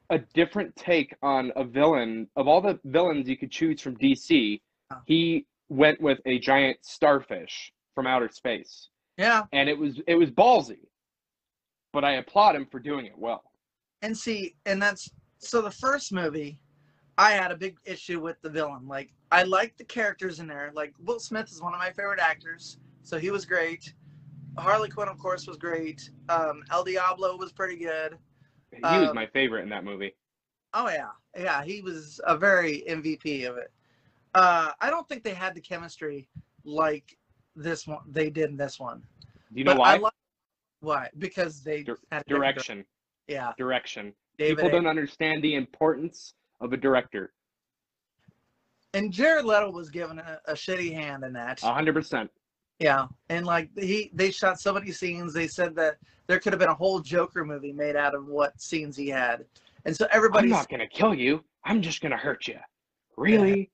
a 0.09 0.19
different 0.33 0.75
take 0.75 1.13
on 1.21 1.51
a 1.55 1.63
villain. 1.63 2.27
Of 2.35 2.47
all 2.47 2.61
the 2.61 2.79
villains 2.85 3.27
you 3.29 3.37
could 3.37 3.51
choose 3.51 3.81
from 3.81 3.97
DC, 3.97 4.61
he 5.05 5.45
went 5.69 6.01
with 6.01 6.19
a 6.25 6.39
giant 6.39 6.77
starfish 6.83 7.71
from 7.93 8.07
outer 8.07 8.29
space. 8.29 8.89
Yeah, 9.17 9.43
And 9.51 9.67
it 9.69 9.77
was 9.77 9.99
it 10.07 10.15
was 10.15 10.31
ballsy. 10.31 10.79
But 11.91 12.05
I 12.05 12.13
applaud 12.13 12.55
him 12.55 12.65
for 12.71 12.79
doing 12.79 13.05
it 13.05 13.17
well. 13.17 13.43
and 14.01 14.17
see, 14.17 14.55
and 14.65 14.81
that's 14.81 15.11
so 15.39 15.61
the 15.61 15.71
first 15.71 16.13
movie, 16.13 16.57
I 17.19 17.31
had 17.31 17.51
a 17.51 17.55
big 17.57 17.77
issue 17.83 18.21
with 18.21 18.41
the 18.41 18.49
villain. 18.49 18.87
Like 18.87 19.11
I 19.29 19.43
liked 19.43 19.77
the 19.77 19.83
characters 19.83 20.39
in 20.39 20.47
there. 20.47 20.71
Like 20.73 20.93
Will 21.03 21.19
Smith 21.19 21.51
is 21.51 21.61
one 21.61 21.73
of 21.73 21.79
my 21.79 21.91
favorite 21.91 22.21
actors, 22.21 22.79
so 23.03 23.19
he 23.19 23.29
was 23.29 23.45
great. 23.45 23.93
Harley 24.57 24.87
Quinn, 24.89 25.09
of 25.09 25.17
course, 25.17 25.45
was 25.45 25.57
great. 25.57 26.09
Um, 26.29 26.63
El 26.71 26.85
Diablo 26.85 27.35
was 27.35 27.51
pretty 27.51 27.75
good. 27.75 28.17
He 28.71 28.79
was 28.81 29.09
Um, 29.09 29.15
my 29.15 29.25
favorite 29.27 29.63
in 29.63 29.69
that 29.69 29.83
movie. 29.83 30.15
Oh 30.73 30.87
yeah, 30.87 31.09
yeah, 31.37 31.61
he 31.61 31.81
was 31.81 32.21
a 32.25 32.37
very 32.37 32.83
MVP 32.87 33.49
of 33.49 33.57
it. 33.57 33.69
Uh, 34.33 34.71
I 34.79 34.89
don't 34.89 35.07
think 35.09 35.23
they 35.25 35.33
had 35.33 35.53
the 35.55 35.61
chemistry 35.61 36.29
like 36.63 37.17
this 37.53 37.85
one 37.85 37.99
they 38.07 38.29
did 38.29 38.49
in 38.49 38.55
this 38.55 38.79
one. 38.79 39.03
Do 39.51 39.59
you 39.59 39.65
know 39.65 39.73
But 39.75 40.01
why? 40.01 40.09
Why 40.79 41.09
because 41.17 41.63
they 41.63 41.83
Dir- 41.83 41.99
had 42.13 42.25
direction. 42.27 42.85
Yeah, 43.27 43.51
Direction. 43.57 44.13
David. 44.37 44.55
People 44.57 44.69
A. 44.69 44.71
don't 44.71 44.87
understand 44.87 45.43
the 45.43 45.55
importance 45.55 46.33
of 46.61 46.73
a 46.73 46.77
director. 46.77 47.33
And 48.93 49.11
Jared 49.11 49.45
Leto 49.45 49.71
was 49.71 49.89
given 49.89 50.19
a, 50.19 50.39
a 50.45 50.53
shitty 50.53 50.93
hand 50.93 51.23
in 51.23 51.33
that. 51.33 51.61
A 51.63 51.73
hundred 51.73 51.93
percent. 51.93 52.31
Yeah, 52.79 53.07
and 53.29 53.45
like 53.45 53.69
he, 53.77 54.09
they 54.13 54.31
shot 54.31 54.59
so 54.59 54.73
many 54.73 54.91
scenes. 54.91 55.33
They 55.33 55.47
said 55.47 55.75
that 55.75 55.97
there 56.27 56.39
could 56.39 56.53
have 56.53 56.59
been 56.59 56.69
a 56.69 56.73
whole 56.75 56.99
Joker 56.99 57.43
movie 57.45 57.73
made 57.73 57.95
out 57.95 58.15
of 58.15 58.25
what 58.27 58.59
scenes 58.59 58.95
he 58.95 59.09
had, 59.09 59.45
and 59.85 59.95
so 59.95 60.07
everybody 60.11 60.45
I'm 60.45 60.51
not 60.51 60.69
gonna 60.69 60.87
kill 60.87 61.13
you. 61.13 61.43
I'm 61.65 61.81
just 61.81 62.01
gonna 62.01 62.17
hurt 62.17 62.47
you. 62.47 62.57
Really, 63.17 63.69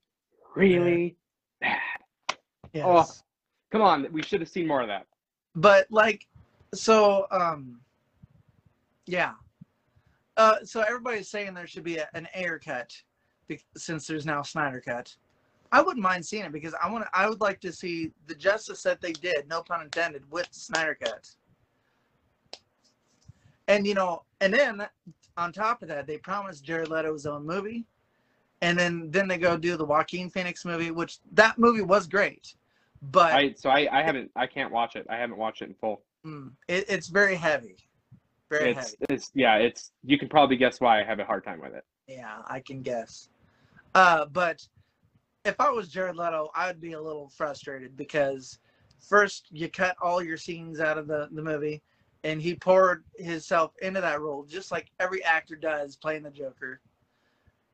really 0.56 1.16
bad. 1.62 1.78
yes. 2.74 2.84
Oh. 2.86 3.06
Come 3.72 3.82
on, 3.82 4.08
we 4.12 4.24
should 4.24 4.40
have 4.42 4.50
seen 4.50 4.68
more 4.68 4.82
of 4.82 4.88
that. 4.88 5.06
but 5.56 5.86
like 5.90 6.28
so 6.74 7.28
um 7.32 7.80
yeah 9.06 9.34
uh 10.38 10.58
so 10.64 10.82
everybody's 10.82 11.30
saying 11.30 11.54
there 11.54 11.68
should 11.68 11.84
be 11.84 11.98
a, 11.98 12.08
an 12.14 12.28
Ayer 12.36 12.60
cut 12.60 12.92
since 13.78 14.08
there's 14.08 14.26
now 14.26 14.42
snyder 14.42 14.82
cut 14.86 15.16
i 15.72 15.82
wouldn't 15.82 16.04
mind 16.04 16.26
seeing 16.26 16.46
it 16.46 16.52
because 16.52 16.74
i 16.82 16.90
want. 16.90 17.06
I 17.14 17.30
would 17.30 17.42
like 17.42 17.60
to 17.62 17.72
see 17.72 18.12
the 18.28 18.36
justice 18.36 18.82
that 18.84 19.02
they 19.02 19.14
did 19.14 19.48
no 19.48 19.62
pun 19.62 19.82
intended 19.82 20.24
with 20.32 20.48
snyder 20.52 20.98
cut 21.02 21.30
and 23.68 23.86
you 23.86 23.94
know 23.94 24.24
and 24.42 24.54
then 24.54 24.88
on 25.38 25.52
top 25.52 25.82
of 25.82 25.88
that 25.90 26.08
they 26.08 26.18
promised 26.18 26.64
jared 26.64 26.90
leto's 26.90 27.26
own 27.26 27.46
movie 27.46 27.86
and 28.62 28.78
then 28.78 29.12
then 29.12 29.28
they 29.28 29.38
go 29.38 29.58
do 29.58 29.78
the 29.78 29.86
joaquin 29.86 30.30
phoenix 30.30 30.66
movie 30.66 30.92
which 30.92 31.20
that 31.34 31.58
movie 31.58 31.82
was 31.82 32.08
great 32.08 32.56
but 33.12 33.34
I 33.34 33.54
so 33.54 33.70
I, 33.70 33.88
I 33.92 34.04
haven't 34.04 34.32
I 34.36 34.48
can't 34.48 34.72
watch 34.72 34.96
it. 34.96 35.06
I 35.10 35.18
haven't 35.18 35.38
watched 35.38 35.62
it 35.62 35.70
in 35.70 35.76
full. 35.76 36.02
Mm, 36.26 36.52
it, 36.68 36.86
it's 36.88 37.08
very 37.08 37.36
heavy. 37.36 37.76
Very 38.58 38.72
It's 38.72 38.91
heavy. 38.91 38.95
it's 39.10 39.32
yeah, 39.34 39.56
it's 39.58 39.91
you 40.03 40.18
can 40.18 40.30
probably 40.30 40.56
guess 40.58 40.80
why 40.80 41.01
I 41.01 41.03
have 41.03 41.20
a 41.20 41.26
hard 41.26 41.43
time 41.43 41.62
with 41.62 41.74
it. 41.74 41.84
Yeah, 42.08 42.38
I 42.47 42.60
can 42.60 42.82
guess. 42.82 43.30
Uh, 43.93 44.26
but 44.26 44.66
if 45.43 45.60
I 45.60 45.70
was 45.70 45.89
Jared 45.89 46.16
Leto, 46.16 46.49
I 46.56 46.68
would 46.68 46.82
be 46.82 46.93
a 46.93 47.01
little 47.01 47.30
frustrated 47.30 47.95
because 47.95 48.60
first 48.99 49.47
you 49.51 49.70
cut 49.70 49.95
all 50.01 50.22
your 50.22 50.38
scenes 50.38 50.80
out 50.80 50.97
of 50.97 51.08
the, 51.08 51.30
the 51.32 51.41
movie 51.41 51.82
and 52.24 52.41
he 52.41 52.56
poured 52.56 53.03
himself 53.18 53.72
into 53.82 54.01
that 54.01 54.22
role 54.22 54.43
just 54.43 54.72
like 54.72 54.91
every 54.99 55.24
actor 55.24 55.56
does 55.56 55.95
playing 55.95 56.24
the 56.24 56.32
Joker. 56.32 56.82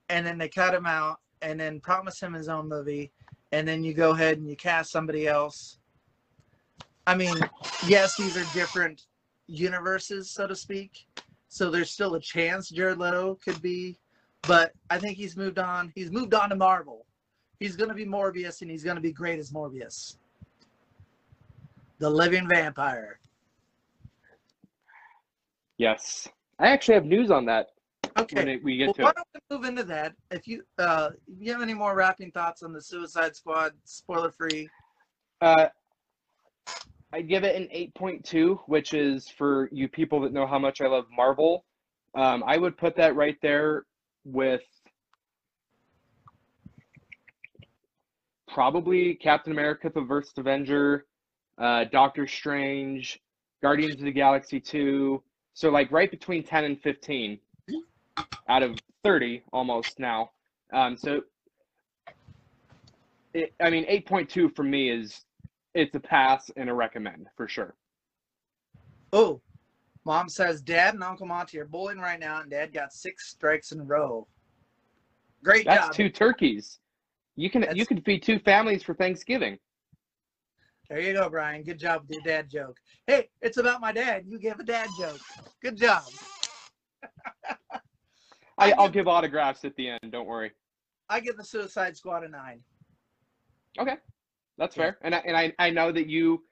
And 0.09 0.25
then 0.25 0.37
they 0.37 0.49
cut 0.49 0.73
him 0.73 0.85
out 0.85 1.19
and 1.41 1.59
then 1.59 1.79
promise 1.79 2.19
him 2.19 2.33
his 2.33 2.49
own 2.49 2.67
movie 2.67 3.11
and 3.51 3.67
then 3.67 3.83
you 3.83 3.93
go 3.93 4.11
ahead 4.11 4.37
and 4.37 4.49
you 4.49 4.55
cast 4.55 4.91
somebody 4.91 5.27
else. 5.27 5.79
I 7.07 7.15
mean, 7.15 7.37
yes, 7.87 8.15
these 8.15 8.37
are 8.37 8.53
different 8.53 9.05
universes, 9.51 10.31
so 10.31 10.47
to 10.47 10.55
speak. 10.55 11.05
So 11.49 11.69
there's 11.69 11.91
still 11.91 12.15
a 12.15 12.19
chance 12.19 12.69
Jared 12.69 12.97
Leto 12.97 13.37
could 13.43 13.61
be, 13.61 13.99
but 14.43 14.71
I 14.89 14.97
think 14.97 15.17
he's 15.17 15.35
moved 15.35 15.59
on. 15.59 15.91
He's 15.93 16.11
moved 16.11 16.33
on 16.33 16.49
to 16.49 16.55
Marvel. 16.55 17.05
He's 17.59 17.75
going 17.75 17.89
to 17.89 17.95
be 17.95 18.05
Morbius, 18.05 18.61
and 18.61 18.71
he's 18.71 18.83
going 18.83 18.95
to 18.95 19.01
be 19.01 19.11
great 19.11 19.37
as 19.37 19.51
Morbius, 19.51 20.17
the 21.99 22.09
living 22.09 22.47
vampire. 22.47 23.19
Yes. 25.77 26.27
I 26.57 26.69
actually 26.69 26.95
have 26.95 27.05
news 27.05 27.31
on 27.31 27.45
that 27.45 27.67
when 28.15 28.23
Okay, 28.23 28.53
it, 28.53 28.63
we 28.63 28.77
get 28.77 28.87
well, 28.87 28.93
to 28.93 29.01
why 29.03 29.09
it. 29.09 29.15
don't 29.15 29.27
we 29.49 29.57
move 29.57 29.65
into 29.65 29.83
that? 29.83 30.13
If 30.31 30.47
you 30.47 30.63
uh, 30.77 31.09
you 31.39 31.51
have 31.51 31.61
any 31.61 31.73
more 31.73 31.95
wrapping 31.95 32.31
thoughts 32.31 32.63
on 32.63 32.73
the 32.73 32.81
Suicide 32.81 33.35
Squad, 33.35 33.73
spoiler 33.83 34.31
free. 34.31 34.69
Uh, 35.41 35.67
I 37.13 37.21
give 37.21 37.43
it 37.43 37.55
an 37.55 37.67
8.2, 37.75 38.59
which 38.67 38.93
is 38.93 39.27
for 39.29 39.69
you 39.71 39.87
people 39.87 40.21
that 40.21 40.31
know 40.31 40.47
how 40.47 40.57
much 40.57 40.81
I 40.81 40.87
love 40.87 41.05
Marvel. 41.15 41.65
Um, 42.15 42.43
I 42.45 42.57
would 42.57 42.77
put 42.77 42.95
that 42.97 43.15
right 43.15 43.37
there 43.41 43.85
with 44.23 44.61
probably 48.47 49.15
Captain 49.15 49.51
America: 49.51 49.91
The 49.93 50.05
First 50.05 50.37
Avenger, 50.37 51.05
uh, 51.57 51.85
Doctor 51.85 52.27
Strange, 52.27 53.19
Guardians 53.61 53.95
of 53.95 54.01
the 54.01 54.11
Galaxy 54.11 54.59
2. 54.59 55.21
So 55.53 55.69
like 55.69 55.91
right 55.91 56.09
between 56.09 56.43
10 56.43 56.63
and 56.63 56.81
15 56.81 57.37
out 58.47 58.63
of 58.63 58.77
30 59.03 59.43
almost 59.51 59.99
now. 59.99 60.31
Um, 60.73 60.95
so 60.95 61.21
it, 63.33 63.53
I 63.61 63.69
mean 63.69 63.85
8.2 63.85 64.55
for 64.55 64.63
me 64.63 64.89
is 64.89 65.25
it's 65.73 65.95
a 65.95 65.99
pass 65.99 66.49
and 66.57 66.69
a 66.69 66.73
recommend 66.73 67.27
for 67.35 67.47
sure. 67.47 67.75
Oh, 69.13 69.41
mom 70.05 70.29
says 70.29 70.61
Dad 70.61 70.93
and 70.93 71.03
Uncle 71.03 71.25
Monty 71.27 71.59
are 71.59 71.65
bowling 71.65 71.99
right 71.99 72.19
now, 72.19 72.41
and 72.41 72.49
Dad 72.49 72.73
got 72.73 72.93
six 72.93 73.29
strikes 73.29 73.71
in 73.71 73.79
a 73.79 73.83
row. 73.83 74.27
Great 75.43 75.65
That's 75.65 75.87
job. 75.87 75.95
two 75.95 76.09
turkeys. 76.09 76.79
You 77.35 77.49
can 77.49 77.61
That's- 77.61 77.77
you 77.77 77.85
can 77.85 78.01
feed 78.01 78.23
two 78.23 78.39
families 78.39 78.83
for 78.83 78.93
Thanksgiving. 78.93 79.57
There 80.89 80.99
you 80.99 81.13
go, 81.13 81.29
Brian. 81.29 81.63
Good 81.63 81.79
job 81.79 82.01
with 82.01 82.11
your 82.11 82.23
dad 82.23 82.49
joke. 82.49 82.77
Hey, 83.07 83.29
it's 83.41 83.55
about 83.57 83.79
my 83.79 83.93
dad. 83.93 84.25
You 84.27 84.37
gave 84.37 84.59
a 84.59 84.63
dad 84.63 84.89
joke. 84.99 85.19
Good 85.63 85.77
job. 85.77 86.03
I, 87.45 87.55
I 88.57 88.71
I'll 88.77 88.87
give- 88.87 88.93
give 88.93 89.07
autographs 89.07 89.63
at 89.65 89.75
the 89.77 89.89
end. 89.89 90.11
Don't 90.11 90.27
worry. 90.27 90.51
I 91.09 91.19
give 91.21 91.37
the 91.37 91.43
Suicide 91.43 91.95
Squad 91.97 92.23
a 92.23 92.27
nine. 92.29 92.61
Okay, 93.79 93.95
that's 94.57 94.75
Yeah. 94.75 94.83
fair. 94.83 94.97
And 95.01 95.15
I, 95.15 95.17
and 95.25 95.37
I, 95.37 95.53
I 95.59 95.69
know 95.69 95.91
that 95.91 96.07
you, 96.07 96.43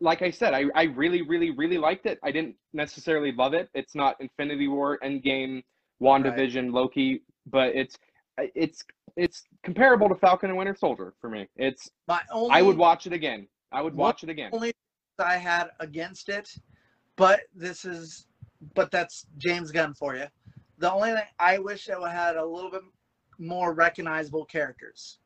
like 0.00 0.22
I 0.22 0.30
said, 0.30 0.54
I, 0.54 0.64
I 0.74 0.84
really, 0.84 1.22
really, 1.22 1.50
really 1.50 1.78
liked 1.78 2.06
it. 2.06 2.18
I 2.22 2.30
didn't 2.30 2.56
necessarily 2.72 3.32
love 3.32 3.54
it. 3.54 3.68
It's 3.74 3.94
not 3.94 4.16
Infinity 4.20 4.68
War, 4.68 4.98
Endgame, 5.02 5.62
WandaVision, 6.02 6.72
Loki, 6.72 7.22
but 7.46 7.74
it's 7.74 7.96
it's 8.38 8.84
it's 9.16 9.44
comparable 9.62 10.08
to 10.10 10.14
Falcon 10.14 10.50
and 10.50 10.58
Winter 10.58 10.76
Soldier 10.78 11.14
for 11.20 11.30
me. 11.30 11.48
It's 11.56 11.90
My 12.06 12.20
only 12.30 12.50
I 12.54 12.62
would 12.62 12.76
watch 12.76 13.06
it 13.06 13.12
again. 13.14 13.48
I 13.72 13.80
would 13.82 13.94
watch 13.94 14.22
it 14.22 14.28
again. 14.28 14.50
only 14.52 14.72
I 15.18 15.36
had 15.38 15.70
against 15.80 16.28
it, 16.28 16.50
but 17.16 17.40
this 17.54 17.86
is, 17.86 18.26
but 18.74 18.90
that's 18.90 19.26
James 19.38 19.70
Gunn 19.70 19.94
for 19.94 20.14
you. 20.14 20.26
The 20.78 20.92
only 20.92 21.12
thing 21.12 21.22
I 21.38 21.58
wish 21.58 21.88
it 21.88 21.96
had 22.08 22.36
a 22.36 22.44
little 22.44 22.70
bit 22.70 22.82
more 23.38 23.72
recognizable 23.72 24.44
characters, 24.44 25.18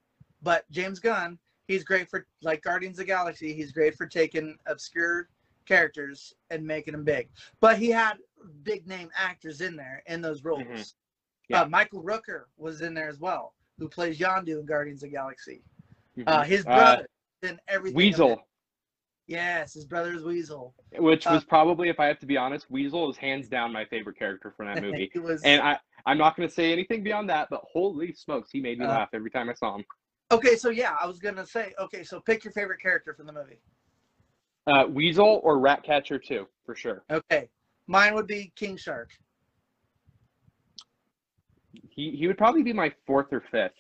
but 0.43 0.65
James 0.71 1.01
Gunn, 1.01 1.39
he's 1.71 1.85
great 1.85 2.11
for 2.11 2.27
like 2.43 2.63
Guardians 2.63 2.99
of 2.99 3.07
the 3.07 3.13
Galaxy. 3.13 3.53
He's 3.55 3.71
great 3.71 3.95
for 3.95 4.07
taking 4.07 4.59
obscure 4.67 5.29
characters 5.67 6.35
and 6.51 6.67
making 6.67 6.93
them 6.93 7.05
big. 7.05 7.29
But 7.61 7.79
he 7.79 7.91
had 7.91 8.15
big 8.65 8.89
name 8.89 9.09
actors 9.17 9.61
in 9.61 9.77
there 9.77 10.03
in 10.07 10.21
those 10.21 10.43
roles. 10.43 10.63
Mhm. 10.65 10.95
Yeah. 11.49 11.63
Uh, 11.63 11.69
Michael 11.69 12.03
Rooker 12.03 12.47
was 12.57 12.81
in 12.81 12.93
there 12.93 13.09
as 13.09 13.21
well, 13.21 13.55
who 13.79 13.89
plays 13.89 14.19
Yondu 14.19 14.59
in 14.59 14.67
Guardians 14.67 15.03
of 15.05 15.11
the 15.11 15.17
Galaxy. 15.17 15.63
Mhm. 16.17 16.25
Uh, 16.27 16.43
his 16.43 16.63
Uh, 16.67 16.75
brother 16.75 17.09
in 17.43 17.61
everything. 17.69 17.97
Weasel, 17.97 18.47
Yes, 19.27 19.75
his 19.75 19.85
brother 19.85 20.13
is 20.13 20.25
Weasel. 20.25 20.75
which 20.99 21.25
Uh, 21.25 21.35
was 21.35 21.45
probably, 21.45 21.89
if 21.89 22.01
I 22.01 22.07
have 22.07 22.19
to 22.19 22.27
be 22.27 22.37
honest, 22.37 22.69
Weasel 22.69 23.09
is 23.11 23.17
hands 23.17 23.49
down 23.49 23.73
my 23.73 23.85
favorite 23.85 24.17
character 24.19 24.51
from 24.51 24.67
that 24.67 24.83
movie. 24.83 25.09
was 25.15 25.45
And 25.45 25.63
I, 25.63 25.79
I'm 26.05 26.19
not 26.19 26.35
going 26.37 26.49
to 26.49 26.53
say 26.55 26.73
anything 26.73 27.05
beyond 27.05 27.31
that, 27.31 27.49
but 27.49 27.63
holy 27.73 28.13
smokes, 28.13 28.51
he 28.51 28.61
made 28.61 28.81
me 28.81 28.87
Uh, 28.87 28.89
laugh 28.89 29.11
every 29.13 29.31
time 29.31 29.49
I 29.49 29.55
saw 29.55 29.77
him. 29.77 29.85
Okay. 30.31 30.57
So 30.57 30.71
yeah, 30.71 30.97
I 31.01 31.07
was 31.07 31.19
gonna 31.19 31.47
say 31.47 31.73
okay. 31.79 32.03
So 32.03 32.21
pick 32.21 32.45
your 32.45 32.53
favorite 32.53 32.81
character 32.81 33.15
from 33.15 33.27
the 33.27 33.33
movie. 33.33 33.61
Uh, 34.67 34.87
Weasel 34.89 35.41
or 35.43 35.59
Ratcatcher 35.59 36.19
too, 36.19 36.47
for 36.65 36.75
sure. 36.75 37.03
Okay, 37.11 37.49
mine 37.87 38.15
would 38.15 38.27
be 38.27 38.53
King 38.57 38.77
Shark. 38.77 39.11
He 41.73 42.11
he 42.13 42.27
would 42.27 42.39
probably 42.39 42.63
be 42.63 42.73
my 42.73 42.93
fourth 43.07 43.33
or 43.33 43.43
fifth. 43.51 43.73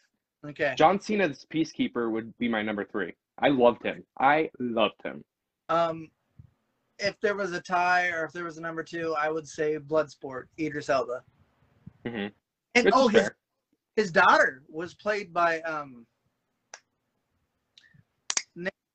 Okay. 0.44 0.74
John 0.76 1.00
Cena's 1.00 1.46
Peacekeeper 1.52 2.10
would 2.10 2.36
be 2.38 2.48
my 2.48 2.62
number 2.62 2.84
three. 2.84 3.14
I 3.38 3.48
loved 3.48 3.84
him. 3.84 4.04
I 4.18 4.50
loved 4.58 5.00
him. 5.04 5.22
Um, 5.68 6.08
if 6.98 7.18
there 7.20 7.34
was 7.34 7.52
a 7.52 7.60
tie 7.60 8.08
or 8.08 8.24
if 8.24 8.32
there 8.32 8.44
was 8.44 8.58
a 8.58 8.60
number 8.60 8.82
two, 8.82 9.14
I 9.18 9.30
would 9.30 9.46
say 9.46 9.78
Bloodsport, 9.78 10.44
Idris 10.58 10.88
Elba. 10.88 11.22
hmm 12.06 12.26
And 12.74 12.90
oh, 12.92 13.08
his 13.08 13.30
his 13.96 14.12
daughter 14.12 14.62
was 14.68 14.94
played 14.94 15.32
by 15.32 15.60
um. 15.62 16.06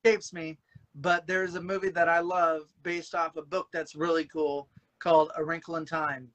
Escapes 0.05 0.33
me, 0.33 0.55
but 0.93 1.25
there's 1.25 1.55
a 1.55 1.61
movie 1.61 1.89
that 1.89 2.07
I 2.07 2.19
love 2.19 2.67
based 2.83 3.15
off 3.15 3.37
a 3.37 3.41
book 3.41 3.69
that's 3.73 3.95
really 3.95 4.25
cool 4.25 4.69
called 4.99 5.31
A 5.35 5.43
Wrinkle 5.43 5.77
in 5.77 5.85
Time, 5.85 6.29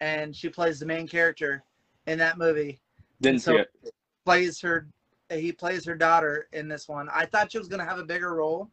and 0.00 0.34
she 0.34 0.48
plays 0.48 0.80
the 0.80 0.86
main 0.86 1.06
character 1.06 1.62
in 2.06 2.16
that 2.18 2.38
movie. 2.38 2.80
Didn't 3.20 3.40
so- 3.40 3.52
see 3.52 3.58
it. 3.58 3.94
plays 4.24 4.58
her 4.62 4.88
he 5.28 5.52
plays 5.52 5.84
her 5.84 5.94
daughter 5.94 6.48
in 6.52 6.68
this 6.68 6.88
one. 6.88 7.08
I 7.12 7.26
thought 7.26 7.52
she 7.52 7.58
was 7.58 7.68
gonna 7.68 7.84
have 7.84 7.98
a 7.98 8.04
bigger 8.04 8.34
role. 8.34 8.70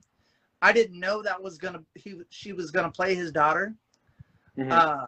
I 0.61 0.71
didn't 0.71 0.99
know 0.99 1.21
that 1.21 1.41
was 1.41 1.57
gonna 1.57 1.83
he 1.95 2.21
she 2.29 2.53
was 2.53 2.71
gonna 2.71 2.91
play 2.91 3.15
his 3.15 3.29
daughter. 3.31 3.75
Mhm. 4.57 4.71
Uh 4.71 5.05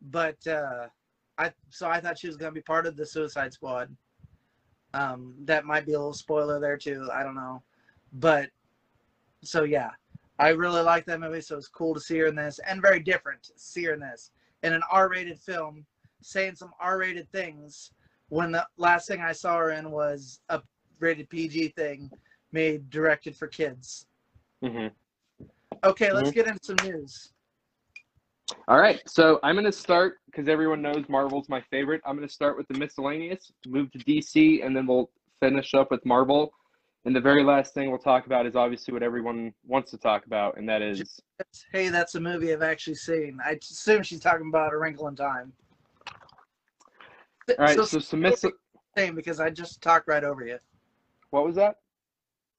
but 0.00 0.38
uh 0.46 0.86
I 1.36 1.52
so 1.68 1.86
I 1.90 2.00
thought 2.00 2.18
she 2.18 2.28
was 2.28 2.38
gonna 2.38 2.52
be 2.52 2.62
part 2.62 2.86
of 2.86 2.96
the 2.96 3.04
Suicide 3.04 3.52
Squad. 3.52 3.94
Um 4.94 5.34
that 5.40 5.66
might 5.66 5.84
be 5.84 5.92
a 5.92 5.98
little 5.98 6.14
spoiler 6.14 6.58
there 6.58 6.78
too. 6.78 7.10
I 7.12 7.22
don't 7.22 7.34
know. 7.34 7.62
But 8.12 8.50
so 9.42 9.64
yeah. 9.64 9.90
I 10.40 10.50
really 10.50 10.82
like 10.82 11.04
that 11.06 11.18
movie, 11.18 11.40
so 11.40 11.56
it's 11.56 11.66
cool 11.66 11.94
to 11.94 12.00
see 12.00 12.18
her 12.18 12.26
in 12.26 12.36
this 12.36 12.60
and 12.60 12.80
very 12.80 13.00
different 13.00 13.42
to 13.44 13.52
see 13.56 13.84
her 13.84 13.94
in 13.94 14.00
this. 14.00 14.30
In 14.62 14.72
an 14.72 14.82
R 14.90 15.08
rated 15.08 15.38
film, 15.40 15.84
saying 16.22 16.54
some 16.54 16.72
R 16.80 16.98
rated 16.98 17.30
things 17.32 17.90
when 18.28 18.52
the 18.52 18.66
last 18.76 19.08
thing 19.08 19.20
I 19.20 19.32
saw 19.32 19.56
her 19.56 19.70
in 19.70 19.90
was 19.90 20.40
a 20.48 20.62
rated 21.00 21.28
PG 21.28 21.68
thing 21.68 22.10
made 22.52 22.88
directed 22.90 23.36
for 23.36 23.46
kids. 23.48 24.06
Mhm. 24.62 24.92
Okay, 25.84 26.12
let's 26.12 26.30
get 26.30 26.46
into 26.46 26.64
some 26.64 26.76
news. 26.84 27.32
All 28.66 28.78
right, 28.78 29.00
so 29.06 29.38
I'm 29.42 29.54
going 29.54 29.64
to 29.64 29.72
start 29.72 30.18
because 30.26 30.48
everyone 30.48 30.82
knows 30.82 31.04
Marvel's 31.08 31.48
my 31.48 31.60
favorite. 31.70 32.00
I'm 32.04 32.16
going 32.16 32.26
to 32.26 32.32
start 32.32 32.56
with 32.56 32.66
the 32.68 32.78
miscellaneous, 32.78 33.52
move 33.66 33.90
to 33.92 33.98
DC, 33.98 34.64
and 34.64 34.74
then 34.74 34.86
we'll 34.86 35.10
finish 35.40 35.74
up 35.74 35.90
with 35.90 36.04
Marvel. 36.06 36.52
And 37.04 37.14
the 37.14 37.20
very 37.20 37.44
last 37.44 37.74
thing 37.74 37.90
we'll 37.90 37.98
talk 37.98 38.26
about 38.26 38.46
is 38.46 38.56
obviously 38.56 38.92
what 38.92 39.02
everyone 39.02 39.54
wants 39.66 39.90
to 39.92 39.98
talk 39.98 40.26
about, 40.26 40.58
and 40.58 40.68
that 40.68 40.82
is 40.82 41.20
Hey, 41.72 41.88
that's 41.88 42.16
a 42.16 42.20
movie 42.20 42.52
I've 42.52 42.62
actually 42.62 42.96
seen. 42.96 43.38
I 43.44 43.58
assume 43.62 44.02
she's 44.02 44.20
talking 44.20 44.48
about 44.48 44.72
A 44.72 44.76
Wrinkle 44.76 45.08
in 45.08 45.16
Time. 45.16 45.52
all 47.48 47.54
right. 47.58 47.76
so 47.76 47.84
So, 47.84 47.98
some 48.00 48.20
same 48.96 49.14
because 49.14 49.38
I 49.38 49.50
just 49.50 49.80
talked 49.80 50.08
right 50.08 50.24
over 50.24 50.44
you. 50.44 50.58
what 51.30 51.44
was 51.44 51.54
that? 51.56 51.76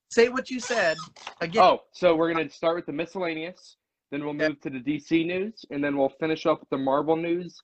Say 0.10 0.30
what 0.30 0.50
you 0.50 0.60
said 0.60 0.98
again. 1.42 1.62
Oh, 1.62 1.82
so 1.92 2.16
we're 2.16 2.34
going 2.34 2.48
to 2.48 2.54
start 2.54 2.76
with 2.76 2.86
the 2.86 2.94
miscellaneous, 2.94 3.76
then 4.10 4.24
we'll 4.24 4.34
move 4.34 4.60
to 4.62 4.70
the 4.70 4.80
DC 4.80 5.26
news, 5.26 5.66
and 5.70 5.84
then 5.84 5.98
we'll 5.98 6.10
finish 6.20 6.46
up 6.46 6.62
with 6.62 6.70
the 6.70 6.78
Marvel 6.78 7.16
news. 7.16 7.62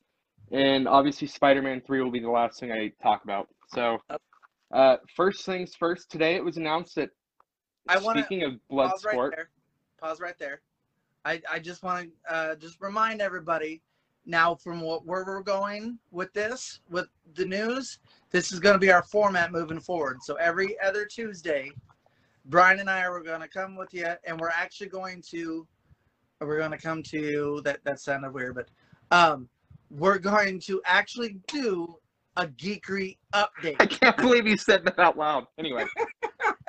And 0.52 0.88
obviously, 0.88 1.28
Spider 1.28 1.62
Man 1.64 1.82
3 1.82 2.02
will 2.02 2.12
be 2.12 2.20
the 2.20 2.30
last 2.30 2.60
thing 2.60 2.72
I 2.72 2.92
talk 3.02 3.24
about. 3.24 3.48
So, 3.74 3.98
uh, 4.76 4.98
first 5.16 5.46
things 5.46 5.74
first, 5.74 6.12
today 6.12 6.36
it 6.36 6.44
was 6.44 6.58
announced 6.58 6.96
that, 6.96 7.10
I 7.88 7.98
wanna 7.98 8.24
speaking 8.24 8.44
of 8.44 8.54
blood 8.68 8.92
Pause 8.92 9.06
right 9.06 9.32
there. 9.36 9.50
Pause 10.02 10.20
right 10.20 10.38
there. 10.38 10.62
I, 11.24 11.42
I 11.52 11.60
just 11.60 11.82
want 11.82 12.10
to 12.28 12.36
uh, 12.36 12.56
just 12.56 12.80
remind 12.82 13.22
everybody 13.22 13.82
now 14.26 14.56
from 14.56 14.82
what 14.82 15.06
where 15.06 15.24
we're 15.26 15.42
going 15.42 15.98
with 16.12 16.34
this 16.34 16.82
with 16.90 17.08
the 17.36 17.46
news. 17.46 18.00
This 18.32 18.52
is 18.52 18.60
going 18.60 18.74
to 18.74 18.80
be 18.80 18.92
our 18.92 19.04
format 19.04 19.52
moving 19.52 19.80
forward. 19.80 20.18
So 20.24 20.36
every 20.36 20.80
other 20.82 21.06
Tuesday, 21.06 21.72
Brian 22.46 22.80
and 22.80 22.90
I 22.90 23.06
are 23.06 23.20
going 23.22 23.42
to 23.42 23.48
come 23.48 23.76
with 23.76 23.94
you, 23.94 24.08
and 24.26 24.40
we're 24.40 24.50
actually 24.50 24.90
going 24.90 25.24
to 25.30 25.66
we're 26.42 26.60
going 26.60 26.72
to 26.72 26.78
come 26.78 27.02
to 27.04 27.62
that. 27.64 27.80
That 27.86 28.00
sounded 28.00 28.34
weird, 28.34 28.56
but 28.56 28.70
um, 29.10 29.48
we're 29.90 30.20
going 30.20 30.60
to 30.62 30.82
actually 30.86 31.40
do 31.48 31.98
a 32.38 32.48
geekery 32.48 33.18
update. 33.34 33.76
I 33.80 33.86
can't 33.86 34.18
believe 34.18 34.48
you 34.48 34.58
said 34.58 34.84
that 34.86 35.00
out 35.00 35.18
loud. 35.18 35.48
Anyway, 35.58 35.86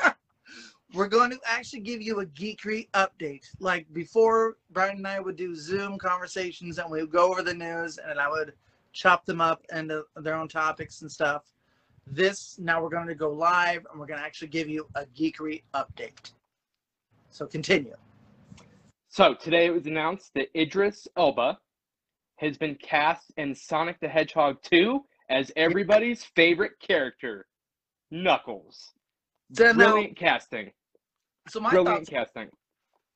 we're 0.94 1.08
going 1.08 1.30
to 1.30 1.38
actually 1.46 1.80
give 1.80 2.00
you 2.00 2.20
a 2.20 2.26
geekery 2.26 2.88
update. 2.92 3.46
Like 3.58 3.92
before, 3.92 4.56
Brian 4.70 4.98
and 4.98 5.06
I 5.06 5.20
would 5.20 5.36
do 5.36 5.54
Zoom 5.54 5.98
conversations 5.98 6.78
and 6.78 6.90
we 6.90 7.00
would 7.00 7.12
go 7.12 7.30
over 7.30 7.42
the 7.42 7.54
news 7.54 7.98
and 7.98 8.18
I 8.18 8.28
would 8.28 8.52
chop 8.92 9.26
them 9.26 9.40
up 9.40 9.64
into 9.72 10.04
their 10.16 10.34
own 10.34 10.48
topics 10.48 11.02
and 11.02 11.10
stuff. 11.10 11.44
This, 12.06 12.58
now 12.58 12.82
we're 12.82 12.88
going 12.88 13.08
to 13.08 13.14
go 13.14 13.30
live 13.30 13.84
and 13.90 14.00
we're 14.00 14.06
going 14.06 14.20
to 14.20 14.24
actually 14.24 14.48
give 14.48 14.68
you 14.68 14.88
a 14.94 15.04
geekery 15.06 15.62
update. 15.74 16.32
So 17.30 17.46
continue. 17.46 17.94
so 19.08 19.34
today 19.34 19.66
it 19.66 19.70
was 19.70 19.86
announced 19.86 20.32
that 20.34 20.48
Idris 20.58 21.06
Elba 21.16 21.58
has 22.36 22.56
been 22.56 22.74
cast 22.76 23.32
in 23.36 23.54
Sonic 23.54 23.98
the 24.00 24.08
Hedgehog 24.08 24.62
2 24.62 25.04
as 25.28 25.50
everybody's 25.56 26.24
favorite 26.24 26.78
character, 26.80 27.46
Knuckles. 28.10 28.92
So, 29.54 29.64
now, 29.72 29.72
Brilliant 29.92 30.16
casting. 30.16 30.70
so 31.48 31.60
my 31.60 31.70
Brilliant 31.70 32.08
thoughts, 32.08 32.10
casting. 32.10 32.48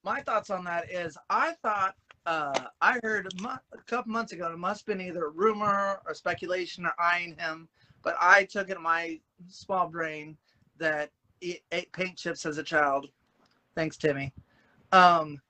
my 0.04 0.20
thoughts 0.22 0.50
on 0.50 0.64
that 0.64 0.90
is 0.90 1.16
I 1.28 1.54
thought 1.62 1.94
uh, 2.26 2.66
I 2.80 2.98
heard 3.02 3.32
a, 3.44 3.48
a 3.48 3.82
couple 3.86 4.12
months 4.12 4.32
ago 4.32 4.50
it 4.52 4.58
must 4.58 4.86
have 4.86 4.98
been 4.98 5.06
either 5.06 5.30
rumor 5.30 6.00
or 6.06 6.14
speculation 6.14 6.84
or 6.86 6.92
eyeing 7.00 7.36
him, 7.38 7.68
but 8.02 8.16
I 8.20 8.44
took 8.44 8.70
it 8.70 8.76
in 8.76 8.82
my 8.82 9.18
small 9.48 9.88
brain 9.88 10.36
that 10.78 11.10
eat, 11.40 11.62
ate 11.72 11.92
paint 11.92 12.16
chips 12.16 12.44
as 12.46 12.58
a 12.58 12.62
child. 12.62 13.08
Thanks, 13.74 13.96
Timmy. 13.96 14.32
Um, 14.92 15.40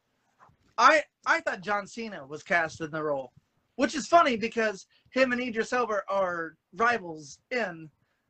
I 0.79 1.03
I 1.27 1.41
thought 1.41 1.61
John 1.63 1.87
Cena 1.87 2.27
was 2.27 2.43
cast 2.43 2.81
in 2.81 2.91
the 2.91 3.03
role, 3.03 3.33
which 3.77 3.95
is 3.95 4.07
funny 4.07 4.37
because 4.37 4.87
him 5.11 5.33
and 5.33 5.41
Idris 5.41 5.73
Elba 5.73 6.01
are 6.09 6.55
rivals 6.75 7.39
in 7.51 7.89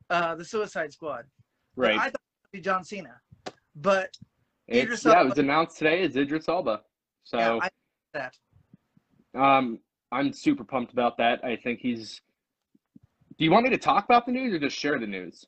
uh, 0.08 0.34
the 0.34 0.44
Suicide 0.44 0.92
Squad. 0.92 1.24
Right. 1.76 1.98
I 1.98 2.04
thought 2.04 2.14
it 2.14 2.42
would 2.42 2.52
be 2.52 2.60
John 2.60 2.84
Cena, 2.84 3.20
but 3.76 4.16
It's, 4.66 4.84
Idris 4.84 5.04
yeah, 5.04 5.22
it 5.22 5.28
was 5.28 5.38
announced 5.38 5.78
today 5.78 6.02
as 6.02 6.16
Idris 6.16 6.48
Elba. 6.48 6.82
So 7.24 7.38
yeah, 7.38 7.58
I 7.62 7.68
that. 8.14 8.36
um, 9.38 9.78
I'm 10.10 10.32
super 10.32 10.64
pumped 10.64 10.92
about 10.92 11.16
that. 11.18 11.44
I 11.44 11.56
think 11.56 11.80
he's. 11.80 12.20
Do 13.38 13.44
you 13.44 13.50
want 13.50 13.64
me 13.64 13.70
to 13.70 13.78
talk 13.78 14.04
about 14.04 14.26
the 14.26 14.32
news 14.32 14.52
or 14.52 14.58
just 14.58 14.76
share 14.76 14.98
the 14.98 15.06
news? 15.06 15.46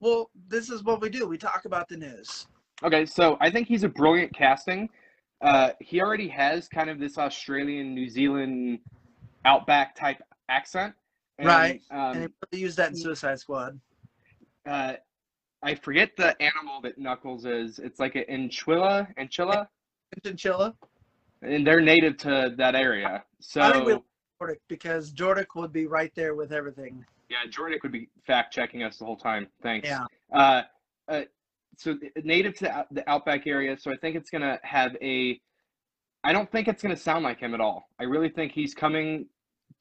Well, 0.00 0.30
this 0.48 0.70
is 0.70 0.82
what 0.82 1.00
we 1.00 1.10
do. 1.10 1.28
We 1.28 1.36
talk 1.36 1.64
about 1.66 1.88
the 1.88 1.96
news. 1.96 2.46
Okay, 2.82 3.04
so 3.04 3.36
I 3.40 3.50
think 3.50 3.68
he's 3.68 3.84
a 3.84 3.88
brilliant 3.88 4.34
casting. 4.34 4.88
Uh, 5.42 5.70
he 5.80 6.00
already 6.00 6.28
has 6.28 6.68
kind 6.68 6.88
of 6.88 6.98
this 6.98 7.18
Australian, 7.18 7.94
New 7.94 8.08
Zealand, 8.08 8.80
outback 9.44 9.94
type 9.94 10.22
accent. 10.50 10.94
And, 11.38 11.46
Right, 11.46 11.80
Um, 11.90 12.16
and 12.16 12.32
they 12.50 12.58
used 12.58 12.76
that 12.76 12.90
in 12.90 12.96
Suicide 12.96 13.38
Squad. 13.40 13.80
uh, 14.66 14.94
I 15.62 15.74
forget 15.74 16.16
the 16.16 16.40
animal 16.42 16.80
that 16.82 16.98
Knuckles 16.98 17.44
is. 17.44 17.78
It's 17.78 18.00
like 18.00 18.14
an 18.14 18.24
enchila, 18.30 19.06
enchila, 19.16 19.66
Chinchilla. 20.24 20.74
and 21.42 21.66
they're 21.66 21.80
native 21.80 22.16
to 22.18 22.54
that 22.56 22.74
area. 22.74 23.24
So 23.40 23.60
I 23.60 23.72
think 23.72 23.86
we 23.86 23.98
Jordic 24.40 24.56
because 24.68 25.12
Jordic 25.12 25.46
would 25.54 25.72
be 25.72 25.86
right 25.86 26.12
there 26.14 26.34
with 26.34 26.52
everything. 26.52 27.04
yeah, 27.28 27.38
Jordic 27.50 27.82
would 27.82 27.92
be 27.92 28.08
fact 28.26 28.52
checking 28.54 28.82
us 28.82 28.98
the 28.98 29.04
whole 29.04 29.16
time. 29.16 29.48
Thanks. 29.62 29.88
Yeah. 29.88 30.04
Uh, 30.32 30.62
uh, 31.08 31.22
so 31.76 31.96
native 32.24 32.54
to 32.58 32.86
the 32.90 33.08
outback 33.08 33.46
area. 33.46 33.76
So 33.78 33.90
I 33.90 33.96
think 33.96 34.16
it's 34.16 34.30
gonna 34.30 34.58
have 34.62 34.96
a. 35.02 35.40
I 36.24 36.32
don't 36.32 36.50
think 36.50 36.68
it's 36.68 36.82
gonna 36.82 36.96
sound 36.96 37.24
like 37.24 37.38
him 37.38 37.54
at 37.54 37.60
all. 37.60 37.88
I 37.98 38.04
really 38.04 38.28
think 38.30 38.52
he's 38.52 38.74
coming 38.74 39.26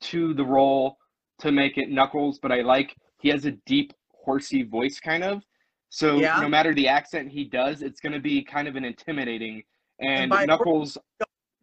to 0.01 0.33
the 0.33 0.43
role 0.43 0.97
to 1.39 1.51
make 1.51 1.77
it 1.77 1.89
Knuckles, 1.89 2.39
but 2.39 2.51
I 2.51 2.61
like 2.61 2.95
he 3.21 3.29
has 3.29 3.45
a 3.45 3.51
deep 3.65 3.93
horsey 4.11 4.63
voice 4.63 4.99
kind 4.99 5.23
of. 5.23 5.43
So 5.89 6.17
Yeah. 6.17 6.39
no 6.39 6.49
matter 6.49 6.73
the 6.73 6.87
accent 6.87 7.29
he 7.31 7.45
does, 7.45 7.81
it's 7.81 7.99
gonna 7.99 8.19
be 8.19 8.43
kind 8.43 8.67
of 8.67 8.75
an 8.75 8.85
intimidating. 8.85 9.63
And, 9.99 10.23
And 10.23 10.29
by- 10.29 10.45
Knuckles, 10.45 10.97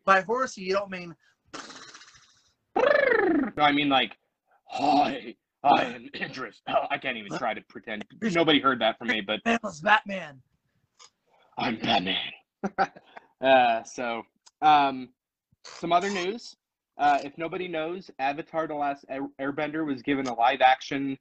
By 0.05 0.21
horsey, 0.21 0.63
you 0.63 0.73
don't 0.73 0.91
mean 0.91 1.15
no, 3.57 3.63
I 3.63 3.73
mean 3.73 3.89
like, 3.89 4.17
hi, 4.69 5.35
I 5.65 5.85
am 5.85 6.09
Idris. 6.15 6.61
Oh, 6.69 6.75
I 6.91 6.99
can't 6.99 7.17
even 7.17 7.37
try 7.39 7.55
to 7.55 7.61
pretend. 7.69 8.05
Nobody 8.23 8.61
heard 8.61 8.81
that 8.81 8.99
from 8.99 9.09
me, 9.09 9.21
but 9.21 9.41
was 9.63 9.81
Batman. 9.81 10.41
I'm 11.59 11.77
Batman. 11.79 12.33
uh, 13.41 13.83
so, 13.83 14.23
um, 14.63 15.09
some 15.65 15.93
other 15.93 16.11
news. 16.11 16.55
Uh, 16.99 17.19
if 17.23 17.37
nobody 17.37 17.69
knows, 17.69 18.11
Avatar: 18.19 18.67
The 18.67 18.75
Last 18.75 19.05
Airbender 19.41 19.87
was 19.87 20.03
given 20.03 20.27
a 20.27 20.35
live-action 20.35 21.19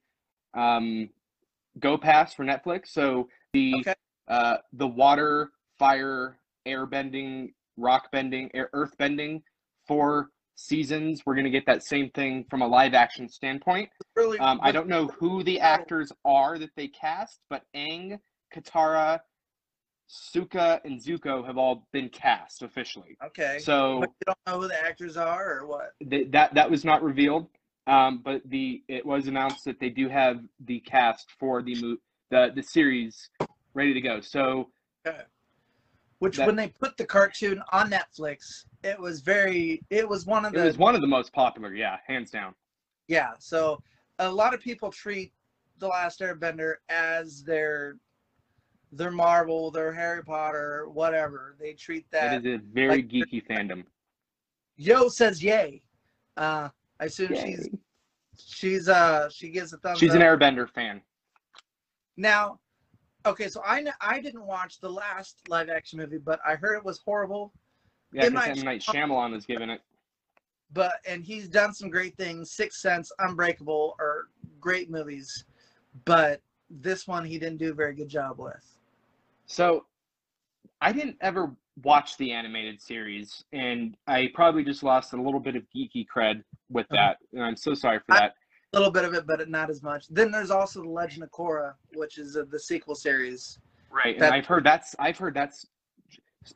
um, 0.54 1.10
Go 1.80 1.98
Pass 1.98 2.34
for 2.34 2.46
Netflix. 2.46 2.88
So 2.88 3.28
the 3.54 3.76
Okay. 3.82 3.94
uh, 4.28 4.58
the 4.74 4.88
water, 4.88 5.52
fire, 5.78 6.38
air 6.66 6.86
bending, 6.86 7.54
rock 7.78 8.10
bending, 8.12 8.50
air, 8.54 8.70
earth 8.74 8.98
bending, 8.98 9.44
four 9.88 10.30
seasons. 10.56 11.26
We're 11.26 11.36
gonna 11.36 11.50
get 11.50 11.66
that 11.66 11.84
same 11.84 12.10
thing 12.12 12.46
from 12.50 12.62
a 12.62 12.68
live-action 12.68 13.28
standpoint. 13.28 13.90
Really, 14.16 14.40
Um, 14.40 14.60
I 14.64 14.72
don't 14.72 14.88
know 14.88 15.08
who 15.08 15.44
the 15.44 15.60
actors 15.60 16.12
are 16.24 16.58
that 16.58 16.72
they 16.78 16.88
cast, 16.88 17.42
but 17.50 17.64
Aang, 17.76 18.20
Katara, 18.54 19.20
Sokka, 20.10 20.80
and 20.84 21.00
Zuko 21.02 21.46
have 21.46 21.58
all 21.58 21.88
been 21.92 22.10
cast 22.10 22.62
officially. 22.62 23.18
Okay. 23.26 23.60
So 23.60 24.02
but 24.02 24.10
you 24.10 24.26
don't 24.28 24.38
know 24.48 24.62
who 24.62 24.68
the 24.68 24.84
actors 24.84 25.18
are 25.18 25.60
or 25.60 25.68
what? 25.68 25.94
th- 26.10 26.32
that 26.32 26.54
that 26.54 26.70
was 26.70 26.86
not 26.86 27.04
revealed, 27.04 27.48
um, 27.88 28.22
but 28.24 28.42
the 28.46 28.84
it 28.88 29.06
was 29.06 29.28
announced 29.28 29.66
that 29.66 29.80
they 29.80 29.90
do 29.90 30.08
have 30.10 30.42
the 30.66 30.80
cast 30.82 31.32
for 31.40 31.62
the 31.62 31.76
mo- 31.82 31.98
the 32.30 32.52
the 32.56 32.62
series 32.64 33.30
ready 33.74 33.94
to 33.94 34.02
go. 34.02 34.22
So 34.22 34.70
Okay. 35.08 35.22
Which 36.20 36.38
That- 36.38 36.48
when 36.48 36.56
they 36.56 36.70
put 36.70 36.98
the 36.98 37.06
cartoon 37.06 37.62
on 37.72 37.92
Netflix, 37.92 38.66
it 38.84 38.98
was 39.00 39.22
very. 39.22 39.82
It 39.90 40.08
was 40.08 40.26
one 40.26 40.46
of 40.46 40.54
the. 40.54 40.62
it 40.62 40.66
was 40.66 40.78
one 40.78 40.96
of 40.96 41.02
the 41.02 41.08
most 41.08 41.34
popular, 41.34 41.74
yeah, 41.74 41.98
hands 42.08 42.32
down. 42.32 42.56
Yeah. 43.08 43.34
So 43.38 43.82
a 44.20 44.32
lot 44.32 44.54
of 44.54 44.62
people 44.62 44.92
treat 44.92 45.34
the 45.78 45.88
Last 45.88 46.22
Airbender 46.22 46.76
as 46.90 47.44
their 47.44 47.98
their 48.92 49.12
Marvel, 49.12 49.72
their 49.72 49.92
Harry 49.94 50.24
Potter, 50.24 50.88
whatever. 50.90 51.56
They 51.60 51.74
treat 51.74 52.10
that. 52.12 52.46
It 52.46 52.46
is 52.46 52.60
a 52.60 52.64
very 52.74 52.90
like- 52.98 53.08
geeky 53.10 53.46
fandom. 53.48 53.84
Yo 54.78 55.08
says 55.10 55.42
yay. 55.44 55.82
Uh, 56.38 56.70
I 57.00 57.06
assume 57.06 57.30
she's 57.30 57.68
Yay. 57.68 57.80
she's 58.38 58.90
uh 58.90 59.30
she 59.30 59.50
gives 59.50 59.72
a 59.74 59.78
thumbs 59.78 60.00
She's 60.00 60.10
up. 60.12 60.18
an 60.18 60.22
Airbender 60.22 60.70
fan. 60.70 61.02
Now, 62.18 62.60
okay, 63.26 63.48
so 63.48 63.62
I 63.66 63.86
I 64.02 64.20
didn't 64.20 64.46
watch 64.46 64.80
the 64.80 64.90
last 64.90 65.38
live 65.48 65.70
action 65.70 66.00
movie, 66.00 66.18
but 66.18 66.40
I 66.46 66.56
heard 66.56 66.76
it 66.78 66.84
was 66.84 67.00
horrible. 67.00 67.54
Yeah, 68.12 68.30
because 68.30 68.34
Night 68.34 68.58
M 68.58 68.66
Night 68.66 68.82
Shyamalan 68.82 69.32
was 69.32 69.46
given 69.46 69.70
it. 69.70 69.82
But 70.74 70.94
and 71.08 71.24
he's 71.24 71.48
done 71.48 71.74
some 71.74 71.90
great 71.90 72.18
things. 72.18 72.52
Sixth 72.52 72.80
Sense, 72.80 73.12
Unbreakable 73.20 73.96
are 74.00 74.28
great 74.60 74.90
movies, 74.90 75.46
but 76.06 76.42
this 76.70 77.08
one 77.08 77.24
he 77.24 77.38
didn't 77.40 77.58
do 77.58 77.72
a 77.72 77.74
very 77.74 77.94
good 77.94 78.10
job 78.10 78.40
with. 78.40 78.75
So, 79.46 79.86
I 80.82 80.92
didn't 80.92 81.18
ever 81.22 81.56
watch 81.84 82.18
the 82.18 82.32
animated 82.32 82.82
series, 82.82 83.44
and 83.52 83.96
I 84.08 84.30
probably 84.34 84.64
just 84.64 84.84
lost 84.84 85.14
a 85.14 85.22
little 85.22 85.40
bit 85.40 85.56
of 85.56 85.64
geeky 85.76 86.06
cred 86.14 86.44
with 86.70 86.88
that, 86.90 87.18
and 87.34 87.44
I'm 87.44 87.56
so 87.56 87.74
sorry 87.74 88.00
for 88.00 88.16
that. 88.16 88.36
A 88.74 88.78
little 88.78 88.92
bit 88.92 89.06
of 89.06 89.14
it, 89.14 89.26
but 89.26 89.48
not 89.50 89.70
as 89.70 89.82
much. 89.84 90.08
Then 90.10 90.32
there's 90.32 90.52
also 90.52 90.82
the 90.82 90.90
Legend 90.90 91.24
of 91.24 91.32
Korra, 91.32 91.74
which 91.96 92.18
is 92.18 92.36
uh, 92.36 92.44
the 92.50 92.60
sequel 92.60 92.96
series. 92.96 93.60
Right, 93.90 94.16
and 94.16 94.26
I've 94.26 94.46
heard 94.46 94.66
that's 94.66 94.96
I've 95.00 95.18
heard 95.18 95.34
that's 95.34 95.66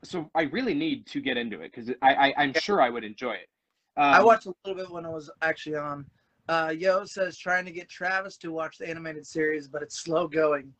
so 0.04 0.30
I 0.36 0.44
really 0.44 0.74
need 0.74 1.08
to 1.08 1.22
get 1.22 1.38
into 1.38 1.62
it 1.62 1.72
because 1.74 1.90
I, 2.02 2.14
I 2.14 2.34
I'm 2.38 2.54
sure 2.54 2.82
I 2.82 2.90
would 2.90 3.04
enjoy 3.04 3.34
it. 3.34 3.50
Um, 3.98 4.14
I 4.14 4.24
watched 4.24 4.46
a 4.46 4.54
little 4.66 4.84
bit 4.84 4.92
when 4.92 5.06
it 5.06 5.12
was 5.12 5.30
actually 5.42 5.78
on. 5.78 6.06
Uh, 6.48 6.74
Yo 6.76 7.06
says 7.06 7.38
trying 7.38 7.66
to 7.66 7.72
get 7.72 7.90
Travis 7.90 8.36
to 8.38 8.52
watch 8.52 8.78
the 8.78 8.90
animated 8.90 9.26
series, 9.26 9.68
but 9.68 9.82
it's 9.82 10.00
slow 10.00 10.28
going. 10.28 10.74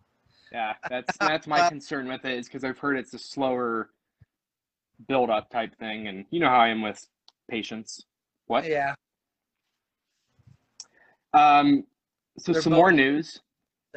Yeah, 0.52 0.74
that's 0.90 1.18
that's 1.20 1.48
my 1.48 1.68
concern 1.70 2.08
with 2.08 2.26
it 2.26 2.38
is 2.38 2.48
because 2.48 2.64
I've 2.64 2.78
heard 2.78 2.98
it's 2.98 3.14
a 3.14 3.20
slower 3.20 3.90
build 5.08 5.30
up 5.30 5.50
type 5.50 5.76
thing, 5.78 6.08
and 6.08 6.26
you 6.30 6.40
know 6.40 6.50
how 6.50 6.60
I 6.60 6.70
am 6.70 6.82
with 6.82 7.06
patience. 7.50 8.06
What? 8.48 8.66
Yeah. 8.66 8.94
Um, 11.34 11.86
so 12.38 12.54
They're 12.54 12.62
some 12.62 12.74
more 12.74 12.92
news. 12.92 13.40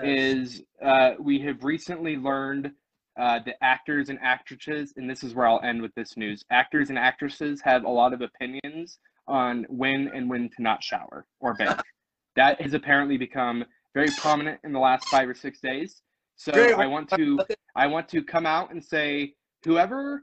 is 0.02 0.62
uh, 0.84 1.12
we 1.18 1.38
have 1.40 1.64
recently 1.64 2.16
learned 2.16 2.72
uh, 3.18 3.40
the 3.44 3.54
actors 3.62 4.08
and 4.08 4.18
actresses, 4.22 4.92
and 4.96 5.08
this 5.08 5.22
is 5.22 5.34
where 5.34 5.46
I'll 5.46 5.60
end 5.62 5.82
with 5.82 5.94
this 5.94 6.16
news. 6.16 6.42
Actors 6.50 6.88
and 6.88 6.98
actresses 6.98 7.60
have 7.62 7.84
a 7.84 7.88
lot 7.88 8.12
of 8.12 8.20
opinions 8.20 8.98
on 9.28 9.64
when 9.68 10.10
and 10.14 10.28
when 10.28 10.48
to 10.50 10.62
not 10.62 10.82
shower 10.82 11.26
or 11.40 11.54
bathe. 11.54 11.78
that 12.36 12.60
has 12.60 12.74
apparently 12.74 13.16
become 13.16 13.64
very 13.94 14.08
prominent 14.18 14.60
in 14.64 14.72
the 14.72 14.78
last 14.78 15.06
five 15.08 15.28
or 15.28 15.34
six 15.34 15.60
days. 15.60 16.02
So 16.36 16.52
Great. 16.52 16.74
I 16.74 16.86
want 16.86 17.08
to 17.10 17.38
I 17.76 17.86
want 17.86 18.08
to 18.10 18.22
come 18.22 18.46
out 18.46 18.70
and 18.72 18.82
say 18.84 19.34
whoever 19.64 20.22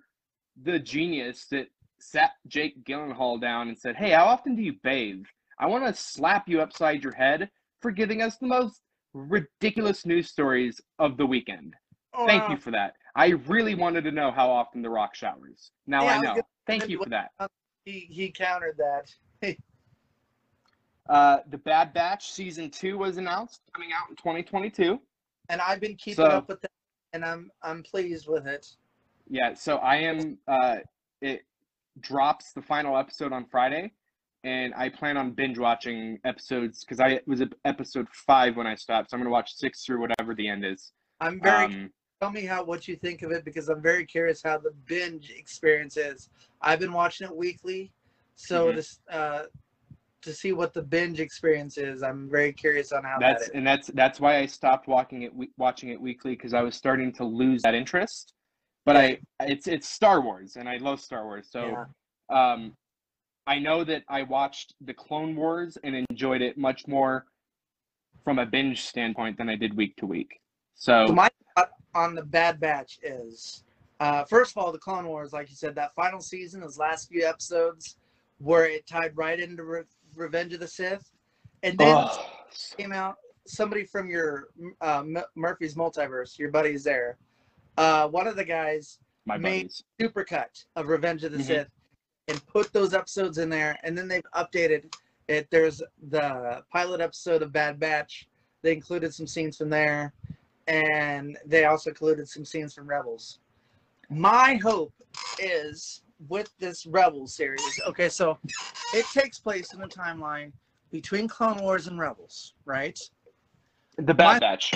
the 0.63 0.79
genius 0.79 1.45
that 1.51 1.67
sat 1.99 2.31
Jake 2.47 2.83
Gyllenhaal 2.83 3.39
down 3.39 3.67
and 3.69 3.77
said, 3.77 3.95
"Hey, 3.95 4.11
how 4.11 4.25
often 4.25 4.55
do 4.55 4.61
you 4.61 4.73
bathe?" 4.83 5.23
I 5.59 5.65
want 5.67 5.85
to 5.85 5.93
slap 5.93 6.47
you 6.47 6.61
upside 6.61 7.03
your 7.03 7.13
head 7.13 7.49
for 7.81 7.91
giving 7.91 8.21
us 8.21 8.37
the 8.37 8.47
most 8.47 8.81
ridiculous 9.13 10.05
news 10.05 10.29
stories 10.29 10.79
of 10.99 11.17
the 11.17 11.25
weekend. 11.25 11.75
Thank 12.25 12.43
Wow. 12.43 12.49
you 12.51 12.57
for 12.57 12.71
that. 12.71 12.95
I 13.15 13.29
really 13.47 13.75
wanted 13.75 14.03
to 14.05 14.11
know 14.11 14.31
how 14.31 14.49
often 14.49 14.81
The 14.81 14.89
Rock 14.89 15.15
showers. 15.15 15.71
Now 15.87 16.03
Yeah, 16.03 16.09
I 16.09 16.13
I 16.13 16.21
know. 16.21 16.27
gonna- 16.29 16.43
Thank 16.67 16.87
you 16.89 17.03
for 17.03 17.09
that. 17.09 17.31
He 17.85 18.01
he 18.09 18.31
countered 18.31 18.77
that. 18.77 19.13
Uh, 21.09 21.39
the 21.49 21.57
Bad 21.57 21.91
Batch 21.91 22.31
season 22.31 22.69
two 22.69 22.95
was 22.99 23.17
announced, 23.17 23.61
coming 23.73 23.89
out 23.91 24.09
in 24.11 24.15
2022. 24.15 25.01
And 25.49 25.59
I've 25.61 25.79
been 25.81 25.95
keeping 25.95 26.15
So- 26.25 26.25
up 26.25 26.47
with 26.47 26.61
that, 26.61 26.71
and 27.13 27.25
I'm 27.25 27.51
I'm 27.61 27.83
pleased 27.83 28.27
with 28.27 28.47
it. 28.47 28.67
Yeah, 29.27 29.53
so 29.53 29.77
I 29.77 29.97
am. 29.97 30.37
Uh, 30.47 30.77
it 31.21 31.45
drops 31.99 32.53
the 32.53 32.61
final 32.61 32.97
episode 32.97 33.33
on 33.33 33.45
Friday, 33.45 33.91
and 34.43 34.73
I 34.75 34.89
plan 34.89 35.17
on 35.17 35.31
binge 35.31 35.57
watching 35.59 36.19
episodes 36.23 36.83
because 36.83 36.99
I 36.99 37.19
was 37.27 37.41
at 37.41 37.49
episode 37.65 38.07
five 38.09 38.55
when 38.55 38.65
I 38.67 38.75
stopped. 38.75 39.09
So 39.11 39.17
I'm 39.17 39.21
gonna 39.21 39.31
watch 39.31 39.53
six 39.55 39.83
through 39.85 39.99
whatever 40.01 40.33
the 40.33 40.47
end 40.47 40.65
is. 40.65 40.93
I'm 41.19 41.41
very 41.41 41.65
Um, 41.65 41.93
tell 42.21 42.31
me 42.31 42.45
how 42.45 42.63
what 42.63 42.87
you 42.87 42.95
think 42.95 43.21
of 43.21 43.31
it 43.31 43.43
because 43.43 43.69
I'm 43.69 43.81
very 43.81 44.05
curious 44.05 44.41
how 44.41 44.57
the 44.57 44.71
binge 44.85 45.29
experience 45.31 45.97
is. 45.97 46.29
I've 46.61 46.79
been 46.79 46.93
watching 46.93 47.27
it 47.27 47.35
weekly, 47.35 47.91
so 48.35 48.67
Mhm. 48.71 48.75
this 48.75 48.99
uh, 49.09 49.43
to 50.21 50.33
see 50.33 50.51
what 50.51 50.73
the 50.73 50.81
binge 50.81 51.19
experience 51.19 51.77
is. 51.77 52.03
I'm 52.03 52.29
very 52.29 52.51
curious 52.51 52.91
on 52.91 53.03
how 53.03 53.19
That's 53.19 53.45
that 53.45 53.49
is. 53.49 53.55
and 53.55 53.65
that's 53.65 53.87
that's 53.93 54.19
why 54.19 54.37
I 54.37 54.45
stopped 54.45 54.87
watching 54.87 55.23
it 55.23 55.33
watching 55.57 55.89
it 55.89 55.99
weekly 55.99 56.31
because 56.31 56.53
I 56.53 56.61
was 56.61 56.75
starting 56.75 57.11
to 57.13 57.23
lose 57.23 57.61
that 57.63 57.75
interest. 57.75 58.33
But 58.85 58.97
I 58.97 59.19
it's 59.41 59.67
it's 59.67 59.87
Star 59.87 60.21
Wars 60.21 60.55
and 60.55 60.67
I 60.67 60.77
love 60.77 60.99
Star 60.99 61.23
Wars. 61.25 61.47
So 61.49 61.85
Yeah. 62.29 62.53
um 62.53 62.75
I 63.47 63.57
know 63.59 63.83
that 63.83 64.03
I 64.07 64.23
watched 64.23 64.75
the 64.81 64.93
Clone 64.93 65.35
Wars 65.35 65.77
and 65.83 66.05
enjoyed 66.09 66.41
it 66.41 66.57
much 66.57 66.87
more 66.87 67.25
from 68.23 68.37
a 68.37 68.45
binge 68.45 68.81
standpoint 68.83 69.37
than 69.37 69.49
I 69.49 69.55
did 69.55 69.75
week 69.75 69.95
to 69.97 70.05
week. 70.05 70.39
So, 70.75 71.07
So 71.07 71.13
my 71.13 71.29
thought 71.55 71.71
on 71.95 72.13
the 72.13 72.21
Bad 72.21 72.59
Batch 72.59 72.99
is, 73.01 73.63
uh, 74.01 74.23
first 74.25 74.51
of 74.51 74.57
all, 74.61 74.71
the 74.71 74.77
Clone 74.77 75.07
Wars, 75.07 75.33
like 75.33 75.49
you 75.49 75.55
said, 75.55 75.73
that 75.75 75.95
final 75.95 76.21
season, 76.21 76.61
those 76.61 76.77
last 76.77 77.09
few 77.09 77.25
episodes, 77.25 77.97
where 78.37 78.65
it 78.65 78.85
tied 78.85 79.17
right 79.17 79.39
into 79.39 79.63
Re- 79.63 79.83
Revenge 80.15 80.53
of 80.53 80.59
the 80.59 80.67
Sith, 80.67 81.11
and 81.63 81.77
then 81.77 81.95
oh, 81.97 82.25
came 82.77 82.91
out 82.91 83.15
somebody 83.45 83.83
from 83.83 84.09
your 84.09 84.47
uh, 84.81 84.99
M- 84.99 85.17
Murphy's 85.35 85.75
Multiverse, 85.75 86.37
your 86.37 86.51
buddies 86.51 86.83
there. 86.83 87.17
Uh, 87.77 88.07
one 88.07 88.27
of 88.27 88.35
the 88.35 88.43
guys 88.43 88.99
my 89.25 89.37
made- 89.37 89.69
buddies. 89.69 89.83
supercut 89.99 90.65
of 90.75 90.87
Revenge 90.87 91.23
of 91.23 91.31
the 91.31 91.37
Mhm. 91.39 91.45
Sith 91.45 91.69
and 92.27 92.45
put 92.47 92.71
those 92.73 92.93
episodes 92.93 93.37
in 93.39 93.49
there, 93.49 93.77
and 93.83 93.97
then 93.97 94.07
they've 94.07 94.25
updated 94.35 94.93
it. 95.27 95.49
There's 95.49 95.81
the 96.09 96.63
pilot 96.71 97.01
episode 97.01 97.41
of 97.41 97.51
Bad 97.51 97.79
Batch. 97.79 98.27
They 98.61 98.71
included 98.73 99.13
some 99.13 99.25
scenes 99.27 99.57
from 99.57 99.69
there, 99.69 100.13
and 100.67 101.37
they 101.45 101.65
also 101.65 101.89
included 101.89 102.27
some 102.29 102.45
scenes 102.45 102.73
from 102.73 102.87
Rebels. 102.87 103.39
My 104.09 104.55
hope 104.55 104.93
is 105.39 106.01
with 106.27 106.51
this 106.59 106.85
Rebels 106.85 107.33
series. 107.33 107.61
Okay, 107.87 108.09
so 108.09 108.37
it 108.93 109.05
takes 109.13 109.39
place 109.39 109.73
in 109.73 109.81
a 109.81 109.87
timeline 109.87 110.51
between 110.91 111.27
Clone 111.27 111.57
Wars 111.61 111.87
and 111.87 111.99
Rebels, 111.99 112.53
right? 112.65 112.99
The 113.97 114.13
Bad 114.13 114.33
my- 114.33 114.39
Batch. 114.39 114.73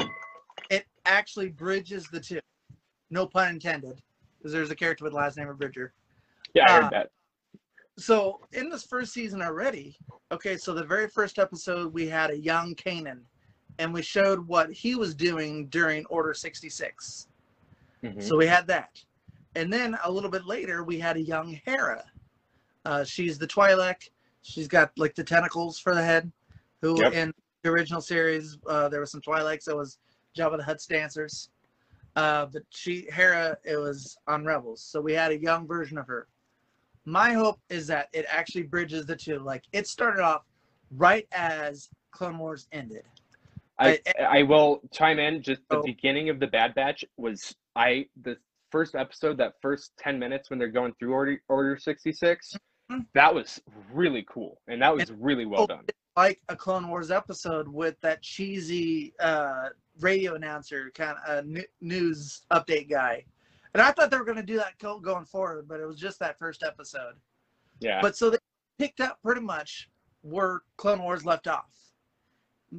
It 0.69 0.85
actually 1.05 1.49
bridges 1.49 2.07
the 2.11 2.19
two. 2.19 2.39
No 3.09 3.27
pun 3.27 3.49
intended, 3.49 4.01
because 4.37 4.51
there's 4.53 4.71
a 4.71 4.75
character 4.75 5.03
with 5.03 5.13
the 5.13 5.17
last 5.17 5.37
name 5.37 5.49
of 5.49 5.57
Bridger. 5.59 5.93
Yeah, 6.53 6.65
I 6.67 6.77
uh, 6.77 6.81
heard 6.83 6.91
that. 6.93 7.11
so 7.97 8.39
in 8.53 8.69
this 8.69 8.83
first 8.83 9.13
season 9.13 9.41
already, 9.41 9.97
okay, 10.31 10.57
so 10.57 10.73
the 10.73 10.83
very 10.83 11.07
first 11.09 11.37
episode 11.37 11.93
we 11.93 12.07
had 12.07 12.31
a 12.31 12.37
young 12.37 12.73
Kanan, 12.75 13.19
and 13.79 13.93
we 13.93 14.01
showed 14.01 14.47
what 14.47 14.71
he 14.71 14.95
was 14.95 15.13
doing 15.13 15.67
during 15.67 16.05
Order 16.05 16.33
66. 16.33 17.27
Mhm. 18.03 18.21
So 18.21 18.37
we 18.37 18.47
had 18.47 18.65
that, 18.67 19.03
and 19.55 19.71
then 19.71 19.97
a 20.03 20.11
little 20.11 20.29
bit 20.29 20.45
later 20.45 20.83
we 20.83 20.99
had 20.99 21.17
a 21.17 21.21
young 21.21 21.59
Hera. 21.65 22.03
Uh, 22.85 23.03
she's 23.03 23.37
the 23.37 23.47
Twi'lek. 23.47 24.09
She's 24.41 24.67
got 24.67 24.91
like 24.97 25.15
the 25.15 25.23
tentacles 25.23 25.79
for 25.79 25.95
the 25.95 26.03
head. 26.03 26.31
Who 26.81 26.99
Yep. 27.01 27.13
in 27.13 27.33
the 27.61 27.69
original 27.69 28.01
series 28.01 28.57
uh, 28.67 28.89
there 28.89 28.99
was 28.99 29.11
some 29.11 29.21
Twi'leks. 29.21 29.65
That 29.65 29.75
was 29.77 29.99
Jabba 30.37 30.57
the 30.57 30.63
Hutt's 30.63 30.85
dancers. 30.85 31.49
Uh, 32.15 32.45
but 32.47 32.63
she 32.69 33.07
Hera 33.11 33.57
it 33.63 33.77
was 33.77 34.17
on 34.27 34.45
Rebels. 34.45 34.81
So 34.83 35.01
we 35.01 35.13
had 35.13 35.31
a 35.31 35.37
young 35.39 35.65
version 35.67 35.97
of 35.97 36.05
her. 36.07 36.27
My 37.05 37.33
hope 37.33 37.59
is 37.69 37.87
that 37.87 38.07
it 38.13 38.25
actually 38.29 38.63
bridges 38.63 39.05
the 39.05 39.15
two. 39.15 39.39
Like 39.39 39.63
it 39.73 39.87
started 39.87 40.21
off 40.21 40.43
right 40.91 41.27
as 41.31 41.89
Clone 42.11 42.37
Wars 42.37 42.67
ended. 42.71 43.03
I, 43.79 43.99
I- 44.19 44.39
I 44.39 44.43
will 44.43 44.81
chime 44.91 45.17
in. 45.19 45.41
Just 45.41 45.61
the 45.69 45.77
Oh. 45.77 45.83
beginning 45.83 46.29
of 46.29 46.39
the 46.39 46.47
Bad 46.47 46.75
Batch 46.75 47.03
was 47.17 47.55
I 47.75 48.07
the 48.21 48.37
first 48.73 48.95
episode, 48.95 49.37
that 49.37 49.53
first 49.61 49.93
ten 49.97 50.17
minutes 50.19 50.49
when 50.49 50.57
they're 50.59 50.67
going 50.67 50.93
through 50.99 51.13
Order 51.13 51.37
Order 51.47 51.77
sixty 51.77 52.11
six. 52.11 52.53
Mhm. 52.91 53.05
That 53.13 53.33
was 53.33 53.61
really 53.93 54.25
cool, 54.29 54.59
and 54.67 54.81
that 54.81 54.93
was 54.93 55.09
really 55.11 55.45
well 55.45 55.67
done. 55.67 55.85
like 56.17 56.41
a 56.49 56.55
Clone 56.55 56.87
Wars 56.89 57.09
episode 57.11 57.67
with 57.67 57.95
that 58.01 58.21
cheesy 58.21 59.13
uh, 59.19 59.69
radio 60.01 60.33
announcer 60.35 60.91
kind 60.93 61.17
of 61.25 61.45
uh, 61.45 61.61
news 61.81 62.41
update 62.51 62.89
guy. 62.89 63.23
And 63.73 63.81
I 63.81 63.91
thought 63.91 64.11
they 64.11 64.17
were 64.17 64.25
going 64.25 64.37
to 64.37 64.43
do 64.43 64.57
that 64.57 64.77
going 64.79 65.25
forward, 65.25 65.67
but 65.67 65.79
it 65.79 65.85
was 65.85 65.97
just 65.99 66.19
that 66.19 66.37
first 66.37 66.61
episode. 66.61 67.15
Yeah, 67.79 67.99
But 68.01 68.15
so 68.15 68.29
they 68.29 68.37
picked 68.77 69.01
up 69.01 69.17
pretty 69.23 69.41
much 69.41 69.89
where 70.21 70.61
Clone 70.77 71.01
Wars 71.01 71.25
left 71.25 71.47
off. 71.47 71.71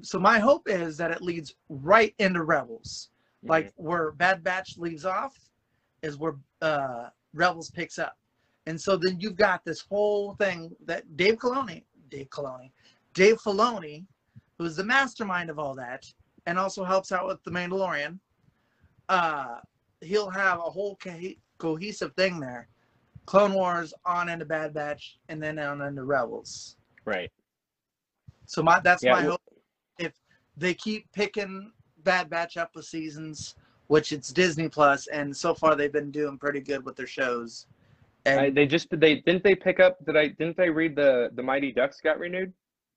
So 0.03 0.19
my 0.21 0.39
hope 0.39 0.69
is 0.69 0.97
that 0.99 1.11
it 1.11 1.21
leads 1.21 1.57
right 1.69 2.15
into 2.19 2.43
Rebels. 2.45 3.11
Like 3.43 3.73
where 3.77 4.13
Bad 4.13 4.43
Batch 4.45 4.79
leaves 4.79 5.05
off 5.05 5.37
is 6.05 6.19
where 6.19 6.37
uh, 6.63 7.09
Rebels 7.33 7.71
picks 7.71 7.99
up. 7.99 8.17
And 8.67 8.81
so 8.81 8.97
then 8.97 9.19
you've 9.19 9.37
got 9.37 9.65
this 9.65 9.81
whole 9.81 10.35
thing 10.35 10.71
that 10.87 11.17
Dave 11.17 11.39
Filoni, 11.39 11.83
Dave 12.11 12.29
Filoni, 12.31 12.71
Dave 13.15 13.39
Filoni, 13.41 14.05
who's 14.59 14.77
the 14.77 14.85
mastermind 14.85 15.51
of 15.51 15.59
all 15.59 15.75
that, 15.75 16.07
and 16.47 16.59
also 16.59 16.85
helps 16.85 17.11
out 17.11 17.27
with 17.27 17.43
the 17.45 17.51
Mandalorian. 17.51 18.19
Uh, 19.09 19.57
he'll 20.01 20.31
have 20.31 20.59
a 20.59 20.63
whole 20.63 20.97
co- 20.97 21.19
cohesive 21.59 22.15
thing 22.15 22.39
there. 22.39 22.69
Clone 23.27 23.55
Wars 23.55 23.95
on 24.05 24.29
into 24.29 24.45
Bad 24.45 24.75
Batch, 24.75 25.19
and 25.29 25.43
then 25.43 25.59
on 25.59 25.81
into 25.81 26.05
Rebels. 26.05 26.77
right. 27.07 27.31
So 28.47 28.63
my 28.63 28.81
that's 28.81 29.03
Yeah, 29.03 29.13
my 29.15 29.23
hope. 29.23 29.41
If 29.99 30.13
they 30.57 30.75
keep 30.75 31.11
picking 31.13 31.73
Bad 32.03 32.29
Batch 32.29 32.57
up 32.59 32.71
with 32.75 32.85
seasons, 32.85 33.55
which 33.89 34.13
it's 34.13 34.33
Disney 34.33 34.69
Plus, 34.69 35.07
and 35.09 35.37
so 35.37 35.55
far 35.55 35.75
they've 35.77 35.93
been 35.93 36.11
doing 36.11 36.39
pretty 36.39 36.61
good 36.61 36.85
with 36.85 36.97
their 36.97 37.07
shows. 37.07 37.67
And 38.27 38.41
I, 38.41 38.51
they 38.51 38.67
just 38.67 38.89
they 38.91 39.17
didn't 39.17 39.45
they 39.45 39.55
pick 39.55 39.81
up 39.81 40.05
did 40.07 40.17
I 40.17 40.29
didn't 40.29 40.57
they 40.57 40.71
read 40.71 40.97
the 40.97 41.31
the 41.35 41.43
Mighty 41.43 41.73
Ducks 41.73 42.01
got 42.01 42.19
renewed? 42.19 42.53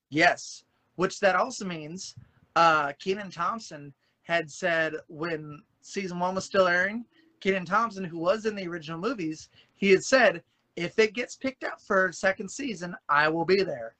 yes, 0.09 0.63
which 0.95 1.19
that 1.19 1.35
also 1.35 1.65
means 1.65 2.15
uh, 2.55 2.93
Kenan 2.99 3.29
Thompson 3.29 3.93
had 4.23 4.49
said 4.49 4.93
when 5.07 5.61
season 5.81 6.19
one 6.19 6.35
was 6.35 6.45
still 6.45 6.67
airing, 6.67 7.05
Kenan 7.39 7.65
Thompson, 7.65 8.03
who 8.03 8.17
was 8.17 8.45
in 8.45 8.55
the 8.55 8.67
original 8.67 8.99
movies, 8.99 9.49
he 9.75 9.91
had 9.91 10.03
said, 10.03 10.43
if 10.75 10.97
it 10.99 11.13
gets 11.13 11.35
picked 11.35 11.63
up 11.63 11.81
for 11.81 12.07
a 12.07 12.13
second 12.13 12.49
season, 12.49 12.95
I 13.09 13.29
will 13.29 13.45
be 13.45 13.63
there. 13.63 13.95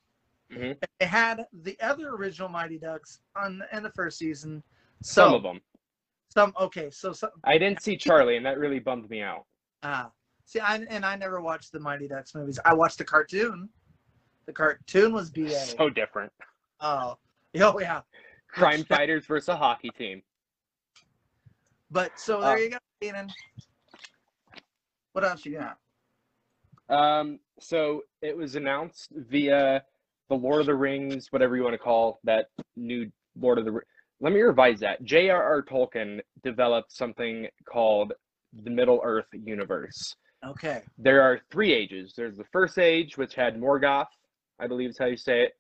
Mhm. 0.51 0.77
They 0.99 1.05
had 1.05 1.45
the 1.63 1.77
other 1.81 2.09
original 2.09 2.49
Mighty 2.49 2.77
Ducks 2.77 3.19
on 3.35 3.61
in 3.73 3.83
the 3.83 3.91
first 3.91 4.17
season. 4.17 4.63
Some 5.03 5.33
of 5.33 5.43
them. 5.43 5.61
Some 6.37 6.53
okay, 6.59 6.91
so 6.91 7.13
some 7.13 7.31
I 7.45 7.57
didn't 7.57 7.81
see 7.81 7.97
Charlie, 7.97 8.37
and 8.37 8.45
that 8.45 8.59
really 8.59 8.77
bummed 8.77 9.09
me 9.09 9.23
out. 9.23 9.45
Ah, 9.81 10.11
see, 10.45 10.59
I 10.59 10.75
and 10.87 11.03
I 11.03 11.15
never 11.15 11.41
watched 11.41 11.71
the 11.71 11.79
Mighty 11.79 12.07
Ducks 12.07 12.35
movies. 12.35 12.59
I 12.63 12.75
watched 12.75 12.99
the 12.99 13.03
cartoon. 13.05 13.67
The 14.45 14.53
cartoon 14.53 15.13
was 15.13 15.31
BA. 15.31 15.49
So 15.49 15.89
different. 15.89 16.31
oh, 16.79 17.17
oh 17.59 17.79
yeah. 17.79 18.01
Crime 18.49 18.81
Which- 18.81 18.87
fighters 18.87 19.25
versus 19.25 19.49
a 19.49 19.57
hockey 19.57 19.89
team. 19.97 20.21
But 21.89 22.11
so 22.19 22.39
Uh, 22.39 22.49
there 22.49 22.59
you 22.59 22.69
go, 22.69 22.77
Kenan. 23.01 23.31
What 25.13 25.25
else 25.25 25.43
you 25.43 25.57
got? 25.57 25.79
Um, 26.95 27.39
so 27.59 28.03
it 28.21 28.37
was 28.37 28.55
announced 28.55 29.09
via 29.11 29.83
the 30.29 30.35
Lord 30.35 30.59
of 30.59 30.67
the 30.67 30.75
Rings, 30.75 31.31
whatever 31.31 31.57
you 31.57 31.63
want 31.63 31.73
to 31.73 31.79
call 31.79 32.19
that 32.25 32.49
new 32.75 33.11
Lord 33.35 33.57
of 33.57 33.65
the. 33.65 33.81
Let 34.19 34.33
me 34.33 34.41
revise 34.41 34.79
that. 34.79 35.03
J.R.R. 35.03 35.61
Tolkien 35.63 36.21
developed 36.43 36.91
something 36.91 37.47
called 37.65 38.13
the 38.63 38.69
Middle 38.69 38.99
Earth 39.03 39.27
universe. 39.31 40.15
Okay. 40.45 40.81
There 40.97 41.21
are 41.21 41.39
three 41.51 41.71
ages. 41.73 42.13
There's 42.15 42.37
the 42.37 42.45
first 42.51 42.79
age, 42.79 43.17
which 43.17 43.35
had 43.35 43.59
Morgoth, 43.59 44.07
I 44.59 44.67
believe 44.67 44.89
is 44.89 44.97
how 44.97 45.05
you 45.05 45.17
say 45.17 45.43
it, 45.43 45.53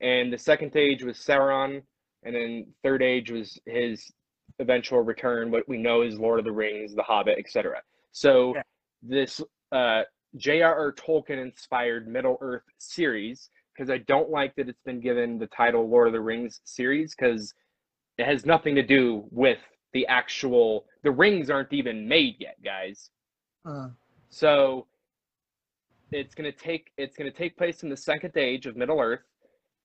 and 0.00 0.32
the 0.32 0.38
second 0.38 0.74
age 0.76 1.02
was 1.02 1.18
Sauron, 1.18 1.82
and 2.22 2.34
then 2.34 2.66
third 2.82 3.02
age 3.02 3.30
was 3.30 3.58
his 3.66 4.10
eventual 4.58 5.00
return, 5.00 5.50
what 5.50 5.68
we 5.68 5.76
know 5.76 6.02
is 6.02 6.18
Lord 6.18 6.38
of 6.38 6.44
the 6.44 6.52
Rings, 6.52 6.94
The 6.94 7.02
Hobbit, 7.02 7.38
etc. 7.38 7.82
So 8.12 8.54
Yeah. 8.54 8.62
this 9.02 9.40
uh, 9.70 10.02
J.R.R. 10.36 10.92
Tolkien 10.92 11.38
inspired 11.42 12.08
Middle 12.08 12.38
Earth 12.40 12.64
series, 12.78 13.50
because 13.74 13.90
I 13.90 13.98
don't 13.98 14.30
like 14.30 14.54
that 14.56 14.68
it's 14.68 14.82
been 14.84 15.00
given 15.00 15.38
the 15.38 15.46
title 15.48 15.88
Lord 15.88 16.06
of 16.06 16.12
the 16.12 16.20
Rings 16.20 16.60
series, 16.64 17.14
because 17.14 17.54
it 18.18 18.26
has 18.26 18.44
nothing 18.46 18.74
to 18.74 18.82
do 18.82 19.24
with 19.30 19.58
the 19.92 20.06
actual. 20.06 20.86
The 21.02 21.10
rings 21.10 21.50
aren't 21.50 21.72
even 21.72 22.08
made 22.08 22.36
yet, 22.38 22.56
guys. 22.64 23.10
Uh, 23.64 23.88
So 24.28 24.86
it's 26.10 26.34
gonna 26.34 26.52
take 26.52 26.90
it's 26.96 27.16
gonna 27.16 27.30
take 27.30 27.56
place 27.56 27.82
in 27.82 27.88
the 27.88 27.96
second 27.96 28.36
age 28.36 28.66
of 28.66 28.76
Middle 28.76 29.00
Earth, 29.00 29.24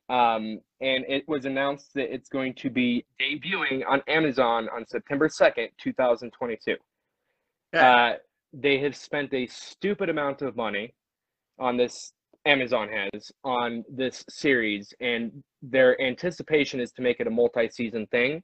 um, 0.09 0.61
and 0.81 1.05
it 1.07 1.27
was 1.27 1.45
announced 1.45 1.93
that 1.95 2.13
it's 2.13 2.29
going 2.29 2.53
to 2.55 2.69
be 2.69 3.05
debuting 3.19 3.83
on 3.87 4.01
Amazon 4.07 4.69
on 4.69 4.85
September 4.85 5.27
second, 5.29 5.69
two 5.77 5.93
thousand 5.93 6.31
twenty-two. 6.31 6.77
Yeah. 7.73 7.95
Uh, 7.95 8.15
they 8.53 8.77
have 8.79 8.95
spent 8.95 9.33
a 9.33 9.45
stupid 9.47 10.09
amount 10.09 10.41
of 10.41 10.55
money 10.55 10.93
on 11.59 11.75
this. 11.77 12.13
Amazon 12.47 12.89
has 12.89 13.31
on 13.43 13.83
this 13.89 14.23
series, 14.29 14.93
and 15.01 15.43
their 15.61 15.99
anticipation 16.01 16.79
is 16.79 16.91
to 16.93 17.01
make 17.01 17.19
it 17.19 17.27
a 17.27 17.29
multi-season 17.29 18.07
thing. 18.07 18.41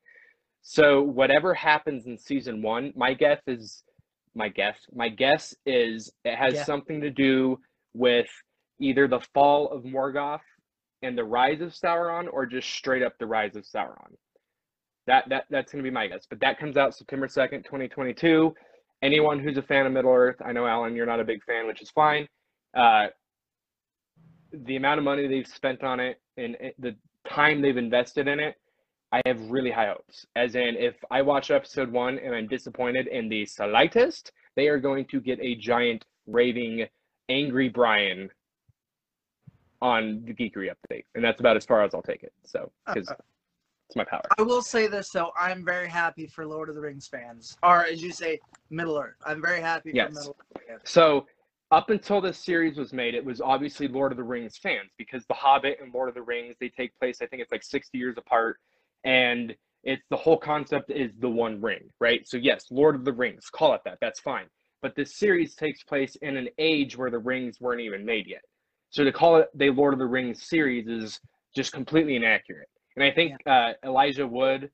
So 0.61 1.01
whatever 1.01 1.53
happens 1.53 2.05
in 2.05 2.17
season 2.17 2.61
one, 2.61 2.93
my 2.95 3.13
guess 3.13 3.41
is 3.47 3.83
my 4.35 4.49
guess. 4.49 4.77
My 4.93 5.09
guess 5.09 5.55
is 5.65 6.11
it 6.25 6.35
has 6.35 6.53
Yeah. 6.53 6.63
something 6.63 7.01
to 7.01 7.09
do 7.09 7.59
with 7.93 8.29
either 8.79 9.07
the 9.07 9.19
fall 9.33 9.69
of 9.69 9.83
Morgoth 9.83 10.41
and 11.01 11.17
the 11.17 11.23
Rise 11.23 11.61
of 11.61 11.69
Sauron, 11.71 12.27
or 12.31 12.45
just 12.45 12.69
straight 12.69 13.03
up 13.03 13.17
the 13.19 13.27
Rise 13.27 13.55
of 13.55 13.63
Sauron. 13.65 14.15
That 15.05 15.27
that 15.29 15.45
that's 15.49 15.71
gonna 15.71 15.83
be 15.83 15.91
my 15.91 16.07
guess. 16.07 16.25
But 16.25 16.39
that 16.39 16.57
comes 16.57 16.77
out 16.77 16.95
September 16.95 17.27
second, 17.27 17.63
twenty 17.63 17.87
twenty 17.87 18.13
two. 18.13 18.55
Anyone 19.01 19.39
who's 19.39 19.57
a 19.57 19.61
fan 19.61 19.85
of 19.85 19.91
Middle 19.91 20.13
Earth, 20.13 20.37
I 20.43 20.53
know 20.53 20.65
Allen, 20.65 20.95
you're 20.95 21.05
not 21.05 21.19
a 21.19 21.25
big 21.25 21.43
fan, 21.43 21.67
which 21.67 21.81
is 21.81 21.89
fine. 21.91 22.27
Uh, 22.73 23.07
the 24.53 24.75
amount 24.75 24.99
of 24.99 25.03
money 25.03 25.27
they've 25.27 25.47
spent 25.47 25.83
on 25.83 25.99
it 25.99 26.19
and 26.37 26.55
eh, 26.59 26.71
the 26.79 26.95
time 27.27 27.61
they've 27.61 27.77
invested 27.77 28.27
in 28.27 28.39
it, 28.39 28.55
I 29.11 29.21
have 29.25 29.39
really 29.51 29.71
high 29.71 29.87
hopes. 29.87 30.25
As 30.35 30.55
in, 30.55 30.75
if 30.77 30.95
I 31.11 31.21
watch 31.21 31.51
episode 31.51 31.91
one 31.91 32.17
and 32.19 32.33
I'm 32.33 32.47
disappointed 32.47 33.07
in 33.07 33.29
the 33.29 33.45
slightest, 33.45 34.31
they 34.55 34.67
are 34.67 34.79
going 34.79 35.05
to 35.05 35.19
get 35.19 35.39
a 35.41 35.55
giant 35.55 36.05
raving, 36.27 36.87
angry 37.29 37.69
Bryan 37.69 38.29
on 39.81 40.23
the 40.25 40.33
geekery 40.33 40.69
update, 40.71 41.03
and 41.13 41.23
that's 41.23 41.41
about 41.41 41.57
as 41.57 41.65
far 41.65 41.83
as 41.83 41.93
I'll 41.93 42.01
take 42.01 42.23
it. 42.23 42.33
So, 42.45 42.71
uh, 42.87 42.93
because 42.93 43.09
uh, 43.09 43.15
it's 43.89 43.95
my 43.97 44.05
power. 44.05 44.23
I 44.39 44.41
will 44.41 44.61
say 44.61 44.87
this 44.87 45.09
though, 45.09 45.31
I'm 45.37 45.65
very 45.65 45.89
happy 45.89 46.25
for 46.25 46.47
Lord 46.47 46.69
of 46.69 46.75
the 46.75 46.81
Rings 46.81 47.07
fans, 47.07 47.57
or 47.61 47.83
as 47.85 48.01
you 48.01 48.11
say, 48.11 48.39
Middle 48.69 48.97
Earth. 48.97 49.17
I'm 49.25 49.41
very 49.41 49.61
happy 49.61 49.91
yes. 49.93 50.07
for 50.07 50.13
Middle 50.13 50.35
Earth 50.39 50.63
fans. 50.67 50.81
So 50.85 51.27
up 51.73 51.89
until 51.89 52.21
this 52.21 52.37
series 52.37 52.77
was 52.77 52.93
made, 52.93 53.15
it 53.15 53.25
was 53.25 53.41
obviously 53.41 53.87
Lord 53.87 54.11
of 54.11 54.17
the 54.17 54.23
Rings 54.23 54.57
fans 54.57 54.91
because 54.95 55.25
The 55.25 55.33
Hobbit 55.33 55.79
and 55.81 55.91
Lord 55.91 56.07
of 56.07 56.13
the 56.13 56.21
Rings 56.21 56.55
they 56.59 56.69
take 56.69 56.97
place. 56.99 57.17
I 57.19 57.25
think 57.25 57.41
it's 57.41 57.51
like 57.51 57.63
60 57.63 57.97
years 57.97 58.15
apart, 58.15 58.57
and 59.03 59.55
it's 59.83 60.03
the 60.11 60.15
whole 60.15 60.37
concept 60.37 60.91
is 60.91 61.11
the 61.19 61.29
One 61.29 61.59
Ring, 61.59 61.89
right? 61.99 62.27
So 62.27 62.37
yes, 62.37 62.67
Lord 62.69 62.93
of 62.93 63.03
the 63.05 63.11
Rings, 63.11 63.49
call 63.49 63.73
it 63.73 63.81
that. 63.85 63.97
That's 64.01 64.19
fine. 64.19 64.45
But 64.83 64.95
this 64.95 65.15
series 65.15 65.55
takes 65.55 65.81
place 65.81 66.15
in 66.17 66.37
an 66.37 66.47
age 66.59 66.95
where 66.95 67.09
the 67.09 67.17
rings 67.17 67.59
weren't 67.59 67.81
even 67.81 68.05
made 68.05 68.27
yet. 68.27 68.43
So 68.91 69.03
to 69.03 69.11
call 69.11 69.37
it 69.37 69.47
the 69.55 69.71
Lord 69.71 69.93
of 69.93 69.99
the 69.99 70.05
Rings 70.05 70.43
series 70.43 70.87
is 70.87 71.19
just 71.55 71.73
completely 71.73 72.15
inaccurate. 72.15 72.69
And 72.95 73.03
I 73.03 73.09
think 73.09 73.33
uh, 73.47 73.71
Elijah 73.83 74.27
Wood 74.27 74.69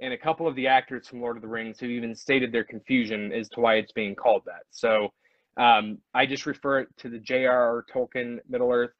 and 0.00 0.12
a 0.12 0.18
couple 0.18 0.46
of 0.46 0.56
the 0.56 0.66
actors 0.66 1.08
from 1.08 1.22
Lord 1.22 1.36
of 1.36 1.42
the 1.42 1.48
Rings 1.48 1.80
have 1.80 1.88
even 1.88 2.14
stated 2.14 2.52
their 2.52 2.64
confusion 2.64 3.32
as 3.32 3.48
to 3.50 3.60
why 3.60 3.76
it's 3.76 3.92
being 3.92 4.14
called 4.14 4.42
that. 4.44 4.64
So 4.70 5.10
um, 5.56 5.98
I 6.14 6.26
just 6.26 6.46
refer 6.46 6.80
it 6.80 6.88
to 6.98 7.08
the 7.08 7.18
J.R.R. 7.18 7.84
Tolkien 7.92 8.38
Middle 8.48 8.70
Earth. 8.70 8.92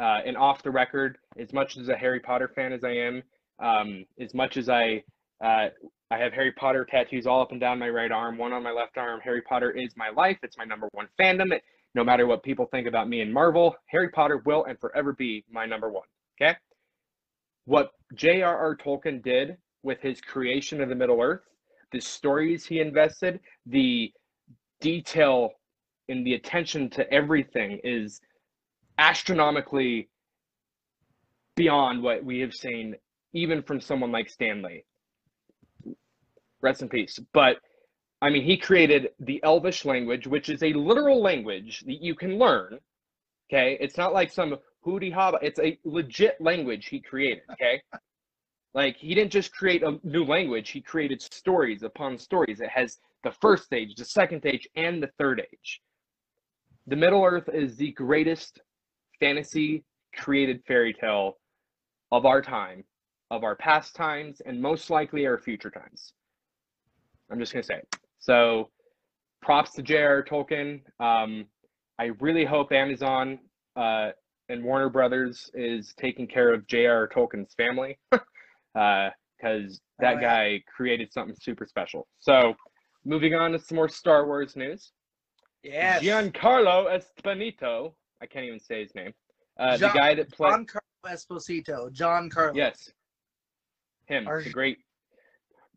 Uh, 0.00 0.20
and 0.24 0.36
off 0.36 0.62
the 0.62 0.70
record, 0.70 1.18
as 1.38 1.52
much 1.52 1.76
as 1.76 1.88
a 1.88 1.96
Harry 1.96 2.20
Potter 2.20 2.48
fan 2.54 2.72
as 2.72 2.84
I 2.84 2.92
am, 2.92 3.22
um, 3.58 4.04
as 4.20 4.32
much 4.32 4.56
as 4.56 4.68
I 4.68 5.02
uh, 5.44 5.68
I 6.10 6.16
have 6.18 6.32
Harry 6.32 6.52
Potter 6.52 6.86
tattoos 6.88 7.26
all 7.26 7.42
up 7.42 7.52
and 7.52 7.60
down 7.60 7.78
my 7.78 7.88
right 7.88 8.10
arm, 8.10 8.38
one 8.38 8.52
on 8.52 8.62
my 8.62 8.70
left 8.70 8.96
arm. 8.96 9.20
Harry 9.22 9.42
Potter 9.42 9.70
is 9.70 9.96
my 9.96 10.08
life. 10.10 10.38
It's 10.42 10.56
my 10.56 10.64
number 10.64 10.88
one 10.92 11.08
fandom. 11.20 11.52
It, 11.52 11.62
no 11.94 12.02
matter 12.02 12.26
what 12.26 12.42
people 12.42 12.66
think 12.66 12.86
about 12.86 13.08
me 13.08 13.20
and 13.20 13.32
Marvel, 13.32 13.74
Harry 13.86 14.08
Potter 14.08 14.42
will 14.44 14.64
and 14.64 14.78
forever 14.78 15.12
be 15.12 15.44
my 15.50 15.66
number 15.66 15.90
one. 15.90 16.06
Okay. 16.40 16.56
What 17.66 17.90
J.R.R. 18.14 18.76
Tolkien 18.76 19.22
did 19.22 19.56
with 19.82 20.00
his 20.00 20.20
creation 20.20 20.80
of 20.80 20.88
the 20.88 20.94
Middle 20.94 21.20
Earth, 21.20 21.42
the 21.92 22.00
stories 22.00 22.64
he 22.64 22.80
invested, 22.80 23.40
the 23.66 24.12
detail 24.80 25.50
and 26.08 26.26
the 26.26 26.34
attention 26.34 26.90
to 26.90 27.12
everything 27.12 27.80
is 27.84 28.20
astronomically 28.98 30.08
beyond 31.56 32.02
what 32.02 32.24
we 32.24 32.40
have 32.40 32.54
seen, 32.54 32.96
even 33.32 33.62
from 33.62 33.80
someone 33.80 34.12
like 34.12 34.30
Stan 34.30 34.62
Lee. 34.62 34.84
Rest 36.60 36.82
in 36.82 36.88
peace. 36.88 37.18
But 37.32 37.58
I 38.20 38.30
mean, 38.30 38.42
he 38.42 38.56
created 38.56 39.10
the 39.20 39.40
Elvish 39.44 39.84
language, 39.84 40.26
which 40.26 40.48
is 40.48 40.62
a 40.62 40.72
literal 40.72 41.22
language 41.22 41.84
that 41.86 42.02
you 42.02 42.14
can 42.14 42.38
learn. 42.38 42.78
Okay. 43.50 43.78
It's 43.80 43.96
not 43.96 44.12
like 44.12 44.30
some 44.32 44.56
hootie 44.84 45.14
haba. 45.14 45.38
It's 45.42 45.60
a 45.60 45.78
legit 45.84 46.40
language 46.40 46.86
he 46.86 47.00
created. 47.00 47.42
Okay. 47.52 47.80
Like 48.74 48.96
he 48.96 49.14
didn't 49.14 49.32
just 49.32 49.50
create 49.52 49.82
a 49.82 49.98
new 50.04 50.24
language, 50.24 50.70
he 50.70 50.80
created 50.80 51.22
stories 51.22 51.82
upon 51.82 52.18
stories. 52.18 52.60
It 52.60 52.68
has 52.68 52.98
the 53.24 53.32
first 53.32 53.64
stage, 53.64 53.94
the 53.96 54.04
second 54.04 54.40
stage, 54.40 54.68
and 54.76 55.02
the 55.02 55.10
third 55.18 55.40
age. 55.52 55.80
The 56.88 56.96
Middle 56.96 57.22
Earth 57.22 57.50
is 57.52 57.76
the 57.76 57.92
greatest 57.92 58.62
fantasy 59.20 59.84
created 60.16 60.62
fairy 60.66 60.94
tale 60.94 61.36
of 62.10 62.24
our 62.24 62.40
time, 62.40 62.82
of 63.30 63.44
our 63.44 63.54
past 63.54 63.94
times, 63.94 64.40
and 64.46 64.58
most 64.58 64.88
likely 64.88 65.26
our 65.26 65.36
future 65.36 65.70
times. 65.70 66.14
I'm 67.30 67.38
just 67.38 67.52
gonna 67.52 67.62
say 67.62 67.74
it. 67.74 67.96
So, 68.20 68.70
props 69.42 69.72
to 69.74 69.82
J.R. 69.82 70.24
Tolkien. 70.24 70.80
Um, 70.98 71.44
I 71.98 72.06
really 72.20 72.46
hope 72.46 72.72
Amazon 72.72 73.38
uh, 73.76 74.12
and 74.48 74.64
Warner 74.64 74.88
Brothers 74.88 75.50
is 75.52 75.92
taking 75.98 76.26
care 76.26 76.54
of 76.54 76.66
J.R. 76.68 77.06
Tolkien's 77.06 77.52
family, 77.52 77.98
because 78.10 78.22
uh, 78.74 79.10
that 80.00 80.22
guy 80.22 80.62
created 80.74 81.12
something 81.12 81.36
super 81.38 81.66
special. 81.66 82.08
So, 82.18 82.54
moving 83.04 83.34
on 83.34 83.52
to 83.52 83.58
some 83.58 83.76
more 83.76 83.90
Star 83.90 84.24
Wars 84.24 84.56
news. 84.56 84.90
Yes. 85.62 86.02
Giancarlo 86.02 87.00
Esposito. 87.00 87.92
I 88.20 88.26
can't 88.26 88.44
even 88.44 88.60
say 88.60 88.82
his 88.82 88.94
name. 88.94 89.12
Uh, 89.58 89.76
John, 89.76 89.92
the 89.92 89.98
guy 89.98 90.14
that 90.14 90.30
played 90.32 90.52
Giancarlo 90.52 90.80
Esposito. 91.06 91.92
John 91.92 92.30
Carlo. 92.30 92.54
Yes. 92.54 92.90
Him. 94.06 94.26
Our... 94.26 94.42
The 94.42 94.50
great. 94.50 94.78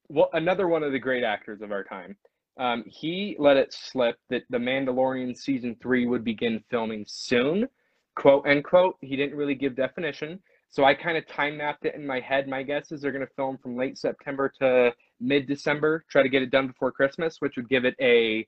Well, 0.09 0.29
another 0.33 0.67
one 0.67 0.83
of 0.83 0.91
the 0.91 0.99
great 0.99 1.23
actors 1.23 1.61
of 1.61 1.71
our 1.71 1.83
time. 1.83 2.17
Um, 2.57 2.83
he 2.85 3.35
let 3.39 3.57
it 3.57 3.73
slip 3.73 4.17
that 4.29 4.43
The 4.49 4.57
Mandalorian 4.57 5.35
season 5.37 5.75
three 5.81 6.05
would 6.05 6.23
begin 6.23 6.63
filming 6.69 7.05
soon, 7.07 7.67
quote 8.15 8.45
unquote. 8.45 8.97
He 9.01 9.15
didn't 9.15 9.37
really 9.37 9.55
give 9.55 9.75
definition. 9.75 10.39
So 10.69 10.85
I 10.85 10.93
kind 10.93 11.17
of 11.17 11.27
time 11.27 11.57
mapped 11.57 11.85
it 11.85 11.95
in 11.95 12.05
my 12.05 12.19
head. 12.19 12.47
My 12.47 12.63
guess 12.63 12.91
is 12.91 13.01
they're 13.01 13.11
going 13.11 13.25
to 13.25 13.33
film 13.35 13.57
from 13.57 13.75
late 13.75 13.97
September 13.97 14.51
to 14.59 14.93
mid 15.19 15.47
December, 15.47 16.05
try 16.09 16.23
to 16.23 16.29
get 16.29 16.41
it 16.41 16.51
done 16.51 16.67
before 16.67 16.91
Christmas, 16.91 17.37
which 17.39 17.55
would 17.57 17.69
give 17.69 17.83
it 17.83 17.95
a 17.99 18.47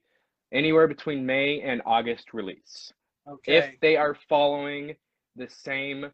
anywhere 0.53 0.87
between 0.87 1.25
May 1.25 1.61
and 1.61 1.81
August 1.85 2.33
release. 2.33 2.93
Okay. 3.29 3.57
If 3.57 3.79
they 3.81 3.97
are 3.97 4.15
following 4.29 4.95
the 5.35 5.49
same 5.49 6.11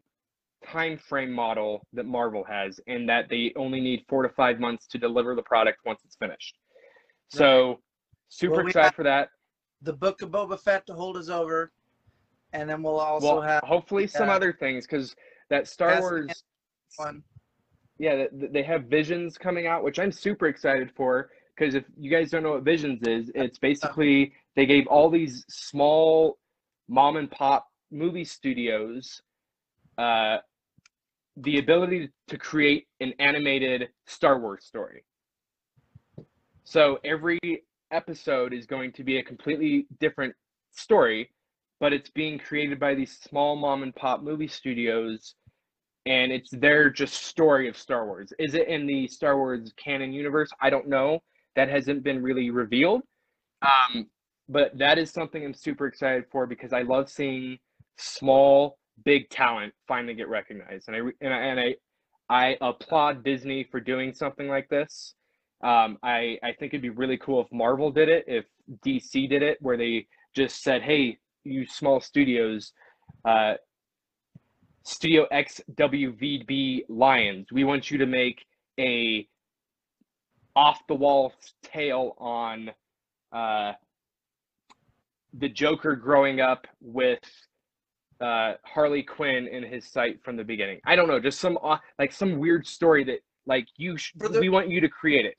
time 0.66 0.98
frame 0.98 1.32
model 1.32 1.86
that 1.92 2.06
Marvel 2.06 2.44
has, 2.44 2.80
in 2.86 3.06
that 3.06 3.28
they 3.28 3.52
only 3.56 3.80
need 3.80 4.04
four 4.08 4.22
to 4.22 4.28
five 4.30 4.58
months 4.58 4.86
to 4.88 4.98
deliver 4.98 5.34
the 5.34 5.42
product 5.42 5.78
once 5.84 6.00
it's 6.04 6.16
finished. 6.16 6.54
So 7.28 7.80
super 8.28 8.56
well, 8.56 8.66
excited 8.66 8.94
for 8.94 9.04
that. 9.04 9.28
The 9.82 9.92
book 9.92 10.22
of 10.22 10.30
Boba 10.30 10.58
Fett 10.60 10.86
to 10.86 10.94
hold 10.94 11.16
us 11.16 11.28
over, 11.28 11.72
and 12.52 12.68
then 12.68 12.82
we'll 12.82 13.00
also 13.00 13.34
well, 13.34 13.42
have 13.42 13.62
hopefully 13.62 14.06
some 14.06 14.28
uh, 14.28 14.34
other 14.34 14.52
things 14.52 14.86
because 14.86 15.14
that 15.48 15.66
Star 15.68 16.00
Wars 16.00 16.42
one. 16.96 17.22
Yeah, 17.98 18.26
they 18.32 18.62
have 18.62 18.84
Visions 18.84 19.36
coming 19.36 19.66
out, 19.66 19.84
which 19.84 19.98
I'm 19.98 20.10
super 20.10 20.46
excited 20.46 20.90
for 20.96 21.30
because 21.60 21.74
if 21.74 21.84
you 21.98 22.10
guys 22.10 22.30
don't 22.30 22.42
know 22.42 22.52
what 22.52 22.62
Visions 22.62 23.06
is, 23.06 23.30
it's 23.34 23.58
basically 23.58 24.32
they 24.56 24.64
gave 24.64 24.86
all 24.86 25.10
these 25.10 25.44
small 25.50 26.38
mom 26.88 27.16
and 27.16 27.30
pop 27.30 27.68
movie 27.90 28.24
studios 28.24 29.20
uh, 29.98 30.38
the 31.36 31.58
ability 31.58 32.08
to 32.28 32.38
create 32.38 32.86
an 33.00 33.12
animated 33.18 33.90
Star 34.06 34.40
Wars 34.40 34.64
story. 34.64 35.04
So 36.64 36.98
every 37.04 37.38
episode 37.90 38.54
is 38.54 38.64
going 38.64 38.92
to 38.92 39.04
be 39.04 39.18
a 39.18 39.22
completely 39.22 39.86
different 39.98 40.34
story, 40.70 41.30
but 41.78 41.92
it's 41.92 42.08
being 42.08 42.38
created 42.38 42.80
by 42.80 42.94
these 42.94 43.18
small 43.18 43.54
mom 43.54 43.82
and 43.82 43.94
pop 43.94 44.22
movie 44.22 44.48
studios 44.48 45.34
and 46.06 46.32
it's 46.32 46.50
their 46.50 46.88
just 46.88 47.24
story 47.24 47.68
of 47.68 47.76
Star 47.76 48.06
Wars. 48.06 48.32
Is 48.38 48.54
it 48.54 48.68
in 48.68 48.86
the 48.86 49.06
Star 49.06 49.36
Wars 49.36 49.74
canon 49.76 50.14
universe? 50.14 50.50
I 50.62 50.70
don't 50.70 50.88
know 50.88 51.22
that 51.56 51.68
hasn't 51.68 52.02
been 52.02 52.22
really 52.22 52.50
revealed. 52.50 53.02
Um, 53.62 54.06
but 54.48 54.76
that 54.78 54.98
is 54.98 55.10
something 55.10 55.44
I'm 55.44 55.54
super 55.54 55.86
excited 55.86 56.24
for 56.30 56.46
because 56.46 56.72
I 56.72 56.82
love 56.82 57.08
seeing 57.08 57.58
small, 57.96 58.78
big 59.04 59.28
talent 59.30 59.72
finally 59.86 60.14
get 60.14 60.28
recognized, 60.28 60.88
and 60.88 60.96
I 60.96 61.00
and 61.24 61.34
I, 61.34 61.38
and 61.38 61.60
I, 61.60 61.74
I 62.28 62.56
applaud 62.60 63.24
Disney 63.24 63.64
for 63.70 63.80
doing 63.80 64.12
something 64.12 64.48
like 64.48 64.68
this. 64.68 65.14
Um, 65.62 65.98
I 66.02 66.38
I 66.42 66.52
think 66.58 66.72
it'd 66.72 66.82
be 66.82 66.90
really 66.90 67.18
cool 67.18 67.40
if 67.42 67.52
Marvel 67.52 67.90
did 67.90 68.08
it, 68.08 68.24
if 68.26 68.46
DC 68.84 69.28
did 69.28 69.42
it, 69.42 69.58
where 69.60 69.76
they 69.76 70.06
just 70.34 70.62
said, 70.62 70.82
"Hey, 70.82 71.18
you 71.44 71.66
small 71.66 72.00
studios, 72.00 72.72
uh, 73.24 73.54
Studio 74.84 75.26
XWVB 75.32 76.84
Lions, 76.88 77.46
we 77.52 77.64
want 77.64 77.90
you 77.90 77.98
to 77.98 78.06
make 78.06 78.44
a 78.78 79.28
off 80.60 80.86
the 80.88 80.94
wall 80.94 81.32
tale 81.62 82.14
on 82.18 82.70
uh, 83.32 83.72
the 85.32 85.48
Joker 85.48 85.96
growing 85.96 86.42
up 86.42 86.66
with 86.82 87.20
uh, 88.20 88.54
Harley 88.62 89.02
Quinn 89.02 89.46
in 89.46 89.62
his 89.62 89.86
sight 89.86 90.22
from 90.22 90.36
the 90.36 90.44
beginning. 90.44 90.78
I 90.84 90.96
don't 90.96 91.08
know, 91.08 91.18
just 91.18 91.40
some 91.40 91.58
uh, 91.62 91.78
like 91.98 92.12
some 92.12 92.38
weird 92.38 92.66
story 92.66 93.04
that 93.04 93.20
like 93.46 93.68
you 93.78 93.96
sh- 93.96 94.12
the, 94.18 94.38
we 94.38 94.50
want 94.50 94.68
you 94.68 94.82
to 94.82 94.88
create 94.88 95.24
it. 95.24 95.34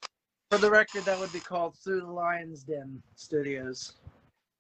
For 0.50 0.58
the 0.58 0.72
record, 0.72 1.04
that 1.06 1.20
would 1.20 1.32
be 1.32 1.40
called 1.40 1.76
Through 1.84 2.02
the 2.02 2.12
Lions 2.12 2.64
Den 2.64 3.00
Studios. 3.16 3.94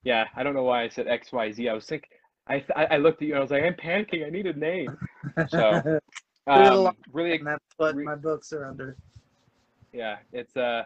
Yeah, 0.03 0.25
I 0.35 0.43
don't 0.43 0.53
know 0.53 0.63
why 0.63 0.83
I 0.83 0.89
said 0.89 1.07
X 1.07 1.31
Y 1.31 1.51
Z. 1.53 1.69
I 1.69 1.73
was 1.73 1.87
thinking 1.87 2.09
I 2.47 2.63
I 2.75 2.85
I 2.85 2.97
looked 2.97 3.23
at 3.23 3.27
you 3.27 3.33
and 3.33 3.39
I 3.39 3.41
was 3.41 3.49
like, 3.49 3.63
I'm 3.63 3.73
panicking. 3.73 4.27
I 4.27 4.29
need 4.29 4.45
a 4.45 4.53
name. 4.53 4.95
So, 5.49 5.99
Um, 6.47 6.97
really, 7.13 7.37
and 7.37 7.45
that's 7.45 7.63
what 7.77 7.95
re- 7.95 8.03
my 8.03 8.15
books 8.15 8.51
are 8.51 8.65
under. 8.65 8.97
Yeah, 9.93 10.17
it's 10.31 10.55
uh, 10.55 10.83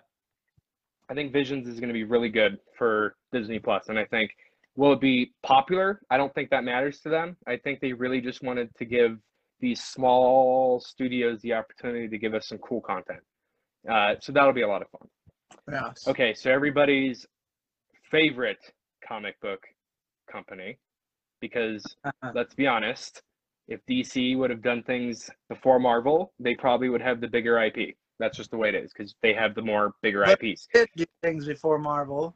I 1.09 1.13
think 1.13 1.33
Visions 1.33 1.67
is 1.67 1.79
going 1.79 1.89
to 1.89 1.93
be 1.93 2.03
really 2.03 2.29
good 2.29 2.57
for 2.77 3.15
Disney 3.31 3.59
Plus, 3.59 3.89
and 3.89 3.99
I 3.99 4.05
think 4.05 4.31
will 4.75 4.93
it 4.93 5.01
be 5.01 5.33
popular? 5.43 6.01
I 6.09 6.17
don't 6.17 6.33
think 6.33 6.49
that 6.49 6.63
matters 6.63 6.99
to 7.01 7.09
them. 7.09 7.37
I 7.47 7.57
think 7.57 7.79
they 7.79 7.93
really 7.93 8.21
just 8.21 8.43
wanted 8.43 8.69
to 8.77 8.85
give 8.85 9.17
these 9.59 9.83
small 9.83 10.79
studios 10.79 11.41
the 11.41 11.53
opportunity 11.53 12.07
to 12.09 12.17
give 12.17 12.33
us 12.33 12.47
some 12.47 12.57
cool 12.57 12.81
content. 12.81 13.21
Uh, 13.89 14.15
so 14.19 14.31
that'll 14.31 14.53
be 14.53 14.63
a 14.63 14.67
lot 14.67 14.81
of 14.81 14.89
fun. 14.89 15.07
Yeah. 15.71 16.11
Okay, 16.11 16.33
so 16.33 16.51
everybody's 16.51 17.25
favorite 18.11 18.59
comic 19.07 19.39
book 19.41 19.63
company, 20.31 20.77
because 21.39 21.83
let's 22.33 22.53
be 22.53 22.67
honest, 22.67 23.21
if 23.67 23.79
DC 23.89 24.37
would 24.37 24.49
have 24.49 24.61
done 24.61 24.83
things 24.83 25.29
before 25.49 25.79
Marvel, 25.79 26.33
they 26.39 26.55
probably 26.55 26.89
would 26.89 27.01
have 27.01 27.21
the 27.21 27.27
bigger 27.27 27.63
IP. 27.63 27.95
That's 28.19 28.37
just 28.37 28.51
the 28.51 28.57
way 28.57 28.69
it 28.69 28.75
is 28.75 28.93
because 28.93 29.15
they 29.21 29.33
have 29.33 29.55
the 29.55 29.61
more 29.61 29.93
bigger 30.01 30.23
But- 30.25 30.41
IPs. 30.43 30.67
Did 30.73 30.89
do 30.95 31.05
things 31.21 31.45
before 31.45 31.77
Marvel. 31.77 32.35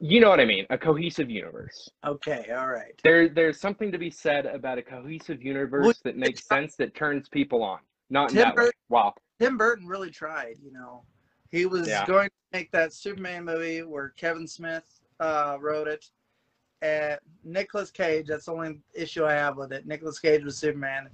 You 0.00 0.20
know 0.20 0.28
what 0.28 0.38
I 0.40 0.44
mean? 0.44 0.64
A 0.70 0.78
cohesive 0.78 1.28
universe. 1.28 1.90
Okay, 2.06 2.46
all 2.56 2.68
right. 2.68 2.94
There, 3.02 3.28
there's 3.28 3.58
something 3.58 3.90
to 3.90 3.98
be 3.98 4.10
said 4.10 4.46
about 4.46 4.78
a 4.78 4.82
cohesive 4.82 5.42
universe 5.42 5.84
Well, 5.84 5.94
that 6.04 6.16
makes 6.16 6.44
sense 6.46 6.76
that 6.76 6.94
turns 6.94 7.28
people 7.28 7.62
on. 7.64 7.80
Not 8.08 8.30
Tim. 8.30 8.54
Burton- 8.54 8.72
Wow. 8.88 9.14
Tim 9.40 9.56
Burton 9.56 9.86
really 9.88 10.10
tried, 10.10 10.56
you 10.62 10.72
know. 10.72 11.02
He 11.50 11.66
was 11.66 11.88
Yeah. 11.88 12.06
going 12.06 12.28
to 12.28 12.34
make 12.52 12.70
that 12.72 12.92
Superman 12.92 13.44
movie 13.44 13.82
where 13.82 14.10
Kevin 14.10 14.46
Smith 14.46 15.00
uh, 15.20 15.56
wrote 15.60 15.88
it. 15.88 16.10
And 16.80 17.18
Nicolas 17.42 17.90
Cage, 17.90 18.28
that's 18.28 18.44
the 18.46 18.52
only 18.52 18.80
issue 18.94 19.24
I 19.24 19.32
have 19.32 19.56
with 19.56 19.72
it. 19.72 19.84
Nicolas 19.84 20.20
Cage 20.20 20.44
was 20.44 20.56
Superman. 20.56 21.08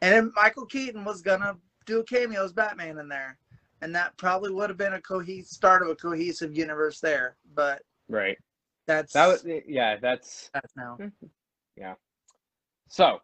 And 0.00 0.14
then 0.14 0.32
Michael 0.34 0.64
Keaton 0.64 1.04
was 1.04 1.20
going 1.20 1.40
to 1.40 1.56
do 1.90 2.00
a 2.00 2.04
cameo 2.04 2.44
as 2.44 2.52
Batman 2.52 2.98
in 2.98 3.08
there. 3.08 3.36
And 3.82 3.94
that 3.94 4.16
probably 4.16 4.52
would 4.52 4.70
have 4.70 4.78
been 4.78 4.94
a 4.94 5.00
cohes 5.00 5.50
start 5.50 5.82
of 5.82 5.88
a 5.88 5.94
cohesive 5.94 6.56
universe 6.56 7.00
there. 7.00 7.36
But 7.54 7.82
Right. 8.08 8.36
that's, 8.86 9.12
That 9.12 9.26
was 9.26 9.44
yeah. 9.66 9.96
That's 10.00 10.50
that's 10.52 10.76
now. 10.76 10.98
Yeah. 11.76 11.94
So, 12.88 13.20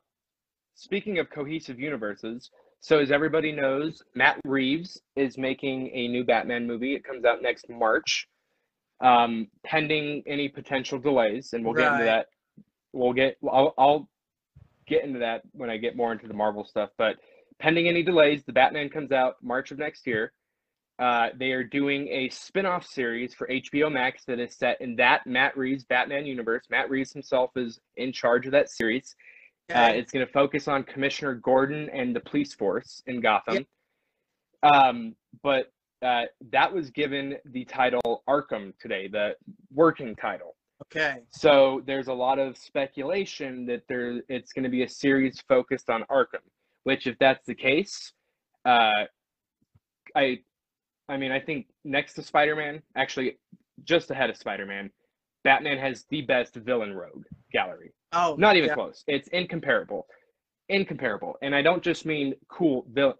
speaking 0.74 1.18
of 1.18 1.28
cohesive 1.28 1.78
universes, 1.78 2.50
so 2.80 2.98
as 2.98 3.10
everybody 3.10 3.52
knows, 3.52 4.02
Matt 4.14 4.40
Reeves 4.44 5.00
is 5.16 5.36
making 5.36 5.90
a 5.92 6.08
new 6.08 6.24
Batman 6.24 6.66
movie. 6.66 6.94
It 6.94 7.04
comes 7.04 7.24
out 7.24 7.42
next 7.42 7.68
March, 7.68 8.28
um, 9.00 9.48
pending 9.64 10.22
any 10.26 10.48
potential 10.48 10.98
delays, 10.98 11.52
and 11.52 11.64
we'll 11.64 11.74
get 11.74 11.92
into 11.92 12.04
that. 12.04 12.26
We'll 12.92 13.12
get. 13.12 13.36
I'll, 13.50 13.74
I'll 13.76 14.08
get 14.86 15.04
into 15.04 15.18
that 15.18 15.42
when 15.52 15.68
I 15.68 15.76
get 15.76 15.96
more 15.96 16.12
into 16.12 16.28
the 16.28 16.34
Marvel 16.34 16.64
stuff. 16.64 16.90
But 16.96 17.16
pending 17.58 17.88
any 17.88 18.02
delays, 18.02 18.42
the 18.44 18.52
Batman 18.52 18.88
comes 18.88 19.12
out 19.12 19.36
March 19.42 19.70
of 19.70 19.78
next 19.78 20.06
year. 20.06 20.32
Uh, 20.98 21.28
they 21.38 21.52
are 21.52 21.64
doing 21.64 22.08
a 22.08 22.28
spin-off 22.30 22.86
series 22.86 23.34
for 23.34 23.46
HBO 23.48 23.92
Max 23.92 24.24
that 24.24 24.40
is 24.40 24.54
set 24.54 24.80
in 24.80 24.96
that 24.96 25.26
Matt 25.26 25.56
Reeves 25.56 25.84
Batman 25.84 26.24
universe. 26.24 26.64
Matt 26.70 26.88
Reeves 26.88 27.12
himself 27.12 27.50
is 27.56 27.78
in 27.96 28.12
charge 28.12 28.46
of 28.46 28.52
that 28.52 28.70
series. 28.70 29.14
Uh, 29.74 29.90
it's 29.92 30.12
going 30.12 30.24
to 30.24 30.32
focus 30.32 30.68
on 30.68 30.84
Commissioner 30.84 31.34
Gordon 31.34 31.90
and 31.90 32.14
the 32.14 32.20
police 32.20 32.54
force 32.54 33.02
in 33.06 33.20
Gotham. 33.20 33.66
Um, 34.62 35.16
but 35.42 35.72
uh, 36.02 36.22
that 36.52 36.72
was 36.72 36.90
given 36.90 37.36
the 37.46 37.64
title 37.64 38.22
Arkham 38.28 38.72
today, 38.78 39.08
the 39.08 39.34
working 39.72 40.14
title. 40.14 40.54
okay. 40.82 41.18
So 41.30 41.82
there's 41.86 42.08
a 42.08 42.12
lot 42.12 42.38
of 42.38 42.56
speculation 42.56 43.66
that 43.66 43.82
there 43.88 44.22
it's 44.28 44.52
going 44.52 44.64
to 44.64 44.70
be 44.70 44.82
a 44.82 44.88
series 44.88 45.42
focused 45.48 45.90
on 45.90 46.04
Arkham. 46.10 46.44
Which, 46.86 47.08
if 47.08 47.18
that's 47.18 47.44
the 47.46 47.54
case, 47.54 48.12
uh, 48.64 49.06
I, 50.14 50.38
I 51.08 51.16
mean, 51.16 51.32
I 51.32 51.40
think 51.40 51.66
next 51.84 52.14
to 52.14 52.22
Spider-Man, 52.22 52.80
actually, 52.96 53.38
just 53.82 54.08
ahead 54.12 54.30
of 54.30 54.36
Spider-Man, 54.36 54.90
Batman 55.42 55.78
has 55.78 56.04
the 56.10 56.22
best 56.22 56.54
villain 56.54 56.94
rogue 56.94 57.24
gallery. 57.52 57.92
Oh, 58.12 58.36
Not 58.38 58.54
even 58.54 58.68
yeah. 58.68 58.74
close. 58.74 59.02
It's 59.08 59.26
incomparable. 59.32 60.06
Incomparable. 60.68 61.34
And 61.42 61.56
I 61.56 61.62
don't 61.62 61.82
just 61.82 62.06
mean 62.06 62.34
cool 62.48 62.86
villain. 62.92 63.16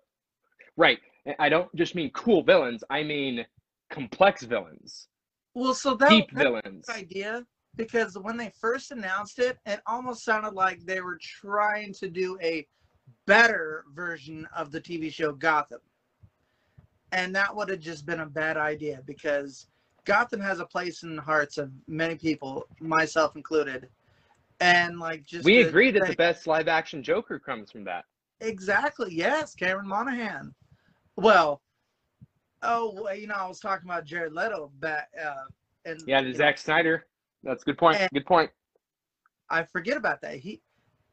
Right. 0.76 1.00
I 1.40 1.48
don't 1.48 1.74
just 1.74 1.96
mean 1.96 2.12
cool 2.14 2.44
villains. 2.44 2.84
I 2.88 3.02
mean 3.02 3.44
complex 3.90 4.44
villains, 4.44 5.08
Well, 5.54 5.74
so 5.74 5.94
that, 5.96 6.08
deep 6.08 6.26
that's 6.32 6.44
villains. 6.44 6.88
idea 6.88 7.44
because 7.74 8.16
when 8.16 8.36
they 8.36 8.52
first 8.60 8.92
announced 8.92 9.40
it, 9.40 9.58
it 9.66 9.80
almost 9.88 10.24
sounded 10.24 10.54
like 10.54 10.84
they 10.84 11.00
were 11.00 11.18
trying 11.20 11.92
to 11.94 12.08
do 12.08 12.38
a 12.40 12.64
better 13.26 13.84
version 13.94 14.48
of 14.56 14.70
the 14.70 14.80
TV 14.80 15.12
show 15.12 15.32
Gotham. 15.32 15.80
And 17.12 17.34
that 17.34 17.54
would 17.54 17.68
have 17.68 17.80
just 17.80 18.06
been 18.06 18.20
a 18.20 18.26
bad 18.26 18.56
idea 18.56 19.02
because 19.06 19.68
Gotham 20.04 20.40
has 20.40 20.60
a 20.60 20.66
place 20.66 21.02
in 21.02 21.16
the 21.16 21.22
hearts 21.22 21.58
of 21.58 21.70
many 21.86 22.16
people, 22.16 22.66
myself 22.80 23.36
included. 23.36 23.88
And 24.60 24.98
like 24.98 25.24
just 25.24 25.44
We 25.44 25.60
agree 25.62 25.90
that 25.90 26.06
the 26.06 26.16
best 26.16 26.46
live 26.46 26.68
action 26.68 27.02
Joker 27.02 27.38
comes 27.38 27.70
from 27.70 27.84
that. 27.84 28.04
Exactly. 28.40 29.14
Yes, 29.14 29.54
Cameron 29.54 29.88
Monaghan. 29.88 30.54
Well, 31.16 31.62
oh, 32.62 32.92
well, 33.02 33.14
you 33.14 33.26
know, 33.26 33.34
I 33.34 33.46
was 33.48 33.60
talking 33.60 33.88
about 33.88 34.04
Jared 34.04 34.32
Leto 34.32 34.70
back, 34.80 35.08
uh, 35.22 35.44
and 35.84 36.00
Yeah, 36.06 36.20
to 36.20 36.28
know, 36.28 36.34
Zack 36.34 36.58
Snyder. 36.58 37.06
That's 37.42 37.62
a 37.62 37.66
good 37.66 37.78
point. 37.78 37.98
Good 38.12 38.26
point. 38.26 38.50
I 39.48 39.62
forget 39.62 39.96
about 39.96 40.20
that. 40.22 40.36
He, 40.36 40.60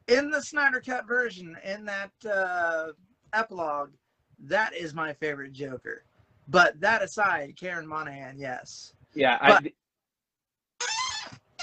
in 0.08 0.30
the 0.30 0.42
Snyder 0.42 0.82
Cut 0.82 1.08
version, 1.08 1.56
in 1.64 1.86
that 1.86 2.12
uh, 2.30 2.88
epilogue, 3.34 3.92
that 4.40 4.74
is 4.76 4.94
my 4.94 5.14
favorite 5.14 5.54
Joker. 5.54 6.04
But 6.48 6.80
that 6.82 7.02
aside, 7.02 7.56
Karen 7.58 7.88
Monahan, 7.88 8.38
yes. 8.38 8.94
Yeah, 9.14 9.38
But- 9.42 9.64
I, 9.66 9.72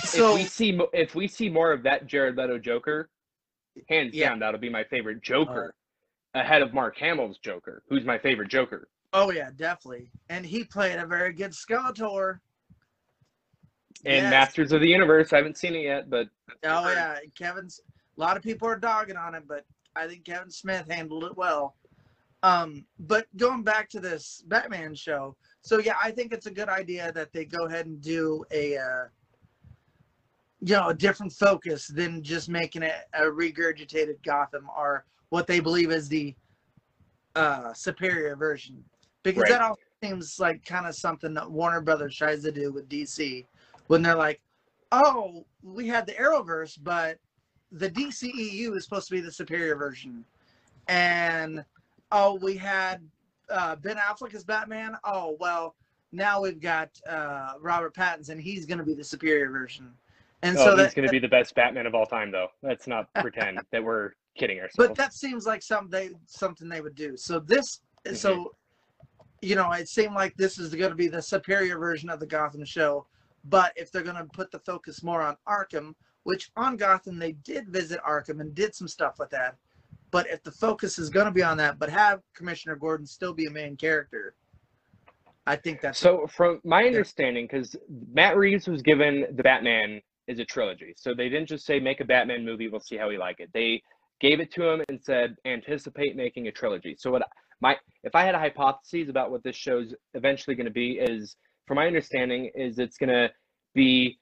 So 0.05 0.33
if 0.35 0.39
we 0.39 0.45
see 0.47 0.81
if 0.95 1.15
we 1.15 1.29
see 1.29 1.49
more 1.51 1.73
of 1.73 1.83
that 1.83 2.07
Jared 2.07 2.37
Leto 2.37 2.59
Joker, 2.59 3.11
hands 3.89 4.15
Yeah. 4.15 4.31
down, 4.31 4.39
that'll 4.39 4.59
be 4.61 4.71
my 4.71 4.83
favorite 4.85 5.21
Joker, 5.21 5.75
ahead 6.35 6.63
of 6.63 6.73
Mark 6.73 6.97
Hamill's 6.97 7.39
Joker, 7.39 7.83
who's 7.89 8.05
my 8.05 8.17
favorite 8.19 8.49
Joker. 8.49 8.89
oh 9.13 9.31
yeah, 9.33 9.51
definitely. 9.57 10.11
And 10.31 10.47
he 10.47 10.65
played 10.65 10.99
a 10.99 11.07
very 11.07 11.33
good 11.33 11.51
Skeletor. 11.51 12.39
And 14.07 14.15
Yes. 14.25 14.31
Masters 14.31 14.73
of 14.73 14.81
the 14.81 14.89
Universe, 14.89 15.33
I 15.33 15.37
haven't 15.37 15.59
seen 15.59 15.75
it 15.75 15.83
yet, 15.83 16.09
but 16.09 16.29
Oh 16.65 16.91
yeah, 16.91 17.19
Kevin's. 17.37 17.81
A 18.21 18.23
lot 18.23 18.37
of 18.37 18.43
people 18.43 18.69
are 18.69 18.77
dogging 18.77 19.17
on 19.17 19.35
it, 19.35 19.45
but 19.49 19.65
I 19.97 20.07
think 20.07 20.25
Kevin 20.25 20.51
Smith 20.51 20.85
handled 20.91 21.25
it 21.25 21.37
well. 21.39 21.75
Um, 22.43 22.85
but 22.99 23.27
going 23.39 23.63
back 23.63 23.89
to 23.91 24.01
this 24.01 24.45
Batman 24.47 24.95
show, 24.95 25.37
so 25.63 25.79
yeah, 25.79 25.95
I 26.03 26.11
think 26.11 26.33
it's 26.35 26.45
a 26.45 26.51
good 26.51 26.69
idea 26.69 27.13
that 27.13 27.33
they 27.33 27.47
go 27.47 27.65
ahead 27.65 27.87
and 27.87 28.01
do 28.01 28.45
a, 28.51 28.77
uh, 28.77 29.05
you 30.61 30.75
know, 30.75 30.89
a 30.89 30.95
different 30.95 31.33
focus 31.33 31.87
than 31.87 32.23
just 32.23 32.51
making 32.51 32.83
it 32.83 32.95
a 33.15 33.23
regurgitated 33.23 34.23
Gotham 34.23 34.69
or 34.77 35.07
what 35.31 35.47
they 35.47 35.61
believe 35.61 35.91
is 35.91 36.07
the 36.09 36.35
uh, 37.37 37.73
superior 37.73 38.37
version, 38.37 38.85
because 39.23 39.43
Right. 39.43 39.51
that 39.53 39.63
all 39.63 39.79
seems 40.03 40.39
like 40.39 40.63
kind 40.67 40.87
of 40.87 40.95
something 40.95 41.33
that 41.35 41.51
Warner 41.51 41.81
Brothers 41.81 42.17
tries 42.17 42.43
to 42.43 42.53
do 42.53 42.71
with 42.71 42.87
DC 42.87 43.47
when 43.87 44.03
they're 44.03 44.15
like, 44.15 44.43
oh, 44.93 45.47
we 45.63 45.89
had 45.89 46.07
the 46.07 46.13
Arrowverse, 46.13 46.79
but 46.83 47.19
the 47.73 47.91
DCEU 47.91 48.77
is 48.77 48.85
supposed 48.85 49.09
to 49.09 49.15
be 49.15 49.21
the 49.21 49.33
superior 49.33 49.77
version. 49.77 50.25
And 50.89 51.65
oh, 52.11 52.35
we 52.43 52.57
had 52.57 53.01
uh, 53.51 53.77
Ben 53.77 53.97
Affleck 53.97 54.35
as 54.35 54.45
Batman. 54.45 54.97
Oh, 55.05 55.37
well, 55.39 55.75
now 56.13 56.41
we've 56.43 56.61
got 56.61 56.91
uh, 57.09 57.53
Robert 57.61 57.95
Pattinson. 57.95 58.41
He's 58.41 58.67
going 58.67 58.79
to 58.79 58.85
be 58.85 58.95
the 58.95 59.05
superior 59.05 59.51
version. 59.51 59.93
And 60.43 60.57
oh, 60.57 60.65
so 60.65 60.77
he's 60.77 60.95
going 60.95 61.07
to 61.07 61.13
be 61.13 61.19
the 61.19 61.29
best 61.29 61.55
Batman 61.55 61.87
of 61.87 61.95
all 61.95 62.07
time, 62.07 62.31
though. 62.31 62.49
Let's 62.63 62.87
not 62.87 63.13
pretend 63.21 63.61
that 63.73 63.85
we're 63.85 64.13
kidding 64.37 64.59
ourselves. 64.59 64.89
but 64.89 64.97
that 64.97 65.13
seems 65.13 65.47
like 65.47 65.63
something 65.63 65.91
they 65.91 66.11
something 66.27 66.69
they 66.69 66.81
would 66.81 66.95
do. 66.95 67.17
So 67.17 67.39
this, 67.41 67.81
Mm-hmm. 68.07 68.17
so 68.17 68.55
you 69.43 69.55
know, 69.57 69.71
it 69.73 69.89
seemed 69.89 70.15
like 70.15 70.37
this 70.37 70.59
is 70.59 70.75
going 70.75 70.91
to 70.91 70.97
be 70.97 71.09
the 71.09 71.23
superior 71.23 71.79
version 71.79 72.11
of 72.11 72.21
the 72.21 72.27
Gotham 72.27 72.65
show. 72.65 73.07
But 73.45 73.73
if 73.75 73.91
they're 73.91 74.03
going 74.03 74.17
to 74.17 74.25
put 74.25 74.51
the 74.51 74.59
focus 74.59 75.03
more 75.03 75.23
on 75.23 75.37
Arkham, 75.49 75.95
which 76.25 76.51
on 76.57 76.77
Gotham 76.77 77.19
they 77.19 77.33
did 77.33 77.69
visit 77.69 78.01
Arkham 78.07 78.41
and 78.41 78.55
did 78.55 78.75
some 78.75 78.89
stuff 78.89 79.19
with 79.19 79.31
that. 79.31 79.57
But 80.11 80.29
if 80.29 80.43
the 80.43 80.51
focus 80.51 80.99
is 80.99 81.09
going 81.09 81.27
to 81.27 81.33
be 81.33 81.43
on 81.43 81.57
that, 81.59 81.79
but 81.79 81.89
have 81.89 82.21
Commissioner 82.35 82.77
Gordon 82.77 83.07
still 83.07 83.33
be 83.33 83.47
a 83.47 83.51
main 83.51 83.77
character, 83.77 84.35
I 85.47 85.57
think 85.57 85.81
that's 85.81 85.99
So, 85.99 86.27
from 86.27 86.61
my 86.65 86.85
understanding, 86.85 87.47
because 87.51 87.75
Matt 88.13 88.37
Reeves 88.37 88.69
was 88.69 88.83
given 88.83 89.27
the 89.35 89.43
Batman 89.43 90.01
is 90.29 90.39
a 90.39 90.45
trilogy, 90.45 90.95
so 90.97 91.13
they 91.13 91.29
didn't 91.29 91.49
just 91.49 91.67
say 91.67 91.81
make 91.81 92.01
a 92.01 92.05
Batman 92.05 92.45
movie, 92.45 92.69
we'll 92.69 92.81
see 92.81 92.97
how 92.97 93.09
we 93.09 93.19
like 93.19 93.41
it. 93.41 93.51
They 93.53 93.83
gave 94.21 94.39
it 94.39 94.53
to 94.53 94.69
him 94.69 94.85
and 94.89 95.01
said 95.03 95.35
anticipate 95.45 96.15
making 96.15 96.47
a 96.47 96.53
trilogy. 96.53 96.95
So, 96.97 97.11
what 97.11 97.23
my 97.61 97.77
if 98.05 98.15
I 98.15 98.23
had 98.23 98.37
a 98.37 98.39
hypothesis 98.39 99.09
about 99.09 99.33
what 99.33 99.43
this 99.43 99.57
show's 99.57 99.93
eventually 100.15 100.55
going 100.55 100.67
to 100.67 100.73
be 100.73 100.93
is, 101.01 101.37
from 101.67 101.77
my 101.77 101.87
understanding, 101.89 102.51
is 102.55 102.79
it's 102.79 102.97
going 102.97 103.11
to 103.11 103.29
be 103.75 104.20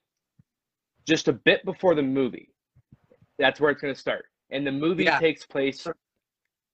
just 1.09 1.27
a 1.29 1.33
bit 1.33 1.65
before 1.65 1.95
the 1.95 2.03
movie. 2.03 2.51
That's 3.39 3.61
where 3.61 3.71
it's 3.71 3.81
going 3.81 3.95
to 3.95 3.99
start. 3.99 4.27
And 4.51 4.67
the 4.67 4.73
movie 4.73 5.05
Yeah. 5.05 5.19
takes 5.19 5.47
place 5.47 5.87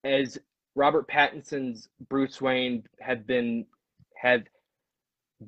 as 0.03 0.39
Robert 0.75 1.09
Pattinson's 1.09 1.89
Bruce 2.09 2.41
Wayne 2.43 2.85
had 3.01 3.27
been 3.27 3.65
had 4.17 4.49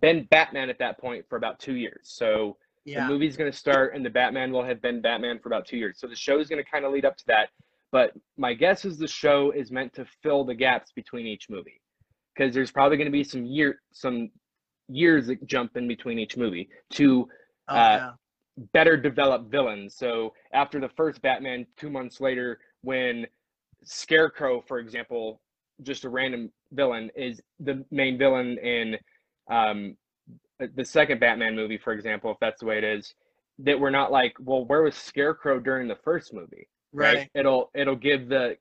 been 0.00 0.24
Batman 0.24 0.68
at 0.68 0.78
that 0.78 0.98
point 0.98 1.24
for 1.28 1.36
about 1.36 1.58
2 1.58 1.74
years. 1.74 2.00
So 2.04 2.58
Yeah. 2.84 3.00
the 3.00 3.12
movie's 3.12 3.36
going 3.36 3.50
to 3.50 3.56
start 3.56 3.94
and 3.94 4.04
the 4.04 4.10
Batman 4.10 4.52
will 4.52 4.62
have 4.64 4.80
been 4.80 5.00
Batman 5.00 5.38
for 5.40 5.48
about 5.48 5.66
2 5.66 5.76
years. 5.78 5.98
So 5.98 6.06
the 6.06 6.14
show 6.16 6.38
is 6.38 6.48
going 6.48 6.62
to 6.62 6.70
kind 6.70 6.84
of 6.84 6.92
lead 6.92 7.04
up 7.04 7.16
to 7.16 7.26
that. 7.26 7.50
But 7.90 8.12
my 8.36 8.52
guess 8.54 8.84
is 8.84 8.98
the 8.98 9.08
show 9.08 9.50
is 9.52 9.70
meant 9.70 9.94
to 9.94 10.04
fill 10.22 10.44
the 10.44 10.54
gaps 10.54 10.92
between 10.92 11.26
each 11.26 11.48
movie. 11.48 11.80
Cuz 12.36 12.54
there's 12.54 12.70
probably 12.70 12.98
going 12.98 13.06
to 13.06 13.12
be 13.12 13.24
some 13.24 13.44
year 13.46 13.80
some 13.92 14.30
years 14.88 15.26
that 15.26 15.44
jump 15.46 15.76
in 15.76 15.88
between 15.88 16.18
each 16.18 16.36
movie 16.36 16.68
to 16.90 17.28
Oh, 17.68 17.74
uh, 17.74 17.96
yeah. 17.96 18.12
Better 18.72 18.96
developed 18.96 19.50
villains. 19.50 19.94
So 19.94 20.32
after 20.52 20.80
the 20.80 20.88
first 20.88 21.20
Batman, 21.22 21.66
two 21.76 21.90
months 21.90 22.20
later, 22.20 22.58
when 22.82 23.26
Scarecrow, 23.84 24.62
for 24.66 24.78
example, 24.78 25.40
just 25.82 26.04
a 26.04 26.08
random 26.08 26.50
villain, 26.72 27.10
is 27.14 27.40
the 27.60 27.84
main 27.90 28.16
villain 28.18 28.58
in 28.58 28.96
um, 29.50 29.96
the 30.74 30.84
second 30.84 31.20
Batman 31.20 31.54
movie, 31.54 31.78
for 31.78 31.92
example, 31.92 32.30
if 32.30 32.38
that's 32.40 32.60
the 32.60 32.66
way 32.66 32.78
it 32.78 32.84
is, 32.84 33.14
that 33.58 33.78
we're 33.78 33.90
not 33.90 34.10
like, 34.10 34.34
well, 34.40 34.64
where 34.64 34.82
was 34.82 34.94
Scarecrow 34.94 35.60
during 35.60 35.86
the 35.88 35.96
first 35.96 36.32
movie? 36.32 36.66
Right. 36.92 37.30
It'll 37.34 37.70
it'll 37.74 37.96
give 37.96 38.28
the 38.28 38.56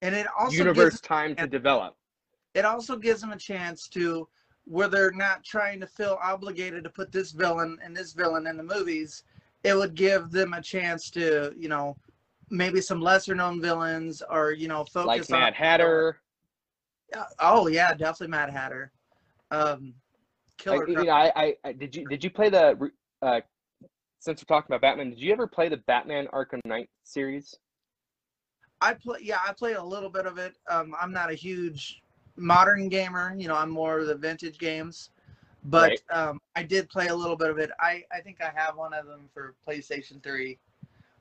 And 0.00 0.14
it 0.14 0.26
also 0.38 0.56
universe 0.56 0.94
gives 0.94 1.00
time 1.02 1.36
to 1.36 1.46
develop. 1.46 1.96
it 2.54 2.64
also 2.64 2.96
gives 2.96 3.20
them 3.20 3.32
a 3.32 3.36
chance 3.36 3.88
to 3.88 4.26
where 4.68 4.88
they're 4.88 5.12
not 5.12 5.42
trying 5.44 5.80
to 5.80 5.86
feel 5.86 6.18
obligated 6.22 6.84
to 6.84 6.90
put 6.90 7.10
this 7.10 7.32
villain 7.32 7.78
and 7.82 7.96
this 7.96 8.12
villain 8.12 8.46
in 8.46 8.56
the 8.56 8.62
movies 8.62 9.24
it 9.64 9.74
would 9.74 9.94
give 9.94 10.30
them 10.30 10.52
a 10.52 10.62
chance 10.62 11.10
to 11.10 11.52
you 11.56 11.68
know 11.68 11.96
maybe 12.50 12.80
some 12.80 13.00
lesser 13.00 13.34
known 13.34 13.60
villains 13.60 14.22
or 14.30 14.52
you 14.52 14.68
know 14.68 14.84
focus 14.84 15.06
Like 15.06 15.32
on 15.32 15.40
Mad 15.40 15.54
Hatter. 15.54 16.20
Oh 17.38 17.66
yeah 17.68 17.94
definitely 17.94 18.28
mad 18.28 18.50
hatter 18.50 18.92
um 19.50 19.94
I, 20.66 20.74
you 20.74 20.94
know, 20.94 21.08
I, 21.08 21.32
I, 21.36 21.54
I 21.64 21.72
did 21.72 21.94
you 21.94 22.06
did 22.06 22.22
you 22.22 22.30
play 22.30 22.50
the 22.50 22.90
uh, 23.22 23.40
since 24.18 24.42
we're 24.42 24.54
talking 24.54 24.74
about 24.74 24.82
Batman? 24.82 25.10
Did 25.10 25.20
you 25.20 25.32
ever 25.32 25.46
play 25.46 25.68
the 25.68 25.76
Batman 25.78 26.26
Arkham 26.34 26.60
Knight 26.66 26.90
series? 27.04 27.54
I 28.80 28.94
play 28.94 29.20
yeah 29.22 29.38
I 29.46 29.52
played 29.52 29.76
a 29.76 29.82
little 29.82 30.10
bit 30.10 30.26
of 30.26 30.36
it 30.38 30.54
um 30.68 30.94
i'm 31.00 31.12
not 31.12 31.30
a 31.30 31.34
huge 31.34 32.02
modern 32.38 32.88
gamer 32.88 33.34
you 33.36 33.48
know 33.48 33.56
i'm 33.56 33.70
more 33.70 33.98
of 33.98 34.06
the 34.06 34.14
vintage 34.14 34.58
games 34.58 35.10
but 35.64 35.90
Right. 35.90 36.00
um 36.10 36.40
i 36.56 36.62
did 36.62 36.88
play 36.88 37.08
a 37.08 37.14
little 37.14 37.36
bit 37.36 37.50
of 37.50 37.58
it 37.58 37.70
i 37.80 38.02
i 38.12 38.20
think 38.20 38.40
i 38.40 38.50
have 38.54 38.76
one 38.76 38.94
of 38.94 39.06
them 39.06 39.28
for 39.34 39.54
playstation 39.66 40.22
3 40.22 40.58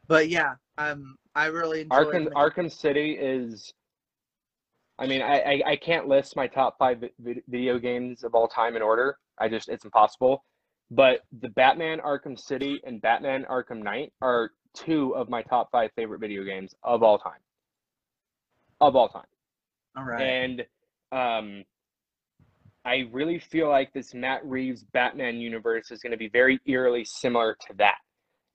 but 0.08 0.30
yeah 0.30 0.56
um 0.78 1.18
i 1.36 1.46
really 1.48 1.82
enjoyed 1.82 2.08
Arkham 2.08 2.32
Arkham 2.34 2.72
City 2.72 3.12
is. 3.20 3.74
I 5.00 5.06
mean, 5.06 5.22
I, 5.22 5.40
I, 5.42 5.62
I 5.68 5.76
can't 5.76 6.08
list 6.08 6.36
my 6.36 6.48
top 6.48 6.78
five 6.80 7.04
video 7.48 7.78
games 7.78 8.24
of 8.24 8.34
all 8.34 8.48
time 8.48 8.76
in 8.76 8.82
order. 8.82 9.20
I 9.38 9.48
just 9.48 9.70
it's 9.70 9.86
impossible. 9.86 10.44
But 10.90 11.20
the 11.42 11.50
Batman 11.50 12.00
Arkham 12.00 12.40
City 12.40 12.82
and 12.84 13.00
Batman 13.02 13.46
Arkham 13.50 13.84
Knight 13.84 14.12
are 14.22 14.52
two 14.74 15.16
of 15.16 15.30
my 15.30 15.42
top 15.44 15.70
five 15.72 15.92
favorite 15.96 16.20
video 16.20 16.44
games 16.44 16.74
of 16.84 17.04
all 17.04 17.20
time. 17.20 17.40
Of 18.82 18.96
all 18.96 19.10
time. 19.10 19.26
all 19.96 20.04
right 20.04 20.22
And 20.22 20.66
um, 21.12 21.64
I 22.86 23.08
really 23.12 23.38
feel 23.38 23.68
like 23.68 23.92
this 23.92 24.14
Matt 24.14 24.46
Reeves 24.46 24.86
Batman 24.94 25.38
universe 25.38 25.92
is 25.92 26.02
going 26.02 26.12
to 26.12 26.18
be 26.18 26.30
very 26.30 26.60
eerily 26.66 27.04
similar 27.04 27.58
to 27.68 27.74
that. 27.78 27.98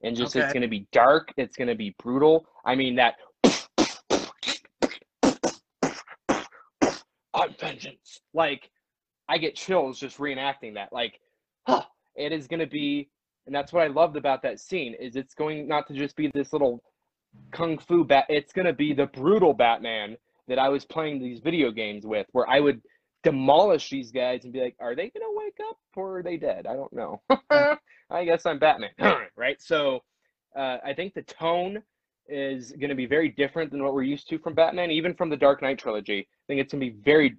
And 0.03 0.17
just 0.17 0.35
it's 0.35 0.53
going 0.53 0.63
to 0.63 0.69
be 0.69 0.87
dark, 0.91 1.29
it's 1.37 1.55
going 1.55 1.69
to 1.69 1.75
be 1.75 1.95
brutal. 2.03 2.47
I 2.65 2.75
mean, 2.75 2.97
that. 2.97 3.17
On 7.35 7.55
vengeance. 7.61 8.21
Like, 8.35 8.71
I 9.29 9.39
get 9.39 9.55
chills 9.55 10.01
just 10.01 10.19
reenacting 10.19 10.75
that. 10.75 10.93
Like, 10.93 11.21
huh, 11.67 11.83
it 12.17 12.33
is 12.33 12.47
going 12.47 12.61
to 12.61 12.67
be. 12.67 13.11
And 13.47 13.55
that's 13.55 13.73
what 13.73 13.83
I 13.83 13.89
loved 13.89 14.17
about 14.17 14.43
that 14.43 14.61
scene 14.61 14.95
is 14.95 15.15
it's 15.15 15.35
going 15.35 15.69
not 15.69 15.87
to 15.89 15.95
just 15.95 16.17
be 16.17 16.31
this 16.33 16.53
little 16.53 16.83
kung 17.51 17.77
fu 17.77 18.05
bat. 18.05 18.25
It's 18.29 18.53
going 18.53 18.67
to 18.67 18.73
be 18.73 18.95
the 18.95 19.07
brutal 19.07 19.53
Batman 19.53 20.17
that 20.49 20.59
I 20.59 20.69
was 20.69 20.85
playing 20.85 21.21
these 21.21 21.41
video 21.41 21.71
games 21.71 22.07
with, 22.07 22.27
where 22.33 22.49
I 22.49 22.61
would 22.61 22.81
demolish 23.23 23.91
these 23.91 24.11
guys 24.11 24.45
and 24.45 24.53
be 24.53 24.61
like, 24.61 24.77
"Are 24.81 24.95
they 24.95 25.11
gonna 25.11 25.27
wake 25.31 25.59
up 25.69 25.79
or 25.97 26.19
are 26.19 26.23
they 26.23 26.37
dead?" 26.37 26.67
I 26.67 26.75
don't 26.75 26.93
know. 26.93 27.23
I 28.11 28.25
guess 28.25 28.47
I'm 28.47 28.59
Batman, 28.59 28.91
right? 29.37 29.61
So, 29.61 30.03
uh, 30.57 30.79
I 30.85 30.93
think 30.95 31.15
the 31.15 31.23
tone 31.23 31.83
is 32.29 32.73
going 32.73 32.91
to 32.91 32.95
be 32.95 33.07
very 33.07 33.29
different 33.29 33.71
than 33.71 33.83
what 33.83 33.95
we're 33.95 34.03
used 34.03 34.29
to 34.29 34.39
from 34.39 34.55
Batman, 34.55 34.91
even 34.91 35.15
from 35.15 35.29
the 35.29 35.37
Dark 35.37 35.61
Knight 35.63 35.79
trilogy. 35.79 36.21
I 36.21 36.45
think 36.47 36.61
it's 36.61 36.73
going 36.73 36.81
to 36.81 36.91
be 36.93 37.03
very 37.03 37.37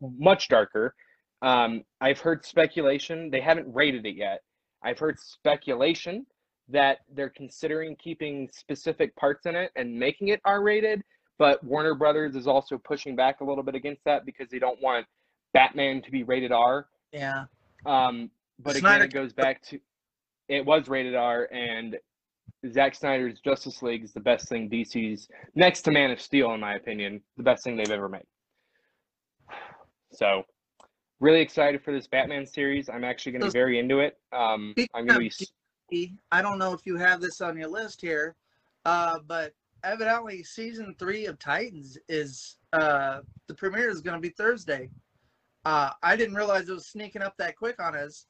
much 0.00 0.48
darker. 0.48 0.94
Um, 1.42 1.84
I've 2.00 2.20
heard 2.20 2.44
speculation; 2.44 3.30
they 3.30 3.40
haven't 3.40 3.72
rated 3.72 4.06
it 4.06 4.16
yet. 4.16 4.42
I've 4.82 4.98
heard 4.98 5.18
speculation 5.18 6.26
that 6.68 6.98
they're 7.12 7.30
considering 7.30 7.96
keeping 7.96 8.48
specific 8.52 9.14
parts 9.16 9.46
in 9.46 9.54
it 9.54 9.70
and 9.76 9.94
making 9.94 10.28
it 10.28 10.40
R-rated 10.44 11.02
but 11.38 11.62
Warner 11.62 11.94
Brothers 11.94 12.36
is 12.36 12.46
also 12.46 12.78
pushing 12.78 13.16
back 13.16 13.40
a 13.40 13.44
little 13.44 13.62
bit 13.62 13.74
against 13.74 14.04
that 14.04 14.24
because 14.24 14.48
they 14.48 14.58
don't 14.58 14.80
want 14.82 15.06
Batman 15.52 16.02
to 16.02 16.10
be 16.10 16.22
rated 16.22 16.52
R. 16.52 16.86
yeah 17.12 17.44
Um, 17.84 18.30
but 18.58 18.76
again, 18.76 19.02
it 19.02 19.12
goes 19.12 19.32
back 19.32 19.62
to 19.64 19.78
it 20.48 20.64
was 20.64 20.88
rated 20.88 21.14
R, 21.14 21.48
and 21.52 21.96
Zack 22.72 22.94
Snyder's 22.94 23.40
Justice 23.40 23.82
League 23.82 24.04
is 24.04 24.12
the 24.12 24.20
best 24.20 24.48
thing 24.48 24.70
DC's 24.70 25.28
next 25.54 25.82
to 25.82 25.90
Man 25.90 26.10
of 26.10 26.20
Steel, 26.20 26.52
in 26.52 26.60
my 26.60 26.74
opinion, 26.74 27.20
the 27.36 27.42
best 27.42 27.64
thing 27.64 27.76
they've 27.76 27.90
ever 27.90 28.08
made. 28.08 28.26
So, 30.12 30.44
really 31.20 31.40
excited 31.40 31.82
for 31.82 31.92
this 31.92 32.06
Batman 32.06 32.46
series. 32.46 32.88
I'm 32.88 33.04
actually 33.04 33.32
going 33.32 33.42
to 33.42 33.48
be 33.48 33.52
very 33.52 33.78
into 33.78 33.98
it. 33.98 34.16
Um, 34.32 34.72
I'm 34.94 35.04
going 35.04 35.28
to 35.28 35.46
be. 35.90 36.14
I 36.32 36.40
don't 36.40 36.58
know 36.58 36.72
if 36.72 36.86
you 36.86 36.96
have 36.96 37.20
this 37.20 37.40
on 37.42 37.58
your 37.58 37.68
list 37.68 38.00
here, 38.00 38.34
uh, 38.86 39.18
but 39.26 39.52
evidently 39.86 40.42
season 40.42 40.94
three 40.98 41.26
of 41.26 41.38
Titans 41.38 41.96
is 42.08 42.56
uh, 42.72 43.20
the 43.46 43.54
premiere 43.54 43.88
is 43.88 44.00
going 44.00 44.16
to 44.16 44.20
be 44.20 44.30
Thursday. 44.30 44.90
Uh, 45.64 45.90
I 46.02 46.16
didn't 46.16 46.34
realize 46.34 46.68
it 46.68 46.72
was 46.72 46.86
sneaking 46.86 47.22
up 47.22 47.34
that 47.38 47.56
quick 47.56 47.80
on 47.80 47.96
us, 47.96 48.26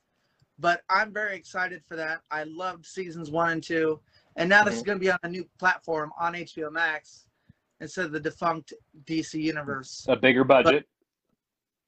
but 0.58 0.82
I'm 0.88 1.12
very 1.12 1.36
excited 1.36 1.82
for 1.86 1.96
that. 1.96 2.20
I 2.30 2.44
loved 2.44 2.86
seasons 2.86 3.30
one 3.30 3.50
and 3.52 3.62
two, 3.62 4.00
and 4.36 4.48
now 4.48 4.64
this 4.64 4.74
is 4.76 4.82
going 4.82 4.98
to 4.98 5.04
be 5.04 5.10
on 5.10 5.18
a 5.22 5.28
new 5.28 5.46
platform 5.58 6.12
on 6.20 6.34
HBO 6.34 6.70
Max 6.70 7.26
instead 7.80 8.06
of 8.06 8.12
the 8.12 8.20
defunct 8.20 8.72
DC 9.04 9.34
universe. 9.34 10.06
a 10.08 10.16
bigger 10.16 10.44
budget. 10.44 10.86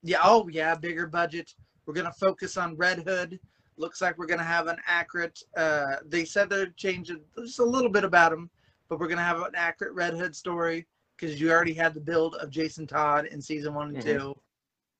Yeah, 0.02 0.18
oh 0.22 0.48
yeah, 0.48 0.74
bigger 0.74 1.06
budget. 1.06 1.52
We're 1.86 1.94
gonna 1.94 2.12
focus 2.12 2.56
on 2.56 2.76
Red 2.76 3.00
Hood. 3.00 3.40
Looks 3.78 4.02
like 4.02 4.18
we're 4.18 4.26
gonna 4.26 4.44
have 4.44 4.66
an 4.66 4.76
accurate. 4.86 5.38
Uh, 5.56 5.96
they 6.06 6.24
said 6.24 6.50
they're 6.50 6.74
changing 6.76 7.20
just 7.38 7.58
a 7.58 7.64
little 7.64 7.90
bit 7.90 8.04
about 8.04 8.32
him, 8.32 8.50
but 8.88 8.98
we're 8.98 9.08
gonna 9.08 9.22
have 9.22 9.40
an 9.40 9.54
accurate 9.54 9.94
Red 9.94 10.14
Hood 10.14 10.34
story 10.34 10.86
because 11.16 11.40
you 11.40 11.50
already 11.50 11.74
had 11.74 11.94
the 11.94 12.00
build 12.00 12.34
of 12.36 12.50
Jason 12.50 12.86
Todd 12.86 13.26
in 13.26 13.40
season 13.40 13.74
one 13.74 13.88
and 13.88 13.98
Mhm. 13.98 14.02
two. 14.02 14.40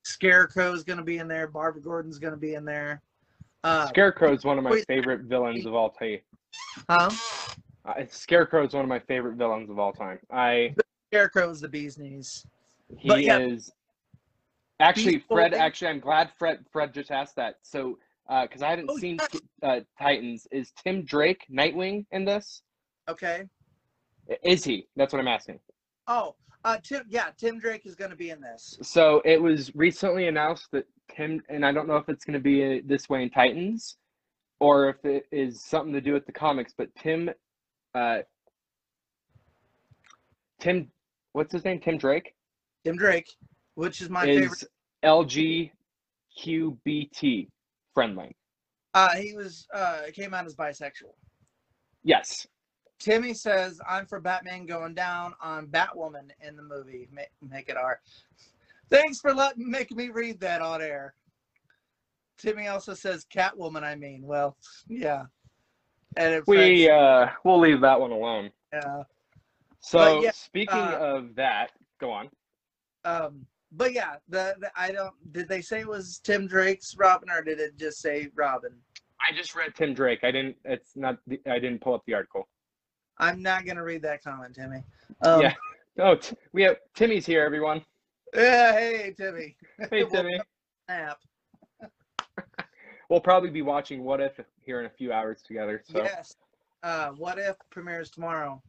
Scarecrow's 0.03 0.83
gonna 0.83 1.03
be 1.03 1.17
in 1.17 1.27
there. 1.27 1.47
Barbara 1.47 1.81
Gordon's 1.81 2.19
gonna 2.19 2.37
be 2.37 2.55
in 2.55 2.65
there. 2.65 3.01
Uh, 3.63 3.87
Scarecrow 3.87 4.33
is 4.33 4.45
one 4.45 4.57
of 4.57 4.63
my 4.63 4.71
wait. 4.71 4.87
favorite 4.87 5.21
villains 5.21 5.65
of 5.65 5.73
all 5.73 5.89
time. 5.89 6.19
huh? 6.89 7.09
Uh, 7.85 8.05
Scarecrow 8.07 8.65
is 8.65 8.73
one 8.73 8.83
of 8.83 8.89
my 8.89 8.99
favorite 8.99 9.35
villains 9.35 9.69
of 9.69 9.79
all 9.79 9.91
time. 9.93 10.19
I 10.29 10.75
Scarecrow 11.11 11.49
is 11.49 11.59
the 11.61 11.67
bee's 11.67 11.97
knees. 11.97 12.45
he 12.97 13.07
But 13.07 13.23
yeah. 13.23 13.39
is 13.39 13.71
actually 14.79 15.19
Fred. 15.19 15.53
Actually, 15.53 15.89
I'm 15.89 15.99
glad 15.99 16.31
Fred 16.37 16.65
Fred 16.71 16.93
just 16.93 17.11
asked 17.11 17.35
that. 17.35 17.59
So 17.63 17.99
because 18.43 18.61
I 18.61 18.69
haven't 18.69 18.89
Oh, 18.91 18.97
seen 18.97 19.19
yeah. 19.33 19.39
uh, 19.63 19.79
Titans, 19.97 20.47
is 20.51 20.71
Tim 20.71 21.03
Drake 21.03 21.45
Nightwing 21.51 22.05
in 22.11 22.25
this? 22.25 22.61
Okay. 23.07 23.49
Is 24.43 24.63
he? 24.63 24.87
That's 24.95 25.13
what 25.13 25.19
I'm 25.19 25.27
asking. 25.27 25.59
Oh, 26.07 26.35
uh, 26.63 26.77
Tim. 26.83 27.03
Yeah, 27.09 27.29
Tim 27.37 27.59
Drake 27.59 27.85
is 27.85 27.95
gonna 27.95 28.15
be 28.15 28.29
in 28.29 28.41
this. 28.41 28.77
So 28.81 29.21
it 29.25 29.41
was 29.41 29.73
recently 29.75 30.27
announced 30.27 30.67
that 30.71 30.85
Tim, 31.15 31.41
and 31.49 31.65
I 31.65 31.71
don't 31.71 31.87
know 31.87 31.97
if 31.97 32.09
it's 32.09 32.23
going 32.23 32.35
to 32.35 32.39
be 32.39 32.77
uh, 32.77 32.81
this 32.85 33.09
way 33.09 33.23
in 33.23 33.29
Titans, 33.29 33.97
or 34.59 34.89
if 34.89 35.03
it 35.03 35.25
is 35.31 35.63
something 35.63 35.93
to 35.93 36.01
do 36.01 36.13
with 36.13 36.25
the 36.25 36.31
comics. 36.31 36.73
But 36.77 36.93
Tim, 36.95 37.29
uh, 37.93 38.19
Tim, 40.59 40.89
what's 41.33 41.53
his 41.53 41.65
name? 41.65 41.79
Tim 41.79 41.97
Drake. 41.97 42.33
Tim 42.85 42.95
Drake, 42.95 43.29
which 43.75 44.01
is 44.01 44.09
my 44.09 44.25
favorite. 44.25 44.51
is 44.51 44.67
LGQBT 45.03 45.71
friendly. 47.93 48.35
Uh, 48.93 49.15
he 49.15 49.33
was 49.33 49.67
uh, 49.73 50.01
came 50.13 50.33
out 50.33 50.45
as 50.45 50.55
bisexual. 50.55 51.13
Yes. 52.03 52.47
Timmy 52.99 53.33
says, 53.33 53.79
"I'm 53.87 54.05
for 54.05 54.19
Batman 54.19 54.65
going 54.65 54.93
down 54.93 55.33
on 55.41 55.67
Batwoman 55.67 56.29
in 56.45 56.55
the 56.55 56.63
movie. 56.63 57.07
Make, 57.11 57.29
make 57.49 57.69
it 57.69 57.77
R." 57.77 57.99
Thanks 58.89 59.19
for 59.19 59.33
letting 59.33 59.69
making 59.69 59.97
me 59.97 60.09
read 60.09 60.39
that 60.41 60.61
on 60.61 60.81
air. 60.81 61.13
Timmy 62.37 62.67
also 62.67 62.93
says 62.93 63.25
Catwoman. 63.33 63.83
I 63.83 63.95
mean, 63.95 64.21
well, 64.23 64.57
yeah. 64.87 65.23
and 66.17 66.43
We 66.47 66.89
uh, 66.89 67.27
we'll 67.43 67.59
leave 67.59 67.81
that 67.81 67.99
one 67.99 68.11
alone. 68.11 68.51
yeah. 68.73 69.03
So 69.81 70.21
yeah, 70.21 70.31
speaking 70.31 70.77
uh, 70.77 70.97
of 70.99 71.35
that, 71.35 71.71
go 71.99 72.11
on. 72.11 72.29
Um, 73.05 73.45
but 73.71 73.93
yeah, 73.93 74.15
the, 74.27 74.55
the 74.59 74.71
I 74.75 74.91
don't. 74.91 75.13
Did 75.31 75.47
they 75.47 75.61
say 75.61 75.81
it 75.81 75.87
was 75.87 76.19
Tim 76.19 76.47
Drake's 76.47 76.95
Robin, 76.97 77.29
or 77.29 77.41
did 77.41 77.59
it 77.59 77.77
just 77.77 78.01
say 78.01 78.29
Robin? 78.35 78.71
I 79.21 79.35
just 79.35 79.55
read 79.55 79.75
Tim 79.75 79.93
Drake. 79.93 80.19
I 80.23 80.31
didn't. 80.31 80.57
It's 80.65 80.95
not. 80.95 81.17
the- 81.27 81.41
I 81.49 81.59
didn't 81.59 81.79
pull 81.81 81.93
up 81.93 82.03
the 82.05 82.13
article. 82.13 82.47
I'm 83.19 83.41
not 83.41 83.65
gonna 83.65 83.83
read 83.83 84.01
that 84.03 84.23
comment, 84.23 84.55
Timmy. 84.55 84.83
Um, 85.21 85.41
Yeah. 85.41 85.53
Oh, 85.97 86.15
t- 86.15 86.35
we 86.53 86.61
have 86.63 86.77
Timmy's 86.95 87.25
here, 87.25 87.43
everyone. 87.43 87.83
yeah. 88.33 88.71
Hey, 88.73 89.13
Timmy. 89.17 89.55
Hey, 89.91 90.05
Timmy. 90.05 90.39
Snap. 90.85 91.17
We'll 93.09 93.19
probably 93.19 93.49
be 93.49 93.63
watching 93.63 94.03
What 94.03 94.21
If 94.21 94.39
here 94.61 94.79
in 94.79 94.85
a 94.85 94.89
few 94.89 95.11
hours 95.11 95.41
together. 95.41 95.81
So 95.83 96.03
Yes. 96.03 96.35
Uh, 96.83 97.09
what 97.09 97.37
if 97.39 97.55
premieres 97.71 98.09
tomorrow? 98.11 98.61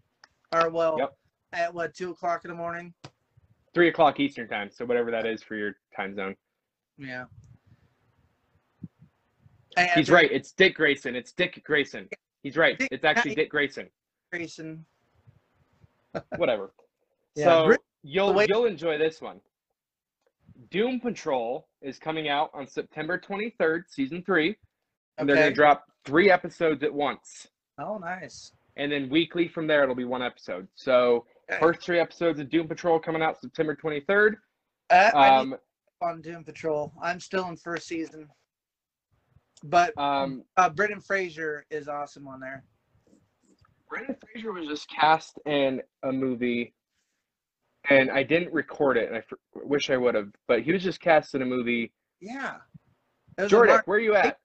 Or 0.52 0.70
well, 0.70 0.96
Yep. 0.98 1.16
at 1.52 1.72
what 1.74 1.94
two 1.94 2.10
o'clock 2.10 2.44
in 2.44 2.50
the 2.50 2.56
morning? 2.56 2.92
three 3.72 3.88
o'clock 3.88 4.18
Eastern 4.18 4.48
time. 4.48 4.68
So 4.72 4.84
whatever 4.84 5.12
that 5.12 5.26
is 5.26 5.42
for 5.44 5.54
your 5.54 5.76
time 5.94 6.14
zone. 6.16 6.34
Yeah. 6.98 7.26
And 9.76 9.90
He's 9.90 10.10
right. 10.10 10.28
It's 10.32 10.50
Dick 10.50 10.74
Grayson. 10.74 11.14
It's 11.14 11.30
Dick 11.32 11.62
Grayson. 11.64 12.08
He's 12.42 12.56
right. 12.56 12.76
It's 12.90 13.04
actually 13.04 13.36
Dick 13.36 13.48
Grayson. 13.50 13.88
Grayson. 14.30 14.84
Whatever. 16.36 16.72
Yeah, 17.36 17.44
so 17.44 17.76
you'll 18.02 18.42
you'll 18.48 18.64
enjoy 18.64 18.98
this 18.98 19.20
one. 19.22 19.40
Doom 20.72 20.98
Patrol 20.98 21.68
is 21.80 21.96
coming 21.96 22.28
out 22.28 22.50
on 22.52 22.66
September 22.66 23.16
23rd, 23.16 23.84
season 23.88 24.24
three, 24.24 24.56
and 25.16 25.28
they're 25.28 25.36
gonna 25.36 25.52
drop 25.54 25.84
three 26.04 26.28
episodes 26.28 26.82
at 26.82 26.92
once, 26.92 27.46
Oh, 27.78 27.98
nice. 27.98 28.50
and 28.76 28.90
then 28.90 29.08
weekly 29.10 29.46
from 29.46 29.68
there 29.68 29.84
it'll 29.84 29.94
be 29.94 30.04
one 30.04 30.22
episode. 30.24 30.66
So 30.74 31.24
Okay. 31.48 31.60
first 31.60 31.82
three 31.82 32.00
episodes 32.00 32.40
of 32.40 32.50
Doom 32.50 32.66
Patrol 32.66 32.98
coming 32.98 33.22
out 33.22 33.40
September 33.40 33.76
23rd. 33.76 34.34
Uh, 34.90 35.12
Um, 35.14 35.56
on 36.02 36.20
Doom 36.20 36.42
Patrol. 36.42 36.92
I'm 37.00 37.20
still 37.20 37.46
in 37.48 37.56
first 37.56 37.86
season, 37.86 38.28
but 39.62 39.96
um, 39.96 40.42
uh, 40.56 40.68
Brendan 40.68 41.00
Fraser 41.00 41.64
is 41.70 41.86
awesome 41.86 42.26
on 42.26 42.40
there. 42.40 42.64
Brendan 43.90 44.16
Fraser 44.32 44.52
was 44.52 44.66
just 44.68 44.88
cast 44.88 45.38
in 45.46 45.82
a 46.04 46.12
movie, 46.12 46.72
and 47.90 48.10
I 48.10 48.22
didn't 48.22 48.52
record 48.52 48.96
it, 48.96 49.08
and 49.08 49.16
I 49.16 49.18
f- 49.18 49.32
wish 49.54 49.90
I 49.90 49.96
would 49.96 50.14
have. 50.14 50.28
But 50.46 50.62
he 50.62 50.72
was 50.72 50.82
just 50.82 51.00
cast 51.00 51.34
in 51.34 51.42
a 51.42 51.46
movie. 51.46 51.92
Yeah. 52.20 52.56
It 53.36 53.42
was 53.42 53.46
a 53.46 53.48
Jordan, 53.50 53.74
Mark- 53.74 53.86
where 53.86 53.98
are 53.98 54.00
you 54.00 54.14
at? 54.14 54.38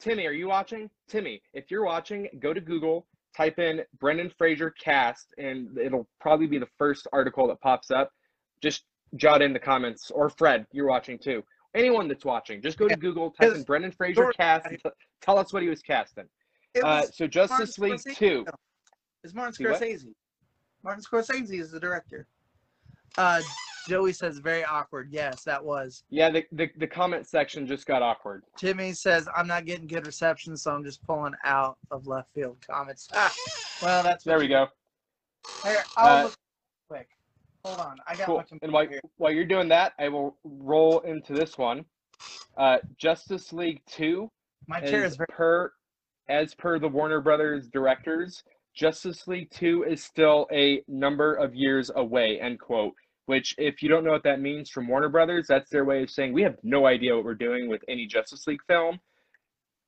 Timmy, 0.00 0.26
are 0.26 0.32
you 0.32 0.48
watching? 0.48 0.90
Timmy, 1.08 1.40
if 1.54 1.70
you're 1.70 1.84
watching, 1.84 2.28
go 2.40 2.52
to 2.52 2.60
Google, 2.60 3.06
type 3.36 3.58
in 3.58 3.82
Brendan 4.00 4.30
Fraser 4.36 4.70
cast, 4.70 5.32
and 5.38 5.78
it'll 5.78 6.08
probably 6.20 6.46
be 6.46 6.58
the 6.58 6.68
first 6.78 7.06
article 7.12 7.46
that 7.48 7.60
pops 7.60 7.90
up. 7.90 8.10
Just 8.60 8.84
jot 9.14 9.40
in 9.40 9.52
the 9.52 9.58
comments, 9.58 10.10
or 10.10 10.28
Fred, 10.30 10.66
you're 10.72 10.88
watching 10.88 11.18
too. 11.18 11.44
Anyone 11.74 12.08
that's 12.08 12.24
watching, 12.24 12.60
just 12.62 12.76
go 12.78 12.88
to 12.88 12.96
Google, 12.96 13.30
type 13.30 13.52
in 13.54 13.62
Brendan 13.62 13.92
Fraser 13.92 14.32
cast, 14.32 14.66
and 14.66 14.82
t- 14.82 14.90
tell 15.20 15.38
us 15.38 15.52
what 15.52 15.62
he 15.62 15.68
was 15.68 15.82
cast 15.82 16.16
in. 16.18 16.24
Uh, 16.84 17.02
so 17.12 17.26
Justice 17.26 17.78
Martin 17.78 17.92
League 17.92 18.00
Scorsese 18.00 18.16
2. 18.16 18.44
film. 18.44 18.46
It's 19.24 19.34
Martin 19.34 19.66
Scorsese. 19.66 20.14
Martin 20.82 21.02
Scorsese 21.02 21.58
is 21.60 21.70
the 21.70 21.80
director. 21.80 22.26
Uh, 23.18 23.40
Joey 23.88 24.12
says 24.12 24.38
very 24.38 24.64
awkward. 24.64 25.08
Yes, 25.10 25.42
that 25.44 25.64
was. 25.64 26.02
Yeah, 26.10 26.28
the, 26.30 26.44
the, 26.52 26.68
the 26.76 26.86
comment 26.86 27.26
section 27.26 27.66
just 27.66 27.86
got 27.86 28.02
awkward. 28.02 28.42
Timmy 28.58 28.92
says 28.92 29.28
I'm 29.34 29.46
not 29.46 29.64
getting 29.64 29.86
good 29.86 30.06
reception, 30.06 30.56
so 30.56 30.72
I'm 30.72 30.84
just 30.84 31.02
pulling 31.06 31.34
out 31.44 31.78
of 31.90 32.06
left 32.06 32.28
field 32.34 32.56
comments. 32.68 33.08
Ah, 33.14 33.32
well, 33.82 34.02
that's 34.02 34.24
There 34.24 34.38
we 34.38 34.48
go. 34.48 34.66
Here, 35.62 35.82
I'll 35.96 36.16
Uh, 36.18 36.22
look 36.24 36.34
quick. 36.88 37.08
Hold 37.64 37.80
on, 37.80 37.98
I 38.06 38.16
got 38.16 38.26
Cool. 38.26 38.36
my 38.38 38.42
computer 38.42 38.64
And 38.64 38.72
while, 38.72 38.86
here. 38.88 39.00
while 39.16 39.32
you're 39.32 39.44
doing 39.44 39.68
that, 39.68 39.92
I 39.98 40.08
will 40.08 40.36
roll 40.44 41.00
into 41.00 41.32
this 41.32 41.56
one. 41.56 41.84
Uh, 42.56 42.78
Justice 42.96 43.52
League 43.52 43.82
2 43.86 44.30
My 44.68 44.80
chair 44.80 45.04
as 45.04 45.12
is 45.12 45.16
very. 45.16 45.26
per 45.30 45.72
as 46.28 46.54
per 46.54 46.78
the 46.78 46.88
Warner 46.88 47.20
Brothers 47.20 47.68
directors, 47.68 48.42
Justice 48.74 49.26
League 49.26 49.50
2 49.52 49.84
is 49.84 50.02
still 50.04 50.46
a 50.52 50.82
number 50.88 51.34
of 51.34 51.54
years 51.54 51.90
away, 51.94 52.40
end 52.40 52.60
quote. 52.60 52.92
Which, 53.26 53.54
if 53.58 53.82
you 53.82 53.88
don't 53.88 54.04
know 54.04 54.12
what 54.12 54.22
that 54.22 54.40
means 54.40 54.70
from 54.70 54.86
Warner 54.86 55.08
Brothers, 55.08 55.46
that's 55.48 55.68
their 55.70 55.84
way 55.84 56.02
of 56.02 56.10
saying 56.10 56.32
we 56.32 56.42
have 56.42 56.56
no 56.62 56.86
idea 56.86 57.14
what 57.16 57.24
we're 57.24 57.34
doing 57.34 57.68
with 57.68 57.82
any 57.88 58.06
Justice 58.06 58.46
League 58.46 58.62
film. 58.68 59.00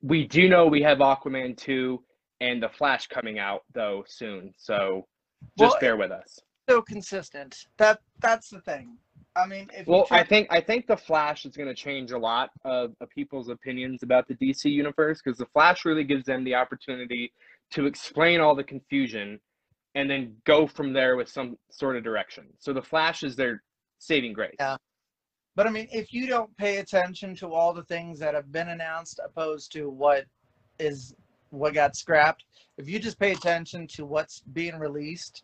We 0.02 0.26
do 0.26 0.48
know 0.48 0.66
we 0.66 0.82
have 0.82 0.98
Aquaman 0.98 1.56
2 1.56 2.02
and 2.40 2.62
The 2.62 2.68
Flash 2.68 3.06
coming 3.06 3.38
out 3.38 3.62
though 3.74 4.04
soon, 4.08 4.52
so 4.56 5.06
just 5.58 5.72
Well, 5.72 5.80
bear 5.80 5.96
with 5.96 6.10
us. 6.10 6.38
so 6.68 6.82
consistent. 6.82 7.66
That 7.76 8.00
that's 8.20 8.48
the 8.48 8.60
thing. 8.60 8.96
I 9.38 9.46
mean, 9.46 9.70
if 9.72 9.86
Well, 9.86 10.06
try, 10.06 10.20
I 10.20 10.24
think 10.24 10.48
I 10.50 10.60
think 10.60 10.86
the 10.86 10.96
Flash 10.96 11.44
is 11.44 11.56
going 11.56 11.68
to 11.68 11.74
change 11.74 12.10
a 12.10 12.18
lot 12.18 12.50
of, 12.64 12.94
of 13.00 13.08
people's 13.10 13.48
opinions 13.48 14.02
about 14.02 14.26
the 14.28 14.34
DC 14.34 14.64
universe 14.64 15.20
because 15.22 15.38
the 15.38 15.46
Flash 15.46 15.84
really 15.84 16.04
gives 16.04 16.24
them 16.24 16.44
the 16.44 16.54
opportunity 16.54 17.32
to 17.70 17.86
explain 17.86 18.40
all 18.40 18.54
the 18.54 18.64
confusion 18.64 19.38
and 19.94 20.10
then 20.10 20.34
go 20.44 20.66
from 20.66 20.92
there 20.92 21.16
with 21.16 21.28
some 21.28 21.56
sort 21.70 21.96
of 21.96 22.04
direction. 22.04 22.46
So 22.58 22.72
the 22.72 22.82
Flash 22.82 23.22
is 23.22 23.36
their 23.36 23.62
saving 23.98 24.32
grace. 24.32 24.56
Yeah. 24.58 24.76
but 25.56 25.66
I 25.66 25.70
mean, 25.70 25.88
if 25.90 26.12
you 26.12 26.26
don't 26.26 26.54
pay 26.56 26.78
attention 26.78 27.34
to 27.36 27.52
all 27.52 27.72
the 27.72 27.84
things 27.84 28.18
that 28.20 28.34
have 28.34 28.52
been 28.52 28.68
announced, 28.68 29.20
opposed 29.24 29.72
to 29.72 29.88
what 29.88 30.24
is 30.78 31.14
what 31.50 31.74
got 31.74 31.96
scrapped, 31.96 32.44
if 32.76 32.88
you 32.88 32.98
just 32.98 33.18
pay 33.18 33.32
attention 33.32 33.86
to 33.88 34.04
what's 34.04 34.40
being 34.52 34.78
released, 34.78 35.42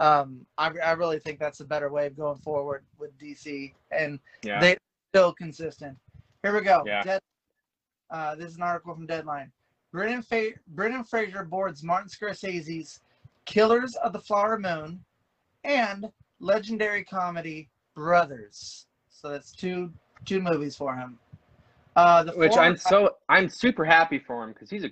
um, 0.00 0.44
I, 0.58 0.72
I 0.84 0.92
really 0.92 1.18
think 1.18 1.38
that's 1.38 1.60
a 1.60 1.64
better 1.64 1.90
way 1.90 2.06
of 2.06 2.16
going 2.16 2.38
forward 2.38 2.84
with 2.98 3.16
DC, 3.18 3.72
and 3.90 4.18
Yeah. 4.42 4.60
they 4.60 4.76
still 5.12 5.32
consistent. 5.32 5.96
Here 6.42 6.54
we 6.54 6.60
go. 6.62 6.82
Yeah. 6.86 7.02
Dead, 7.02 7.20
uh, 8.10 8.34
this 8.34 8.50
is 8.50 8.56
an 8.56 8.62
article 8.62 8.94
from 8.94 9.06
Deadline. 9.06 9.50
Brendan, 9.92 10.22
Fa- 10.22 10.58
Brendan 10.68 11.04
Fraser 11.04 11.44
boards 11.44 11.82
Martin 11.82 12.08
Scorsese's 12.08 13.00
Killers 13.44 13.94
of 13.96 14.12
the 14.12 14.18
Flower 14.18 14.58
Moon 14.58 15.02
and 15.62 16.10
legendary 16.40 17.04
comedy 17.04 17.68
Brothers. 17.94 18.86
So 19.08 19.28
that's 19.30 19.52
two 19.52 19.92
two 20.24 20.40
movies 20.40 20.74
for 20.74 20.96
him. 20.96 21.18
Uh, 21.96 22.24
the 22.24 22.32
Which 22.32 22.56
I'm 22.56 22.76
so 22.76 23.16
I'm 23.28 23.48
super 23.48 23.84
happy 23.84 24.18
for 24.18 24.42
him 24.42 24.52
because 24.52 24.68
he's 24.68 24.84
a 24.84 24.90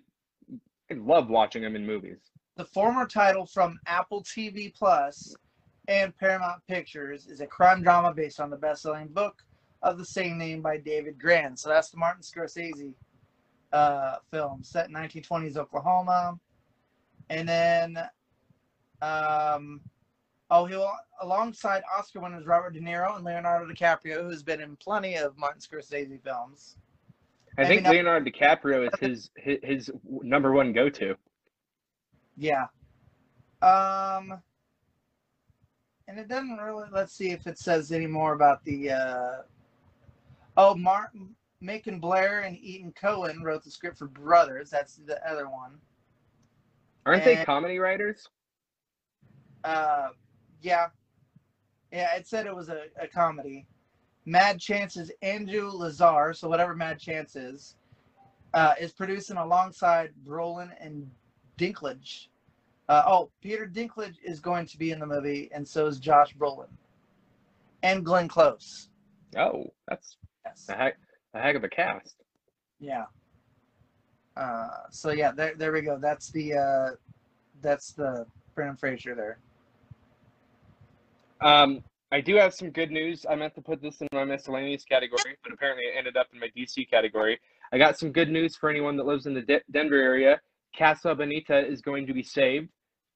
I 0.90 0.94
love 0.94 1.28
watching 1.28 1.62
him 1.64 1.74
in 1.74 1.84
movies. 1.84 2.18
The 2.56 2.64
former 2.64 3.06
title 3.06 3.46
from 3.46 3.78
Apple 3.86 4.22
TV 4.22 4.74
Plus 4.74 5.34
and 5.88 6.16
Paramount 6.16 6.62
Pictures 6.68 7.26
is 7.26 7.40
a 7.40 7.46
crime 7.46 7.82
drama 7.82 8.12
based 8.12 8.40
on 8.40 8.50
the 8.50 8.56
best-selling 8.56 9.08
book 9.08 9.42
of 9.82 9.98
the 9.98 10.04
same 10.04 10.38
name 10.38 10.62
by 10.62 10.76
David 10.76 11.18
Grann. 11.18 11.56
So 11.56 11.68
that's 11.68 11.90
the 11.90 11.96
Martin 11.96 12.22
Scorsese 12.22 12.94
uh, 13.72 14.16
film 14.30 14.62
set 14.62 14.88
in 14.88 14.94
1920s 14.94 15.56
Oklahoma, 15.56 16.38
and 17.30 17.48
then 17.48 17.98
um, 19.00 19.80
oh, 20.50 20.66
he 20.66 20.76
will 20.76 20.92
alongside 21.20 21.82
Oscar 21.96 22.20
winners 22.20 22.46
Robert 22.46 22.74
De 22.74 22.80
Niro 22.80 23.16
and 23.16 23.24
Leonardo 23.24 23.72
DiCaprio, 23.72 24.22
who's 24.22 24.42
been 24.42 24.60
in 24.60 24.76
plenty 24.76 25.16
of 25.16 25.36
Martin 25.38 25.60
Scorsese 25.60 26.22
films. 26.22 26.76
I 27.58 27.62
I 27.62 27.66
think 27.66 27.86
Leonardo 27.86 28.30
DiCaprio 28.30 28.86
is 28.86 29.00
his 29.00 29.30
his, 29.36 29.58
his 29.62 29.90
number 30.04 30.52
one 30.52 30.72
go 30.72 30.88
to. 30.90 31.16
Yeah. 32.36 32.66
Um 33.60 34.40
and 36.08 36.18
it 36.18 36.28
doesn't 36.28 36.58
really 36.58 36.86
let's 36.92 37.12
see 37.12 37.30
if 37.30 37.46
it 37.46 37.58
says 37.58 37.92
any 37.92 38.06
more 38.06 38.32
about 38.34 38.64
the 38.64 38.90
uh 38.90 39.42
oh 40.56 40.74
Martin 40.74 41.34
Macon 41.60 42.00
Blair 42.00 42.40
and 42.40 42.56
Etan 42.56 42.94
Cohen 42.94 43.42
wrote 43.42 43.62
the 43.62 43.70
script 43.70 43.98
for 43.98 44.08
Brothers. 44.08 44.70
That's 44.70 44.96
the 44.96 45.24
other 45.28 45.48
one. 45.48 45.78
Aren't 47.06 47.24
they 47.24 47.44
comedy 47.44 47.78
writers? 47.78 48.28
Uh 49.64 50.08
yeah. 50.60 50.88
Yeah, 51.92 52.14
it 52.16 52.26
said 52.26 52.46
it 52.46 52.56
was 52.56 52.70
a, 52.70 52.84
a 52.98 53.06
comedy. 53.06 53.66
Mad 54.24 54.60
Chance's 54.60 55.10
Andrew 55.20 55.70
Lazar, 55.70 56.32
so 56.32 56.48
whatever 56.48 56.74
Mad 56.74 56.98
Chance 56.98 57.36
is, 57.36 57.76
uh, 58.54 58.74
is 58.80 58.92
producing 58.92 59.36
alongside 59.36 60.12
Brolin 60.26 60.70
and 60.80 61.10
Dinklage. 61.58 62.26
Uh, 62.88 63.02
oh, 63.06 63.30
Peter 63.40 63.66
Dinklage 63.66 64.16
is 64.24 64.40
going 64.40 64.66
to 64.66 64.76
be 64.76 64.90
in 64.90 64.98
the 64.98 65.06
movie, 65.06 65.48
and 65.54 65.66
so 65.66 65.86
is 65.86 65.98
Josh 65.98 66.34
Brolin. 66.36 66.66
And 67.82 68.04
Glenn 68.04 68.28
Close. 68.28 68.88
Oh, 69.36 69.72
that's 69.88 70.16
Yes. 70.44 70.66
a 70.68 70.74
heck 70.74 70.96
a 71.34 71.40
heck 71.40 71.56
of 71.56 71.64
a 71.64 71.68
cast. 71.68 72.16
Yeah. 72.80 73.04
Uh, 74.36 74.68
so 74.90 75.10
yeah, 75.10 75.30
there 75.32 75.54
there 75.56 75.72
we 75.72 75.82
go. 75.82 75.98
That's 75.98 76.30
the 76.30 76.54
uh, 76.54 76.90
that's 77.60 77.92
the 77.92 78.26
Brendan 78.54 78.76
Fraser 78.76 79.14
there. 79.14 79.38
Um, 81.40 81.82
I 82.12 82.20
do 82.20 82.36
have 82.36 82.54
some 82.54 82.70
good 82.70 82.90
news. 82.90 83.24
I 83.28 83.34
meant 83.34 83.54
to 83.54 83.62
put 83.62 83.80
this 83.82 84.00
in 84.00 84.08
my 84.12 84.24
miscellaneous 84.24 84.84
category, 84.84 85.36
but 85.42 85.52
apparently 85.52 85.84
it 85.84 85.94
ended 85.96 86.16
up 86.16 86.28
in 86.32 86.38
my 86.40 86.48
DC 86.56 86.88
category. 86.90 87.40
I 87.72 87.78
got 87.78 87.98
some 87.98 88.12
good 88.12 88.30
news 88.30 88.54
for 88.54 88.68
anyone 88.68 88.96
that 88.96 89.06
lives 89.06 89.26
in 89.26 89.34
the 89.34 89.40
De- 89.42 89.62
Denver 89.70 89.96
area. 90.00 90.40
Casa 90.76 91.14
Bonita 91.14 91.58
is 91.66 91.80
going 91.80 92.06
to 92.06 92.14
be 92.14 92.22
saved, 92.22 92.68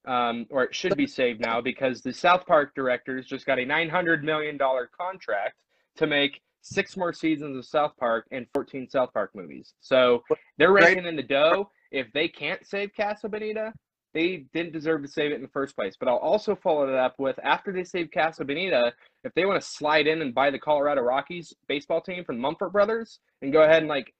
um, 0.07 0.45
or 0.49 0.63
it 0.63 0.75
should 0.75 0.95
be 0.97 1.07
saved 1.07 1.39
now 1.41 1.61
because 1.61 2.01
the 2.01 2.13
South 2.13 2.45
Park 2.45 2.73
directors 2.75 3.25
just 3.25 3.45
got 3.45 3.59
a 3.59 3.63
$900 3.65 4.23
million 4.23 4.57
contract 4.99 5.55
to 5.97 6.07
make 6.07 6.41
six 6.61 6.97
more 6.97 7.13
seasons 7.13 7.57
of 7.57 7.65
South 7.65 7.93
Park 7.99 8.25
and 8.31 8.45
14 8.53 8.89
South 8.89 9.13
Park 9.13 9.31
movies. 9.33 9.73
So 9.79 10.23
they're 10.57 10.71
Right. 10.71 10.95
raking 10.95 11.05
in 11.05 11.15
the 11.15 11.23
dough. 11.23 11.69
If 11.91 12.11
they 12.13 12.27
can't 12.27 12.65
save 12.65 12.91
Casa 12.95 13.29
Bonita, 13.29 13.73
they 14.13 14.45
didn't 14.53 14.73
deserve 14.73 15.01
to 15.03 15.07
save 15.07 15.31
it 15.31 15.35
in 15.35 15.41
the 15.41 15.47
first 15.49 15.75
place. 15.75 15.95
But 15.97 16.09
I'll 16.09 16.17
also 16.17 16.55
follow 16.55 16.87
it 16.87 16.95
up 16.95 17.15
with 17.19 17.39
after 17.43 17.71
they 17.71 17.83
save 17.83 18.09
Casa 18.11 18.43
Bonita, 18.43 18.93
if 19.23 19.33
they 19.33 19.45
want 19.45 19.61
to 19.61 19.67
slide 19.67 20.07
in 20.07 20.21
and 20.21 20.33
buy 20.33 20.49
the 20.49 20.59
Colorado 20.59 21.01
Rockies 21.01 21.53
baseball 21.67 22.01
team 22.01 22.23
from 22.25 22.37
Monfort 22.39 22.71
Brothers 22.71 23.19
and 23.41 23.53
go 23.53 23.61
ahead 23.63 23.79
and 23.83 23.87
like 23.87 24.13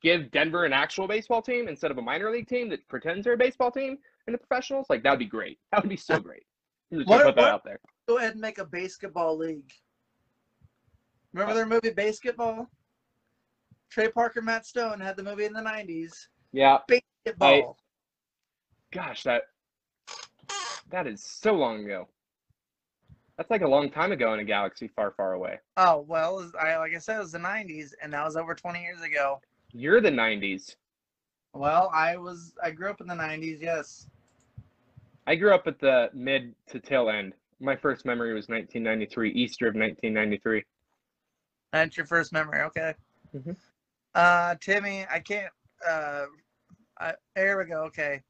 give 0.00 0.30
Denver 0.30 0.64
an 0.64 0.72
actual 0.72 1.06
baseball 1.06 1.42
team 1.42 1.68
instead 1.68 1.90
of 1.90 1.98
a 1.98 2.02
minor 2.02 2.30
league 2.30 2.48
team 2.48 2.68
that 2.70 2.86
pretends 2.88 3.24
they're 3.24 3.34
a 3.34 3.38
baseball 3.38 3.70
team 3.70 3.98
in 4.26 4.32
the 4.32 4.38
professionals, 4.38 4.86
like 4.88 5.02
that'd 5.02 5.18
be 5.18 5.26
great. 5.26 5.58
That 5.72 5.82
would 5.82 5.90
be 5.90 5.96
so 5.96 6.18
great. 6.18 6.44
Just 6.92 7.08
What- 7.08 7.24
put 7.24 7.36
that 7.36 7.42
what- 7.42 7.50
out 7.50 7.64
there. 7.64 7.78
Go 8.08 8.18
ahead 8.18 8.32
and 8.32 8.40
make 8.40 8.58
a 8.58 8.64
basketball 8.64 9.36
league. 9.38 9.70
Remember 11.32 11.54
their 11.54 11.66
movie 11.66 11.90
BASEketball? 11.92 12.66
Trey 13.90 14.08
Parker, 14.08 14.42
Matt 14.42 14.66
Stone 14.66 15.00
had 15.00 15.16
the 15.16 15.22
movie 15.22 15.44
in 15.44 15.52
the 15.52 15.60
'90s. 15.60 16.12
Yeah, 16.52 16.78
BASEketball. 16.90 17.76
gosh, 18.90 19.22
that 19.22 19.42
that 20.90 21.06
is 21.06 21.22
so 21.24 21.52
long 21.54 21.84
ago. 21.84 22.08
That's 23.36 23.50
like 23.50 23.62
a 23.62 23.68
long 23.68 23.88
time 23.90 24.12
ago 24.12 24.34
in 24.34 24.40
a 24.40 24.44
galaxy 24.44 24.88
far, 24.88 25.12
far 25.12 25.32
away. 25.34 25.58
Oh 25.76 26.04
well, 26.06 26.50
I 26.60 26.76
like 26.76 26.94
I 26.94 26.98
said, 26.98 27.16
it 27.16 27.20
was 27.20 27.32
the 27.32 27.38
'90s, 27.38 27.92
and 28.02 28.12
that 28.12 28.24
was 28.24 28.36
over 28.36 28.54
20 28.54 28.82
years 28.82 29.00
ago. 29.02 29.40
You're 29.72 30.00
the 30.00 30.10
'90s. 30.10 30.76
Well, 31.54 31.90
I 31.94 32.16
was 32.16 32.52
I 32.62 32.70
grew 32.70 32.90
up 32.90 33.00
in 33.00 33.06
the 33.06 33.14
'90s. 33.14 33.60
Yes. 33.60 34.06
I 35.26 35.36
grew 35.36 35.54
up 35.54 35.66
at 35.66 35.78
the 35.78 36.10
mid 36.12 36.54
to 36.68 36.80
tail 36.80 37.08
end. 37.08 37.34
My 37.60 37.76
first 37.76 38.04
memory 38.04 38.34
was 38.34 38.48
1993, 38.48 39.30
Easter 39.30 39.68
of 39.68 39.74
1993. 39.76 40.64
That's 41.72 41.96
your 41.96 42.06
first 42.06 42.32
memory, 42.32 42.60
okay. 42.62 42.94
Mhm. 43.34 43.56
Uh, 44.14 44.56
Timmy, 44.60 45.06
I 45.10 45.20
can't. 45.20 45.52
Uh, 45.88 46.26
I, 46.98 47.14
there 47.36 47.56
we 47.58 47.64
go. 47.66 47.84
Okay, 47.84 48.20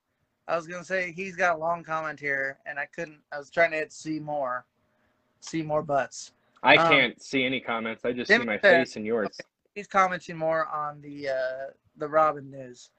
I 0.46 0.54
was 0.56 0.66
gonna 0.66 0.84
say 0.84 1.12
he's 1.12 1.34
got 1.34 1.56
a 1.56 1.58
long 1.58 1.82
comment 1.82 2.20
here, 2.20 2.58
and 2.66 2.78
I 2.78 2.86
couldn't. 2.86 3.20
I 3.32 3.38
was 3.38 3.50
trying 3.50 3.70
to 3.72 3.78
hit 3.78 3.92
see 3.92 4.20
more, 4.20 4.64
see 5.40 5.62
more 5.62 5.82
butts. 5.82 6.32
I 6.62 6.76
Um, 6.76 6.90
can't 6.92 7.22
see 7.22 7.44
any 7.44 7.60
comments. 7.60 8.04
I 8.04 8.12
just 8.12 8.28
see 8.30 8.38
my 8.38 8.58
face 8.58 8.94
and 8.96 9.04
yours. 9.04 9.36
He's 9.74 9.86
commenting 9.86 10.36
more 10.36 10.66
on 10.68 11.00
the 11.00 11.28
uh, 11.28 11.72
the 11.96 12.08
Robin 12.08 12.50
news. 12.50 12.90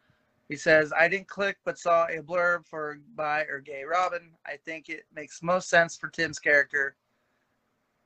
He 0.50 0.56
says, 0.56 0.91
"I 0.98 1.08
didn't 1.08 1.28
click, 1.28 1.58
but 1.64 1.78
saw 1.78 2.06
a 2.06 2.22
blurb 2.22 2.66
for 2.66 3.00
bi 3.16 3.41
or 3.44 3.60
gay 3.60 3.84
Robin. 3.84 4.32
I 4.45 4.58
think 4.66 4.90
it 4.90 5.06
makes 5.14 5.41
most 5.41 5.70
sense 5.70 5.95
for 5.95 6.10
Tim's 6.10 6.40
character, 6.40 6.95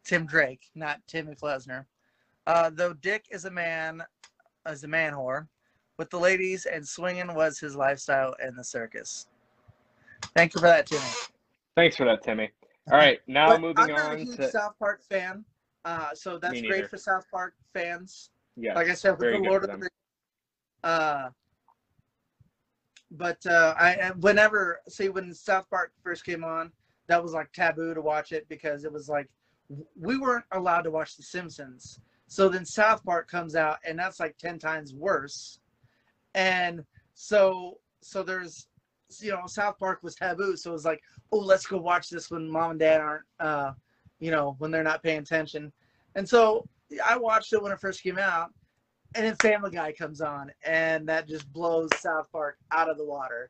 Tim 0.04 0.26
Drake, 0.26 0.70
not 0.76 1.00
Timmy 1.08 1.36
Flesner. 1.36 1.86
Uh, 2.46 2.70
though 2.74 2.94
Dick 2.94 3.26
is 3.32 3.46
a 3.46 3.52
man, 3.52 4.04
is 4.70 4.84
a 4.84 4.88
man 4.88 5.14
whore, 5.14 5.48
with 5.98 6.10
the 6.10 6.20
ladies 6.20 6.66
and 6.66 6.88
swinging 6.88 7.34
was 7.34 7.60
his 7.60 7.76
lifestyle 7.76 8.36
in 8.46 8.56
the 8.56 8.64
circus. 8.64 9.28
Thank 10.36 10.54
you 10.54 10.62
for 10.62 10.68
that, 10.68 10.86
Timmy. 10.86 11.04
Thanks 11.76 11.96
for 11.96 12.06
that, 12.06 12.24
Timmy. 12.24 12.50
All 12.90 12.98
right, 12.98 13.20
now 13.28 13.50
But 13.50 13.62
moving 13.62 13.84
I'm 13.84 13.90
not 13.90 14.14
a 14.14 14.18
huge 14.18 14.38
to 14.38 14.50
South 14.50 14.76
Park 14.80 15.04
fan, 15.04 15.44
uh, 15.84 16.14
so 16.14 16.38
that's 16.38 16.62
great 16.62 16.90
for 16.90 16.98
South 16.98 17.26
Park 17.30 17.54
fans. 17.74 18.30
Yeah. 18.58 18.74
like 18.74 18.90
I 18.90 18.94
said, 18.94 19.20
with 19.20 19.34
the 19.34 19.50
Lord 19.50 19.64
of 19.64 19.70
the. 19.70 19.78
Rings. 19.78 19.90
Uh, 20.84 21.30
but 23.12 23.46
uh, 23.46 23.74
I 23.78 24.12
whenever 24.20 24.82
see 24.90 25.10
when 25.10 25.34
South 25.34 25.70
Park 25.70 25.94
first 26.04 26.26
came 26.26 26.44
on, 26.44 26.72
that 27.08 27.22
was 27.22 27.34
like 27.34 27.52
taboo 27.54 27.94
to 27.94 28.02
watch 28.02 28.32
it 28.32 28.48
because 28.50 28.84
it 28.84 28.92
was 28.92 29.08
like 29.08 29.30
we 30.00 30.18
weren't 30.18 30.46
allowed 30.52 30.82
to 30.82 30.92
watch 30.92 31.16
The 31.16 31.24
Simpsons. 31.24 32.00
So 32.28 32.50
then 32.50 32.66
South 32.66 33.04
Park 33.06 33.30
comes 33.30 33.56
out, 33.56 33.78
and 33.86 33.98
that's 33.98 34.20
like 34.20 34.38
ten 34.38 34.60
times 34.60 34.94
worse. 34.94 35.60
And 36.36 36.84
so 37.14 37.80
so 38.02 38.24
there's 38.24 38.68
you 39.22 39.32
know 39.32 39.44
South 39.48 39.80
Park 39.80 40.00
was 40.04 40.16
taboo, 40.16 40.58
so 40.58 40.72
it 40.72 40.74
was 40.74 40.86
like 40.86 41.02
oh 41.32 41.40
let's 41.40 41.66
go 41.66 41.78
watch 41.78 42.10
this 42.10 42.30
when 42.30 42.50
mom 42.50 42.72
and 42.72 42.80
dad 42.80 43.00
aren't 43.00 43.26
uh, 43.40 43.72
you 44.20 44.32
know 44.32 44.56
when 44.60 44.72
they're 44.72 44.84
not 44.84 45.04
paying 45.04 45.20
attention. 45.20 45.72
And 46.16 46.28
so 46.28 46.68
I 47.06 47.18
watched 47.18 47.54
it 47.54 47.62
when 47.62 47.72
it 47.72 47.80
first 47.80 48.02
came 48.02 48.18
out, 48.18 48.50
and 49.16 49.26
then 49.26 49.36
Family 49.36 49.72
Guy 49.72 49.92
comes 49.92 50.22
on, 50.22 50.52
and 50.66 51.08
that 51.10 51.28
just 51.28 51.52
blows 51.52 51.90
South 52.00 52.32
Park 52.32 52.58
out 52.72 52.90
of 52.90 52.98
the 52.98 53.06
water. 53.06 53.50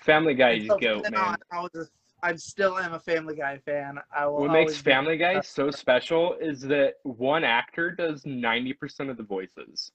Family 0.00 0.34
Guy 0.34 0.52
is 0.52 0.66
so 0.66 0.78
goat, 0.78 1.10
man. 1.10 1.14
on, 1.14 1.36
I 1.52 1.60
was 1.60 1.70
a, 1.74 2.26
I 2.26 2.34
still 2.36 2.78
am 2.78 2.94
a 2.94 3.00
Family 3.00 3.36
Guy 3.36 3.58
fan. 3.58 3.98
I 4.16 4.26
will. 4.26 4.40
What 4.40 4.52
makes 4.52 4.76
Family 4.76 5.16
Guy 5.16 5.40
so 5.40 5.70
special 5.70 6.34
is 6.40 6.60
that 6.62 6.94
one 7.02 7.44
actor 7.44 7.90
does 7.92 8.22
90% 8.24 9.10
of 9.10 9.16
the 9.16 9.22
voices. 9.22 9.92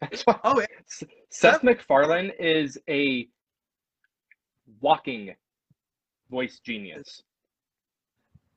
That's 0.00 0.22
why 0.24 0.38
Oh 0.44 0.60
yeah, 0.60 0.66
Seth 1.30 1.62
MacFarlane 1.62 2.32
is 2.38 2.78
a 2.88 3.28
walking 4.80 5.34
voice 6.30 6.60
genius. 6.64 7.22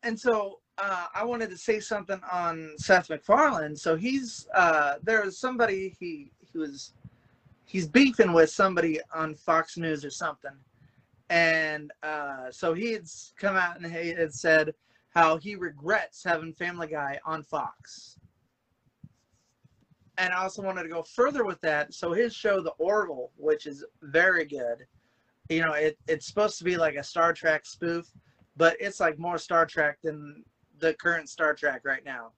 and 0.04 0.20
so 0.20 0.60
uh, 0.82 1.06
I 1.14 1.24
wanted 1.24 1.50
to 1.50 1.58
say 1.58 1.80
something 1.80 2.20
on 2.32 2.74
Seth 2.78 3.10
MacFarlane. 3.10 3.76
So 3.76 3.96
he's 3.96 4.48
uh, 4.54 4.96
there 5.04 5.24
was 5.24 5.38
somebody 5.38 5.96
he 6.00 6.32
he 6.40 6.58
was 6.58 6.94
he's 7.66 7.88
beefing 7.88 8.34
with 8.34 8.50
somebody 8.50 9.00
on 9.14 9.36
Fox 9.36 9.78
News 9.78 10.06
or 10.06 10.10
something, 10.10 10.56
and 11.30 11.92
uh, 12.04 12.52
so 12.52 12.74
he 12.74 12.94
had 12.94 13.06
come 13.38 13.56
out 13.56 13.80
and 13.80 13.92
he 13.92 14.10
had 14.10 14.34
said 14.34 14.74
how 15.14 15.38
he 15.38 15.56
regrets 15.56 16.24
having 16.24 16.54
Family 16.54 16.88
Guy 16.88 17.20
on 17.26 17.44
Fox. 17.44 18.18
And 20.18 20.34
I 20.34 20.44
also 20.44 20.62
wanted 20.62 20.84
to 20.84 20.90
go 20.90 21.02
further 21.02 21.46
with 21.46 21.62
that. 21.62 21.94
So 21.94 22.12
his 22.12 22.36
show, 22.36 22.62
The 22.62 22.72
Orville, 22.72 23.32
which 23.38 23.66
is 23.66 23.86
very 24.02 24.44
good, 24.44 24.86
you 25.50 25.62
know, 25.62 25.74
it, 25.74 25.98
it's 26.08 26.28
supposed 26.28 26.58
to 26.60 26.64
be 26.64 26.78
like 26.78 26.96
a 26.96 27.04
Star 27.04 27.34
Trek 27.34 27.66
spoof, 27.66 28.06
but 28.56 28.76
it's 28.80 29.00
like 29.00 29.18
more 29.18 29.38
Star 29.38 29.66
Trek 29.66 29.98
than 30.04 30.44
the 30.80 30.94
current 30.96 31.30
Star 31.30 31.54
Trek 31.54 31.82
right 31.84 32.04
now. 32.06 32.32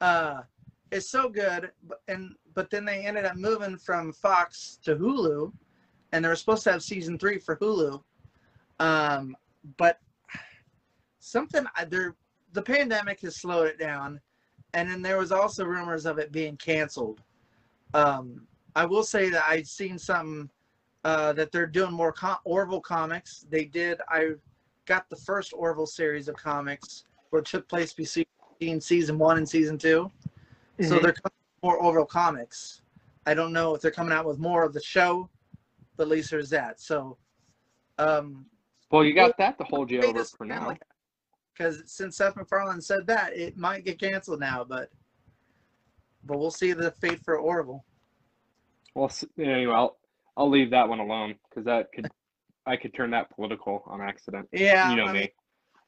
Uh, 0.00 0.42
it's 0.90 1.08
so 1.08 1.28
good, 1.28 1.70
but 1.86 2.00
and 2.08 2.34
but 2.54 2.70
then 2.70 2.84
they 2.84 3.06
ended 3.06 3.24
up 3.24 3.36
moving 3.36 3.76
from 3.76 4.12
Fox 4.12 4.78
to 4.84 4.96
Hulu, 4.96 5.52
and 6.12 6.24
they 6.24 6.28
were 6.28 6.36
supposed 6.36 6.64
to 6.64 6.72
have 6.72 6.82
season 6.82 7.18
three 7.18 7.38
for 7.38 7.56
Hulu, 7.56 8.02
um, 8.80 9.36
but 9.76 10.00
something 11.20 11.64
there 11.88 12.16
the 12.52 12.62
pandemic 12.62 13.20
has 13.20 13.36
slowed 13.36 13.68
it 13.68 13.78
down, 13.78 14.20
and 14.74 14.90
then 14.90 15.02
there 15.02 15.18
was 15.18 15.32
also 15.32 15.64
rumors 15.64 16.06
of 16.06 16.18
it 16.18 16.32
being 16.32 16.56
canceled. 16.56 17.22
Um, 17.94 18.46
I 18.74 18.84
will 18.84 19.02
say 19.02 19.30
that 19.30 19.44
I've 19.48 19.66
seen 19.66 19.98
something 19.98 20.50
uh, 21.04 21.32
that 21.34 21.52
they're 21.52 21.66
doing 21.66 21.92
more 21.92 22.12
com- 22.12 22.38
Orville 22.44 22.80
comics. 22.80 23.46
They 23.50 23.64
did. 23.64 24.00
I 24.08 24.32
got 24.86 25.08
the 25.08 25.16
first 25.16 25.52
Orville 25.52 25.86
series 25.86 26.28
of 26.28 26.36
comics 26.36 27.04
where 27.30 27.40
it 27.40 27.46
took 27.46 27.66
place 27.68 27.92
between 27.92 28.80
season 28.80 29.18
one 29.18 29.38
and 29.38 29.48
season 29.48 29.78
2 29.78 30.10
So 30.82 30.98
Mhm. 30.98 31.02
they're 31.02 31.12
coming 31.12 31.14
with 31.22 31.62
more 31.62 31.78
Orville 31.78 32.06
comics. 32.06 32.82
I 33.26 33.34
don't 33.34 33.52
know 33.52 33.74
if 33.74 33.80
they're 33.82 33.90
coming 33.90 34.12
out 34.12 34.24
with 34.26 34.38
more 34.38 34.64
of 34.64 34.72
the 34.72 34.82
show, 34.82 35.28
but 35.96 36.04
at 36.04 36.08
least 36.08 36.30
there's 36.30 36.50
that. 36.50 36.80
So, 36.80 37.18
um, 37.98 38.48
Well, 38.90 39.04
you 39.04 39.14
got 39.14 39.36
that 39.38 39.58
to 39.58 39.64
hold 39.64 39.90
you 39.90 40.02
over 40.02 40.24
for 40.24 40.44
now. 40.44 40.76
Because 41.52 41.82
since 41.86 42.16
Seth 42.16 42.36
MacFarlane 42.36 42.80
said 42.80 43.06
that, 43.08 43.36
it 43.36 43.56
might 43.56 43.84
get 43.84 44.00
canceled 44.00 44.40
now, 44.40 44.64
but 44.64 44.90
but 46.24 46.38
we'll 46.38 46.50
see 46.50 46.72
the 46.72 46.90
fate 46.92 47.20
for 47.24 47.38
Orville. 47.38 47.84
Well, 48.94 49.06
s- 49.06 49.24
anyway, 49.38 49.72
I'll, 49.74 49.98
I'll 50.36 50.50
leave 50.50 50.70
that 50.70 50.88
one 50.88 50.98
alone 51.00 51.34
because 51.48 51.64
that 51.64 51.92
could 51.92 52.10
I 52.66 52.76
could 52.76 52.92
turn 52.94 53.10
that 53.12 53.30
political 53.30 53.82
on 53.86 54.00
accident. 54.00 54.48
Yeah, 54.52 54.90
you 54.90 54.96
know 54.96 55.06
I 55.06 55.12
me. 55.12 55.20
mean, 55.20 55.28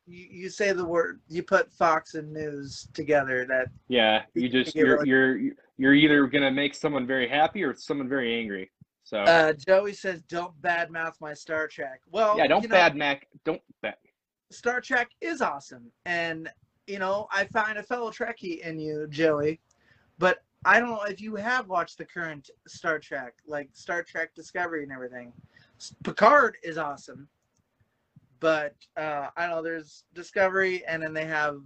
you, 0.06 0.26
you 0.30 0.48
say 0.50 0.72
the 0.72 0.84
word, 0.84 1.20
you 1.28 1.42
put 1.42 1.72
Fox 1.72 2.14
and 2.14 2.32
News 2.32 2.88
together. 2.94 3.44
That 3.46 3.68
Yeah, 3.88 4.22
you 4.34 4.48
just 4.48 4.74
you're 4.74 4.96
really- 4.98 5.08
you're 5.08 5.38
you're 5.78 5.94
either 5.94 6.26
gonna 6.26 6.50
make 6.50 6.74
someone 6.74 7.06
very 7.06 7.28
happy 7.28 7.62
or 7.62 7.74
someone 7.74 8.08
very 8.08 8.38
angry. 8.38 8.70
So 9.04 9.18
uh, 9.20 9.52
Joey 9.52 9.92
says, 9.92 10.22
"Don't 10.22 10.60
badmouth 10.62 11.20
my 11.20 11.34
Star 11.34 11.66
Trek." 11.66 12.00
Well, 12.10 12.38
yeah, 12.38 12.46
don't 12.46 12.62
you 12.62 12.68
know, 12.68 12.74
bad 12.74 12.96
Mac. 12.96 13.26
Don't 13.44 13.60
bad. 13.80 13.96
Star 14.50 14.80
Trek 14.80 15.10
is 15.20 15.40
awesome, 15.40 15.90
and 16.06 16.48
you 16.86 16.98
know 16.98 17.26
I 17.32 17.44
find 17.46 17.78
a 17.78 17.82
fellow 17.82 18.10
Trekkie 18.10 18.60
in 18.60 18.78
you, 18.78 19.06
Joey. 19.08 19.60
But 20.18 20.42
I 20.64 20.78
don't 20.78 20.90
know 20.90 21.02
if 21.02 21.20
you 21.20 21.34
have 21.36 21.68
watched 21.68 21.98
the 21.98 22.04
current 22.04 22.50
Star 22.68 22.98
Trek, 22.98 23.34
like 23.46 23.68
Star 23.72 24.02
Trek 24.02 24.34
Discovery 24.34 24.84
and 24.84 24.92
everything. 24.92 25.32
Picard 26.04 26.56
is 26.62 26.78
awesome, 26.78 27.28
but 28.42 28.74
uh, 28.96 29.28
I 29.36 29.46
don't 29.46 29.50
know 29.50 29.62
there's 29.62 30.02
Discovery, 30.14 30.84
and 30.86 31.00
then 31.00 31.14
they 31.14 31.24
have 31.24 31.60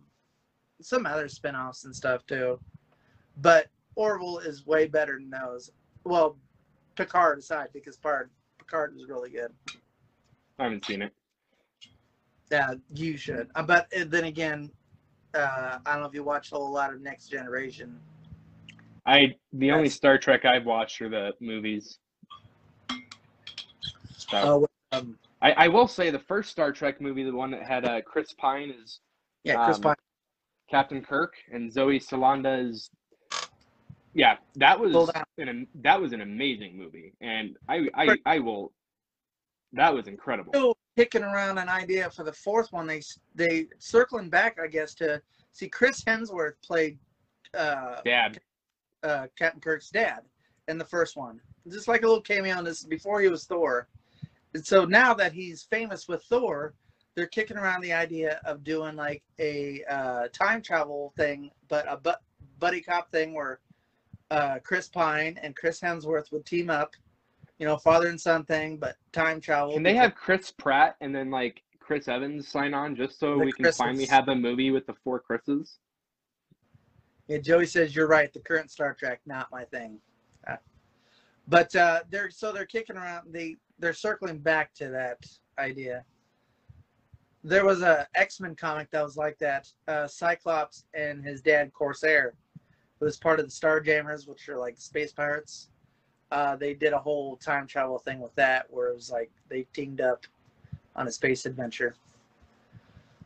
some 0.82 1.06
other 1.06 1.26
spin-offs 1.26 1.86
and 1.86 1.96
stuff 1.96 2.24
too. 2.26 2.60
But 3.38 3.68
Orville 3.94 4.38
is 4.38 4.66
way 4.66 4.86
better 4.86 5.14
than 5.14 5.30
those. 5.30 5.70
Well, 6.04 6.36
Picard 6.94 7.38
aside, 7.38 7.68
because 7.72 7.96
Picard 7.96 8.30
Picard 8.58 8.94
was 8.94 9.08
really 9.08 9.30
good. 9.30 9.52
I 10.58 10.64
haven't 10.64 10.84
seen 10.84 11.00
it. 11.00 11.12
Yeah, 12.52 12.74
you 12.94 13.16
should. 13.16 13.48
Uh, 13.54 13.62
but 13.62 13.90
uh, 13.98 14.04
then 14.06 14.24
again, 14.24 14.70
uh, 15.34 15.78
I 15.84 15.92
don't 15.92 16.02
know 16.02 16.08
if 16.08 16.14
you 16.14 16.22
watched 16.22 16.52
a 16.52 16.56
whole 16.56 16.72
lot 16.72 16.92
of 16.92 17.00
Next 17.00 17.28
Generation. 17.28 17.98
I 19.06 19.34
the 19.54 19.70
only 19.70 19.88
Star 19.88 20.18
Trek 20.18 20.44
I've 20.44 20.66
watched 20.66 21.00
are 21.00 21.08
the 21.08 21.32
movies. 21.40 21.98
So, 24.18 24.26
Oh, 24.34 24.66
um, 24.92 25.18
I, 25.42 25.52
I 25.52 25.68
will 25.68 25.88
say 25.88 26.10
the 26.10 26.18
first 26.18 26.50
Star 26.50 26.72
Trek 26.72 27.00
movie, 27.00 27.22
the 27.22 27.32
one 27.34 27.50
that 27.50 27.62
had 27.62 27.84
uh, 27.84 28.00
Chris 28.02 28.32
Pine 28.32 28.70
is 28.82 29.00
yeah, 29.44 29.64
Chris 29.64 29.76
Um, 29.76 29.82
Pine. 29.82 29.96
Captain 30.70 31.02
Kirk 31.02 31.34
and 31.52 31.72
Zoe 31.72 32.00
Saldana 32.00 32.58
is 32.58 32.90
yeah, 34.14 34.38
that 34.56 34.80
was 34.80 34.92
down. 35.12 35.24
an 35.38 35.66
that 35.82 36.00
was 36.00 36.12
an 36.12 36.22
amazing 36.22 36.76
movie, 36.76 37.12
and 37.20 37.56
I 37.68 37.88
I, 37.94 38.16
I 38.24 38.38
will 38.38 38.72
that 39.74 39.92
was 39.92 40.08
incredible. 40.08 40.52
Still 40.52 40.76
kicking 40.96 41.22
around 41.22 41.58
an 41.58 41.68
idea 41.68 42.08
for 42.10 42.24
the 42.24 42.32
fourth 42.32 42.72
one. 42.72 42.86
They 42.86 43.02
they 43.34 43.66
circling 43.78 44.30
back, 44.30 44.58
I 44.58 44.66
guess, 44.68 44.94
to 44.96 45.20
see 45.52 45.68
Chris 45.68 46.02
Hemsworth 46.02 46.54
played 46.64 46.98
uh, 47.54 48.00
Dad, 48.04 48.40
uh, 49.02 49.26
Captain 49.38 49.60
Kirk's 49.60 49.90
dad 49.90 50.20
in 50.68 50.78
the 50.78 50.84
first 50.84 51.16
one. 51.16 51.40
Just 51.70 51.86
like 51.86 52.02
a 52.02 52.06
little 52.06 52.22
cameo 52.22 52.56
on 52.56 52.64
this 52.64 52.84
before 52.84 53.20
he 53.20 53.28
was 53.28 53.44
Thor. 53.44 53.86
And 54.56 54.66
so 54.66 54.86
now 54.86 55.12
that 55.12 55.34
he's 55.34 55.64
famous 55.64 56.08
with 56.08 56.24
Thor, 56.24 56.72
they're 57.14 57.26
kicking 57.26 57.58
around 57.58 57.82
the 57.82 57.92
idea 57.92 58.40
of 58.46 58.64
doing 58.64 58.96
like 58.96 59.22
a 59.38 59.84
uh, 59.84 60.28
time 60.32 60.62
travel 60.62 61.12
thing, 61.14 61.50
but 61.68 61.84
a 61.86 61.98
bu- 61.98 62.22
buddy 62.58 62.80
cop 62.80 63.12
thing 63.12 63.34
where 63.34 63.60
uh, 64.30 64.58
Chris 64.64 64.88
Pine 64.88 65.38
and 65.42 65.54
Chris 65.54 65.78
Hemsworth 65.78 66.32
would 66.32 66.46
team 66.46 66.70
up. 66.70 66.94
You 67.58 67.66
know, 67.66 67.76
father 67.76 68.08
and 68.08 68.18
son 68.18 68.46
thing, 68.46 68.78
but 68.78 68.96
time 69.12 69.42
travel. 69.42 69.74
can 69.74 69.82
they 69.82 69.94
have 69.94 70.14
Chris 70.14 70.50
Pratt 70.50 70.96
and 71.02 71.14
then 71.14 71.30
like 71.30 71.62
Chris 71.78 72.08
Evans 72.08 72.48
sign 72.48 72.72
on 72.72 72.96
just 72.96 73.20
so 73.20 73.36
we 73.36 73.52
can 73.52 73.70
finally 73.72 74.06
have 74.06 74.28
a 74.28 74.34
movie 74.34 74.70
with 74.70 74.86
the 74.86 74.94
four 75.04 75.20
Chris's? 75.20 75.80
Yeah, 77.28 77.38
Joey 77.38 77.66
says 77.66 77.94
you're 77.94 78.08
right. 78.08 78.32
The 78.32 78.40
current 78.40 78.70
Star 78.70 78.94
Trek, 78.94 79.20
not 79.26 79.50
my 79.52 79.64
thing. 79.64 79.98
Uh, 80.48 80.56
but 81.46 81.76
uh, 81.76 82.00
they're 82.10 82.30
so 82.30 82.52
they're 82.52 82.64
kicking 82.64 82.96
around. 82.96 83.34
They 83.34 83.56
they're 83.78 83.92
circling 83.92 84.38
back 84.38 84.74
to 84.74 84.88
that 84.88 85.18
idea. 85.58 86.04
There 87.44 87.64
was 87.64 87.82
a 87.82 88.06
X 88.14 88.40
Men 88.40 88.56
comic 88.56 88.90
that 88.90 89.04
was 89.04 89.16
like 89.16 89.38
that. 89.38 89.68
Uh, 89.86 90.06
Cyclops 90.06 90.84
and 90.94 91.24
his 91.24 91.40
dad 91.40 91.72
Corsair 91.72 92.34
who 92.98 93.06
was 93.06 93.16
part 93.16 93.40
of 93.40 93.46
the 93.46 93.52
Starjammers, 93.52 94.26
which 94.28 94.48
are 94.48 94.58
like 94.58 94.76
space 94.78 95.12
pirates. 95.12 95.68
Uh, 96.32 96.56
they 96.56 96.74
did 96.74 96.92
a 96.92 96.98
whole 96.98 97.36
time 97.36 97.66
travel 97.66 97.98
thing 97.98 98.20
with 98.20 98.34
that, 98.34 98.66
where 98.68 98.88
it 98.88 98.94
was 98.94 99.10
like 99.10 99.30
they 99.48 99.62
teamed 99.72 100.00
up 100.00 100.24
on 100.96 101.06
a 101.06 101.12
space 101.12 101.46
adventure. 101.46 101.94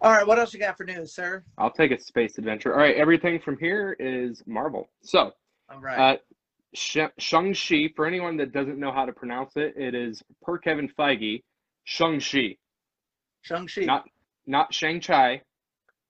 All 0.03 0.13
right, 0.13 0.27
what 0.27 0.39
else 0.39 0.53
you 0.53 0.61
got 0.61 0.77
for 0.77 0.85
news, 0.85 1.13
sir? 1.13 1.45
I'll 1.59 1.71
take 1.71 1.93
a 1.93 2.01
space 2.01 2.39
adventure. 2.39 2.73
All 2.73 2.81
right, 2.81 2.97
everything 2.97 3.39
from 3.39 3.59
here 3.59 3.97
is 3.99 4.43
Marvel. 4.47 4.89
So, 5.03 5.33
All 5.71 5.81
right. 5.81 5.99
uh, 5.99 6.17
Shang-Chi, 6.75 7.91
for 7.97 8.07
anyone 8.07 8.37
that 8.37 8.53
doesn't 8.53 8.79
know 8.79 8.93
how 8.93 9.05
to 9.05 9.13
pronounce 9.13 9.57
it, 9.57 9.75
it 9.77 9.95
is 9.95 10.23
per 10.43 10.59
Kevin 10.59 10.89
Feige, 10.99 11.43
Shang-Chi, 11.85 12.57
Shang-Chi. 13.43 13.83
not 13.83 14.05
not 14.47 14.73
Shang-Chi, 14.73 15.43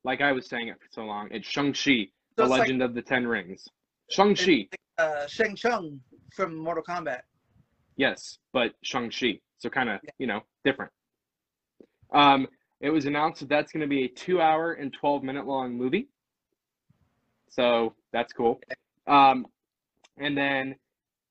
like 0.05 0.21
I 0.21 0.33
was 0.33 0.49
saying 0.49 0.69
it 0.69 0.75
for 0.81 0.89
so 0.91 1.03
long. 1.05 1.29
It's 1.31 1.49
Shang-Chi, 1.49 2.09
the 2.37 2.45
So 2.45 2.51
like- 2.51 2.61
Legend 2.61 2.83
of 2.83 2.95
the 2.95 3.03
Ten 3.03 3.27
Rings. 3.27 3.67
Shang-Chi, 4.11 4.69
uh, 4.99 5.27
Shang 5.27 5.57
Tsung 5.57 6.01
from 6.35 6.57
Mortal 6.57 6.83
Kombat. 6.83 7.23
yes, 7.97 8.39
but 8.53 8.75
Shang-Chi. 8.83 9.41
So 9.59 9.69
kind 9.71 9.89
of, 9.91 10.01
you 10.19 10.27
know, 10.27 10.41
different. 10.65 10.91
Um, 12.13 12.49
it 12.81 12.89
was 12.91 13.05
announced 13.05 13.41
that 13.41 13.49
that's 13.51 13.73
going 13.73 13.83
to 13.83 13.87
be 13.87 14.05
a 14.05 14.09
two-hour 14.09 14.73
and 14.73 14.95
12-minute 15.03 15.47
long 15.47 15.75
movie. 15.77 16.09
So 17.51 17.95
that's 18.13 18.33
cool. 18.33 18.59
Um, 19.07 19.47
and 20.21 20.37
then, 20.37 20.77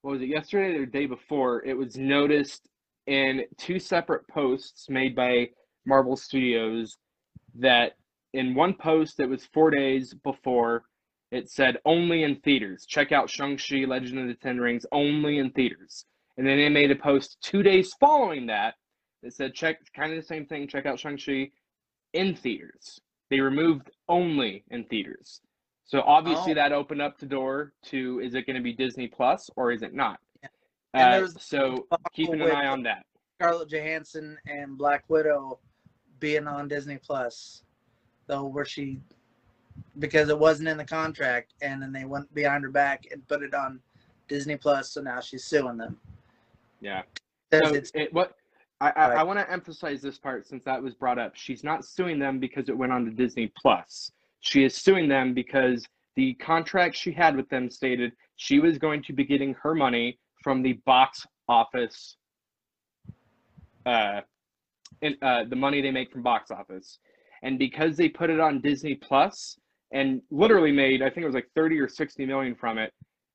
what 0.01 0.11
was 0.11 0.21
it, 0.21 0.27
yesterday 0.27 0.75
or 0.75 0.81
the 0.81 0.91
day 0.91 1.05
before, 1.05 1.63
it 1.63 1.77
was 1.77 1.95
noticed 1.95 2.67
in 3.07 3.43
two 3.57 3.79
separate 3.79 4.27
posts 4.27 4.89
made 4.89 5.15
by 5.15 5.49
Marvel 5.85 6.17
Studios 6.17 6.97
that 7.55 7.93
in 8.33 8.53
one 8.53 8.73
post 8.73 9.17
that 9.17 9.29
was 9.29 9.47
four 9.53 9.71
days 9.71 10.13
before, 10.23 10.83
it 11.31 11.49
said 11.49 11.77
only 11.85 12.23
in 12.23 12.35
theaters. 12.37 12.85
Check 12.87 13.11
out 13.11 13.29
Shang-Chi, 13.29 13.85
Legend 13.85 14.19
of 14.19 14.27
the 14.27 14.33
Ten 14.35 14.59
Rings, 14.59 14.85
only 14.91 15.37
in 15.37 15.51
theaters. 15.51 16.05
And 16.37 16.47
then 16.47 16.57
they 16.57 16.69
made 16.69 16.91
a 16.91 16.95
post 16.95 17.37
two 17.41 17.63
days 17.63 17.93
following 17.99 18.47
that 18.47 18.75
that 19.21 19.33
said, 19.33 19.53
check, 19.53 19.77
kind 19.95 20.11
of 20.11 20.17
the 20.17 20.25
same 20.25 20.45
thing, 20.45 20.67
check 20.67 20.85
out 20.85 20.99
Shang-Chi 20.99 21.51
in 22.13 22.35
theaters. 22.35 22.99
They 23.29 23.39
removed 23.39 23.91
only 24.07 24.63
in 24.71 24.85
theaters. 24.85 25.41
So 25.89 26.01
obviously 26.01 26.51
Oh. 26.51 26.55
that 26.55 26.71
opened 26.71 27.01
up 27.01 27.17
the 27.17 27.25
door 27.25 27.73
to 27.85 28.19
is 28.19 28.35
it 28.35 28.45
going 28.45 28.55
to 28.55 28.61
be 28.61 28.73
Disney 28.73 29.07
Plus 29.07 29.49
or 29.55 29.71
is 29.71 29.81
it 29.81 29.91
not? 29.91 30.19
And 30.93 31.25
Uh, 31.25 31.27
so 31.39 31.87
keeping 32.13 32.41
an 32.41 32.51
eye 32.51 32.67
on 32.67 32.83
that. 32.83 33.07
Scarlett 33.35 33.69
Johansson 33.69 34.37
and 34.45 34.77
Black 34.77 35.03
Widow 35.07 35.57
being 36.19 36.45
on 36.45 36.67
Disney 36.67 36.99
Plus, 36.99 37.63
though, 38.27 38.45
where 38.45 38.65
she 38.65 39.01
because 39.97 40.29
it 40.29 40.37
wasn't 40.37 40.67
in 40.67 40.77
the 40.77 40.85
contract, 40.85 41.53
and 41.61 41.81
then 41.81 41.91
they 41.91 42.05
went 42.05 42.31
behind 42.35 42.63
her 42.63 42.69
back 42.69 43.07
and 43.11 43.27
put 43.27 43.41
it 43.41 43.55
on 43.55 43.79
Disney 44.27 44.57
Plus, 44.57 44.91
so 44.91 45.01
now 45.01 45.19
she's 45.19 45.45
suing 45.45 45.77
them. 45.77 45.99
Yeah. 46.81 47.01
So 47.51 47.73
it's 47.73 47.91
it, 47.95 48.13
what 48.13 48.35
I, 48.79 48.91
I, 48.91 49.05
I 49.15 49.23
want 49.23 49.39
to 49.39 49.51
emphasize 49.51 50.01
this 50.03 50.19
part 50.19 50.45
since 50.45 50.63
that 50.65 50.83
was 50.83 50.93
brought 50.93 51.17
up. 51.17 51.35
She's 51.35 51.63
not 51.63 51.83
suing 51.83 52.19
them 52.19 52.39
because 52.39 52.69
it 52.69 52.77
went 52.77 52.91
on 52.91 53.05
to 53.05 53.11
Disney 53.11 53.51
Plus. 53.59 54.11
She 54.41 54.63
is 54.63 54.75
suing 54.75 55.07
them 55.09 55.33
because 55.33 55.85
the 56.15 56.33
contract 56.35 56.95
she 56.95 57.11
had 57.11 57.35
with 57.35 57.49
them 57.49 57.69
stated 57.69 58.13
she 58.35 58.59
was 58.59 58.77
going 58.77 59.03
to 59.03 59.13
be 59.13 59.25
getting 59.25 59.53
her 59.61 59.75
money 59.75 60.19
from 60.43 60.61
the 60.61 60.73
box 60.85 61.25
office, 61.47 62.15
uh, 63.85 64.21
in, 65.01 65.15
uh, 65.21 65.43
the 65.49 65.55
money 65.55 65.81
they 65.81 65.91
make 65.91 66.11
from 66.11 66.23
box 66.23 66.51
office, 66.51 66.99
and 67.43 67.57
because 67.59 67.95
they 67.97 68.09
put 68.09 68.29
it 68.29 68.39
on 68.39 68.61
Disney 68.61 68.95
Plus 68.95 69.57
and 69.91 70.21
literally 70.29 70.71
made 70.71 71.01
I 71.01 71.09
think 71.09 71.23
it 71.23 71.25
was 71.25 71.35
like 71.35 71.49
thirty 71.55 71.79
or 71.79 71.87
sixty 71.87 72.25
million 72.25 72.55
from 72.55 72.77
it, 72.77 72.93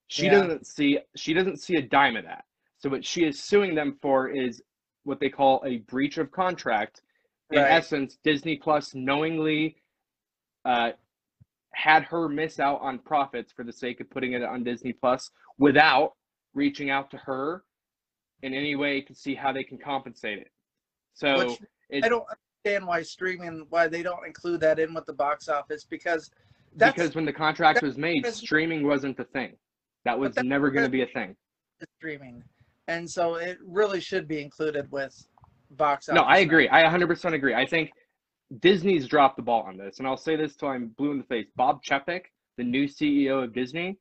she 0.09 0.27
Yeah. 0.27 0.33
doesn't 0.41 0.67
see 0.67 0.99
she 1.17 1.33
doesn't 1.35 1.61
see 1.61 1.77
a 1.77 1.83
dime 1.83 2.17
of 2.17 2.25
that. 2.25 2.45
So 2.79 2.89
what 2.91 3.05
she 3.05 3.25
is 3.25 3.43
suing 3.43 3.75
them 3.75 3.99
for 4.03 4.29
is 4.29 4.63
what 5.05 5.21
they 5.21 5.31
call 5.31 5.63
a 5.67 5.79
breach 5.79 6.19
of 6.19 6.31
contract. 6.31 7.03
In 7.51 7.59
Right. 7.63 7.73
essence, 7.73 8.19
Disney 8.23 8.57
Plus 8.57 8.95
knowingly 8.95 9.77
uh, 10.65 10.91
had 11.73 12.05
her 12.05 12.29
miss 12.29 12.61
out 12.61 12.81
on 12.81 12.99
profits 12.99 13.53
for 13.53 13.65
the 13.65 13.73
sake 13.73 14.01
of 14.01 14.09
putting 14.11 14.33
it 14.33 14.43
on 14.43 14.65
Disney 14.65 14.93
Plus 14.93 15.31
without 15.59 16.13
reaching 16.55 16.91
out 16.91 17.11
to 17.11 17.17
her 17.19 17.65
in 18.43 18.55
any 18.55 18.77
way 18.77 19.01
to 19.01 19.15
see 19.15 19.35
how 19.35 19.53
they 19.53 19.65
can 19.65 19.79
compensate 19.79 20.39
it. 20.39 20.51
So 21.15 21.39
Which 21.39 21.59
it, 21.91 22.05
I 22.05 22.09
don't 22.09 22.25
understand 22.65 22.87
why 22.87 23.03
streaming 23.03 23.67
why 23.71 23.89
they 23.89 24.03
don't 24.03 24.27
include 24.27 24.61
that 24.61 24.79
in 24.79 24.95
with 24.95 25.07
the 25.07 25.13
box 25.13 25.49
office 25.49 25.85
because 25.85 26.31
that's 26.77 26.95
because 26.95 27.15
when 27.15 27.25
the 27.25 27.33
contract 27.33 27.83
was 27.83 27.97
made, 27.97 28.27
streaming 28.27 28.87
wasn't 28.87 29.19
a 29.21 29.25
thing. 29.25 29.57
That 30.05 30.19
was 30.19 30.35
never 30.43 30.71
going 30.71 30.85
to 30.85 30.91
be 30.91 31.03
a 31.03 31.07
thing. 31.07 31.37
streaming, 31.99 32.43
and 32.89 33.09
so 33.09 33.37
it 33.37 33.59
really 33.65 34.01
should 34.01 34.27
be 34.27 34.43
included 34.43 34.91
with 34.91 35.15
box 35.71 36.09
office. 36.09 36.21
No, 36.21 36.27
I 36.27 36.39
agree. 36.39 36.69
I 36.69 36.83
100% 36.83 37.33
agree. 37.33 37.55
I 37.55 37.65
think 37.65 37.91
Disney's 38.61 39.07
dropped 39.07 39.37
the 39.37 39.43
ball 39.43 39.63
on 39.63 39.77
this, 39.77 39.99
and 39.99 40.07
I'll 40.07 40.17
say 40.17 40.37
this 40.37 40.57
till 40.57 40.69
I'm 40.69 40.89
blue 40.99 41.13
in 41.13 41.19
the 41.19 41.25
face. 41.25 41.47
Bob 41.57 41.83
Chapek, 41.83 42.23
the 42.57 42.65
new 42.65 42.87
CEO 42.87 43.45
of 43.45 43.55
Disney, 43.55 43.99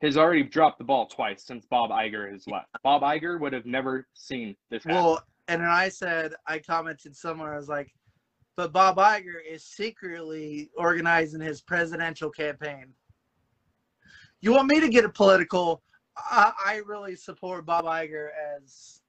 has 0.00 0.16
already 0.16 0.42
dropped 0.42 0.78
the 0.78 0.84
ball 0.84 1.06
twice 1.06 1.44
since 1.44 1.66
Bob 1.66 1.90
Iger 1.90 2.30
has 2.30 2.46
left. 2.46 2.68
Bob 2.82 3.02
Iger 3.02 3.40
would 3.40 3.52
have 3.52 3.66
never 3.66 4.06
seen 4.14 4.54
this 4.70 4.84
happen. 4.84 4.96
Well, 4.96 5.22
and 5.48 5.62
then 5.62 5.68
I 5.68 5.88
said, 5.88 6.34
I 6.46 6.58
commented 6.58 7.16
somewhere, 7.16 7.54
I 7.54 7.56
was 7.56 7.68
like, 7.68 7.92
but 8.56 8.72
Bob 8.72 8.96
Iger 8.96 9.36
is 9.48 9.64
secretly 9.64 10.70
organizing 10.76 11.40
his 11.40 11.60
presidential 11.60 12.30
campaign. 12.30 12.92
You 14.40 14.52
want 14.52 14.68
me 14.68 14.80
to 14.80 14.88
get 14.88 15.04
a 15.04 15.08
political? 15.08 15.82
I, 16.16 16.52
I 16.64 16.80
really 16.86 17.16
support 17.16 17.66
Bob 17.66 17.84
Iger 17.84 18.28
as. 18.56 19.00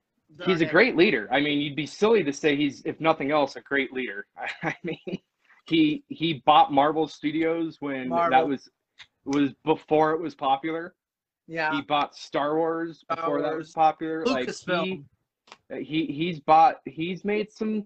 He's 0.45 0.61
a 0.61 0.65
great 0.65 0.95
leader. 0.95 1.27
I 1.31 1.39
mean, 1.39 1.60
you'd 1.60 1.76
be 1.76 1.85
silly 1.85 2.23
to 2.23 2.31
say 2.34 2.56
he's, 2.56 2.81
if 2.85 2.99
nothing 2.99 3.31
else, 3.31 3.56
a 3.56 3.61
great 3.61 3.91
leader. 3.93 4.26
I 4.64 4.76
mean, 4.84 5.19
he 5.65 6.03
he 6.07 6.41
bought 6.45 6.72
Marvel 6.72 7.07
Studios 7.07 7.77
when 7.80 8.10
that 8.10 8.47
was 8.47 8.69
was 9.26 9.51
before 9.65 10.11
it 10.14 10.19
was 10.22 10.35
popular. 10.35 10.95
Yeah. 11.47 11.72
He 11.76 11.81
bought 11.81 12.15
Star 12.15 12.56
Wars 12.57 12.99
Star 12.99 13.15
before 13.18 13.41
that 13.41 13.56
was 13.56 13.72
popular. 13.72 14.26
Like 14.26 14.47
Lucasfilm. 14.47 14.84
he, 14.85 15.03
Uh, 15.73 15.77
he 15.77 16.06
he's 16.06 16.39
bought 16.39 16.77
he's 16.85 17.26
made 17.26 17.51
some 17.51 17.85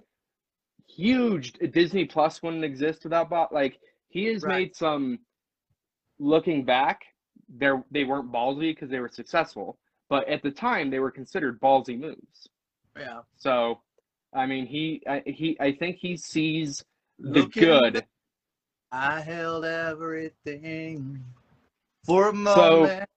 huge 0.87 1.53
disney 1.71 2.05
plus 2.05 2.43
wouldn't 2.43 2.63
exist 2.65 3.03
without 3.05 3.29
bought 3.29 3.53
like 3.53 3.79
he 4.09 4.25
has 4.25 4.43
Right. 4.43 4.57
made 4.59 4.75
some 4.75 5.19
looking 6.19 6.65
back 6.65 7.03
they're 7.57 7.83
they 7.89 8.03
weren't 8.03 8.31
ballsy 8.31 8.71
because 8.75 8.89
they 8.89 8.99
were 8.99 9.09
successful 9.09 9.77
but 10.13 10.29
at 10.29 10.43
the 10.43 10.51
time 10.51 10.91
they 10.91 10.99
were 10.99 11.09
considered 11.09 11.59
ballsy 11.59 11.99
moves 11.99 12.47
Yeah. 12.99 13.21
So, 13.35 13.81
I 14.31 14.45
mean, 14.45 14.67
he 14.67 15.01
I, 15.07 15.23
he 15.25 15.57
I 15.59 15.71
think 15.71 15.97
he 15.99 16.15
sees 16.17 16.85
the 17.17 17.47
good. 17.47 18.05
I 18.91 19.21
held 19.21 19.65
everything 19.65 21.23
for 22.05 22.29
a 22.29 22.33
So, 22.33 22.69
moment. 22.85 23.09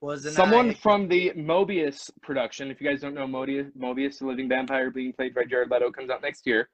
was 0.00 0.24
Someone 0.40 0.70
I- 0.70 0.74
from 0.86 1.08
the 1.08 1.32
Morbius 1.36 2.10
production, 2.22 2.70
if 2.70 2.80
you 2.80 2.88
guys 2.88 3.02
don't 3.02 3.14
know 3.14 3.26
Morbius, 3.26 3.70
Morbius, 3.76 4.18
the 4.20 4.26
living 4.26 4.48
vampire 4.48 4.90
being 4.90 5.12
played 5.12 5.34
by 5.34 5.44
Jared 5.44 5.70
Leto, 5.70 5.90
comes 5.90 6.08
out 6.08 6.22
next 6.22 6.46
year. 6.46 6.70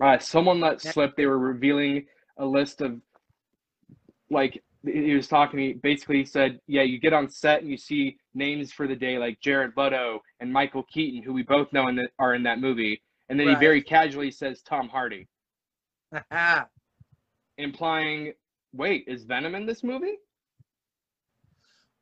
Uh, 0.00 0.16
someone 0.20 0.60
let 0.60 0.80
slip 0.80 1.16
they 1.16 1.26
were 1.26 1.38
revealing 1.54 2.06
a 2.38 2.46
list 2.46 2.80
of, 2.80 3.00
like, 4.30 4.62
he 4.84 5.14
was 5.14 5.28
talking, 5.28 5.58
to 5.58 5.66
me 5.66 5.72
basically 5.74 6.18
he 6.18 6.24
said, 6.24 6.58
yeah, 6.66 6.82
you 6.82 6.98
get 6.98 7.12
on 7.12 7.28
set 7.28 7.60
and 7.60 7.70
you 7.70 7.76
see 7.76 8.16
names 8.34 8.72
for 8.72 8.86
the 8.86 8.96
day 8.96 9.18
like 9.18 9.40
Jared 9.40 9.72
Leto 9.76 10.20
and 10.40 10.52
Michael 10.52 10.84
Keaton, 10.84 11.22
who 11.22 11.32
we 11.32 11.42
both 11.42 11.72
know 11.72 11.88
in 11.88 11.96
the, 11.96 12.08
are 12.18 12.34
in 12.34 12.42
that 12.44 12.60
movie. 12.60 13.02
And 13.28 13.38
then 13.38 13.46
Right. 13.46 13.56
he 13.56 13.60
very 13.60 13.82
casually 13.82 14.30
says 14.30 14.62
Tom 14.62 14.88
Hardy, 14.88 15.28
implying, 17.58 18.32
wait, 18.72 19.04
is 19.06 19.24
Venom 19.24 19.54
in 19.54 19.66
this 19.66 19.84
movie? 19.84 20.16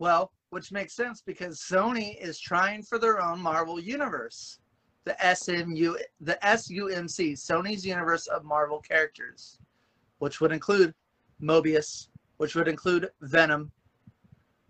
well, 0.00 0.30
which 0.50 0.70
makes 0.70 0.94
sense 0.94 1.22
because 1.26 1.58
Sony 1.60 2.16
is 2.22 2.38
trying 2.38 2.82
for 2.84 2.98
their 3.00 3.20
own 3.20 3.40
Marvel 3.40 3.80
universe, 3.80 4.60
the 5.04 5.16
SMU, 5.34 5.96
the 6.20 6.38
SUMC, 6.42 7.32
Sony's 7.32 7.84
universe 7.84 8.28
of 8.28 8.44
Marvel 8.44 8.78
characters, 8.80 9.58
which 10.18 10.40
would 10.40 10.52
include 10.52 10.94
Morbius, 11.42 12.08
which 12.38 12.54
would 12.54 12.68
include 12.68 13.10
Venom. 13.20 13.70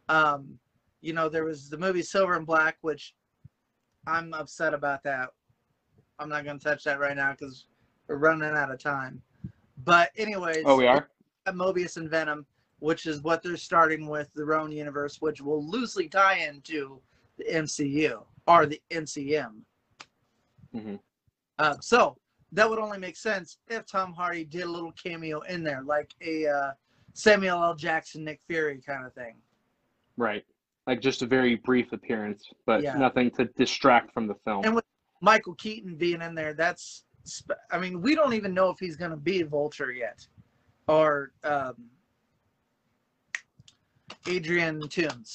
Um, 0.08 0.58
you 1.00 1.12
know, 1.12 1.28
there 1.28 1.44
was 1.44 1.70
the 1.70 1.78
movie 1.78 2.02
Silver 2.02 2.34
and 2.34 2.46
Black, 2.46 2.76
which 2.80 3.14
I'm 4.06 4.34
upset 4.34 4.74
about 4.74 5.02
that. 5.04 5.30
I'm 6.18 6.28
not 6.28 6.44
going 6.44 6.58
to 6.58 6.64
touch 6.64 6.82
that 6.84 6.98
right 6.98 7.16
now 7.16 7.32
because 7.32 7.66
we're 8.08 8.16
running 8.16 8.56
out 8.56 8.70
of 8.72 8.78
time. 8.80 9.22
But 9.84 10.10
anyways, 10.16 10.64
Oh, 10.66 10.76
we 10.76 10.86
are? 10.86 11.08
Morbius 11.46 11.96
and 11.96 12.10
Venom, 12.10 12.44
which 12.80 13.06
is 13.06 13.22
what 13.22 13.42
they're 13.42 13.56
starting 13.56 14.08
with 14.08 14.28
their 14.34 14.54
own 14.54 14.72
universe, 14.72 15.20
which 15.20 15.40
will 15.40 15.64
loosely 15.64 16.08
tie 16.08 16.38
into 16.38 17.00
the 17.36 17.44
MCU 17.44 18.22
or 18.46 18.66
the 18.66 18.82
NCM. 18.90 19.62
Mhm. 20.74 20.98
Uh, 21.58 21.76
so 21.80 22.18
that 22.52 22.68
would 22.68 22.78
only 22.78 22.98
make 22.98 23.16
sense 23.16 23.58
if 23.68 23.86
Tom 23.86 24.12
Hardy 24.12 24.44
did 24.44 24.62
a 24.62 24.70
little 24.70 24.92
cameo 24.92 25.40
in 25.42 25.62
there, 25.62 25.82
like 25.82 26.14
a 26.20 26.46
uh, 26.46 26.72
Samuel 27.18 27.64
L. 27.64 27.74
Jackson, 27.74 28.22
Nick 28.22 28.40
Fury 28.46 28.80
kind 28.86 29.04
of 29.04 29.12
thing. 29.12 29.34
Right. 30.16 30.44
Like 30.86 31.00
just 31.00 31.20
a 31.22 31.26
very 31.26 31.56
brief 31.56 31.92
appearance, 31.92 32.48
but 32.64 32.80
Yeah. 32.80 32.96
nothing 32.96 33.32
to 33.32 33.46
distract 33.56 34.14
from 34.14 34.28
the 34.28 34.36
film. 34.44 34.64
And 34.64 34.72
with 34.72 34.84
Michael 35.20 35.56
Keaton 35.56 35.96
being 35.96 36.22
in 36.22 36.36
there, 36.36 36.54
that's, 36.54 37.04
I 37.72 37.78
mean, 37.78 38.00
we 38.00 38.14
don't 38.14 38.34
even 38.34 38.54
know 38.54 38.70
if 38.70 38.78
he's 38.78 38.94
going 38.94 39.10
to 39.10 39.16
be 39.16 39.42
Vulture 39.42 39.90
yet 39.90 40.24
or 40.86 41.32
um, 41.42 41.90
Adrian 44.28 44.80
Toomes. 44.82 45.34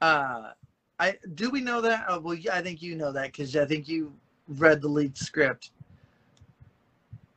Uh, 0.00 0.52
I 1.00 1.16
do 1.34 1.50
we 1.50 1.60
know 1.60 1.80
that? 1.80 2.04
Oh, 2.08 2.20
well, 2.20 2.38
I 2.52 2.62
think 2.62 2.82
you 2.82 2.94
know 2.94 3.10
that 3.10 3.32
because 3.32 3.56
I 3.56 3.66
think 3.66 3.88
you 3.88 4.14
read 4.46 4.80
the 4.80 4.88
lead 4.88 5.16
script. 5.18 5.72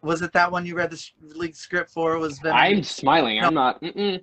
Was 0.04 0.22
it 0.22 0.34
that 0.34 0.52
one 0.52 0.66
you 0.66 0.76
read 0.76 0.92
the 0.92 1.10
leaked 1.22 1.56
script 1.56 1.90
for? 1.90 2.20
Was 2.20 2.38
Venom? 2.40 2.58
I'm 2.58 2.84
smiling. 2.84 3.40
I'm 3.40 3.54
not. 3.54 3.82
Mm-mm. 3.82 4.22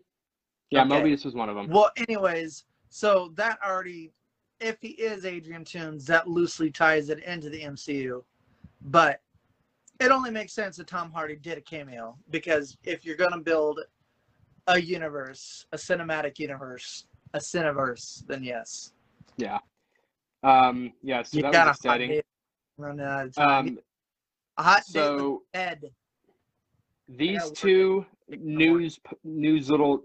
Yeah, 0.70 0.85
Okay. 0.85 0.90
Morbius 0.90 1.24
was 1.24 1.35
one 1.35 1.48
of 1.48 1.57
them. 1.57 1.69
Well, 1.69 1.90
anyways, 1.97 2.65
so 2.90 3.32
that 3.35 3.59
already, 3.66 4.12
if 4.61 4.77
he 4.81 4.89
is 4.89 5.24
Adrian 5.24 5.65
Toomes, 5.65 6.05
that 6.05 6.28
loosely 6.28 6.70
ties 6.70 7.09
it 7.09 7.20
into 7.24 7.48
the 7.48 7.62
MCU. 7.62 8.23
But 8.82 9.20
it 10.01 10.11
only 10.11 10.31
makes 10.31 10.52
sense 10.52 10.77
that 10.77 10.86
Tom 10.86 11.11
Hardy 11.11 11.36
did 11.36 11.57
a 11.59 11.62
cameo 11.62 12.16
because 12.31 12.77
if 12.85 13.05
you're 13.05 13.16
going 13.16 13.32
to 13.32 13.39
build 13.39 13.81
a 14.66 14.81
universe, 14.81 15.66
a 15.73 15.77
cinematic 15.77 16.39
universe, 16.39 17.07
a 17.32 17.39
cineverse, 17.39 18.27
then 18.27 18.44
yes. 18.44 18.93
Yeah. 19.39 19.59
Um. 20.43 20.93
Yeah. 21.02 21.23
So 21.23 21.39
you 21.39 21.43
that 21.44 21.66
was 21.66 21.77
exciting. 21.77 22.20
running 22.77 23.05
out 23.05 23.27
of 23.27 23.35
time. 23.35 23.69
Um. 23.69 23.78
A 24.60 24.62
hot 24.62 24.84
So 24.84 25.42
Ed. 25.54 25.90
these 27.08 27.50
two 27.52 28.04
news 28.28 29.00
news 29.24 29.70
little 29.70 30.02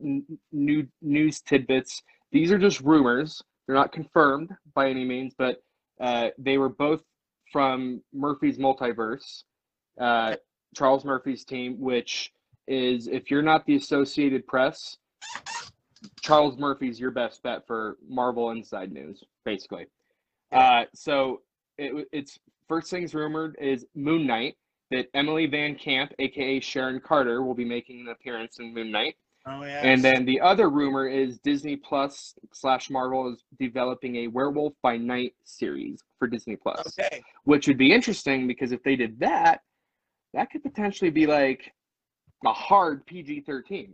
new 0.52 0.88
news 1.02 1.42
tidbits. 1.42 2.02
These 2.32 2.52
are 2.52 2.58
just 2.58 2.82
rumors. 2.82 3.42
They're 3.68 3.76
not 3.76 3.92
confirmed 3.92 4.52
by 4.74 4.90
any 4.90 5.04
means, 5.04 5.34
but 5.38 5.62
uh, 6.00 6.30
they 6.38 6.58
were 6.58 6.70
both 6.70 7.04
from 7.52 8.02
Murphy's 8.14 8.58
Multiverse, 8.58 9.44
uh, 10.00 10.36
Charles 10.76 11.06
Murphy's 11.06 11.44
team, 11.46 11.80
which 11.80 12.32
is 12.68 13.08
if 13.08 13.30
you're 13.30 13.42
not 13.42 13.66
the 13.66 13.76
Associated 13.76 14.46
Press, 14.48 14.98
Charles 16.22 16.58
Murphy's 16.58 17.00
your 17.00 17.12
best 17.12 17.44
bet 17.44 17.66
for 17.68 17.98
Marvel 18.08 18.52
Inside 18.52 18.92
News, 18.92 19.24
basically. 19.44 19.86
Uh, 20.52 20.84
so 20.94 21.42
it, 21.78 22.08
it's 22.12 22.40
first 22.68 22.90
things 22.90 23.14
rumored 23.14 23.56
is 23.60 23.86
Moon 23.96 24.26
Knight 24.26 24.56
that 24.92 25.08
Emily 25.14 25.48
VanCamp, 25.48 26.12
aka 26.20 26.60
Sharon 26.60 27.00
Carter, 27.00 27.44
will 27.44 27.56
be 27.56 27.66
making 27.66 28.02
an 28.02 28.10
appearance 28.10 28.60
in 28.60 28.74
Moon 28.74 28.92
Knight. 28.92 29.16
Oh 29.48 29.64
yeah. 29.64 29.82
And 29.84 30.04
then 30.04 30.26
the 30.26 30.42
other 30.42 30.70
rumor 30.70 31.08
is 31.08 31.38
Disney 31.40 31.76
Plus 31.76 32.34
slash 32.52 32.90
Marvel 32.90 33.32
is 33.32 33.44
developing 33.60 34.16
a 34.18 34.28
Werewolf 34.28 34.74
by 34.82 34.98
Night 34.98 35.34
series 35.44 36.00
for 36.18 36.28
Disney 36.28 36.56
Plus, 36.56 36.98
okay. 37.00 37.22
which 37.44 37.68
would 37.68 37.78
be 37.78 37.94
interesting 37.94 38.48
because 38.48 38.72
if 38.72 38.82
they 38.84 38.96
did 38.96 39.20
that, 39.20 39.62
that 40.34 40.50
could 40.50 40.64
potentially 40.64 41.12
be 41.12 41.28
like 41.28 41.72
a 42.46 42.54
hard 42.54 43.06
PG 43.06 43.42
thirteen 43.42 43.94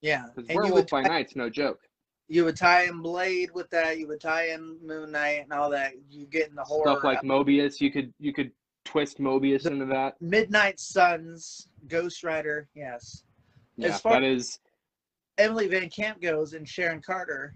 Yeah. 0.00 0.26
because 0.34 0.48
Werewolf 0.54 0.74
would 0.74 0.90
by 0.90 1.02
Night's 1.02 1.34
no 1.34 1.50
joke. 1.50 1.80
You 2.28 2.44
would 2.44 2.56
tie 2.56 2.84
in 2.84 3.02
Blade 3.02 3.50
with 3.52 3.68
that. 3.70 3.98
You 3.98 4.08
would 4.08 4.20
tie 4.20 4.48
in 4.48 4.78
Moon 4.82 5.12
Knight 5.12 5.42
and 5.42 5.52
all 5.52 5.70
that. 5.70 5.92
You 6.10 6.26
get 6.26 6.48
in 6.48 6.54
the 6.54 6.64
horror. 6.64 6.92
Stuff 6.92 7.04
like 7.04 7.22
Morbius, 7.22 7.80
you 7.80 7.90
could 7.90 8.12
you 8.18 8.32
could 8.32 8.50
twist 8.84 9.18
Morbius 9.18 9.66
into 9.66 9.84
that. 9.86 10.20
Midnight 10.20 10.80
Suns, 10.80 11.68
Ghost 11.88 12.24
Rider, 12.24 12.68
yes. 12.74 13.24
Yeah, 13.76 13.88
As 13.88 14.00
far- 14.00 14.12
that 14.14 14.22
is 14.22 14.58
Emily 15.38 15.68
VanCamp 15.68 16.22
goes 16.22 16.54
and 16.54 16.68
Sharon 16.68 17.02
Carter. 17.02 17.54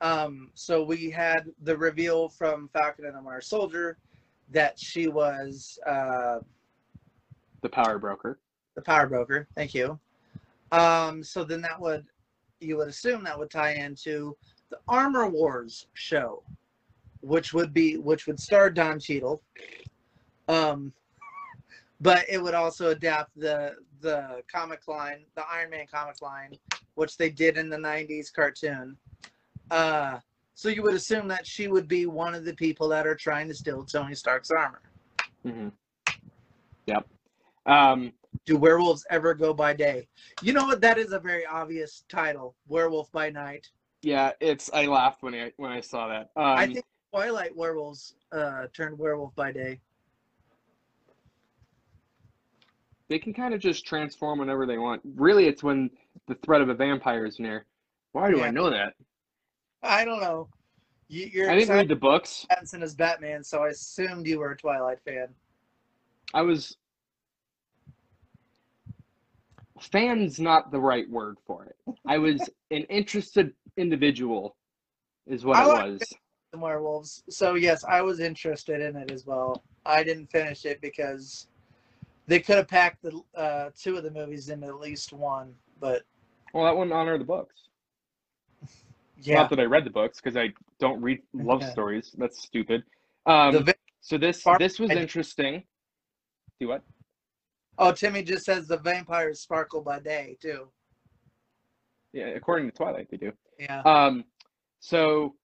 Um, 0.00 0.50
so 0.54 0.82
we 0.82 1.10
had 1.10 1.46
the 1.62 1.76
reveal 1.76 2.28
from 2.28 2.68
Falcon 2.72 3.06
and 3.06 3.16
the 3.16 3.22
Winter 3.22 3.40
Soldier 3.40 3.96
that 4.50 4.78
she 4.78 5.06
was 5.06 5.78
uh, 5.86 6.40
the 7.62 7.68
power 7.68 7.98
broker. 7.98 8.40
the 8.74 8.82
power 8.82 9.06
broker. 9.06 9.46
Thank 9.54 9.74
you. 9.74 9.98
Um, 10.72 11.22
so 11.22 11.44
then 11.44 11.60
that 11.62 11.80
would 11.80 12.06
you 12.62 12.76
would 12.76 12.88
assume 12.88 13.24
that 13.24 13.38
would 13.38 13.50
tie 13.50 13.74
into 13.74 14.36
the 14.70 14.78
Armor 14.88 15.28
Wars 15.28 15.86
show, 15.94 16.42
which 17.20 17.52
would 17.52 17.72
be 17.72 17.96
which 17.98 18.26
would 18.26 18.40
star 18.40 18.70
Don 18.70 18.98
Cheadle. 18.98 19.42
Um, 20.48 20.92
but 22.00 22.24
it 22.28 22.42
would 22.42 22.54
also 22.54 22.90
adapt 22.90 23.38
the 23.38 23.76
the 24.00 24.42
comic 24.52 24.88
line, 24.88 25.24
the 25.36 25.44
Iron 25.48 25.70
Man 25.70 25.86
comic 25.92 26.20
line, 26.20 26.56
which 26.94 27.16
they 27.16 27.30
did 27.30 27.56
in 27.56 27.68
the 27.68 27.76
'90s 27.76 28.32
cartoon. 28.32 28.96
Uh, 29.70 30.18
so 30.54 30.68
you 30.68 30.82
would 30.82 30.94
assume 30.94 31.28
that 31.28 31.46
she 31.46 31.68
would 31.68 31.88
be 31.88 32.06
one 32.06 32.34
of 32.34 32.44
the 32.44 32.54
people 32.54 32.88
that 32.88 33.06
are 33.06 33.14
trying 33.14 33.48
to 33.48 33.54
steal 33.54 33.84
Tony 33.84 34.14
Stark's 34.14 34.50
armor. 34.50 34.82
Mm-hmm. 35.46 35.68
Yep. 36.86 37.06
Um, 37.66 38.12
Do 38.44 38.56
werewolves 38.56 39.06
ever 39.10 39.34
go 39.34 39.54
by 39.54 39.72
day? 39.72 40.08
You 40.42 40.52
know 40.52 40.64
what? 40.66 40.80
That 40.80 40.98
is 40.98 41.12
a 41.12 41.18
very 41.20 41.46
obvious 41.46 42.04
title. 42.08 42.56
Werewolf 42.66 43.10
by 43.12 43.30
night. 43.30 43.68
yeah, 44.02 44.32
it's. 44.40 44.70
I 44.72 44.86
laughed 44.86 45.22
when 45.22 45.34
I 45.34 45.52
when 45.56 45.70
I 45.70 45.80
saw 45.80 46.08
that. 46.08 46.30
Um, 46.36 46.44
I 46.58 46.66
think 46.66 46.84
Twilight 47.12 47.54
werewolves 47.56 48.14
uh, 48.32 48.66
turned 48.74 48.98
werewolf 48.98 49.34
by 49.36 49.52
day. 49.52 49.80
they 53.08 53.18
can 53.18 53.34
kind 53.34 53.52
of 53.52 53.60
just 53.60 53.86
transform 53.86 54.38
whenever 54.38 54.64
they 54.64 54.78
want. 54.78 55.02
Really, 55.16 55.46
it's 55.46 55.62
when 55.62 55.90
the 56.28 56.34
threat 56.36 56.62
of 56.62 56.70
a 56.70 56.74
vampire 56.74 57.26
is 57.26 57.38
near. 57.38 57.66
Why 58.12 58.30
do 58.30 58.38
Yeah. 58.38 58.44
I 58.44 58.50
know 58.50 58.70
that? 58.70 58.94
I 59.82 60.04
don't 60.06 60.20
know. 60.20 60.48
You, 61.08 61.26
you're 61.26 61.50
I 61.50 61.56
didn't 61.56 61.74
read 61.74 61.88
the 61.88 61.96
books. 61.96 62.46
Pattinson 62.50 62.82
is 62.82 62.94
Batman, 62.94 63.44
so 63.44 63.64
I 63.64 63.68
assumed 63.68 64.26
you 64.26 64.38
were 64.38 64.52
a 64.52 64.56
Twilight 64.56 64.98
fan. 65.04 65.28
I 66.32 66.40
was. 66.40 66.78
Fan's 69.82 70.38
not 70.38 70.70
the 70.70 70.80
right 70.80 71.08
word 71.10 71.38
for 71.46 71.64
it. 71.64 71.76
I 72.06 72.18
was 72.18 72.48
an 72.70 72.82
interested 72.84 73.52
individual, 73.76 74.56
is 75.26 75.44
what 75.44 75.58
I 75.58 75.64
it 75.64 75.68
was. 75.68 76.02
The 76.52 76.58
werewolves. 76.58 77.24
So 77.30 77.54
yes, 77.54 77.84
I 77.84 78.02
was 78.02 78.20
interested 78.20 78.80
in 78.80 78.96
it 78.96 79.10
as 79.10 79.26
well. 79.26 79.62
I 79.84 80.04
didn't 80.04 80.30
finish 80.30 80.64
it 80.64 80.80
because 80.80 81.48
they 82.26 82.40
could 82.40 82.56
have 82.56 82.68
packed 82.68 83.02
the 83.02 83.20
uh, 83.34 83.70
two 83.76 83.96
of 83.96 84.04
the 84.04 84.10
movies 84.10 84.48
into 84.48 84.66
at 84.66 84.78
least 84.78 85.12
one. 85.12 85.54
But 85.80 86.02
Well, 86.52 86.64
that 86.64 86.76
wouldn't 86.76 86.94
honor 86.94 87.18
the 87.18 87.24
books. 87.24 87.56
yeah, 89.22 89.36
Not 89.36 89.50
that 89.50 89.60
I 89.60 89.64
read 89.64 89.84
the 89.84 89.90
books 89.90 90.20
because 90.20 90.36
I 90.36 90.50
don't 90.78 91.00
read 91.00 91.20
love 91.32 91.64
stories. 91.64 92.14
That's 92.18 92.42
stupid. 92.42 92.84
Um, 93.26 93.64
So 94.00 94.18
this 94.18 94.42
this 94.58 94.78
was 94.78 94.90
interesting. 94.90 95.62
Do 96.60 96.68
what? 96.68 96.82
Oh, 97.78 97.92
Timmy 97.92 98.22
just 98.22 98.44
says 98.44 98.66
the 98.68 98.78
vampires 98.78 99.40
sparkle 99.40 99.80
by 99.80 99.98
day 100.00 100.36
too. 100.40 100.68
Yeah, 102.12 102.26
according 102.28 102.70
to 102.70 102.76
Twilight, 102.76 103.08
they 103.10 103.16
do. 103.16 103.32
Yeah. 103.58 103.80
Um, 103.82 104.24
so 104.80 105.34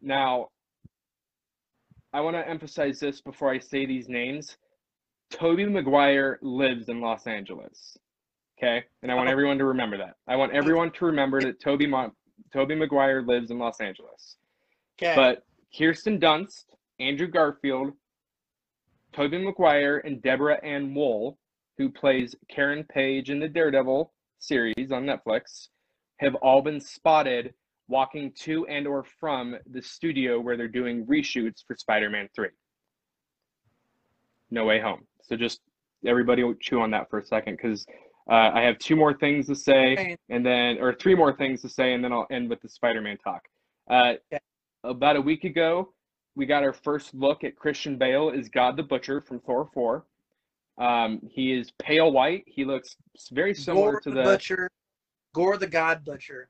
now 0.00 0.48
I 2.12 2.20
want 2.20 2.36
to 2.36 2.48
emphasize 2.48 3.00
this 3.00 3.20
before 3.20 3.50
I 3.50 3.58
say 3.58 3.86
these 3.86 4.08
names. 4.08 4.56
Tobey 5.30 5.64
Maguire 5.66 6.38
lives 6.42 6.88
in 6.88 7.00
Los 7.00 7.26
Angeles. 7.26 7.96
Okay, 8.58 8.84
and 9.02 9.10
I 9.10 9.14
want 9.16 9.28
Oh. 9.28 9.32
everyone 9.32 9.58
to 9.58 9.64
remember 9.64 9.96
that. 9.98 10.16
I 10.28 10.36
want 10.36 10.52
everyone 10.52 10.92
to 10.92 11.04
remember 11.06 11.40
that 11.40 11.58
Toby 11.60 11.86
Mo- 11.86 12.14
Tobey 12.52 12.74
Maguire 12.76 13.22
lives 13.22 13.50
in 13.50 13.58
Los 13.58 13.80
Angeles. 13.80 14.36
Okay. 15.00 15.14
But 15.16 15.44
Kirsten 15.76 16.20
Dunst, 16.20 16.66
Andrew 17.00 17.26
Garfield, 17.26 17.94
Tobey 19.12 19.38
Maguire, 19.38 19.98
and 19.98 20.22
Deborah 20.22 20.62
Ann 20.64 20.94
Woll, 20.94 21.38
who 21.78 21.90
plays 21.90 22.34
Karen 22.48 22.84
Page 22.84 23.30
in 23.30 23.38
the 23.38 23.48
Daredevil 23.48 24.12
series 24.38 24.90
on 24.92 25.04
Netflix, 25.04 25.68
have 26.18 26.34
all 26.36 26.62
been 26.62 26.80
spotted 26.80 27.54
walking 27.88 28.32
to 28.40 28.66
and 28.66 28.86
or 28.86 29.04
from 29.20 29.56
the 29.70 29.82
studio 29.82 30.40
where 30.40 30.56
they're 30.56 30.68
doing 30.68 31.04
reshoots 31.06 31.64
for 31.66 31.76
Spider-Man 31.76 32.28
3. 32.34 32.48
No 34.50 34.64
Way 34.64 34.80
Home. 34.80 35.06
So 35.22 35.36
just 35.36 35.60
everybody 36.06 36.42
chew 36.60 36.80
on 36.80 36.90
that 36.92 37.08
for 37.10 37.18
a 37.18 37.24
second 37.24 37.56
because 37.56 37.84
uh, 38.30 38.50
I 38.54 38.62
have 38.62 38.78
two 38.78 38.96
more 38.96 39.14
things 39.14 39.46
to 39.48 39.54
say 39.54 39.92
Okay. 39.92 40.16
and 40.28 40.44
then, 40.46 40.78
or 40.78 40.94
three 40.94 41.14
more 41.14 41.36
things 41.36 41.60
to 41.62 41.68
say, 41.68 41.92
and 41.94 42.02
then 42.04 42.12
I'll 42.12 42.26
end 42.30 42.48
with 42.48 42.60
the 42.62 42.68
Spider-Man 42.68 43.18
talk. 43.18 43.42
Uh, 43.90 44.14
Yeah. 44.30 44.38
About 44.84 45.14
a 45.14 45.20
week 45.20 45.44
ago, 45.44 45.92
we 46.34 46.46
got 46.46 46.62
our 46.62 46.72
first 46.72 47.14
look 47.14 47.44
at 47.44 47.56
Christian 47.56 47.96
Bale 47.96 48.32
as 48.36 48.48
God 48.48 48.76
the 48.76 48.82
Butcher 48.82 49.20
from 49.20 49.40
Thor 49.40 49.68
4. 49.72 50.04
Um, 50.78 51.20
he 51.30 51.52
is 51.52 51.70
pale 51.78 52.10
white. 52.10 52.44
He 52.46 52.64
looks 52.64 52.96
very 53.30 53.54
similar 53.54 53.92
Gore 53.92 54.00
to 54.00 54.10
the, 54.10 54.16
the. 54.16 54.22
butcher, 54.22 54.70
Gore 55.34 55.58
the 55.58 55.66
God 55.66 56.04
Butcher. 56.04 56.48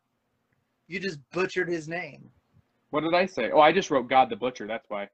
You 0.87 1.01
just 1.01 1.19
butchered 1.33 1.69
his 1.69 1.89
name. 1.89 2.31
What 2.91 3.03
did 3.03 3.15
I 3.15 3.27
say? 3.27 3.51
Oh, 3.51 3.61
I 3.61 3.73
just 3.73 3.91
wrote 3.91 4.09
God 4.09 4.31
the 4.31 4.37
Butcher. 4.37 4.67
That's 4.67 4.89
why. 4.89 5.09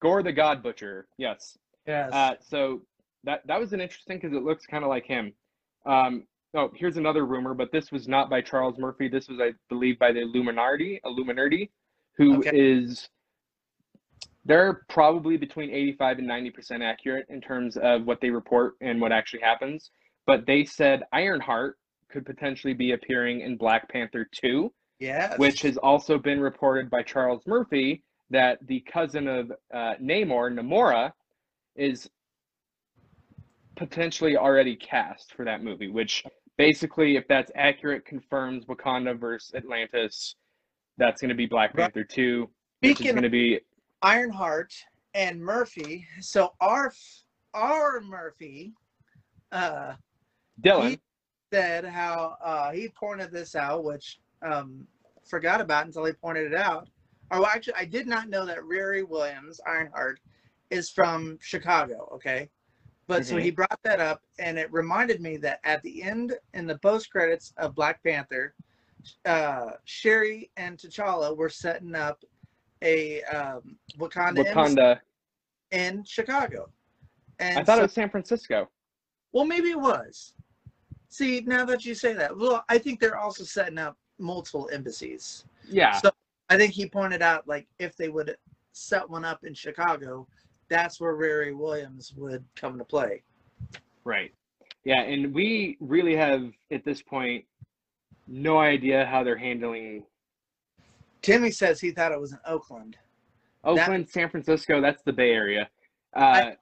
Gore 0.00 0.22
the 0.22 0.32
God 0.32 0.62
Butcher. 0.62 1.08
Yes. 1.18 1.58
Yes. 1.86 2.12
Uh, 2.12 2.34
so 2.40 2.82
that 3.24 3.44
that 3.46 3.58
was 3.58 3.72
an 3.72 3.80
interesting 3.80 4.18
because 4.18 4.36
it 4.36 4.42
looks 4.42 4.66
kind 4.66 4.84
of 4.84 4.90
like 4.90 5.06
him. 5.06 5.32
Um, 5.86 6.24
oh, 6.54 6.70
here's 6.74 6.96
another 6.96 7.24
rumor, 7.24 7.54
but 7.54 7.72
this 7.72 7.90
was 7.90 8.06
not 8.06 8.30
by 8.30 8.42
Charles 8.42 8.78
Murphy. 8.78 9.08
This 9.08 9.28
was, 9.28 9.40
I 9.40 9.52
believe, 9.68 9.98
by 9.98 10.12
the 10.12 10.20
Illuminerdi, 10.20 11.00
Illuminerdi, 11.04 11.70
who 12.16 12.42
is 12.42 12.98
Okay. 13.00 13.08
They're 14.44 14.82
probably 14.88 15.36
between 15.36 15.70
85 15.70 16.18
and 16.18 16.26
90 16.26 16.50
percent 16.50 16.82
accurate 16.82 17.26
in 17.28 17.40
terms 17.40 17.76
of 17.76 18.04
what 18.04 18.20
they 18.20 18.30
report 18.30 18.74
and 18.80 19.00
what 19.00 19.12
actually 19.12 19.42
happens. 19.42 19.90
But 20.26 20.46
they 20.46 20.64
said 20.64 21.02
Ironheart 21.12 21.78
could 22.10 22.26
potentially 22.26 22.74
be 22.74 22.92
appearing 22.92 23.40
in 23.40 23.56
Black 23.56 23.88
Panther 23.88 24.28
2 24.40 24.70
yes. 25.02 25.38
which 25.38 25.62
has 25.62 25.76
also 25.76 26.16
been 26.16 26.40
reported 26.40 26.88
by 26.88 27.02
Charles 27.02 27.42
Murphy 27.46 28.02
that 28.30 28.58
the 28.66 28.80
cousin 28.80 29.28
of 29.28 29.50
uh, 29.74 29.94
Namor, 30.00 30.52
Namora, 30.52 31.12
is 31.76 32.08
potentially 33.76 34.36
already 34.36 34.76
cast 34.76 35.34
for 35.34 35.44
that 35.44 35.62
movie. 35.62 35.88
Which 35.88 36.24
basically, 36.56 37.16
if 37.16 37.26
that's 37.28 37.50
accurate, 37.54 38.06
confirms 38.06 38.64
Wakanda 38.64 39.18
versus 39.18 39.54
Atlantis. 39.54 40.36
That's 40.98 41.20
going 41.20 41.30
to 41.30 41.34
be 41.34 41.46
Black 41.46 41.74
Panther 41.74 42.04
two, 42.04 42.48
which 42.80 43.00
is 43.00 43.10
going 43.12 43.22
to 43.22 43.30
be 43.30 43.60
Ironheart 44.02 44.72
and 45.14 45.40
Murphy. 45.40 46.06
So 46.20 46.52
our 46.60 46.92
our 47.54 48.00
Murphy 48.00 48.72
uh, 49.52 49.94
Dylan. 50.62 50.98
said 51.52 51.84
how 51.84 52.36
uh, 52.42 52.72
he 52.72 52.88
pointed 52.88 53.30
this 53.30 53.54
out, 53.54 53.84
which 53.84 54.20
um, 54.42 54.86
forgot 55.24 55.60
about 55.60 55.86
until 55.86 56.04
he 56.04 56.12
pointed 56.12 56.52
it 56.52 56.54
out. 56.58 56.88
Or 57.30 57.40
well, 57.40 57.50
actually, 57.50 57.74
I 57.74 57.84
did 57.84 58.06
not 58.06 58.28
know 58.28 58.44
that 58.46 58.58
Riri 58.60 59.06
Williams 59.06 59.60
Ironheart 59.66 60.20
is 60.70 60.90
from 60.90 61.38
Chicago. 61.40 62.08
Okay, 62.14 62.48
but 63.06 63.26
so 63.26 63.36
Mhm. 63.36 63.42
he 63.42 63.50
brought 63.50 63.82
that 63.84 64.00
up, 64.00 64.22
and 64.38 64.58
it 64.58 64.72
reminded 64.72 65.20
me 65.20 65.36
that 65.38 65.60
at 65.64 65.82
the 65.82 66.02
end 66.02 66.34
in 66.54 66.66
the 66.66 66.78
post 66.78 67.10
credits 67.10 67.52
of 67.58 67.74
Black 67.74 68.02
Panther, 68.02 68.54
uh, 69.26 69.72
Shuri 69.84 70.50
and 70.56 70.78
T'Challa 70.78 71.36
were 71.36 71.48
setting 71.50 71.94
up 71.94 72.22
a 72.82 73.22
um, 73.24 73.76
Wakanda, 73.98 74.44
Wakanda. 74.44 75.00
in 75.70 76.04
Chicago. 76.04 76.68
And 77.38 77.58
I 77.58 77.64
thought 77.64 77.76
so- 77.76 77.80
it 77.80 77.84
was 77.84 77.92
San 77.92 78.10
Francisco. 78.10 78.68
well, 79.32 79.44
maybe 79.44 79.70
it 79.70 79.80
was. 79.80 80.34
See, 81.08 81.42
now 81.46 81.64
that 81.66 81.84
you 81.84 81.94
say 81.94 82.14
that, 82.14 82.36
well, 82.36 82.64
I 82.68 82.78
think 82.78 82.98
they're 82.98 83.18
also 83.18 83.44
setting 83.44 83.78
up 83.78 83.98
multiple 84.18 84.70
embassies. 84.72 85.44
Yeah. 85.68 85.92
So 85.92 86.10
I 86.48 86.56
think 86.56 86.72
he 86.72 86.86
pointed 86.86 87.20
out, 87.20 87.46
like, 87.46 87.66
if 87.78 87.96
they 87.96 88.08
would 88.08 88.36
set 88.72 89.08
one 89.08 89.24
up 89.24 89.44
in 89.44 89.52
Chicago, 89.52 90.26
that's 90.68 91.00
where 91.00 91.14
Riri 91.14 91.54
Williams 91.54 92.14
would 92.16 92.42
come 92.56 92.78
to 92.78 92.84
play. 92.84 93.22
Right. 94.04 94.32
Yeah, 94.84 95.02
and 95.02 95.34
we 95.34 95.76
really 95.80 96.16
have 96.16 96.50
at 96.70 96.84
this 96.84 97.02
point 97.02 97.44
no 98.26 98.58
idea 98.58 99.04
how 99.04 99.22
they're 99.22 99.36
handling 99.36 100.04
Timmy 101.22 101.50
says 101.50 101.80
he 101.80 101.92
thought 101.92 102.12
it 102.12 102.20
was 102.20 102.32
in 102.32 102.38
Oakland. 102.46 102.96
Oakland, 103.64 104.08
San 104.08 104.28
Francisco, 104.28 104.80
that's 104.80 105.02
the 105.04 105.12
Bay 105.12 105.30
Area. 105.30 105.68
Uh, 106.14 106.18
I- 106.20 106.56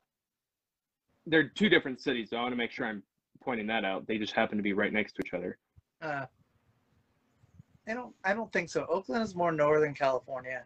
they're 1.26 1.48
two 1.48 1.68
different 1.68 2.00
cities, 2.00 2.30
so 2.30 2.36
I 2.36 2.42
want 2.42 2.52
to 2.52 2.56
make 2.56 2.70
sure 2.70 2.86
I'm 2.86 3.02
pointing 3.42 3.66
that 3.68 3.84
out. 3.84 4.06
They 4.06 4.18
just 4.18 4.32
happen 4.34 4.56
to 4.56 4.62
be 4.62 4.72
right 4.72 4.92
next 4.92 5.14
to 5.14 5.22
each 5.24 5.34
other. 5.34 5.58
Uh, 6.02 6.26
I 7.88 7.94
don't. 7.94 8.14
I 8.24 8.34
don't 8.34 8.52
think 8.52 8.68
so. 8.70 8.86
Oakland 8.88 9.22
is 9.22 9.34
more 9.34 9.52
Northern 9.52 9.94
California. 9.94 10.64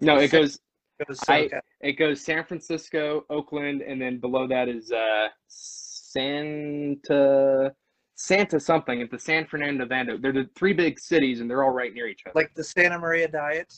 No, 0.00 0.18
it 0.18 0.30
goes 0.30 0.60
It 0.98 1.08
was 1.08 1.20
I- 1.28 1.50
it 1.80 1.92
goes 1.94 2.20
San 2.20 2.44
Francisco, 2.44 3.24
Oakland, 3.30 3.82
and 3.82 4.00
then 4.00 4.18
below 4.18 4.46
that 4.48 4.68
is 4.68 4.92
uh, 4.92 5.28
Santa 5.48 7.74
Santa 8.14 8.60
something. 8.60 9.00
It's 9.00 9.10
the 9.10 9.18
San 9.18 9.46
Fernando 9.46 9.84
Vando. 9.86 10.20
They're 10.20 10.32
the 10.32 10.48
three 10.54 10.72
big 10.72 10.98
cities, 10.98 11.40
and 11.40 11.50
they're 11.50 11.64
all 11.64 11.70
right 11.70 11.92
near 11.92 12.08
each 12.08 12.22
other. 12.26 12.32
like 12.34 12.54
the 12.54 12.64
Santa 12.64 12.98
Maria 12.98 13.28
Diet. 13.28 13.72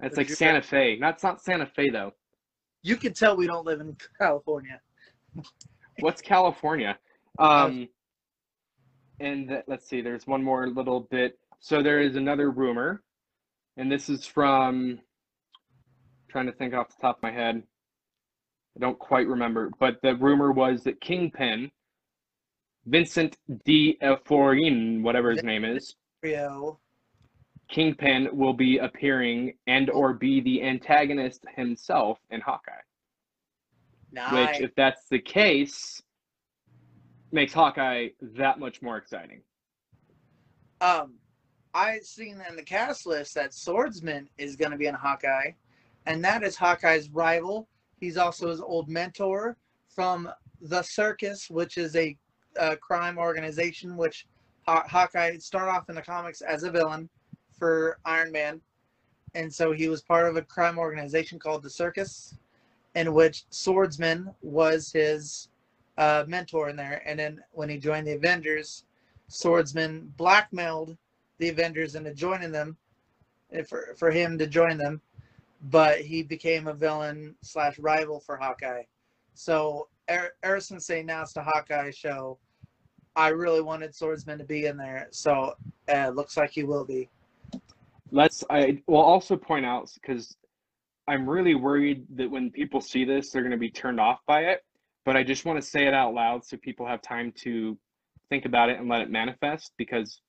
That's 0.00 0.16
like 0.16 0.28
Santa 0.28 0.62
Fe. 0.62 0.96
Not 0.96 1.14
it's 1.14 1.24
not 1.24 1.42
Santa 1.42 1.66
Fe 1.66 1.90
though. 1.90 2.12
You 2.82 2.96
can 2.96 3.12
tell 3.12 3.36
we 3.36 3.46
don't 3.46 3.66
live 3.66 3.80
in 3.80 3.96
California. 4.18 4.80
What's 6.00 6.22
California? 6.22 6.96
Um, 7.40 7.88
and 9.20 9.48
th- 9.48 9.64
let's 9.66 9.88
see, 9.88 10.00
there's 10.00 10.26
one 10.26 10.42
more 10.42 10.68
little 10.68 11.00
bit. 11.10 11.38
So 11.60 11.82
there 11.82 12.00
is 12.00 12.14
another 12.14 12.50
rumor, 12.52 13.02
and 13.76 13.90
this 13.90 14.08
is 14.08 14.24
from 14.24 15.00
trying 16.30 16.46
to 16.46 16.52
think 16.52 16.74
off 16.74 16.88
the 16.88 17.00
top 17.00 17.16
of 17.16 17.22
my 17.22 17.32
head. 17.32 17.62
I 18.76 18.80
don't 18.80 18.98
quite 18.98 19.26
remember, 19.26 19.70
but 19.80 19.96
the 20.02 20.14
rumor 20.14 20.52
was 20.52 20.84
that 20.84 21.00
Kingpin, 21.00 21.70
Vincent 22.88 23.36
D. 23.64 23.98
Forin, 24.02 25.02
whatever 25.02 25.30
his 25.30 25.42
name 25.42 25.64
is, 25.64 25.94
Rio. 26.22 26.78
Kingpin 27.68 28.28
will 28.32 28.54
be 28.54 28.78
appearing 28.78 29.54
and 29.66 29.90
or 29.90 30.14
be 30.14 30.40
the 30.40 30.62
antagonist 30.62 31.44
himself 31.54 32.18
in 32.30 32.40
Hawkeye. 32.40 32.72
Nice. 34.10 34.58
which 34.58 34.62
if 34.62 34.74
that's 34.74 35.06
the 35.10 35.18
case 35.18 36.02
makes 37.30 37.52
hawkeye 37.52 38.08
that 38.22 38.58
much 38.58 38.80
more 38.80 38.96
exciting 38.96 39.42
Um, 40.80 41.14
I 41.74 41.98
seen 41.98 42.42
in 42.48 42.56
the 42.56 42.62
cast 42.62 43.06
list 43.06 43.34
that 43.34 43.52
Swordsman 43.52 44.28
is 44.38 44.56
going 44.56 44.70
to 44.70 44.78
be 44.78 44.86
in 44.86 44.94
Hawkeye, 44.94 45.50
and 46.06 46.24
that 46.24 46.42
is 46.42 46.56
Hawkeye's 46.56 47.10
rival. 47.10 47.68
He's 48.00 48.16
also 48.16 48.48
his 48.48 48.60
old 48.60 48.88
mentor 48.88 49.58
from 49.88 50.30
the 50.62 50.82
Circus, 50.82 51.50
which 51.50 51.76
is 51.76 51.94
a, 51.94 52.16
uh 52.58 52.76
crime 52.76 53.18
organization. 53.18 53.96
Which 53.96 54.26
Haw- 54.66 54.86
Hawkeye 54.86 55.38
started 55.38 55.70
off 55.72 55.88
in 55.88 55.94
the 55.94 56.02
comics 56.02 56.40
as 56.40 56.62
a 56.62 56.70
villain 56.70 57.08
for 57.58 57.98
Iron 58.04 58.32
Man, 58.32 58.60
and 59.34 59.52
so 59.52 59.72
he 59.72 59.88
was 59.88 60.02
part 60.02 60.26
of 60.28 60.36
a 60.36 60.42
crime 60.42 60.78
organization 60.78 61.38
called 61.38 61.62
the 61.62 61.70
Circus, 61.70 62.36
in 62.94 63.12
which 63.14 63.44
Swordsman 63.50 64.34
was 64.42 64.92
his 64.92 65.48
uh, 65.96 66.24
mentor 66.26 66.68
in 66.68 66.76
there. 66.76 67.02
And 67.06 67.18
then 67.18 67.42
when 67.52 67.68
he 67.68 67.78
joined 67.78 68.06
the 68.06 68.12
Avengers, 68.12 68.84
Swordsman 69.28 70.12
blackmailed 70.16 70.96
the 71.38 71.48
Avengers 71.48 71.94
into 71.94 72.14
joining 72.14 72.52
them, 72.52 72.76
eh, 73.52 73.62
for 73.62 73.94
for 73.98 74.10
him 74.10 74.38
to 74.38 74.46
join 74.46 74.76
them, 74.78 75.00
but 75.70 76.00
he 76.00 76.22
became 76.22 76.66
a 76.66 76.74
villain 76.74 77.34
slash 77.42 77.78
rival 77.78 78.20
for 78.20 78.36
Hawkeye. 78.36 78.84
So 79.34 79.88
er- 80.10 80.34
ever 80.42 80.60
since 80.60 80.86
they 80.86 81.00
announced 81.00 81.34
the 81.34 81.42
Hawkeye 81.42 81.90
show, 81.90 82.38
I 83.18 83.28
really 83.30 83.60
wanted 83.60 83.94
Swordsman 83.94 84.38
to 84.38 84.44
be 84.44 84.66
in 84.66 84.76
there. 84.76 85.08
So 85.10 85.54
uh, 85.92 86.10
looks 86.10 86.36
like 86.36 86.50
he 86.50 86.62
will 86.62 86.84
be. 86.84 87.10
let's 88.12 88.42
i 88.48 88.80
will 88.86 89.02
also 89.02 89.36
point 89.36 89.66
out 89.66 89.90
because 90.00 90.36
I'm 91.08 91.28
really 91.28 91.54
worried 91.54 92.06
that 92.16 92.30
when 92.30 92.50
people 92.50 92.80
see 92.82 93.04
this, 93.04 93.30
they're 93.30 93.42
going 93.42 93.50
to 93.52 93.56
be 93.58 93.70
turned 93.70 93.98
off 93.98 94.20
by 94.26 94.42
it. 94.42 94.60
But 95.06 95.16
I 95.16 95.22
just 95.24 95.46
want 95.46 95.58
to 95.60 95.66
say 95.66 95.86
it 95.86 95.94
out 95.94 96.12
loud 96.12 96.44
so 96.44 96.58
people 96.58 96.86
have 96.86 97.00
time 97.00 97.32
to 97.44 97.78
think 98.28 98.44
about 98.44 98.68
it 98.68 98.78
and 98.78 98.88
let 98.90 99.00
it 99.00 99.10
manifest 99.10 99.72
because 99.78 100.20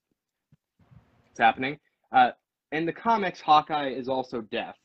it's 1.31 1.39
happening. 1.39 1.77
Uh, 2.13 2.31
in 2.71 2.85
the 2.85 2.93
comics, 2.93 3.41
Hawkeye 3.41 3.89
is 3.89 4.07
also 4.07 4.39
deaf. 4.41 4.77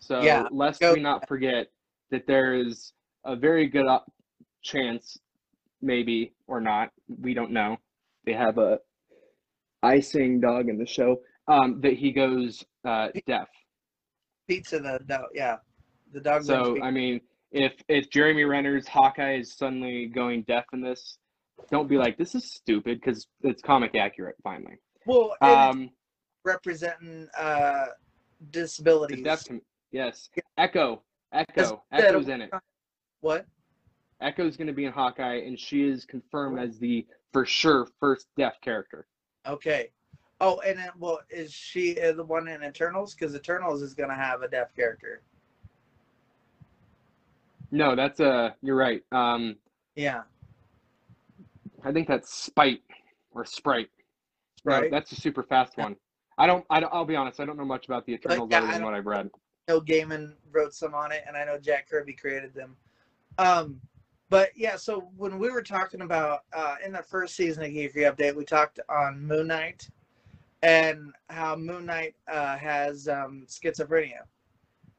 So 0.00 0.20
Yeah, 0.22 0.48
lest 0.50 0.80
go- 0.80 0.92
we 0.92 1.00
not 1.00 1.26
forget 1.28 1.68
that 2.10 2.26
there 2.26 2.54
is 2.54 2.92
a 3.24 3.36
very 3.36 3.68
good 3.68 3.86
op- 3.86 4.12
chance, 4.62 5.16
maybe 5.84 6.32
or 6.46 6.60
not, 6.60 6.90
we 7.20 7.34
don't 7.34 7.52
know. 7.52 7.76
They 8.24 8.32
have 8.32 8.58
a 8.58 8.78
icing 9.82 10.40
dog 10.40 10.68
in 10.68 10.78
the 10.78 10.86
show 10.86 11.20
um, 11.46 11.80
that 11.82 11.92
he 11.92 12.12
goes 12.12 12.64
uh, 12.84 13.08
deaf. 13.26 13.48
Pizza, 14.48 14.78
the 14.78 14.98
dog, 15.06 15.26
yeah, 15.34 15.56
the 16.12 16.20
dog. 16.20 16.44
So 16.44 16.82
I 16.82 16.90
mean, 16.90 17.20
if 17.52 17.74
if 17.88 18.10
Jeremy 18.10 18.44
Renner's 18.44 18.88
Hawkeye 18.88 19.38
is 19.38 19.54
suddenly 19.56 20.06
going 20.06 20.42
deaf 20.42 20.64
in 20.72 20.80
this, 20.80 21.18
don't 21.70 21.88
be 21.88 21.96
like 21.96 22.18
this 22.18 22.34
is 22.34 22.52
stupid 22.52 23.00
because 23.00 23.26
it's 23.42 23.62
comic 23.62 23.94
accurate. 23.94 24.36
Finally, 24.42 24.76
well, 25.06 25.34
um, 25.40 25.90
representing 26.44 27.28
uh, 27.38 27.86
the 28.40 28.46
disabilities. 28.50 29.22
deaf 29.22 29.44
yes, 29.92 30.28
Echo, 30.58 31.02
Echo, 31.32 31.82
Echo's 31.92 32.28
in 32.28 32.42
it. 32.42 32.50
What? 33.20 33.46
Echo's 34.20 34.56
going 34.56 34.66
to 34.68 34.72
be 34.72 34.84
in 34.84 34.92
Hawkeye, 34.92 35.36
and 35.46 35.58
she 35.58 35.82
is 35.82 36.04
confirmed 36.04 36.58
as 36.58 36.78
the 36.78 37.06
for 37.32 37.44
sure 37.44 37.88
first 38.00 38.28
deaf 38.36 38.60
character. 38.60 39.06
Okay. 39.46 39.90
Oh, 40.40 40.60
and 40.66 40.78
then, 40.78 40.90
well, 40.98 41.20
is 41.30 41.52
she 41.52 42.00
uh, 42.00 42.12
the 42.12 42.24
one 42.24 42.48
in 42.48 42.62
Eternals? 42.62 43.14
Because 43.14 43.34
Eternals 43.34 43.82
is 43.82 43.94
going 43.94 44.08
to 44.08 44.14
have 44.14 44.42
a 44.42 44.48
deaf 44.48 44.74
character. 44.74 45.22
No, 47.70 47.96
that's 47.96 48.20
uh, 48.20 48.50
you're 48.62 48.76
right. 48.76 49.02
Um, 49.12 49.56
Yeah. 49.96 50.22
I 51.82 51.92
think 51.92 52.08
that's 52.08 52.32
Spite 52.32 52.82
or 53.32 53.44
Sprite. 53.44 53.90
No, 54.64 54.72
Right. 54.80 54.90
that's 54.90 55.12
a 55.12 55.16
super 55.16 55.42
fast 55.42 55.76
one. 55.76 55.96
I 56.38 56.46
don't. 56.46 56.64
I 56.70 56.80
don't. 56.80 56.92
I'll 56.92 57.04
be 57.04 57.16
honest. 57.16 57.40
I 57.40 57.44
don't 57.44 57.58
know 57.58 57.64
much 57.64 57.86
about 57.86 58.06
the 58.06 58.14
Eternals 58.14 58.48
yeah, 58.50 58.58
other 58.62 58.72
than 58.72 58.82
what 58.84 58.94
I've 58.94 59.06
read. 59.06 59.30
know 59.68 59.80
Gaiman 59.80 60.32
wrote 60.50 60.72
some 60.74 60.94
on 60.94 61.12
it, 61.12 61.24
and 61.26 61.36
I 61.36 61.44
know 61.44 61.58
Jack 61.58 61.88
Kirby 61.90 62.14
created 62.14 62.54
them. 62.54 62.74
Um, 63.38 63.80
but 64.34 64.50
yeah, 64.56 64.74
so 64.74 65.12
when 65.16 65.38
we 65.38 65.48
were 65.48 65.62
talking 65.62 66.00
about 66.00 66.40
uh, 66.52 66.74
in 66.84 66.90
the 66.90 67.04
first 67.04 67.36
season 67.36 67.62
of 67.62 67.70
Geekery 67.70 68.12
Update, 68.12 68.34
we 68.34 68.44
talked 68.44 68.80
on 68.88 69.24
Moon 69.24 69.46
Knight 69.46 69.88
and 70.64 71.12
how 71.30 71.54
Moon 71.54 71.86
Knight 71.86 72.16
uh, 72.26 72.56
has 72.56 73.06
um, 73.06 73.46
schizophrenia 73.48 74.22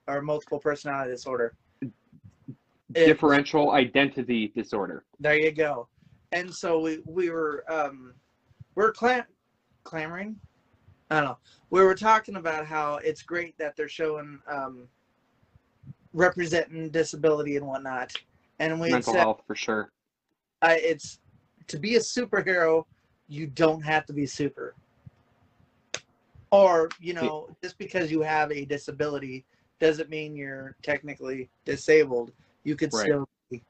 or 0.07 0.21
multiple 0.21 0.57
personality 0.57 1.11
disorder. 1.11 1.53
It- 1.81 1.91
Differential 2.93 3.71
identity 3.71 4.53
disorder. 4.55 5.03
there 5.19 5.35
you 5.37 5.51
go. 5.51 5.89
And 6.31 6.49
so 6.53 6.79
we 6.79 6.99
we 7.05 7.29
were 7.29 7.65
um, 7.69 8.13
we 8.75 8.85
are 8.85 8.91
clam- 8.93 9.25
clamoring. 9.83 10.37
I 11.11 11.15
don't 11.17 11.25
know. 11.25 11.37
We 11.71 11.81
were 11.83 11.93
talking 11.93 12.37
about 12.37 12.65
how 12.65 12.99
it's 13.03 13.21
great 13.21 13.57
that 13.57 13.75
they're 13.75 13.89
showing 13.89 14.39
um, 14.49 14.87
representing 16.13 16.89
disability 16.89 17.57
and 17.57 17.67
whatnot. 17.67 18.13
And 18.59 18.79
we 18.79 18.89
mental 18.91 19.13
said 19.13 19.19
health 19.19 19.41
for 19.45 19.55
sure. 19.55 19.91
I, 20.61 20.75
it's 20.75 21.19
to 21.67 21.77
be 21.77 21.95
a 21.95 21.99
superhero, 21.99 22.85
you 23.27 23.47
don't 23.47 23.81
have 23.81 24.05
to 24.05 24.13
be 24.13 24.25
super. 24.25 24.75
Or 26.51 26.89
you 26.99 27.13
know, 27.13 27.49
just 27.61 27.77
because 27.77 28.11
you 28.11 28.21
have 28.21 28.51
a 28.51 28.65
disability 28.65 29.45
doesn't 29.79 30.09
mean 30.09 30.35
you're 30.35 30.75
technically 30.83 31.49
disabled. 31.65 32.31
You 32.63 32.75
could 32.75 32.93
Right. 32.93 33.05
still 33.05 33.29
be 33.49 33.61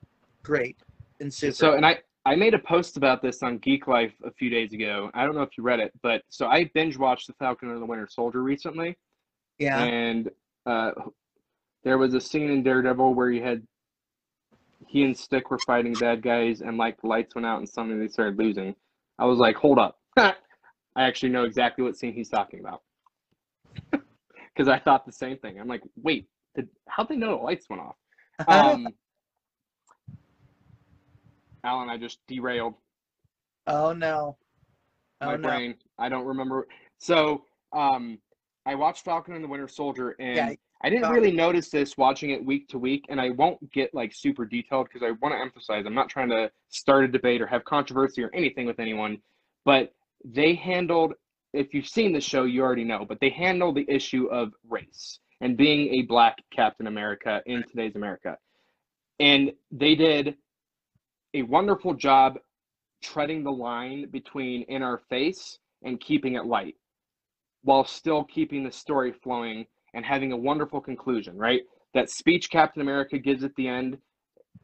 great 0.43 0.77
and 1.19 1.33
super. 1.33 1.53
So, 1.53 1.73
and 1.73 1.85
I 1.85 1.99
I 2.25 2.35
made 2.35 2.53
a 2.53 2.59
post 2.59 2.97
about 2.97 3.21
this 3.21 3.43
on 3.43 3.57
Geek 3.59 3.87
Life 3.87 4.13
a 4.23 4.31
few 4.31 4.49
days 4.49 4.73
ago. 4.73 5.09
I 5.13 5.25
don't 5.25 5.35
know 5.35 5.43
if 5.43 5.57
you 5.57 5.63
read 5.63 5.79
it, 5.79 5.91
but 6.01 6.23
so 6.29 6.47
I 6.47 6.69
binge 6.73 6.97
watched 6.97 7.27
The 7.27 7.33
Falcon 7.33 7.69
and 7.69 7.81
the 7.81 7.85
Winter 7.85 8.07
Soldier 8.09 8.41
recently, 8.41 8.97
yeah. 9.59 9.83
and 9.83 10.29
uh, 10.65 10.91
there 11.83 11.97
was 11.97 12.13
a 12.13 12.21
scene 12.21 12.49
in 12.49 12.63
Daredevil 12.63 13.13
where 13.13 13.29
he 13.29 13.39
had 13.39 13.63
he 14.87 15.03
and 15.03 15.17
Stick 15.17 15.51
were 15.51 15.59
fighting 15.59 15.93
bad 15.93 16.21
guys, 16.21 16.61
and 16.61 16.77
like 16.77 16.99
the 17.01 17.07
lights 17.07 17.35
went 17.35 17.45
out, 17.45 17.59
and 17.59 17.67
suddenly 17.69 17.99
they 17.99 18.11
started 18.11 18.37
losing. 18.37 18.75
I 19.19 19.25
was 19.25 19.39
like, 19.39 19.55
hold 19.55 19.79
up, 19.79 19.99
I 20.17 20.33
actually 20.95 21.29
know 21.29 21.43
exactly 21.43 21.83
what 21.83 21.97
scene 21.97 22.13
he's 22.13 22.29
talking 22.29 22.59
about 22.59 22.81
because 23.91 24.67
I 24.67 24.79
thought 24.79 25.05
the 25.05 25.11
same 25.11 25.37
thing. 25.37 25.59
I'm 25.59 25.67
like, 25.67 25.83
wait, 26.01 26.27
did, 26.55 26.69
how'd 26.87 27.09
they 27.09 27.15
know 27.15 27.37
the 27.37 27.43
lights 27.43 27.69
went 27.69 27.81
off? 27.81 27.95
Um, 28.49 28.89
Allen, 31.63 31.89
I 31.89 31.97
just 31.97 32.19
derailed 32.27 32.75
oh 33.67 33.93
no. 33.93 34.37
Oh 35.21 35.25
my 35.27 35.35
no. 35.35 35.47
brain. 35.47 35.75
I 35.97 36.09
don't 36.09 36.25
remember. 36.25 36.67
So, 36.97 37.45
um, 37.73 38.19
I 38.65 38.75
watched 38.75 39.05
Falcon 39.05 39.33
and 39.35 39.43
the 39.43 39.47
Winter 39.47 39.67
Soldier, 39.67 40.15
and 40.19 40.35
Yeah, 40.35 40.55
I 40.83 40.89
didn't 40.89 41.05
uh, 41.05 41.11
really 41.11 41.31
notice 41.31 41.69
this 41.69 41.97
watching 41.97 42.31
it 42.31 42.43
week 42.43 42.67
to 42.69 42.77
week. 42.77 43.05
And 43.09 43.19
I 43.19 43.31
won't 43.31 43.71
get 43.71 43.93
like 43.93 44.13
super 44.13 44.45
detailed 44.45 44.87
because 44.91 45.03
I 45.03 45.11
want 45.21 45.33
to 45.33 45.39
emphasize 45.39 45.85
I'm 45.85 45.93
not 45.93 46.09
trying 46.09 46.29
to 46.29 46.51
start 46.69 47.05
a 47.05 47.07
debate 47.07 47.41
or 47.41 47.47
have 47.47 47.63
controversy 47.65 48.23
or 48.23 48.29
anything 48.33 48.65
with 48.65 48.79
anyone. 48.79 49.17
But 49.63 49.93
they 50.23 50.53
handled, 50.53 51.13
if 51.53 51.73
you've 51.73 51.87
seen 51.87 52.13
the 52.13 52.21
show, 52.21 52.43
you 52.43 52.61
already 52.61 52.83
know, 52.83 53.05
but 53.07 53.19
they 53.19 53.29
handled 53.29 53.75
the 53.75 53.85
issue 53.89 54.25
of 54.27 54.53
race 54.67 55.19
and 55.41 55.57
being 55.57 55.95
a 55.95 56.03
black 56.03 56.37
Captain 56.53 56.87
America 56.87 57.41
in 57.45 57.63
today's 57.63 57.95
America. 57.95 58.37
And 59.19 59.53
they 59.71 59.95
did 59.95 60.35
a 61.33 61.43
wonderful 61.43 61.93
job 61.93 62.37
treading 63.01 63.43
the 63.43 63.51
line 63.51 64.09
between 64.09 64.63
in 64.63 64.81
our 64.81 64.99
face 65.09 65.59
and 65.83 65.99
keeping 65.99 66.35
it 66.35 66.45
light 66.45 66.75
while 67.63 67.83
still 67.83 68.23
keeping 68.23 68.63
the 68.63 68.71
story 68.71 69.11
flowing 69.11 69.65
and 69.95 70.05
having 70.05 70.31
a 70.31 70.37
wonderful 70.37 70.79
conclusion, 70.79 71.37
right? 71.37 71.61
That 71.93 72.11
speech 72.11 72.51
Captain 72.51 72.81
America 72.81 73.17
gives 73.17 73.43
at 73.43 73.55
the 73.55 73.67
end, 73.67 73.97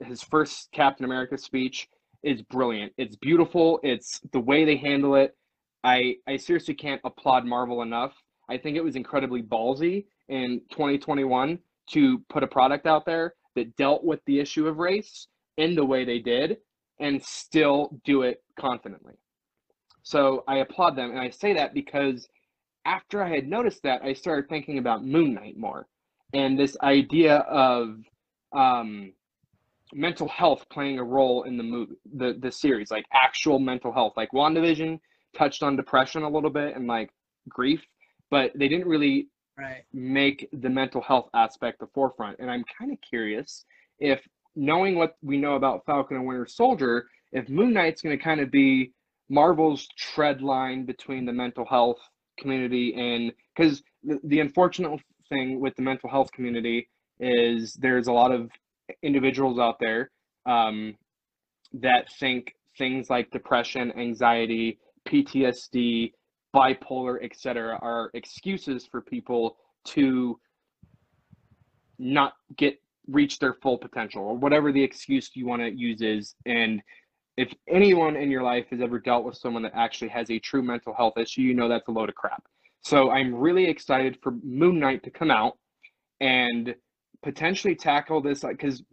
his 0.05 0.21
first 0.21 0.69
Captain 0.71 1.05
America 1.05 1.37
speech 1.37 1.87
is 2.21 2.41
brilliant. 2.43 2.93
It's 2.97 3.15
beautiful. 3.15 3.79
It's 3.81 4.19
the 4.31 4.39
way 4.39 4.65
they 4.65 4.75
handle 4.75 5.15
it. 5.15 5.35
I 5.83 6.17
I 6.27 6.37
seriously 6.37 6.75
can't 6.75 7.01
applaud 7.03 7.45
Marvel 7.45 7.81
enough. 7.81 8.13
I 8.49 8.57
think 8.57 8.77
it 8.77 8.83
was 8.83 8.95
incredibly 8.95 9.41
ballsy 9.41 10.05
in 10.27 10.61
2021 10.71 11.57
to 11.91 12.19
put 12.29 12.43
a 12.43 12.47
product 12.47 12.85
out 12.85 13.05
there 13.05 13.33
that 13.55 13.75
dealt 13.77 14.03
with 14.03 14.19
the 14.25 14.39
issue 14.39 14.67
of 14.67 14.77
race 14.77 15.27
in 15.57 15.73
the 15.75 15.85
way 15.85 16.05
they 16.05 16.19
did 16.19 16.57
and 16.99 17.23
still 17.23 17.99
do 18.05 18.21
it 18.21 18.43
confidently. 18.59 19.13
So 20.03 20.43
I 20.47 20.57
applaud 20.57 20.95
them. 20.95 21.11
And 21.11 21.19
I 21.19 21.29
say 21.29 21.53
that 21.53 21.73
because 21.73 22.27
after 22.85 23.23
I 23.23 23.29
had 23.29 23.47
noticed 23.47 23.83
that, 23.83 24.01
I 24.03 24.13
started 24.13 24.49
thinking 24.49 24.77
about 24.77 25.05
Moon 25.05 25.33
Knight 25.33 25.57
more 25.57 25.87
and 26.33 26.57
this 26.57 26.77
idea 26.81 27.37
of 27.37 27.99
um, 28.53 29.13
mental 29.93 30.27
health 30.27 30.65
playing 30.71 30.99
a 30.99 31.03
role 31.03 31.43
in 31.43 31.57
the 31.57 31.63
movie, 31.63 31.95
the, 32.13 32.37
the 32.39 32.51
series, 32.51 32.91
like 32.91 33.05
actual 33.13 33.59
mental 33.59 33.91
health. 33.91 34.13
Like 34.15 34.31
WandaVision 34.31 34.99
touched 35.37 35.63
on 35.63 35.75
depression 35.75 36.23
a 36.23 36.29
little 36.29 36.49
bit 36.49 36.75
and 36.75 36.87
like 36.87 37.09
grief, 37.49 37.81
but 38.29 38.51
they 38.55 38.67
didn't 38.67 38.87
really 38.87 39.27
Right. 39.57 39.83
make 39.93 40.47
the 40.53 40.69
mental 40.69 41.01
health 41.01 41.29
aspect 41.33 41.79
the 41.79 41.87
forefront. 41.93 42.39
And 42.39 42.49
I'm 42.49 42.63
kind 42.79 42.91
of 42.91 42.97
curious 43.01 43.65
if 43.99 44.25
knowing 44.55 44.95
what 44.95 45.17
we 45.21 45.37
know 45.37 45.55
about 45.55 45.85
Falcon 45.85 46.17
and 46.17 46.25
Winter 46.25 46.47
Soldier, 46.47 47.07
if 47.31 47.47
Moon 47.49 47.73
Knight's 47.73 48.01
going 48.01 48.17
to 48.17 48.23
kind 48.23 48.39
of 48.39 48.49
be 48.49 48.93
Marvel's 49.29 49.87
tread 49.97 50.41
line 50.41 50.85
between 50.85 51.25
the 51.25 51.33
mental 51.33 51.65
health 51.65 51.99
community 52.37 52.93
and 52.95 53.31
because 53.55 53.81
the, 54.03 54.19
the 54.23 54.39
unfortunate 54.39 54.99
thing 55.29 55.59
with 55.59 55.75
the 55.75 55.81
mental 55.81 56.09
health 56.09 56.31
community 56.31 56.87
is 57.19 57.73
there's 57.75 58.07
a 58.07 58.11
lot 58.11 58.31
of 58.31 58.49
individuals 59.03 59.59
out 59.59 59.77
there 59.79 60.09
um, 60.45 60.95
that 61.73 62.07
think 62.19 62.53
things 62.77 63.09
like 63.09 63.29
depression, 63.31 63.91
anxiety, 63.97 64.79
PTSD, 65.07 66.13
bipolar, 66.55 67.23
etc., 67.23 67.77
are 67.81 68.09
excuses 68.13 68.85
for 68.85 69.01
people 69.01 69.57
to 69.85 70.39
not 71.99 72.33
get 72.57 72.77
reach 73.07 73.39
their 73.39 73.55
full 73.61 73.77
potential 73.77 74.23
or 74.23 74.37
whatever 74.37 74.71
the 74.71 74.83
excuse 74.83 75.31
you 75.33 75.45
want 75.45 75.61
to 75.61 75.69
use 75.69 76.01
is. 76.01 76.35
And 76.45 76.81
if 77.37 77.53
anyone 77.67 78.15
in 78.15 78.29
your 78.29 78.43
life 78.43 78.65
has 78.71 78.81
ever 78.81 78.99
dealt 78.99 79.23
with 79.23 79.35
someone 79.35 79.63
that 79.63 79.73
actually 79.75 80.09
has 80.09 80.29
a 80.29 80.39
true 80.39 80.61
mental 80.61 80.93
health 80.93 81.17
issue, 81.17 81.41
you 81.41 81.53
know 81.53 81.67
that's 81.67 81.87
a 81.87 81.91
load 81.91 82.09
of 82.09 82.15
crap. 82.15 82.43
So 82.81 83.11
I'm 83.11 83.33
really 83.33 83.65
excited 83.65 84.17
for 84.21 84.33
Moon 84.43 84.79
Knight 84.79 85.03
to 85.03 85.11
come 85.11 85.31
out 85.31 85.57
and 86.19 86.75
potentially 87.23 87.75
tackle 87.75 88.21
this 88.21 88.41
because 88.41 88.83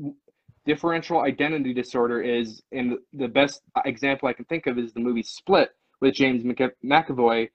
differential 0.66 1.20
identity 1.20 1.73
disorder 1.73 2.20
is, 2.20 2.62
and 2.73 2.98
the 3.12 3.28
best 3.28 3.62
example 3.86 4.28
I 4.28 4.35
can 4.35 4.44
think 4.44 4.66
of 4.66 4.78
is 4.78 4.93
the 4.93 5.01
movie 5.01 5.23
Split 5.23 5.70
with 6.01 6.15
James 6.15 6.44
McAvoy, 6.44 7.48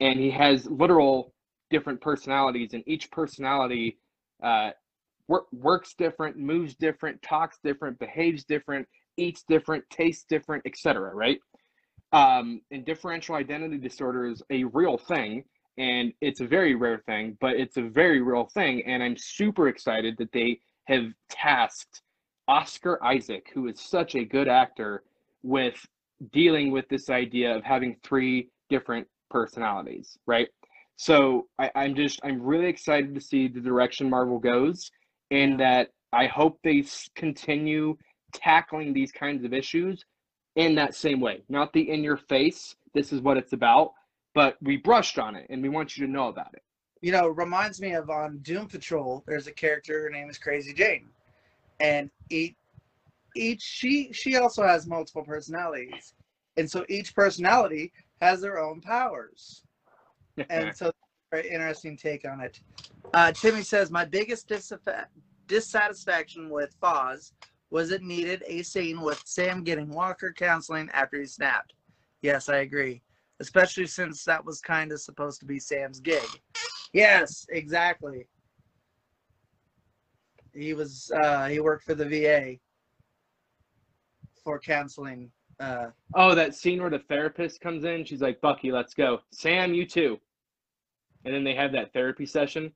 and 0.00 0.20
he 0.20 0.30
has 0.30 0.66
literal 0.66 1.34
different 1.70 2.00
personalities, 2.00 2.74
and 2.74 2.82
each 2.86 3.10
personality 3.10 3.98
uh, 4.42 4.70
work, 5.26 5.46
works 5.52 5.94
different, 5.94 6.36
moves 6.36 6.74
different, 6.74 7.20
talks 7.22 7.58
different, 7.64 7.98
behaves 7.98 8.44
different, 8.44 8.86
eats 9.18 9.44
different, 9.48 9.84
tastes 9.90 10.24
different, 10.28 10.64
etc. 10.66 11.14
Right? 11.14 11.38
Um, 12.12 12.62
and 12.70 12.84
differential 12.84 13.34
identity 13.34 13.76
disorder 13.76 14.26
is 14.26 14.42
a 14.50 14.64
real 14.64 14.96
thing, 14.96 15.44
and 15.76 16.12
it's 16.20 16.40
a 16.40 16.46
very 16.46 16.74
rare 16.74 17.02
thing, 17.06 17.36
but 17.40 17.56
it's 17.56 17.76
a 17.76 17.82
very 17.82 18.22
real 18.22 18.46
thing. 18.46 18.82
And 18.86 19.02
I'm 19.02 19.16
super 19.16 19.68
excited 19.68 20.16
that 20.18 20.32
they 20.32 20.60
have 20.86 21.04
tasked 21.28 22.02
Oscar 22.48 23.02
Isaac, 23.04 23.50
who 23.52 23.68
is 23.68 23.78
such 23.80 24.14
a 24.14 24.24
good 24.24 24.48
actor, 24.48 25.02
with 25.42 25.78
dealing 26.32 26.72
with 26.72 26.88
this 26.88 27.10
idea 27.10 27.54
of 27.54 27.62
having 27.62 27.96
three 28.02 28.48
different 28.70 29.06
personalities, 29.30 30.18
right? 30.26 30.48
So 30.96 31.46
I, 31.58 31.70
I'm 31.76 31.94
just 31.94 32.20
I'm 32.24 32.42
really 32.42 32.66
excited 32.66 33.14
to 33.14 33.20
see 33.20 33.48
the 33.48 33.60
direction 33.60 34.10
Marvel 34.10 34.38
goes, 34.38 34.90
and 35.30 35.60
that 35.60 35.90
I 36.12 36.26
hope 36.26 36.58
they 36.64 36.84
continue 37.14 37.96
tackling 38.32 38.92
these 38.92 39.12
kinds 39.12 39.44
of 39.44 39.52
issues 39.52 40.04
in 40.56 40.74
that 40.74 40.94
same 40.94 41.20
way, 41.20 41.42
not 41.48 41.72
the 41.72 41.90
in 41.90 42.02
your 42.02 42.16
face. 42.16 42.76
This 42.94 43.12
is 43.12 43.20
what 43.20 43.36
it's 43.36 43.52
about, 43.52 43.92
but 44.34 44.56
we 44.62 44.76
brushed 44.76 45.18
on 45.18 45.36
it, 45.36 45.46
and 45.50 45.62
we 45.62 45.68
want 45.68 45.96
you 45.96 46.06
to 46.06 46.12
know 46.12 46.28
about 46.28 46.52
it. 46.54 46.62
You 47.00 47.12
know, 47.12 47.28
reminds 47.28 47.80
me 47.80 47.92
of 47.92 48.10
on 48.10 48.38
Doom 48.38 48.66
Patrol. 48.66 49.22
There's 49.26 49.46
a 49.46 49.52
character. 49.52 50.02
Her 50.02 50.10
name 50.10 50.28
is 50.28 50.38
Crazy 50.38 50.72
Jane, 50.72 51.08
and 51.80 52.10
each 52.28 52.54
each 53.36 53.62
she 53.62 54.12
she 54.12 54.36
also 54.36 54.66
has 54.66 54.86
multiple 54.86 55.22
personalities, 55.22 56.14
and 56.56 56.68
so 56.68 56.84
each 56.88 57.14
personality 57.14 57.92
has 58.20 58.40
their 58.40 58.58
own 58.58 58.80
powers. 58.80 59.62
and 60.50 60.76
so 60.76 60.92
very 61.30 61.48
interesting 61.48 61.96
take 61.96 62.26
on 62.26 62.40
it. 62.40 62.60
Uh, 63.14 63.32
Timmy 63.32 63.62
says 63.62 63.90
my 63.90 64.04
biggest 64.04 64.50
dissatisfaction 65.46 66.50
with 66.50 66.74
Foz 66.80 67.32
was 67.70 67.90
it 67.92 68.02
needed 68.02 68.42
a 68.46 68.62
scene 68.62 69.00
with 69.00 69.22
Sam 69.26 69.62
getting 69.62 69.90
Walker 69.90 70.32
counseling 70.32 70.88
after 70.92 71.18
he 71.20 71.26
snapped. 71.26 71.74
Yes, 72.22 72.48
I 72.48 72.58
agree, 72.58 73.02
especially 73.40 73.86
since 73.86 74.24
that 74.24 74.44
was 74.44 74.60
kind 74.60 74.92
of 74.92 75.00
supposed 75.00 75.40
to 75.40 75.46
be 75.46 75.58
Sam's 75.58 76.00
gig. 76.00 76.26
Yes, 76.92 77.46
exactly. 77.50 78.26
He 80.54 80.74
was 80.74 81.10
uh, 81.14 81.46
he 81.48 81.60
worked 81.60 81.84
for 81.84 81.94
the 81.94 82.06
VA 82.08 82.56
for 84.42 84.58
counseling. 84.58 85.30
Uh, 85.60 85.88
Oh, 86.14 86.34
that 86.34 86.54
scene 86.54 86.80
where 86.80 86.90
the 86.90 87.00
therapist 87.00 87.60
comes 87.60 87.84
in, 87.84 88.04
she's 88.04 88.22
like, 88.22 88.40
Bucky, 88.40 88.72
let's 88.72 88.94
go. 88.94 89.20
Sam, 89.32 89.74
you 89.74 89.84
too. 89.84 90.18
And 91.24 91.34
then 91.34 91.44
they 91.44 91.54
have 91.54 91.72
that 91.72 91.92
therapy 91.92 92.24
session. 92.26 92.72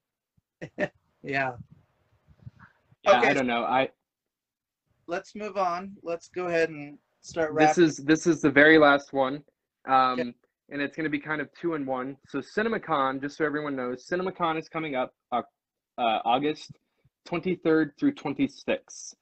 yeah. 0.79 0.89
Yeah, 1.23 1.53
Okay. 3.09 3.29
I 3.29 3.33
don't 3.33 3.47
know. 3.47 3.65
I 3.65 3.89
Let's 5.07 5.35
move 5.35 5.57
on. 5.57 5.97
Let's 6.03 6.29
go 6.29 6.47
ahead 6.47 6.71
and 6.71 6.99
start 7.21 7.57
this 7.57 7.79
is 7.79 7.97
this 7.99 8.27
is 8.27 8.41
the 8.41 8.51
very 8.51 8.79
last 8.79 9.13
one. 9.13 9.43
Um 9.89 10.21
Okay. 10.21 10.35
and 10.71 10.83
it's 10.83 10.97
gonna 10.97 11.09
be 11.09 11.19
kind 11.21 11.41
of 11.41 11.49
two 11.61 11.75
in 11.75 11.85
one. 11.87 12.17
So 12.29 12.39
CinemaCon, 12.41 13.21
just 13.21 13.37
so 13.37 13.45
everyone 13.45 13.77
knows, 13.77 14.07
CinemaCon 14.07 14.59
is 14.59 14.69
coming 14.69 14.95
up 14.95 15.15
uh, 15.31 15.43
uh, 15.99 16.21
August 16.25 16.79
23rd 17.29 17.91
through 17.99 18.15
26th. 18.15 19.15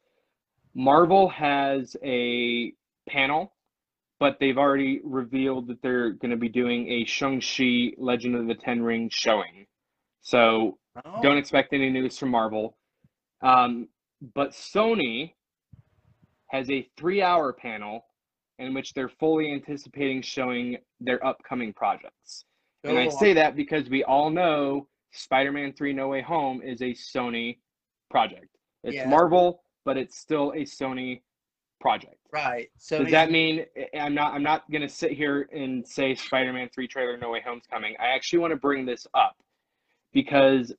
Marvel 0.74 1.28
has 1.28 1.96
a 2.04 2.72
panel, 3.08 3.52
but 4.20 4.38
they've 4.38 4.56
already 4.56 5.00
revealed 5.02 5.66
that 5.66 5.82
they're 5.82 6.10
going 6.12 6.30
to 6.30 6.36
be 6.36 6.48
doing 6.48 6.88
a 6.88 7.04
Shang-Chi 7.04 7.92
Legend 7.98 8.36
of 8.36 8.46
the 8.46 8.54
Ten 8.54 8.82
Rings 8.82 9.12
showing. 9.12 9.66
So 10.22 10.78
Oh, 11.04 11.20
don't 11.22 11.36
expect 11.36 11.72
any 11.72 11.90
news 11.90 12.18
from 12.18 12.30
Marvel. 12.30 12.76
Um, 13.42 13.88
but 14.34 14.50
Sony 14.50 15.34
has 16.50 16.70
a 16.70 16.88
three 16.96 17.22
hour 17.22 17.52
panel 17.52 18.04
in 18.58 18.74
which 18.74 18.92
they're 18.92 19.08
fully 19.08 19.52
anticipating 19.52 20.20
showing 20.20 20.76
their 21.00 21.24
upcoming 21.26 21.72
projects. 21.72 22.44
And 22.84 22.98
I 22.98 23.06
oh, 23.06 23.10
say 23.10 23.32
that 23.34 23.56
because 23.56 23.88
we 23.88 24.04
all 24.04 24.30
know 24.30 24.86
Spider 25.12 25.52
Man 25.52 25.72
3 25.72 25.92
No 25.92 26.08
Way 26.08 26.22
Home 26.22 26.62
is 26.62 26.80
a 26.82 26.92
Sony 26.92 27.58
project. 28.10 28.48
It's 28.84 28.96
Yeah. 28.96 29.08
Marvel, 29.08 29.62
but 29.84 29.96
it's 29.96 30.18
still 30.18 30.52
a 30.52 30.62
Sony 30.62 31.22
project. 31.80 32.16
right. 32.32 32.68
So 32.76 33.02
Does 33.02 33.10
that 33.10 33.30
mean 33.30 33.64
I'm 33.94 34.14
not 34.14 34.34
I'm 34.34 34.42
not 34.42 34.70
gonna 34.70 34.88
sit 34.88 35.12
here 35.12 35.48
and 35.52 35.86
say 35.86 36.14
Spider-Man 36.14 36.68
3 36.74 36.86
trailer 36.86 37.16
No 37.16 37.30
Way 37.30 37.40
Home's 37.40 37.66
coming. 37.66 37.96
I 37.98 38.08
actually 38.08 38.40
want 38.40 38.52
to 38.52 38.58
bring 38.58 38.84
this 38.84 39.06
up 39.14 39.36
because 40.12 40.72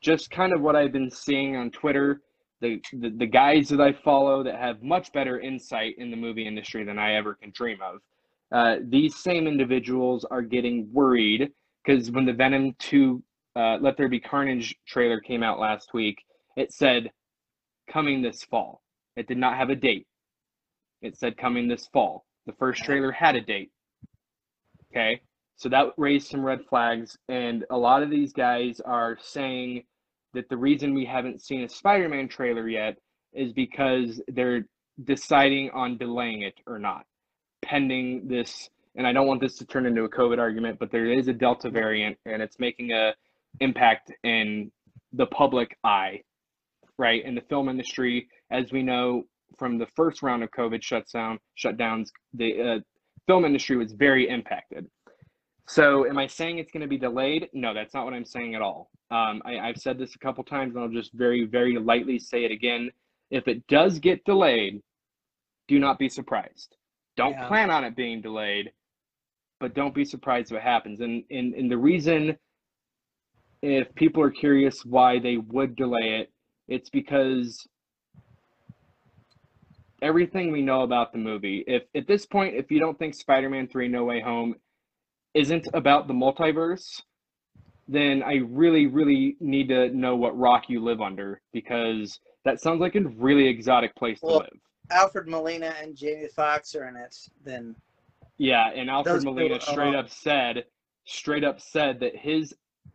just 0.00 0.30
kind 0.30 0.52
of 0.52 0.60
what 0.60 0.74
I've 0.74 0.92
been 0.92 1.10
seeing 1.10 1.56
on 1.56 1.70
Twitter, 1.70 2.22
the, 2.62 2.80
the 2.92 3.10
the 3.10 3.26
guys 3.26 3.68
that 3.68 3.80
I 3.80 3.92
follow 3.92 4.42
that 4.44 4.54
have 4.54 4.82
much 4.82 5.12
better 5.12 5.40
insight 5.40 5.98
in 5.98 6.10
the 6.10 6.16
movie 6.16 6.46
industry 6.46 6.84
than 6.84 6.98
I 6.98 7.14
ever 7.14 7.34
can 7.34 7.50
dream 7.50 7.78
of. 7.82 8.00
Uh, 8.52 8.76
these 8.88 9.16
same 9.16 9.46
individuals 9.46 10.24
are 10.30 10.42
getting 10.42 10.88
worried 10.92 11.50
because 11.84 12.10
when 12.10 12.24
the 12.24 12.32
Venom 12.32 12.74
2 12.78 13.22
uh, 13.56 13.78
Let 13.80 13.96
There 13.96 14.08
Be 14.08 14.20
Carnage 14.20 14.74
trailer 14.86 15.20
came 15.20 15.42
out 15.42 15.58
last 15.58 15.92
week, 15.92 16.22
it 16.56 16.72
said 16.72 17.10
coming 17.90 18.22
this 18.22 18.44
fall. 18.44 18.82
It 19.16 19.26
did 19.26 19.38
not 19.38 19.56
have 19.56 19.70
a 19.70 19.76
date. 19.76 20.06
It 21.00 21.18
said 21.18 21.36
coming 21.36 21.66
this 21.66 21.88
fall. 21.92 22.24
The 22.46 22.52
first 22.52 22.84
trailer 22.84 23.10
had 23.10 23.36
a 23.36 23.40
date. 23.40 23.70
Okay. 24.92 25.20
So 25.56 25.68
that 25.68 25.92
raised 25.96 26.28
some 26.28 26.44
red 26.44 26.60
flags. 26.68 27.16
And 27.28 27.64
a 27.70 27.76
lot 27.76 28.02
of 28.02 28.10
these 28.10 28.32
guys 28.32 28.80
are 28.80 29.18
saying 29.20 29.84
that 30.34 30.48
the 30.48 30.56
reason 30.56 30.94
we 30.94 31.04
haven't 31.04 31.42
seen 31.42 31.62
a 31.62 31.68
Spider 31.68 32.08
Man 32.08 32.28
trailer 32.28 32.68
yet 32.68 32.96
is 33.32 33.52
because 33.52 34.20
they're 34.28 34.66
deciding 35.04 35.70
on 35.70 35.96
delaying 35.96 36.42
it 36.42 36.54
or 36.66 36.78
not, 36.78 37.04
pending 37.62 38.28
this. 38.28 38.68
And 38.94 39.06
I 39.06 39.12
don't 39.12 39.26
want 39.26 39.40
this 39.40 39.56
to 39.56 39.66
turn 39.66 39.86
into 39.86 40.04
a 40.04 40.08
COVID 40.08 40.38
argument, 40.38 40.78
but 40.78 40.90
there 40.90 41.06
is 41.06 41.28
a 41.28 41.32
Delta 41.32 41.70
variant 41.70 42.18
and 42.26 42.42
it's 42.42 42.58
making 42.58 42.92
a 42.92 43.14
impact 43.60 44.12
in 44.24 44.70
the 45.12 45.26
public 45.26 45.76
eye, 45.84 46.20
right? 46.98 47.24
In 47.24 47.34
the 47.34 47.40
film 47.42 47.68
industry, 47.68 48.28
as 48.50 48.70
we 48.72 48.82
know 48.82 49.24
from 49.58 49.78
the 49.78 49.86
first 49.94 50.22
round 50.22 50.42
of 50.42 50.50
COVID 50.50 50.82
shuts 50.82 51.12
down, 51.12 51.38
shutdowns, 51.58 52.08
the 52.34 52.60
uh, 52.60 52.78
film 53.26 53.44
industry 53.44 53.76
was 53.76 53.92
very 53.92 54.28
impacted. 54.28 54.86
So, 55.68 56.06
am 56.06 56.18
I 56.18 56.26
saying 56.26 56.58
it's 56.58 56.72
going 56.72 56.82
to 56.82 56.88
be 56.88 56.98
delayed? 56.98 57.48
No, 57.52 57.72
that's 57.72 57.94
not 57.94 58.04
what 58.04 58.14
I'm 58.14 58.24
saying 58.24 58.54
at 58.54 58.62
all. 58.62 58.90
Um, 59.10 59.42
I, 59.44 59.58
I've 59.58 59.76
said 59.78 59.98
this 59.98 60.14
a 60.14 60.18
couple 60.18 60.42
times, 60.44 60.74
and 60.74 60.82
I'll 60.82 60.90
just 60.90 61.12
very, 61.12 61.44
very 61.44 61.78
lightly 61.78 62.18
say 62.18 62.44
it 62.44 62.50
again. 62.50 62.90
If 63.30 63.46
it 63.48 63.66
does 63.68 63.98
get 63.98 64.24
delayed, 64.24 64.82
do 65.68 65.78
not 65.78 65.98
be 65.98 66.08
surprised. 66.08 66.76
Don't 67.16 67.32
Yeah. 67.32 67.46
plan 67.46 67.70
on 67.70 67.84
it 67.84 67.94
being 67.94 68.20
delayed, 68.20 68.72
but 69.60 69.74
don't 69.74 69.94
be 69.94 70.04
surprised 70.04 70.52
what 70.52 70.62
happens. 70.62 71.00
And, 71.00 71.24
and 71.30 71.54
and 71.54 71.70
the 71.70 71.78
reason, 71.78 72.36
if 73.62 73.94
people 73.94 74.22
are 74.22 74.30
curious 74.30 74.84
why 74.84 75.18
they 75.18 75.36
would 75.36 75.76
delay 75.76 76.20
it, 76.20 76.32
it's 76.68 76.90
because 76.90 77.66
everything 80.02 80.50
we 80.50 80.62
know 80.62 80.82
about 80.82 81.12
the 81.12 81.18
movie. 81.18 81.62
If 81.66 81.84
at 81.94 82.08
this 82.08 82.26
point, 82.26 82.56
if 82.56 82.70
you 82.70 82.80
don't 82.80 82.98
think 82.98 83.14
Spider-Man 83.14 83.68
3 83.68 83.88
No 83.88 84.04
Way 84.04 84.20
Home 84.20 84.56
isn't 85.34 85.68
about 85.74 86.08
the 86.08 86.14
multiverse, 86.14 87.00
then 87.88 88.22
I 88.22 88.36
really, 88.48 88.86
really 88.86 89.36
need 89.40 89.68
to 89.68 89.88
know 89.90 90.16
what 90.16 90.38
rock 90.38 90.64
you 90.68 90.82
live 90.82 91.00
under 91.00 91.40
because 91.52 92.18
that 92.44 92.60
sounds 92.60 92.80
like 92.80 92.94
a 92.94 93.00
really 93.00 93.46
exotic 93.48 93.94
place 93.96 94.20
to 94.20 94.26
live. 94.26 94.58
Alfred 94.90 95.28
Molina 95.28 95.74
and 95.80 95.96
Jamie 95.96 96.28
Foxx 96.34 96.74
are 96.74 96.88
in 96.88 96.96
it, 96.96 97.16
then 97.44 97.74
Yeah, 98.38 98.70
and 98.74 98.90
Alfred 98.90 99.16
Those 99.16 99.24
Molina 99.24 99.58
people, 99.58 99.72
straight 99.72 99.94
uh, 99.94 100.00
up 100.00 100.10
said, 100.10 100.64
straight 101.04 101.44
up 101.44 101.60
said 101.60 102.00
that 102.00 102.16
his 102.16 102.54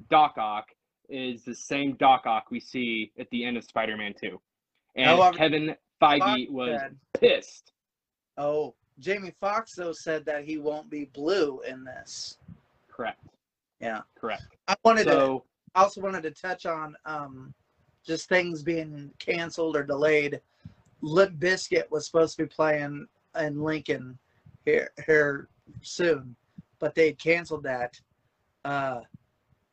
Doc 0.10 0.36
Ock 0.38 0.66
is 1.10 1.44
the 1.44 1.56
same 1.56 1.96
Doc 1.96 2.24
Ock 2.26 2.52
we 2.52 2.60
see 2.60 3.12
at 3.18 3.30
the 3.32 3.46
end 3.46 3.58
of 3.58 3.64
Spider-Man 3.64 4.14
2. 4.22 4.40
And 4.96 5.06
However, 5.08 5.38
Kevin 5.38 5.76
Feige 6.02 6.50
was 6.52 6.80
said- 6.80 6.98
pissed. 7.20 7.72
oh, 8.38 8.76
Jamie 9.00 9.34
Foxx 9.40 9.76
though 9.76 9.94
said 9.94 10.26
that 10.26 10.44
he 10.44 10.58
won't 10.58 10.90
be 10.90 11.06
blue 11.06 11.62
in 11.68 11.84
this. 11.84 12.38
Correct. 12.90 13.22
Yeah. 13.80 14.02
Correct. 14.20 14.44
I 14.68 14.76
wanted 14.84 15.06
to 15.06 15.12
So, 15.12 15.44
I 15.76 15.84
also 15.84 16.02
wanted 16.02 16.24
to 16.24 16.32
touch 16.32 16.66
on 16.66 16.96
um, 17.06 17.54
just 18.06 18.30
things 18.30 18.64
being 18.64 19.12
canceled 19.20 19.76
or 19.76 19.84
delayed. 19.84 20.42
Limp 21.02 21.38
Bizkit 21.40 21.90
was 21.92 22.06
supposed 22.06 22.38
to 22.38 22.44
be 22.44 22.50
playing 22.50 23.08
in 23.40 23.62
Lincoln 23.62 24.18
here 24.66 24.90
here 25.06 25.50
soon, 25.82 26.36
but 26.80 26.96
they 26.96 27.14
canceled 27.14 27.64
that. 27.64 28.00
Uh, 28.66 29.02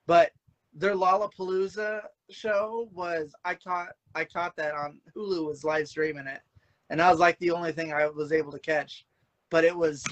but 0.06 0.32
their 0.74 0.94
Lollapalooza 0.94 2.02
show 2.30 2.88
was 2.92 3.34
I 3.44 3.54
caught 3.54 3.90
I 4.14 4.24
caught 4.24 4.56
that 4.56 4.74
on 4.74 5.00
Hulu 5.16 5.46
was 5.46 5.64
live 5.64 5.88
streaming 5.88 6.26
it, 6.26 6.42
and 6.90 7.00
that 7.00 7.10
was 7.10 7.20
like 7.20 7.38
the 7.38 7.52
only 7.52 7.72
thing 7.72 7.92
I 7.92 8.06
was 8.08 8.32
able 8.32 8.52
to 8.52 8.58
catch. 8.58 9.06
But 9.54 9.62
it 9.62 9.76
was, 9.76 10.02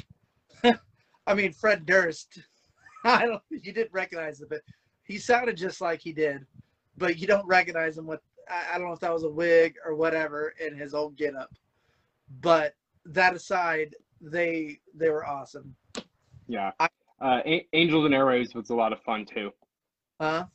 I 1.26 1.34
mean, 1.34 1.52
Fred 1.52 1.84
Durst. 1.84 2.38
I 3.04 3.26
don't 3.26 3.42
you 3.50 3.72
didn't 3.72 3.92
recognize 3.92 4.40
it, 4.40 4.48
but 4.48 4.60
he 5.02 5.18
sounded 5.18 5.56
just 5.56 5.80
like 5.80 6.00
he 6.00 6.12
did 6.12 6.46
but 6.96 7.18
you 7.18 7.26
don't 7.26 7.44
recognize 7.46 7.98
him 7.98 8.06
with. 8.06 8.20
I, 8.48 8.74
I 8.74 8.78
don't 8.78 8.86
know 8.86 8.92
if 8.92 9.00
that 9.00 9.12
was 9.12 9.24
a 9.24 9.28
wig 9.28 9.74
or 9.84 9.96
whatever 9.96 10.54
in 10.64 10.76
his 10.76 10.94
old 10.94 11.16
getup, 11.16 11.50
but 12.40 12.76
that 13.04 13.34
aside, 13.34 13.96
they 14.20 14.78
they 14.94 15.10
were 15.10 15.26
awesome. 15.26 15.74
Yeah. 16.46 16.70
I- 16.78 16.88
Uh, 17.20 17.40
A- 17.44 17.68
Angels 17.72 18.04
and 18.04 18.14
Arrows 18.14 18.54
was 18.54 18.70
a 18.70 18.76
lot 18.76 18.92
of 18.92 19.00
fun 19.02 19.24
too. 19.26 19.50
Huh? 20.20 20.46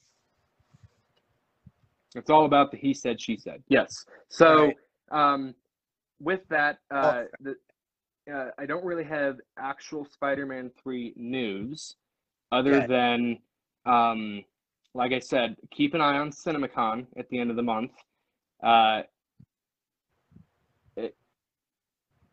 It's 2.15 2.29
all 2.29 2.45
about 2.45 2.71
the 2.71 2.77
he 2.77 2.93
said, 2.93 3.19
she 3.19 3.35
said. 3.35 3.61
Yes. 3.67 4.05
So, 4.29 4.67
Right. 4.67 4.77
um, 5.11 5.55
with 6.21 6.47
that, 6.47 6.79
uh, 6.89 7.23
Oh. 7.25 7.27
the, 7.41 7.55
uh, 8.31 8.47
I 8.57 8.65
don't 8.65 8.83
really 8.83 9.03
have 9.05 9.37
actual 9.57 10.05
Spider-Man 10.05 10.71
3 10.81 11.13
news 11.15 11.95
other 12.51 12.87
than, 12.87 13.39
um, 13.85 14.43
like 14.93 15.11
I 15.11 15.19
said, 15.19 15.55
keep 15.71 15.93
an 15.93 16.01
eye 16.01 16.17
on 16.17 16.31
CinemaCon 16.31 17.07
at 17.17 17.29
the 17.29 17.39
end 17.39 17.49
of 17.49 17.55
the 17.55 17.63
month. 17.63 17.91
Uh, 18.63 19.01
it, 20.95 21.15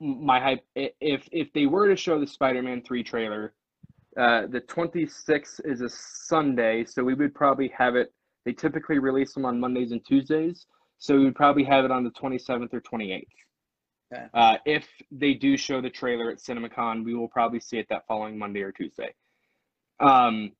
my 0.00 0.40
hype, 0.40 0.64
if 0.74 1.28
if 1.32 1.52
they 1.52 1.66
were 1.66 1.88
to 1.88 1.96
show 1.96 2.18
the 2.18 2.26
Spider-Man 2.26 2.82
3 2.82 3.02
trailer, 3.02 3.54
uh, 4.16 4.46
the 4.46 4.60
26th 4.60 5.60
is 5.64 5.80
a 5.80 5.88
Sunday, 5.88 6.84
so 6.84 7.02
we 7.02 7.14
would 7.14 7.34
probably 7.34 7.68
have 7.76 7.96
it 7.96 8.12
they 8.44 8.52
typically 8.52 8.98
release 8.98 9.32
them 9.32 9.44
on 9.44 9.58
Mondays 9.58 9.92
and 9.92 10.04
Tuesdays, 10.04 10.66
so 10.98 11.16
we 11.16 11.24
would 11.24 11.34
probably 11.34 11.64
have 11.64 11.84
it 11.84 11.90
on 11.90 12.04
the 12.04 12.10
27th 12.10 12.72
or 12.74 12.80
28th. 12.80 13.24
Okay. 14.14 14.26
Uh, 14.34 14.56
if 14.64 14.86
they 15.10 15.34
do 15.34 15.56
show 15.56 15.80
the 15.80 15.90
trailer 15.90 16.30
at 16.30 16.38
CinemaCon, 16.38 17.04
we 17.04 17.14
will 17.14 17.28
probably 17.28 17.60
see 17.60 17.78
it 17.78 17.86
that 17.88 18.06
following 18.06 18.38
Monday 18.38 18.62
or 18.62 18.72
Tuesday. 18.72 19.12
Um, 20.00 20.52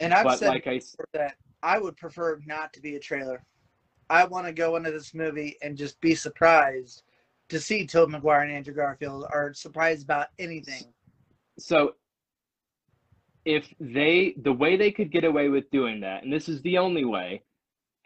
And 0.00 0.12
I've 0.12 0.24
but 0.24 0.38
said 0.38 0.48
like 0.48 0.66
I, 0.66 0.80
that 1.12 1.34
I 1.62 1.78
would 1.78 1.96
prefer 1.96 2.40
not 2.46 2.72
to 2.74 2.80
be 2.80 2.96
a 2.96 3.00
trailer. 3.00 3.44
I 4.10 4.24
want 4.24 4.46
to 4.46 4.52
go 4.52 4.76
into 4.76 4.90
this 4.90 5.14
movie 5.14 5.56
and 5.62 5.76
just 5.76 6.00
be 6.00 6.14
surprised 6.14 7.02
to 7.48 7.60
see 7.60 7.86
Tobey 7.86 8.12
Maguire 8.12 8.42
and 8.42 8.52
Andrew 8.52 8.74
Garfield, 8.74 9.26
or 9.32 9.52
surprised 9.54 10.04
about 10.04 10.28
anything. 10.38 10.84
so 11.58 11.94
if 13.44 13.74
they 13.80 14.34
the 14.42 14.52
way 14.52 14.76
they 14.76 14.90
could 14.90 15.10
get 15.10 15.24
away 15.24 15.48
with 15.48 15.70
doing 15.70 16.00
that, 16.00 16.22
and 16.22 16.32
this 16.32 16.48
is 16.48 16.62
the 16.62 16.78
only 16.78 17.04
way, 17.04 17.42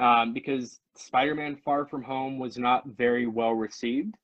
um, 0.00 0.32
because 0.32 0.80
Spider-Man: 0.96 1.56
Far 1.64 1.86
From 1.86 2.02
Home 2.02 2.38
was 2.38 2.56
not 2.56 2.86
very 2.86 3.26
well 3.26 3.52
received, 3.52 4.14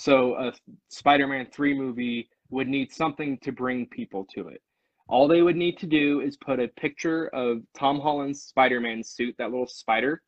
so 0.00 0.34
a 0.36 0.52
Spider-Man 0.88 1.48
three 1.52 1.74
movie 1.74 2.30
would 2.48 2.68
need 2.68 2.90
something 2.90 3.38
to 3.42 3.52
bring 3.52 3.86
people 3.86 4.26
to 4.34 4.48
it. 4.48 4.62
All 5.08 5.28
they 5.28 5.42
would 5.42 5.56
need 5.56 5.76
to 5.78 5.86
do 5.86 6.20
is 6.20 6.38
put 6.38 6.58
a 6.58 6.68
picture 6.68 7.26
of 7.34 7.60
Tom 7.76 8.00
Holland's 8.00 8.42
Spider-Man 8.44 9.04
suit, 9.04 9.34
that 9.38 9.50
little 9.50 9.66
spider, 9.66 10.22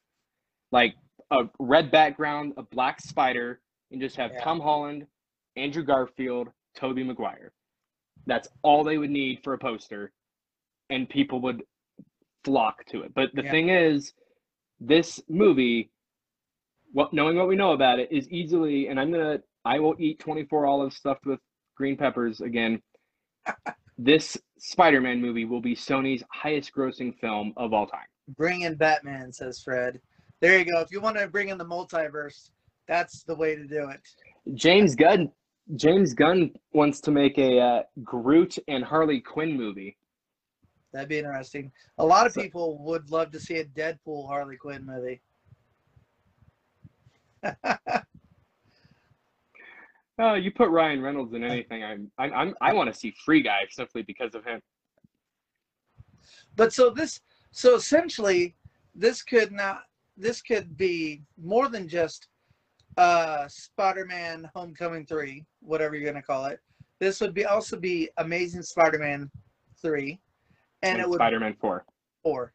like 0.72 0.94
a 1.30 1.44
red 1.58 1.90
background, 1.90 2.52
a 2.58 2.62
black 2.62 3.00
spider, 3.00 3.62
and 3.90 4.00
just 4.00 4.16
have 4.16 4.32
Yeah. 4.32 4.44
Tom 4.44 4.60
Holland, 4.60 5.06
Andrew 5.56 5.82
Garfield, 5.82 6.48
Tobey 6.74 7.02
Maguire. 7.02 7.52
That's 8.26 8.48
all 8.62 8.84
they 8.84 8.98
would 8.98 9.10
need 9.10 9.42
for 9.42 9.54
a 9.54 9.58
poster, 9.58 10.12
and 10.90 11.08
people 11.08 11.40
would 11.40 11.62
flock 12.44 12.84
to 12.86 13.02
it. 13.02 13.14
But 13.14 13.34
the 13.34 13.44
Yeah. 13.44 13.50
thing 13.50 13.68
is, 13.70 14.12
this 14.80 15.22
movie, 15.28 15.90
what 16.92 17.14
knowing 17.14 17.36
what 17.36 17.48
we 17.48 17.56
know 17.56 17.72
about 17.72 18.00
it, 18.00 18.12
is 18.12 18.28
easily, 18.30 18.88
and 18.88 19.00
I'm 19.00 19.10
gonna, 19.10 19.42
I 19.64 19.78
will 19.78 19.94
eat 19.98 20.18
24 20.18 20.66
olives 20.66 20.96
stuffed 20.96 21.26
with 21.26 21.40
green 21.76 21.96
peppers 21.96 22.40
again. 22.40 22.82
this 23.98 24.36
Spider-Man 24.58 25.20
movie 25.20 25.44
will 25.44 25.60
be 25.60 25.74
Sony's 25.74 26.22
highest-grossing 26.32 27.18
film 27.18 27.52
of 27.56 27.72
all 27.72 27.86
time. 27.86 28.06
Bring 28.36 28.62
in 28.62 28.76
Batman, 28.76 29.32
says 29.32 29.60
Fred. 29.62 30.00
There 30.40 30.58
you 30.58 30.64
go. 30.64 30.80
If 30.80 30.90
you 30.90 31.00
want 31.00 31.16
to 31.18 31.28
bring 31.28 31.48
in 31.48 31.58
the 31.58 31.64
multiverse, 31.64 32.50
that's 32.88 33.22
the 33.22 33.34
way 33.34 33.54
to 33.54 33.66
do 33.66 33.90
it. 33.90 34.00
James 34.54 34.94
Gunn, 34.94 35.30
James 35.76 36.14
Gunn 36.14 36.52
wants 36.72 37.00
to 37.02 37.10
make 37.10 37.38
a 37.38 37.58
uh, 37.58 37.82
Groot 38.02 38.58
and 38.68 38.84
Harley 38.84 39.20
Quinn 39.20 39.56
movie. 39.56 39.96
That'd 40.92 41.08
be 41.08 41.18
interesting. 41.18 41.72
A 41.98 42.04
lot 42.04 42.26
of 42.26 42.34
people 42.34 42.78
would 42.84 43.10
love 43.10 43.30
to 43.30 43.40
see 43.40 43.56
a 43.56 43.64
Deadpool 43.64 44.26
Harley 44.26 44.56
Quinn 44.56 44.84
movie. 44.84 45.22
Oh, 50.18 50.34
you 50.34 50.50
put 50.50 50.68
Ryan 50.70 51.00
Reynolds 51.00 51.32
in 51.34 51.42
anything, 51.42 51.82
I'm, 51.82 52.10
I'm, 52.18 52.32
I'm 52.34 52.54
I 52.60 52.72
want 52.74 52.92
to 52.92 52.98
see 52.98 53.14
Free 53.24 53.42
Guy 53.42 53.60
simply 53.70 54.02
because 54.02 54.34
of 54.34 54.44
him. 54.44 54.60
But 56.54 56.72
so 56.72 56.90
this, 56.90 57.20
so 57.50 57.76
essentially, 57.76 58.54
this 58.94 59.22
could 59.22 59.52
not, 59.52 59.82
this 60.16 60.42
could 60.42 60.76
be 60.76 61.22
more 61.42 61.68
than 61.68 61.88
just 61.88 62.28
uh 62.98 63.48
Spider-Man 63.48 64.50
Homecoming 64.54 65.06
3, 65.06 65.44
whatever 65.60 65.96
you're 65.96 66.10
gonna 66.10 66.22
call 66.22 66.44
it. 66.46 66.60
This 66.98 67.20
would 67.20 67.32
be 67.32 67.46
also 67.46 67.76
be 67.78 68.10
Amazing 68.18 68.62
Spider-Man 68.62 69.30
3, 69.80 70.20
and, 70.82 70.92
And, 70.92 71.00
it 71.00 71.08
would 71.08 71.16
Spider-Man 71.16 71.56
Four, 71.58 71.86
four. 72.22 72.52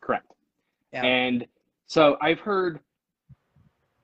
correct? 0.00 0.30
Yeah. 0.92 1.04
And 1.04 1.46
so 1.86 2.18
I've 2.20 2.38
heard, 2.40 2.80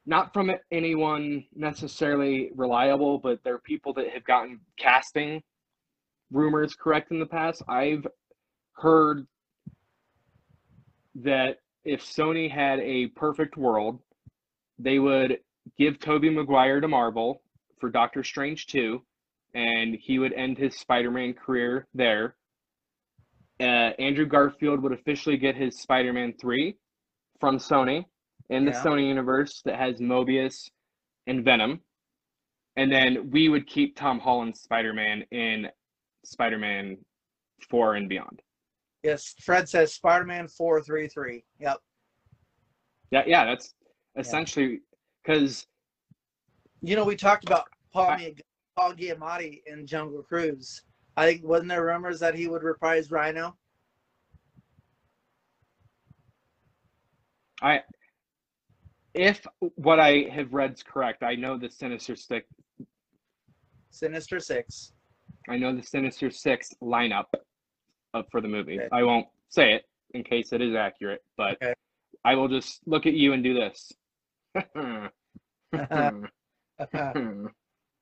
not 0.09 0.33
from 0.33 0.51
anyone 0.73 1.45
necessarily 1.55 2.51
reliable, 2.57 3.19
but 3.19 3.45
there 3.45 3.55
are 3.55 3.61
people 3.61 3.93
that 3.93 4.09
have 4.09 4.25
gotten 4.25 4.59
casting 4.79 5.43
rumors 6.33 6.75
correct 6.75 7.11
in 7.13 7.21
the 7.21 7.27
past. 7.27 7.63
I've 7.69 8.07
heard 8.73 9.27
that 11.17 11.59
if 11.85 12.03
Sony 12.03 12.51
had 12.51 12.81
a 12.81 13.09
perfect 13.09 13.59
world, 13.59 14.01
they 14.79 14.99
would 14.99 15.41
give 15.77 15.99
Tobey 15.99 16.31
Maguire 16.31 16.81
to 16.81 16.89
Marvel 16.89 17.43
for 17.79 17.91
Doctor 17.91 18.25
Strange 18.25 18.67
2, 18.69 19.03
and 19.53 19.95
he 20.01 20.19
would 20.19 20.33
end 20.33 20.57
his 20.57 20.75
Spider-Man 20.79 21.35
career 21.35 21.87
there. 21.93 22.35
Uh, 23.61 23.93
Andrew 23.99 24.25
Garfield 24.25 24.81
would 24.81 24.93
officially 24.93 25.37
get 25.37 25.55
his 25.55 25.79
Spider-Man 25.81 26.33
3 26.41 26.79
from 27.41 27.59
Sony 27.59 28.07
in 28.51 28.65
the 28.65 28.71
Yeah. 28.73 28.83
Sony 28.83 29.07
universe 29.07 29.63
that 29.65 29.77
has 29.77 30.01
Morbius 30.01 30.71
and 31.27 31.45
Venom. 31.45 31.83
And 32.77 32.91
then 32.93 33.31
we 33.31 33.49
would 33.49 33.67
keep 33.67 33.97
Tom 33.97 34.19
Holland's 34.21 34.61
Spider-Man 34.61 35.23
in 35.31 35.71
Spider-Man 36.25 37.05
4 37.69 37.95
and 37.97 38.09
beyond. 38.09 38.41
Yes, 39.03 39.35
Fred 39.41 39.69
says 39.69 39.95
Spider-Man 39.95 40.49
433. 40.49 41.45
Yep. 41.59 41.79
Yeah, 43.11 43.25
yeah, 43.27 43.45
that's 43.45 43.75
essentially 44.17 44.81
because 45.23 45.67
You 46.81 46.95
know, 46.95 47.05
we 47.05 47.17
talked 47.17 47.45
about 47.45 47.69
Paul, 47.93 48.11
I- 48.11 48.35
Paul 48.77 48.95
Giamatti 48.95 49.63
in 49.67 49.87
Jungle 49.87 50.23
Cruise. 50.23 50.83
I 51.17 51.27
think 51.27 51.45
wasn't 51.45 51.71
there 51.71 51.85
rumors 51.85 52.21
that 52.21 52.37
he 52.37 52.47
would 52.47 52.63
reprise 52.63 53.11
Rhino? 53.11 53.59
I 57.61 57.83
if 59.15 59.47
what 59.75 59.99
I 59.99 60.27
have 60.33 60.53
read 60.53 60.75
is 60.75 60.83
correct, 60.83 61.23
I 61.23 61.35
know 61.35 61.59
the 61.59 61.71
Sinister 61.71 62.17
Six 62.17 62.47
Sinister 63.91 64.39
Six. 64.41 64.93
I 65.49 65.57
know 65.57 65.75
the 65.75 65.83
Sinister 65.83 66.31
Six 66.31 66.73
lineup 66.83 67.25
up 68.15 68.29
for 68.31 68.41
the 68.41 68.49
movie. 68.49 68.79
Okay. 68.79 68.89
I 68.93 69.03
won't 69.03 69.27
say 69.49 69.73
it 69.75 69.85
in 70.15 70.23
case 70.25 70.53
it 70.53 70.63
is 70.63 70.75
accurate, 70.75 71.23
but 71.37 71.57
Okay. 71.63 71.75
I 72.25 72.35
will 72.35 72.49
just 72.49 72.81
look 72.87 73.07
at 73.07 73.15
you 73.15 73.33
and 73.33 73.43
do 73.43 73.55
this. 73.55 73.93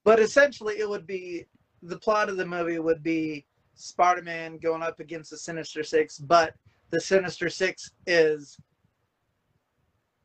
but 0.04 0.20
essentially, 0.20 0.78
it 0.78 0.88
would 0.88 1.06
be 1.06 1.46
the 1.82 1.98
plot 1.98 2.28
of 2.28 2.36
the 2.36 2.46
movie 2.46 2.78
would 2.78 3.02
be 3.02 3.46
Spider-Man 3.74 4.58
going 4.58 4.82
up 4.82 5.00
against 5.00 5.30
the 5.30 5.36
Sinister 5.36 5.82
Six, 5.82 6.18
but 6.18 6.54
the 6.90 7.00
Sinister 7.00 7.48
Six 7.48 7.90
is 8.06 8.58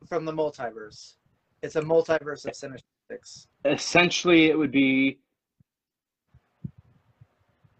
from 0.08 0.24
the 0.24 0.32
multiverse. 0.32 1.14
It's 1.62 1.76
a 1.76 1.82
multiverse 1.82 2.46
of 2.46 2.54
Sinister 2.56 2.86
Six. 3.10 3.46
Essentially, 3.64 4.46
it 4.46 4.58
would 4.58 4.72
be 4.72 5.18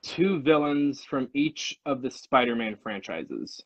two 0.03 0.41
villains 0.41 1.05
from 1.05 1.29
each 1.35 1.79
of 1.87 2.03
the 2.03 2.11
Spider-Man 2.11 2.77
franchises, 2.83 3.61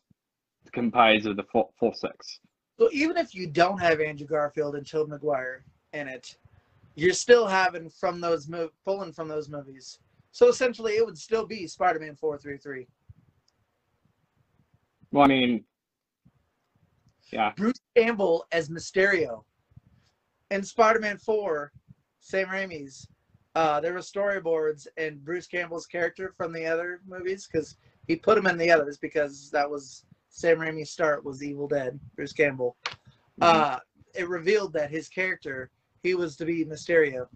comprised 0.71 1.25
of 1.25 1.35
the 1.35 1.43
full, 1.43 1.73
full 1.79 1.93
six. 1.93 2.39
So 2.79 2.89
even 2.91 3.17
if 3.17 3.33
you 3.33 3.47
don't 3.47 3.79
have 3.79 3.99
Andrew 3.99 4.27
Garfield 4.27 4.75
and 4.75 4.85
Tobey 4.85 5.11
Maguire 5.11 5.63
in 5.93 6.07
it, 6.07 6.37
you're 6.95 7.13
still 7.13 7.47
having 7.47 7.89
from 7.89 8.21
those 8.21 8.47
mov- 8.47 8.69
pulling 8.85 9.13
from 9.13 9.27
those 9.27 9.49
movies. 9.49 9.99
So 10.31 10.47
essentially, 10.49 10.93
it 10.93 11.05
would 11.05 11.17
still 11.17 11.45
be 11.45 11.65
Spider-Man 11.65 12.15
four 12.15 12.37
three 12.37 12.57
three. 12.57 12.87
Well, 15.11 15.25
I 15.25 15.27
mean, 15.27 15.63
yeah, 17.31 17.53
Bruce 17.55 17.79
Campbell 17.95 18.45
as 18.51 18.69
Mysterio. 18.69 19.43
In 20.49 20.63
Spider-Man 20.63 21.17
4, 21.17 21.71
Sam 22.21 22.47
Raimi's, 22.47 23.07
uh, 23.55 23.81
there 23.81 23.93
were 23.93 23.99
storyboards 23.99 24.87
and 24.97 25.23
Bruce 25.23 25.47
Campbell's 25.47 25.85
character 25.85 26.33
from 26.37 26.53
the 26.53 26.65
other 26.65 27.01
movies 27.05 27.47
because 27.51 27.75
he 28.07 28.15
put 28.15 28.37
him 28.37 28.47
in 28.47 28.57
the 28.57 28.71
others 28.71 28.97
because 28.97 29.49
that 29.51 29.69
was 29.69 30.05
Sam 30.29 30.59
Raimi's 30.59 30.91
start 30.91 31.25
was 31.25 31.43
Evil 31.43 31.67
Dead, 31.67 31.99
Bruce 32.15 32.33
Campbell. 32.33 32.77
Mhm. 32.85 32.95
Uh, 33.41 33.79
it 34.15 34.29
revealed 34.29 34.73
that 34.73 34.89
his 34.89 35.09
character 35.09 35.69
he 36.03 36.13
was 36.15 36.37
to 36.37 36.45
be 36.45 36.63
Mysterio. 36.63 37.27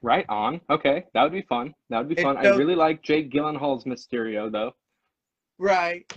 Right 0.00 0.26
on. 0.28 0.60
Okay, 0.70 1.04
that 1.12 1.22
would 1.22 1.32
be 1.32 1.42
fun. 1.42 1.74
That 1.90 1.98
would 1.98 2.08
be 2.08 2.18
It 2.18 2.22
fun. 2.22 2.36
I 2.36 2.48
really 2.56 2.74
like 2.74 3.02
Jake 3.02 3.30
Gyllenhaal's 3.30 3.84
Mysterio 3.84 4.50
though. 4.50 4.72
Right. 5.58 6.10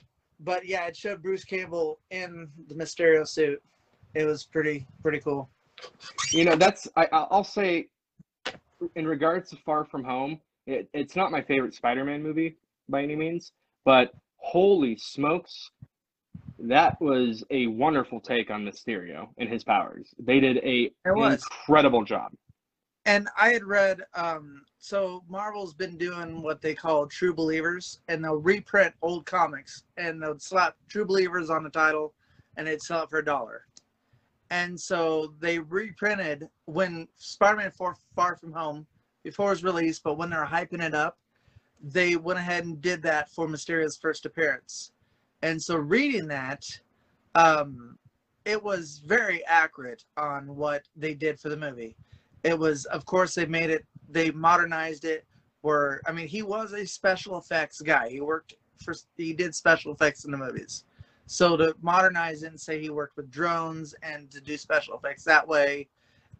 But 0.44 0.66
yeah, 0.66 0.88
it 0.88 0.96
showed 0.98 1.22
Bruce 1.22 1.44
Campbell 1.44 2.00
in 2.10 2.50
the 2.68 2.76
Mysterio 2.76 3.28
suit. 3.28 3.62
It 4.16 4.26
was 4.26 4.44
pretty 4.46 4.86
pretty 5.04 5.20
cool. 5.20 5.50
You 6.34 6.46
know, 6.46 6.56
that's 6.56 6.88
I 6.96 7.06
I- 7.06 7.28
I'll 7.32 7.44
say 7.44 7.88
in 8.96 9.08
regards 9.08 9.50
to 9.52 9.58
Far 9.58 9.86
From 9.86 10.04
Home, 10.04 10.40
it, 10.66 10.90
it's 10.94 11.16
not 11.16 11.32
my 11.32 11.42
favorite 11.42 11.74
Spider-Man 11.76 12.24
movie 12.24 12.58
by 12.90 13.04
any 13.04 13.16
means, 13.16 13.52
but 13.86 14.12
holy 14.38 14.98
smokes, 14.98 15.70
that 16.58 17.00
was 17.00 17.44
a 17.52 17.68
wonderful 17.68 18.20
take 18.20 18.50
on 18.50 18.66
Mysterio 18.66 19.28
and 19.38 19.48
his 19.50 19.64
powers. 19.64 20.14
They 20.20 20.40
did 20.40 20.58
a 20.58 20.92
incredible 21.66 22.04
job. 22.04 22.32
And 23.06 23.30
I 23.36 23.50
had 23.50 23.64
read, 23.64 24.02
um, 24.14 24.64
so 24.78 25.24
Marvel's 25.28 25.74
been 25.74 25.98
doing 25.98 26.44
what 26.44 26.62
they 26.62 26.76
call 26.76 27.08
True 27.08 27.34
Believers, 27.34 28.00
and 28.08 28.24
they'll 28.24 28.36
reprint 28.36 28.94
old 29.02 29.26
comics 29.26 29.84
and 29.98 30.22
they'll 30.22 30.40
slap 30.40 30.76
True 30.88 31.06
Believers 31.06 31.50
on 31.50 31.64
the 31.64 31.70
title, 31.70 32.14
and 32.58 32.68
they'd 32.68 32.82
sell 32.82 33.04
it 33.04 33.10
for 33.10 33.20
a 33.20 33.26
dollar. 33.26 33.66
And 34.52 34.80
so 34.80 35.34
they 35.40 35.60
reprinted 35.60 36.48
when 36.66 37.08
Spider-Man 37.16 37.72
4 37.72 37.96
Far 38.16 38.36
From 38.36 38.52
Home 38.52 38.86
before 39.24 39.48
it 39.48 39.52
was 39.52 39.64
released, 39.64 40.04
but 40.04 40.18
when 40.18 40.30
they're 40.30 40.46
hyping 40.46 40.84
it 40.84 40.94
up, 40.94 41.18
they 41.82 42.16
went 42.18 42.38
ahead 42.38 42.66
and 42.66 42.82
did 42.82 43.02
that 43.04 43.32
for 43.32 43.48
Mysterio's 43.48 43.98
first 43.98 44.26
appearance. 44.26 44.92
And 45.42 45.62
so 45.62 45.76
reading 45.76 46.28
that, 46.28 46.66
um, 47.34 47.98
it 48.46 48.62
was 48.62 49.02
very 49.06 49.44
accurate 49.46 50.04
on 50.18 50.56
what 50.56 50.84
they 50.96 51.16
did 51.16 51.40
for 51.40 51.50
the 51.50 51.58
movie 51.58 51.96
it 52.44 52.58
was 52.58 52.86
of 52.86 53.06
course 53.06 53.36
they 53.36 53.46
made 53.46 53.70
it 53.70 53.86
they 54.10 54.32
modernized 54.32 55.06
it 55.06 55.26
where 55.62 56.02
i 56.08 56.12
mean 56.12 56.28
he 56.28 56.42
was 56.42 56.74
a 56.74 56.86
special 56.86 57.38
effects 57.38 57.82
guy. 57.82 58.10
He 58.10 58.22
worked 58.22 58.56
for 58.84 58.94
he 59.18 59.34
did 59.34 59.54
special 59.54 59.94
effects 59.94 60.26
in 60.26 60.32
the 60.32 60.38
movies. 60.38 60.86
So 61.28 61.56
to 61.56 61.76
modernize 61.82 62.44
it 62.44 62.48
and 62.48 62.60
say 62.60 62.82
he 62.82 62.90
worked 62.90 63.16
with 63.16 63.30
drones 63.32 63.94
and 64.02 64.30
to 64.32 64.42
do 64.42 64.58
special 64.58 64.96
effects 64.96 65.24
that 65.26 65.48
way 65.48 65.88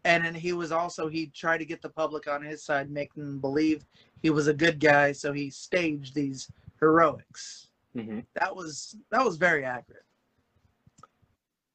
and 0.04 0.24
then 0.24 0.34
he 0.34 0.52
was 0.52 0.72
also 0.72 1.08
he 1.08 1.26
tried 1.28 1.58
to 1.58 1.64
get 1.64 1.80
the 1.80 1.88
public 1.88 2.26
on 2.26 2.42
his 2.42 2.62
side 2.64 2.90
make 2.90 3.14
them 3.14 3.38
believe 3.38 3.84
he 4.22 4.30
was 4.30 4.48
a 4.48 4.54
good 4.54 4.80
guy 4.80 5.12
so 5.12 5.32
he 5.32 5.50
staged 5.50 6.14
these 6.14 6.50
heroics. 6.80 7.68
Hmm 7.94 8.20
that 8.34 8.54
was 8.54 8.96
that 9.10 9.24
was 9.24 9.36
very 9.36 9.64
accurate. 9.64 10.04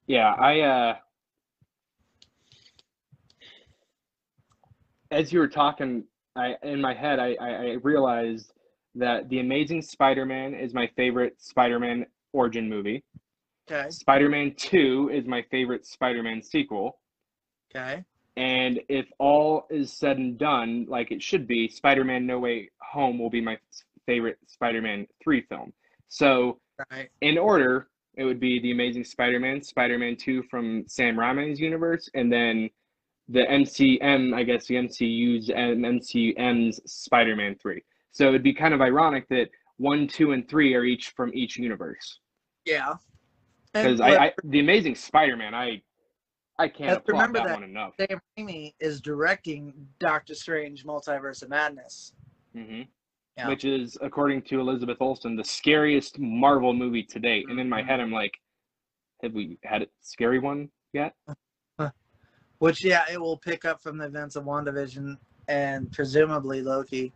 Yeah, 0.08 0.34
I 0.34 0.60
uh 0.62 0.96
as 5.12 5.32
you 5.32 5.40
were 5.40 5.48
talking, 5.48 6.04
I 6.36 6.56
in 6.64 6.82
my 6.82 6.94
head 6.94 7.20
I, 7.20 7.36
I, 7.40 7.50
I 7.50 7.78
realized 7.84 8.54
that 8.96 9.30
The 9.30 9.40
Amazing 9.40 9.82
Spider-Man 9.82 10.54
is 10.54 10.74
my 10.74 10.88
favorite 10.96 11.42
Spider-Man 11.42 12.06
origin 12.34 12.70
movie. 12.70 13.04
okay 13.70 13.90
Spider-Man 13.90 14.54
2 14.58 15.12
is 15.14 15.26
my 15.26 15.44
favorite 15.52 15.86
Spider-Man 15.86 16.42
sequel. 16.42 17.00
okay 17.72 18.04
And 18.36 18.80
if 18.90 19.08
all 19.20 19.68
is 19.70 19.92
said 19.94 20.18
and 20.18 20.38
done 20.38 20.86
like 20.88 21.12
it 21.12 21.22
should 21.22 21.48
be, 21.48 21.68
Spider-Man 21.68 22.26
No 22.26 22.40
Way 22.40 22.70
Home 22.82 23.20
will 23.20 23.30
be 23.30 23.42
my 23.42 23.58
favorite 24.06 24.38
Spider-Man 24.48 25.08
3 25.24 25.42
film. 25.42 25.74
So 26.08 26.60
right 26.92 27.10
in 27.22 27.38
order, 27.38 27.90
it 28.16 28.24
would 28.24 28.40
be 28.40 28.60
The 28.60 28.72
Amazing 28.72 29.04
Spider-Man, 29.04 29.62
Spider-Man 29.62 30.16
2 30.16 30.44
from 30.44 30.84
Sam 30.88 31.16
Raimi's 31.16 31.60
universe, 31.60 32.10
and 32.16 32.32
then 32.32 32.70
the 33.30 33.42
MCM, 33.46 34.34
I 34.34 34.44
guess 34.44 34.68
the 34.68 34.76
MCU's 34.76 35.50
and 35.50 35.84
MCM's 35.84 36.80
Spider-Man 36.92 37.56
3. 37.62 37.84
So 38.12 38.30
it'd 38.30 38.44
be 38.44 38.54
kind 38.54 38.74
of 38.74 38.82
ironic 38.82 39.28
that 39.30 39.50
1, 39.78 40.08
2, 40.08 40.32
and 40.32 40.48
3 40.48 40.74
are 40.76 40.84
each 40.86 41.10
from 41.10 41.32
each 41.34 41.58
universe. 41.58 42.20
yeah 42.66 42.96
Because 43.74 44.02
I, 44.02 44.16
I, 44.28 44.32
The 44.44 44.60
Amazing 44.60 44.96
Spider-Man, 44.96 45.54
I 45.54 45.82
I 46.60 46.68
can't 46.68 47.04
remember 47.08 47.38
that, 47.40 47.48
that- 47.50 47.54
one 47.54 47.64
enough. 47.64 47.94
Sam 48.00 48.20
Raimi 48.40 48.74
is 48.80 49.00
directing 49.00 49.88
Doctor 50.00 50.34
Strange 50.34 50.86
Multiverse 50.86 51.44
of 51.44 51.50
Madness. 51.50 52.14
hmm 52.56 52.82
Yeah. 53.38 53.48
Which 53.50 53.64
is, 53.66 53.96
according 54.02 54.42
to 54.44 54.60
Elizabeth 54.60 54.98
Olsen, 55.00 55.36
the 55.36 55.44
scariest 55.44 56.18
Marvel 56.18 56.74
movie 56.74 57.04
to 57.04 57.20
date. 57.20 57.46
And 57.50 57.60
in 57.60 57.70
my 57.70 57.84
Mhm. 57.84 57.88
head, 57.88 58.00
I'm 58.00 58.12
like, 58.12 58.36
have 59.22 59.34
we 59.34 59.60
had 59.64 59.84
a 59.84 59.88
scary 60.02 60.40
one 60.40 60.72
yet? 60.94 61.14
Which 62.60 62.84
yeah, 62.84 63.06
it 63.12 63.20
will 63.20 63.38
pick 63.38 63.66
up 63.66 63.82
from 63.82 63.98
the 63.98 64.06
events 64.06 64.36
of 64.36 64.46
WandaVision 64.46 65.18
and 65.48 65.92
presumably 65.92 66.62
Loki. 66.62 67.14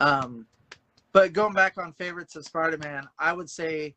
Um 0.00 0.46
but 1.12 1.32
going 1.32 1.54
back 1.54 1.78
on 1.78 1.94
favorites 1.94 2.36
of 2.36 2.44
Spider-Man, 2.44 3.08
I 3.18 3.32
would 3.32 3.48
say 3.48 3.94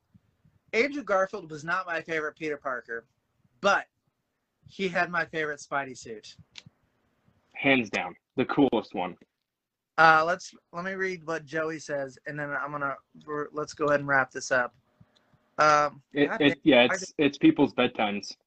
Andrew 0.71 1.03
Garfield 1.03 1.51
was 1.51 1.63
not 1.63 1.85
my 1.85 2.01
favorite 2.01 2.37
Peter 2.37 2.57
Parker, 2.57 3.03
but 3.59 3.87
he 4.69 4.87
had 4.87 5.09
my 5.09 5.25
favorite 5.25 5.59
Spidey 5.59 5.97
suit. 5.97 6.35
Hands 7.53 7.89
down, 7.89 8.15
the 8.37 8.45
coolest 8.45 8.93
one. 8.93 9.17
Uh, 9.97 10.23
let's 10.25 10.53
let 10.71 10.85
me 10.85 10.93
read 10.93 11.25
what 11.25 11.45
Joey 11.45 11.77
says, 11.77 12.17
and 12.25 12.39
then 12.39 12.51
I'm 12.51 12.71
gonna 12.71 12.95
let's 13.51 13.73
go 13.73 13.87
ahead 13.87 13.99
and 13.99 14.07
wrap 14.07 14.31
this 14.31 14.49
up. 14.49 14.73
Um, 15.57 16.01
It, 16.13 16.29
it 16.39 16.59
yeah, 16.63 16.87
it's 16.89 17.13
it's 17.17 17.37
people's 17.37 17.73
bedtimes, 17.73 18.37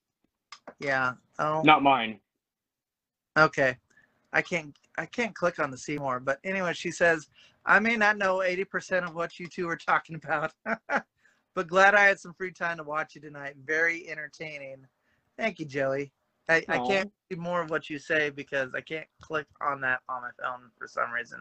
yeah, 0.81 1.13
oh, 1.39 1.63
not 1.63 1.83
mine. 1.83 2.19
okay. 3.39 3.77
I 4.33 4.43
can't 4.43 4.75
I 4.99 5.07
can't 5.07 5.35
click 5.35 5.59
on 5.59 5.71
the 5.71 5.77
see 5.79 5.99
more, 5.99 6.21
but 6.21 6.39
anyway, 6.45 6.73
she 6.75 6.91
says 6.91 7.29
I 7.65 7.79
may 7.79 7.97
not 7.97 8.19
know 8.19 8.39
80% 8.39 9.05
of 9.07 9.15
what 9.15 9.39
you 9.39 9.47
two 9.47 9.69
are 9.69 9.77
talking 9.77 10.17
about, 10.17 10.53
but 11.55 11.69
glad 11.69 11.95
I 11.95 12.05
had 12.07 12.19
some 12.19 12.35
free 12.35 12.51
time 12.53 12.79
to 12.79 12.83
watch 12.83 13.15
you 13.15 13.21
tonight. 13.21 13.55
Very 13.65 14.09
entertaining. 14.11 14.79
Thank 15.39 15.61
you, 15.61 15.67
Joey. 15.67 16.13
I, 16.49 16.65
I 16.69 16.79
can't 16.79 17.11
see 17.31 17.39
more 17.39 17.63
of 17.63 17.71
what 17.71 17.89
you 17.89 17.99
say 17.99 18.31
because 18.31 18.75
I 18.75 18.81
can't 18.81 19.07
click 19.21 19.47
on 19.61 19.81
that 19.83 20.01
on 20.09 20.23
my 20.23 20.31
phone 20.43 20.71
for 20.79 20.89
some 20.89 21.13
reason. 21.13 21.39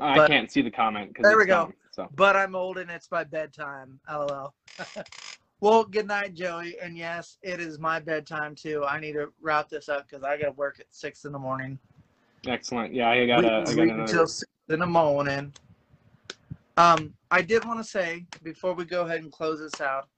I 0.00 0.16
But- 0.16 0.28
can't 0.28 0.50
see 0.50 0.62
the 0.62 0.70
comment 0.70 1.08
because 1.12 1.24
There 1.24 1.36
we 1.36 1.44
go. 1.46 1.72
so 1.90 2.08
but 2.14 2.36
I'm 2.36 2.54
old 2.54 2.78
and 2.78 2.90
it's 2.90 3.10
my 3.10 3.24
bedtime. 3.24 4.00
LOL. 4.10 4.54
well, 5.60 5.84
good 5.84 6.06
night, 6.06 6.34
Joey. 6.34 6.76
And 6.80 6.96
yes, 6.96 7.38
it 7.42 7.60
is 7.60 7.78
my 7.78 7.98
bedtime 8.00 8.54
too. 8.54 8.84
I 8.84 9.00
need 9.00 9.12
to 9.12 9.32
wrap 9.40 9.68
this 9.68 9.88
up 9.88 10.08
because 10.08 10.24
I 10.24 10.36
got 10.36 10.46
to 10.46 10.52
work 10.52 10.78
at 10.80 10.86
six 10.90 11.24
in 11.24 11.32
the 11.32 11.38
morning. 11.38 11.78
excellent. 12.46 12.94
Yeah, 12.94 13.10
I 13.10 13.26
got 13.26 13.36
to. 13.36 13.42
We- 13.42 13.48
got 13.48 13.76
we 13.76 13.82
another. 13.82 14.02
until 14.02 14.26
six 14.26 14.50
in 14.68 14.80
the 14.80 14.86
morning. 14.86 15.52
Um, 16.76 17.12
I 17.30 17.42
did 17.42 17.64
want 17.64 17.80
to 17.80 17.84
say 17.84 18.24
before 18.44 18.72
we 18.72 18.84
go 18.84 19.04
ahead 19.04 19.22
and 19.22 19.32
close 19.32 19.58
this 19.58 19.80
out, 19.80 20.08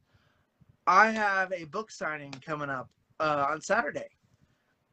I 0.87 1.11
have 1.11 1.53
a 1.53 1.65
book 1.65 1.91
signing 1.91 2.33
coming 2.45 2.69
up 2.69 2.91
uh, 3.19 3.47
on 3.49 3.63
Saturday. 3.63 4.09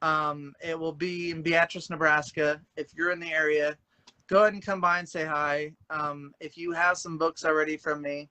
Um, 0.01 0.53
it 0.63 0.79
will 0.79 0.93
be 0.93 1.31
in 1.31 1.41
Beatrice, 1.41 1.89
Nebraska. 1.89 2.61
If 2.77 2.93
you're 2.93 3.11
in 3.11 3.19
the 3.19 3.33
area, 3.33 3.75
go 4.27 4.41
ahead 4.41 4.53
and 4.53 4.65
come 4.65 4.79
by 4.79 4.99
and 4.99 5.09
say 5.09 5.25
hi. 5.25 5.73
Um, 5.89 6.33
if 6.39 6.57
you 6.57 6.71
have 6.71 6.97
some 6.97 7.17
books 7.17 7.43
already 7.43 7.75
from 7.75 8.01
me, 8.01 8.29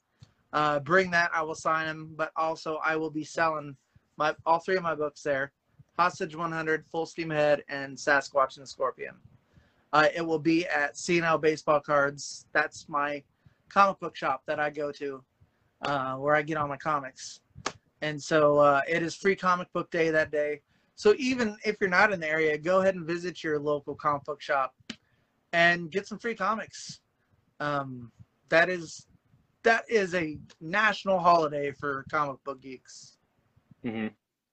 uh, 0.57 0.81
bring 0.81 1.11
that. 1.11 1.31
I 1.35 1.43
will 1.43 1.55
sign 1.55 1.87
them. 1.87 2.15
But 2.17 2.33
also, 2.35 2.81
I 2.85 2.97
will 2.97 3.11
be 3.11 3.23
selling 3.23 3.77
my 4.17 4.35
all 4.47 4.59
three 4.59 4.77
of 4.77 4.83
my 4.83 4.95
books 4.95 5.23
there: 5.23 5.53
Hostage 5.97 6.35
100, 6.35 6.87
Full 6.87 7.07
Steam 7.07 7.31
Ahead, 7.31 7.63
and 7.69 7.97
Sasquatch 7.97 8.57
and 8.57 8.67
Scorpion. 8.67 9.15
Uh, 9.93 10.09
it 10.15 10.23
will 10.23 10.39
be 10.39 10.67
at 10.67 10.95
CNL 10.95 11.41
Baseball 11.41 11.81
Cards. 11.81 12.47
That's 12.53 12.89
my 12.89 13.23
comic 13.69 14.01
book 14.01 14.17
shop 14.17 14.43
that 14.47 14.59
I 14.59 14.71
go 14.71 14.91
to, 14.93 15.23
uh, 15.83 16.15
where 16.17 16.35
I 16.35 16.43
get 16.43 16.57
all 16.57 16.69
my 16.69 16.77
comics. 16.79 17.41
And 18.01 18.21
so 18.21 18.59
uh, 18.59 18.81
it 18.89 19.03
is 19.03 19.15
free 19.15 19.37
comic 19.37 19.73
book 19.73 19.91
day 19.91 20.11
that 20.11 20.31
day. 20.31 20.61
So 20.95 21.15
even 21.19 21.57
if 21.65 21.77
you're 21.81 21.91
not 21.91 22.13
in 22.13 22.21
the 22.21 22.29
area, 22.29 22.57
go 22.57 22.81
ahead 22.81 22.95
and 22.95 23.07
visit 23.07 23.45
your 23.45 23.59
local 23.59 23.95
comic 23.95 24.25
book 24.25 24.41
shop 24.41 24.75
and 25.53 25.91
get 25.91 26.07
some 26.07 26.19
free 26.19 26.35
comics. 26.35 27.01
Um, 27.61 28.11
that 28.49 28.71
is 28.71 29.07
that 29.67 29.85
is 29.89 30.15
a 30.15 30.39
national 30.61 31.19
holiday 31.19 31.73
for 31.73 32.07
comic 32.09 32.43
book 32.45 32.63
geeks. 32.63 33.19
hmm 33.83 34.07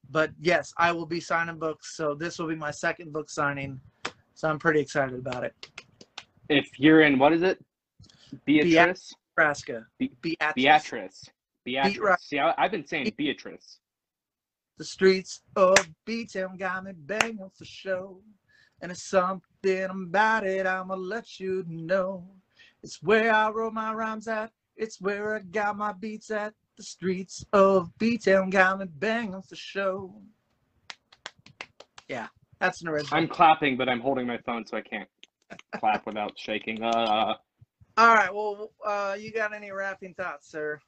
But 0.09 0.31
yes, 0.39 0.73
I 0.77 0.91
will 0.91 1.05
be 1.05 1.19
signing 1.19 1.59
books. 1.59 1.95
So 1.95 2.15
this 2.15 2.39
will 2.39 2.47
be 2.47 2.55
my 2.55 2.71
second 2.71 3.13
book 3.13 3.29
signing. 3.29 3.79
So 4.33 4.49
I'm 4.49 4.57
pretty 4.57 4.79
excited 4.79 5.17
about 5.19 5.43
it. 5.43 5.53
If 6.49 6.67
you're 6.79 7.01
in 7.01 7.19
what 7.19 7.31
is 7.31 7.43
it? 7.43 7.63
Beatrice. 8.45 9.13
Nebraska. 9.37 9.85
Be- 9.99 10.17
Beatrice. 10.21 10.55
Beatrice. 10.55 11.29
Beatrice. 11.63 12.21
See, 12.23 12.39
I, 12.39 12.53
I've 12.57 12.71
been 12.71 12.85
saying 12.85 13.13
Beatrice. 13.15 13.79
The 14.79 14.85
streets 14.85 15.41
of 15.55 15.77
B-Town 16.05 16.57
got 16.57 16.85
me 16.85 16.93
banging 16.95 17.51
for 17.55 17.65
show. 17.65 18.19
And 18.81 18.91
it's 18.91 19.03
something 19.03 19.83
about 19.89 20.45
it 20.45 20.65
I'ma 20.65 20.95
let 20.95 21.39
you 21.39 21.63
know. 21.67 22.25
It's 22.81 23.01
where 23.03 23.31
I 23.31 23.51
wrote 23.51 23.73
my 23.73 23.93
rhymes 23.93 24.27
at. 24.27 24.51
It's 24.75 24.99
where 24.99 25.35
I 25.35 25.39
got 25.39 25.77
my 25.77 25.93
beats 25.93 26.31
at. 26.31 26.53
The 26.77 26.83
streets 26.83 27.45
of 27.53 27.95
B-Town 27.99 28.49
got 28.49 28.79
me 28.79 28.85
bang 28.89 29.35
off 29.35 29.47
the 29.47 29.55
show. 29.55 30.15
Yeah, 32.07 32.27
that's 32.59 32.81
an 32.81 32.87
original. 32.87 33.15
I'm 33.15 33.27
clapping, 33.27 33.77
but 33.77 33.87
I'm 33.87 33.99
holding 33.99 34.25
my 34.25 34.39
phone, 34.45 34.65
so 34.65 34.77
I 34.77 34.81
can't 34.81 35.07
clap 35.75 36.05
without 36.07 36.33
shaking. 36.35 36.81
Uh, 36.83 37.35
All 37.97 38.15
right. 38.15 38.33
Well, 38.33 38.71
uh, 38.83 39.15
you 39.19 39.31
got 39.31 39.53
any 39.53 39.71
rapping 39.71 40.15
thoughts, 40.15 40.49
sir? 40.49 40.79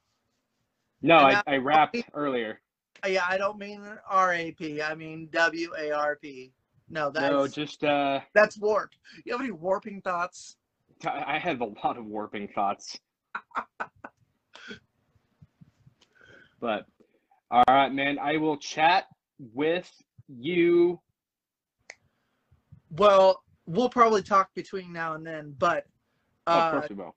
no, 1.02 1.18
I, 1.18 1.34
that- 1.36 1.44
I 1.48 1.58
rapped 1.58 1.98
earlier. 2.16 2.60
Uh, 3.04 3.10
Yeah, 3.10 3.26
I 3.30 3.38
don't 3.38 3.60
mean 3.60 3.84
R-A-P. 4.10 4.82
I 4.82 4.96
mean 4.96 5.30
W-A-R-P. 5.32 6.52
No, 6.90 7.12
that's 7.12 7.32
No, 7.32 7.48
just 7.48 7.84
uh, 7.84 8.22
that's 8.34 8.58
warped. 8.58 8.98
You 9.24 9.34
have 9.34 9.42
any 9.42 9.52
warping 9.52 10.02
thoughts? 10.02 10.58
I 11.06 11.38
have 11.38 11.62
a 11.62 11.66
lot 11.84 11.98
of 11.98 12.06
warping 12.06 12.48
thoughts. 12.56 12.98
But 16.60 16.86
all 17.52 17.64
right, 17.68 17.94
man. 17.94 18.18
I 18.20 18.38
will 18.38 18.58
chat 18.58 19.06
with 19.54 19.92
you. 20.28 21.00
Well, 22.92 23.42
we'll 23.66 23.90
probably 23.90 24.22
talk 24.24 24.50
between 24.56 24.92
now 24.94 25.14
and 25.14 25.26
then, 25.26 25.56
but 25.58 25.86
Oh, 26.48 26.54
of 26.60 26.64
uh, 26.64 26.72
course 26.72 26.90
we 26.90 26.96
will. 26.96 27.16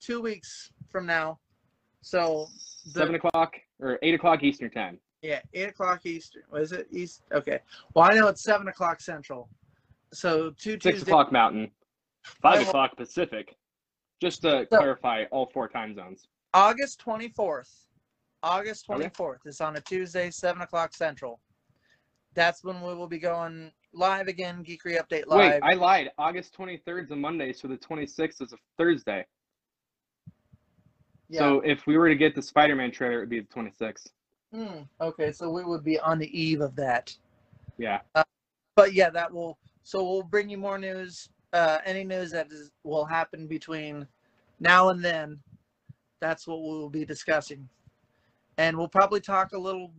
two 0.00 0.20
weeks 0.20 0.70
from 0.90 1.06
now. 1.06 1.38
So 2.02 2.48
the- 2.92 3.00
Seven 3.00 3.14
o'clock 3.14 3.54
or 3.80 3.98
eight 4.02 4.14
o'clock 4.14 4.42
Eastern 4.42 4.70
time. 4.70 4.98
yeah, 5.22 5.40
eight 5.54 5.68
o'clock 5.70 6.04
Eastern. 6.06 6.42
Was 6.50 6.72
it 6.72 6.86
East? 6.90 7.22
Okay. 7.32 7.60
Well, 7.94 8.04
I 8.10 8.14
know 8.14 8.26
it's 8.28 8.42
seven 8.42 8.68
o'clock 8.68 9.00
Central. 9.00 9.48
So 10.12 10.50
two 10.50 10.72
Six 10.72 10.82
Tuesdays. 10.82 11.02
o'clock 11.02 11.32
Mountain. 11.32 11.70
Five 12.42 12.66
o'clock 12.66 12.96
Pacific. 12.96 13.54
Just 14.24 14.40
to 14.40 14.66
So- 14.70 14.78
clarify 14.78 15.24
all 15.30 15.44
four 15.52 15.68
time 15.68 15.94
zones. 15.94 16.28
August 16.54 16.98
twenty 16.98 17.28
fourth. 17.28 17.86
August 18.42 18.86
Okay. 18.88 18.94
twenty 18.96 19.14
fourth. 19.14 19.42
It's 19.44 19.60
on 19.60 19.76
a 19.76 19.82
Tuesday, 19.82 20.30
seven 20.30 20.62
o'clock 20.62 20.94
Central. 20.94 21.40
That's 22.32 22.64
when 22.64 22.80
we 22.80 22.94
will 22.94 23.06
be 23.06 23.18
going 23.18 23.70
live 23.92 24.28
again. 24.28 24.64
Geekery 24.64 24.98
Update 24.98 25.26
Live. 25.26 25.52
Wait, 25.52 25.60
I 25.62 25.74
lied. 25.74 26.10
August 26.16 26.54
23rd 26.54 27.04
is 27.04 27.10
a 27.10 27.16
Monday, 27.16 27.52
so 27.52 27.68
the 27.68 27.76
26th 27.76 28.40
is 28.40 28.52
a 28.54 28.56
Thursday. 28.78 29.26
yeah. 31.28 31.38
So 31.40 31.60
if 31.60 31.86
we 31.86 31.96
were 31.98 32.08
to 32.08 32.16
get 32.16 32.34
the 32.34 32.42
Spider-Man 32.42 32.90
trailer, 32.92 33.18
it 33.18 33.20
would 33.20 33.28
be 33.28 33.40
the 33.40 33.46
26th. 33.46 34.08
Hmm, 34.52 34.82
okay, 35.00 35.32
so 35.32 35.50
we 35.50 35.64
would 35.64 35.84
be 35.84 35.98
on 36.00 36.18
the 36.18 36.28
eve 36.40 36.60
of 36.62 36.74
that. 36.76 37.14
Yeah. 37.76 38.00
But 38.74 38.94
yeah, 38.94 39.10
that 39.10 39.30
will. 39.32 39.58
So 39.82 40.02
we'll 40.02 40.22
bring 40.22 40.48
you 40.48 40.56
more 40.58 40.78
news. 40.78 41.28
Uh, 41.52 41.78
any 41.84 42.02
news 42.02 42.32
that 42.32 42.50
is, 42.50 42.72
will 42.82 43.04
happen 43.04 43.46
between 43.46 44.08
now 44.64 44.88
and 44.88 45.04
then. 45.04 45.38
That's 46.20 46.46
what 46.46 46.62
we 46.62 46.68
will 46.68 46.90
be 46.90 47.04
discussing. 47.04 47.68
And 48.56 48.76
we'll 48.76 48.88
probably 48.88 49.20
talk 49.20 49.52
a 49.52 49.58
little 49.58 49.92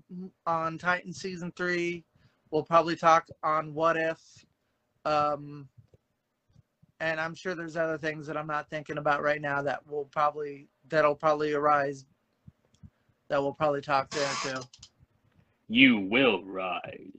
on 0.47 0.77
Titan 0.77 1.13
season 1.13 1.53
three. 1.55 2.03
We'll 2.51 2.63
probably 2.63 2.95
talk 2.95 3.27
on 3.43 3.73
what 3.73 3.95
if. 3.95 4.19
Um, 5.05 5.69
and 6.99 7.19
I'm 7.19 7.35
sure 7.35 7.53
there's 7.53 7.77
other 7.77 7.97
things 7.97 8.25
that 8.27 8.37
I'm 8.37 8.47
not 8.47 8.69
thinking 8.69 8.97
about 8.97 9.21
right 9.21 9.41
now 9.41 9.61
that 9.61 9.85
will 9.87 10.05
probably 10.05 10.67
that'll 10.89 11.15
probably 11.15 11.53
arise. 11.53 12.05
That 13.27 13.41
we'll 13.41 13.53
probably 13.53 13.81
talk 13.81 14.09
there 14.09 14.31
too. 14.41 14.61
You 15.67 15.99
will 15.99 16.43
rise. 16.43 17.11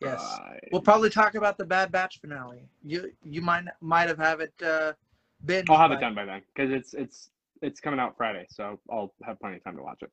Yes. 0.00 0.20
Rise. 0.20 0.60
We'll 0.72 0.82
probably 0.82 1.10
talk 1.10 1.34
about 1.36 1.56
the 1.58 1.64
Bad 1.64 1.90
Batch 1.90 2.20
finale. 2.20 2.68
You 2.82 3.10
you 3.24 3.40
might 3.40 3.64
might 3.80 4.08
have 4.08 4.18
have 4.18 4.40
it 4.40 4.52
uh, 4.62 4.92
been. 5.44 5.64
I'll 5.70 5.78
have 5.78 5.92
it 5.92 6.00
done 6.00 6.14
by 6.14 6.24
then 6.24 6.42
because 6.54 6.70
it's 6.70 6.92
it's 6.94 7.30
it's 7.62 7.80
coming 7.80 7.98
out 8.00 8.16
Friday, 8.16 8.46
so 8.50 8.78
I'll 8.90 9.14
have 9.24 9.40
plenty 9.40 9.56
of 9.56 9.64
time 9.64 9.76
to 9.76 9.82
watch 9.82 10.02
it. 10.02 10.10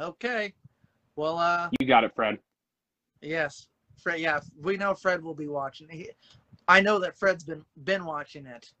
Okay. 0.00 0.54
Well, 1.16 1.38
uh, 1.38 1.68
You 1.80 1.86
got 1.86 2.04
it, 2.04 2.12
Fred. 2.14 2.38
yes, 3.20 3.66
Fred. 4.00 4.20
Yeah, 4.20 4.40
we 4.62 4.76
know 4.76 4.94
Fred 4.94 5.22
will 5.22 5.34
be 5.34 5.48
watching. 5.48 5.88
He, 5.90 6.10
I 6.68 6.80
know 6.80 6.98
that 7.00 7.18
Fred's 7.18 7.44
been 7.44 7.64
been 7.84 8.04
watching 8.04 8.46
it. 8.46 8.72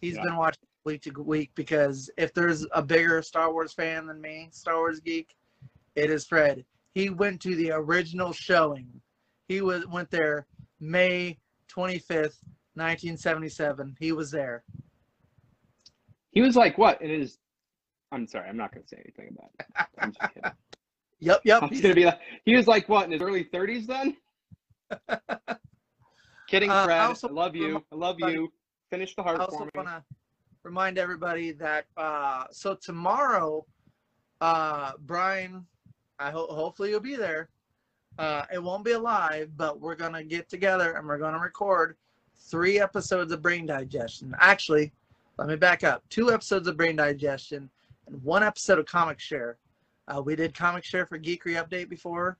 He's 0.00 0.16
Yeah. 0.16 0.24
been 0.24 0.36
watching 0.36 0.62
week 0.84 1.02
to 1.02 1.10
week 1.22 1.50
because 1.56 2.10
if 2.16 2.32
there's 2.34 2.66
a 2.72 2.82
bigger 2.82 3.20
Star 3.22 3.52
Wars 3.52 3.72
fan 3.72 4.06
than 4.06 4.20
me, 4.20 4.48
Star 4.52 4.76
Wars 4.76 5.00
geek, 5.00 5.34
it 5.96 6.10
is 6.10 6.26
Fred. 6.26 6.64
He 6.96 7.10
went 7.10 7.42
to 7.42 7.54
the 7.54 7.72
original 7.72 8.32
showing. 8.32 8.88
He 9.48 9.60
was 9.60 9.86
went 9.86 10.10
there 10.10 10.46
May 10.80 11.36
twenty 11.68 11.98
fifth, 11.98 12.42
nineteen 12.74 13.18
seventy 13.18 13.50
seven. 13.50 13.94
He 14.00 14.12
was 14.12 14.30
there. 14.30 14.64
He 16.30 16.40
was 16.40 16.56
like, 16.56 16.78
"What?" 16.78 17.02
It 17.02 17.10
is. 17.10 17.36
I'm 18.12 18.26
sorry. 18.26 18.48
I'm 18.48 18.56
not 18.56 18.72
gonna 18.72 18.86
say 18.86 18.96
anything 19.04 19.36
about 19.36 19.50
it. 19.60 19.86
I'm 20.00 20.12
just 20.12 20.32
kidding. 20.32 20.50
Yep, 21.20 21.40
yep. 21.44 21.62
I 21.64 21.66
was 21.66 21.80
gonna 21.82 21.94
be 21.94 22.06
like, 22.06 22.18
he 22.46 22.56
was 22.56 22.66
like, 22.66 22.88
what 22.88 23.04
in 23.04 23.10
his 23.10 23.20
early 23.20 23.44
30s 23.44 23.86
then? 23.86 24.16
Kidding, 26.46 26.70
Uh, 26.70 26.74
I 26.74 26.84
Fred. 26.84 26.98
I, 26.98 27.04
also 27.06 27.28
love 27.28 27.56
you. 27.56 27.82
I 27.92 27.94
love 27.94 28.16
you. 28.20 28.50
Finish 28.90 29.14
the 29.16 29.22
I 29.22 29.24
heart 29.24 29.40
also 29.40 29.58
for 29.58 29.64
me. 29.64 29.70
want 29.74 29.88
to 29.88 30.04
remind 30.62 30.96
everybody 30.96 31.52
that 31.52 31.86
uh, 31.96 32.44
so 32.52 32.74
tomorrow, 32.74 33.66
uh, 34.40 34.92
Bryan, 35.00 35.66
I 36.18 36.30
hope 36.30 36.50
hopefully 36.50 36.90
you'll 36.90 37.00
be 37.00 37.16
there. 37.16 37.48
Uh, 38.18 38.44
it 38.52 38.62
won't 38.62 38.84
be 38.84 38.94
live, 38.96 39.56
but 39.56 39.80
we're 39.80 39.94
gonna 39.94 40.24
get 40.24 40.48
together 40.48 40.92
and 40.96 41.06
we're 41.06 41.18
gonna 41.18 41.38
record 41.38 41.96
three 42.34 42.80
episodes 42.80 43.32
of 43.32 43.42
Brain 43.42 43.66
Digestion. 43.66 44.34
Actually, 44.40 44.92
let 45.36 45.48
me 45.48 45.56
back 45.56 45.84
up: 45.84 46.02
two 46.08 46.32
episodes 46.32 46.66
of 46.68 46.76
Brain 46.76 46.96
Digestion 46.96 47.68
and 48.06 48.22
one 48.22 48.42
episode 48.42 48.78
of 48.78 48.86
Comic 48.86 49.20
Share. 49.20 49.58
Uh, 50.08 50.22
we 50.22 50.34
did 50.36 50.54
Comic 50.54 50.84
Share 50.84 51.04
for 51.04 51.18
Geekery 51.18 51.62
Update 51.62 51.88
before. 51.90 52.38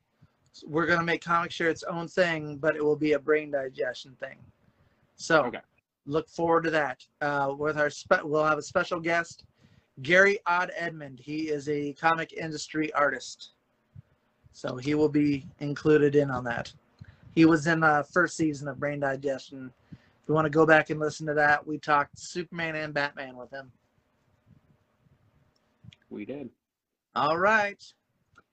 So 0.53 0.66
we're 0.69 0.86
gonna 0.86 1.03
make 1.05 1.23
Comic 1.23 1.51
Share 1.51 1.69
its 1.69 1.82
own 1.82 2.09
thing, 2.09 2.57
but 2.57 2.77
it 2.77 2.85
will 2.85 2.97
be 2.97 3.12
a 3.12 3.19
Brain 3.19 3.51
Digestion 3.51 4.16
thing. 4.19 4.39
So 5.16 5.44
Okay. 5.44 5.61
look 6.07 6.28
forward 6.31 6.65
to 6.65 6.70
that. 6.70 7.05
Uh, 7.20 7.55
with 7.59 7.77
our 7.77 7.90
spe- 7.90 8.23
we'll 8.24 8.44
have 8.44 8.57
a 8.59 8.62
special 8.62 8.98
guest, 9.01 9.44
Gary 10.01 10.39
Odd 10.47 10.70
Edmond. 10.74 11.20
He 11.20 11.51
is 11.51 11.69
a 11.69 11.93
comic 11.94 12.32
industry 12.32 12.90
artist, 12.94 13.51
so 14.57 14.78
he 14.78 14.95
will 14.95 15.11
be 15.11 15.45
included 15.61 16.16
in 16.16 16.31
on 16.31 16.43
that. 16.45 16.73
He 17.35 17.45
was 17.45 17.66
in 17.66 17.81
the 17.81 18.07
first 18.11 18.39
season 18.39 18.69
of 18.69 18.81
Brain 18.81 19.01
Digestion. 19.01 19.70
If 19.93 19.99
you 20.27 20.35
want 20.35 20.47
to 20.47 20.51
go 20.51 20.65
back 20.65 20.89
and 20.89 20.99
listen 20.99 21.27
to 21.27 21.35
that, 21.35 21.66
we 21.66 21.77
talked 21.77 22.19
Superman 22.19 22.74
and 22.74 22.95
Batman 22.95 23.37
with 23.37 23.51
him. 23.51 23.70
We 26.09 26.24
did. 26.24 26.49
All 27.15 27.37
right. 27.37 27.83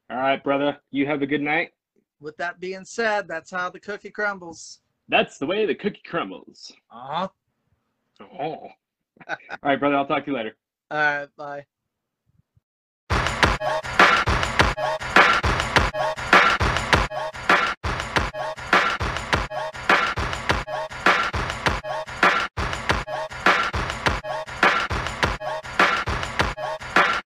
All 0.10 0.18
right, 0.18 0.44
brother. 0.44 0.78
You 0.92 1.08
have 1.08 1.22
a 1.22 1.26
good 1.26 1.42
night. 1.42 1.72
With 2.20 2.36
that 2.36 2.60
being 2.60 2.84
said, 2.84 3.26
that's 3.30 3.50
how 3.50 3.70
the 3.70 3.80
cookie 3.80 4.12
crumbles. 4.12 4.82
That's 5.08 5.38
the 5.38 5.46
way 5.46 5.66
the 5.66 5.76
cookie 5.76 6.04
crumbles. 6.06 6.74
Uh 6.92 7.08
huh. 7.08 7.28
Oh. 8.38 8.38
All 9.30 9.38
right, 9.64 9.80
brother. 9.80 9.96
I'll 9.96 10.06
talk 10.06 10.26
to 10.26 10.32
you 10.32 10.36
later. 10.36 10.58
All 10.92 10.98
right. 10.98 11.30
Bye. 11.38 11.66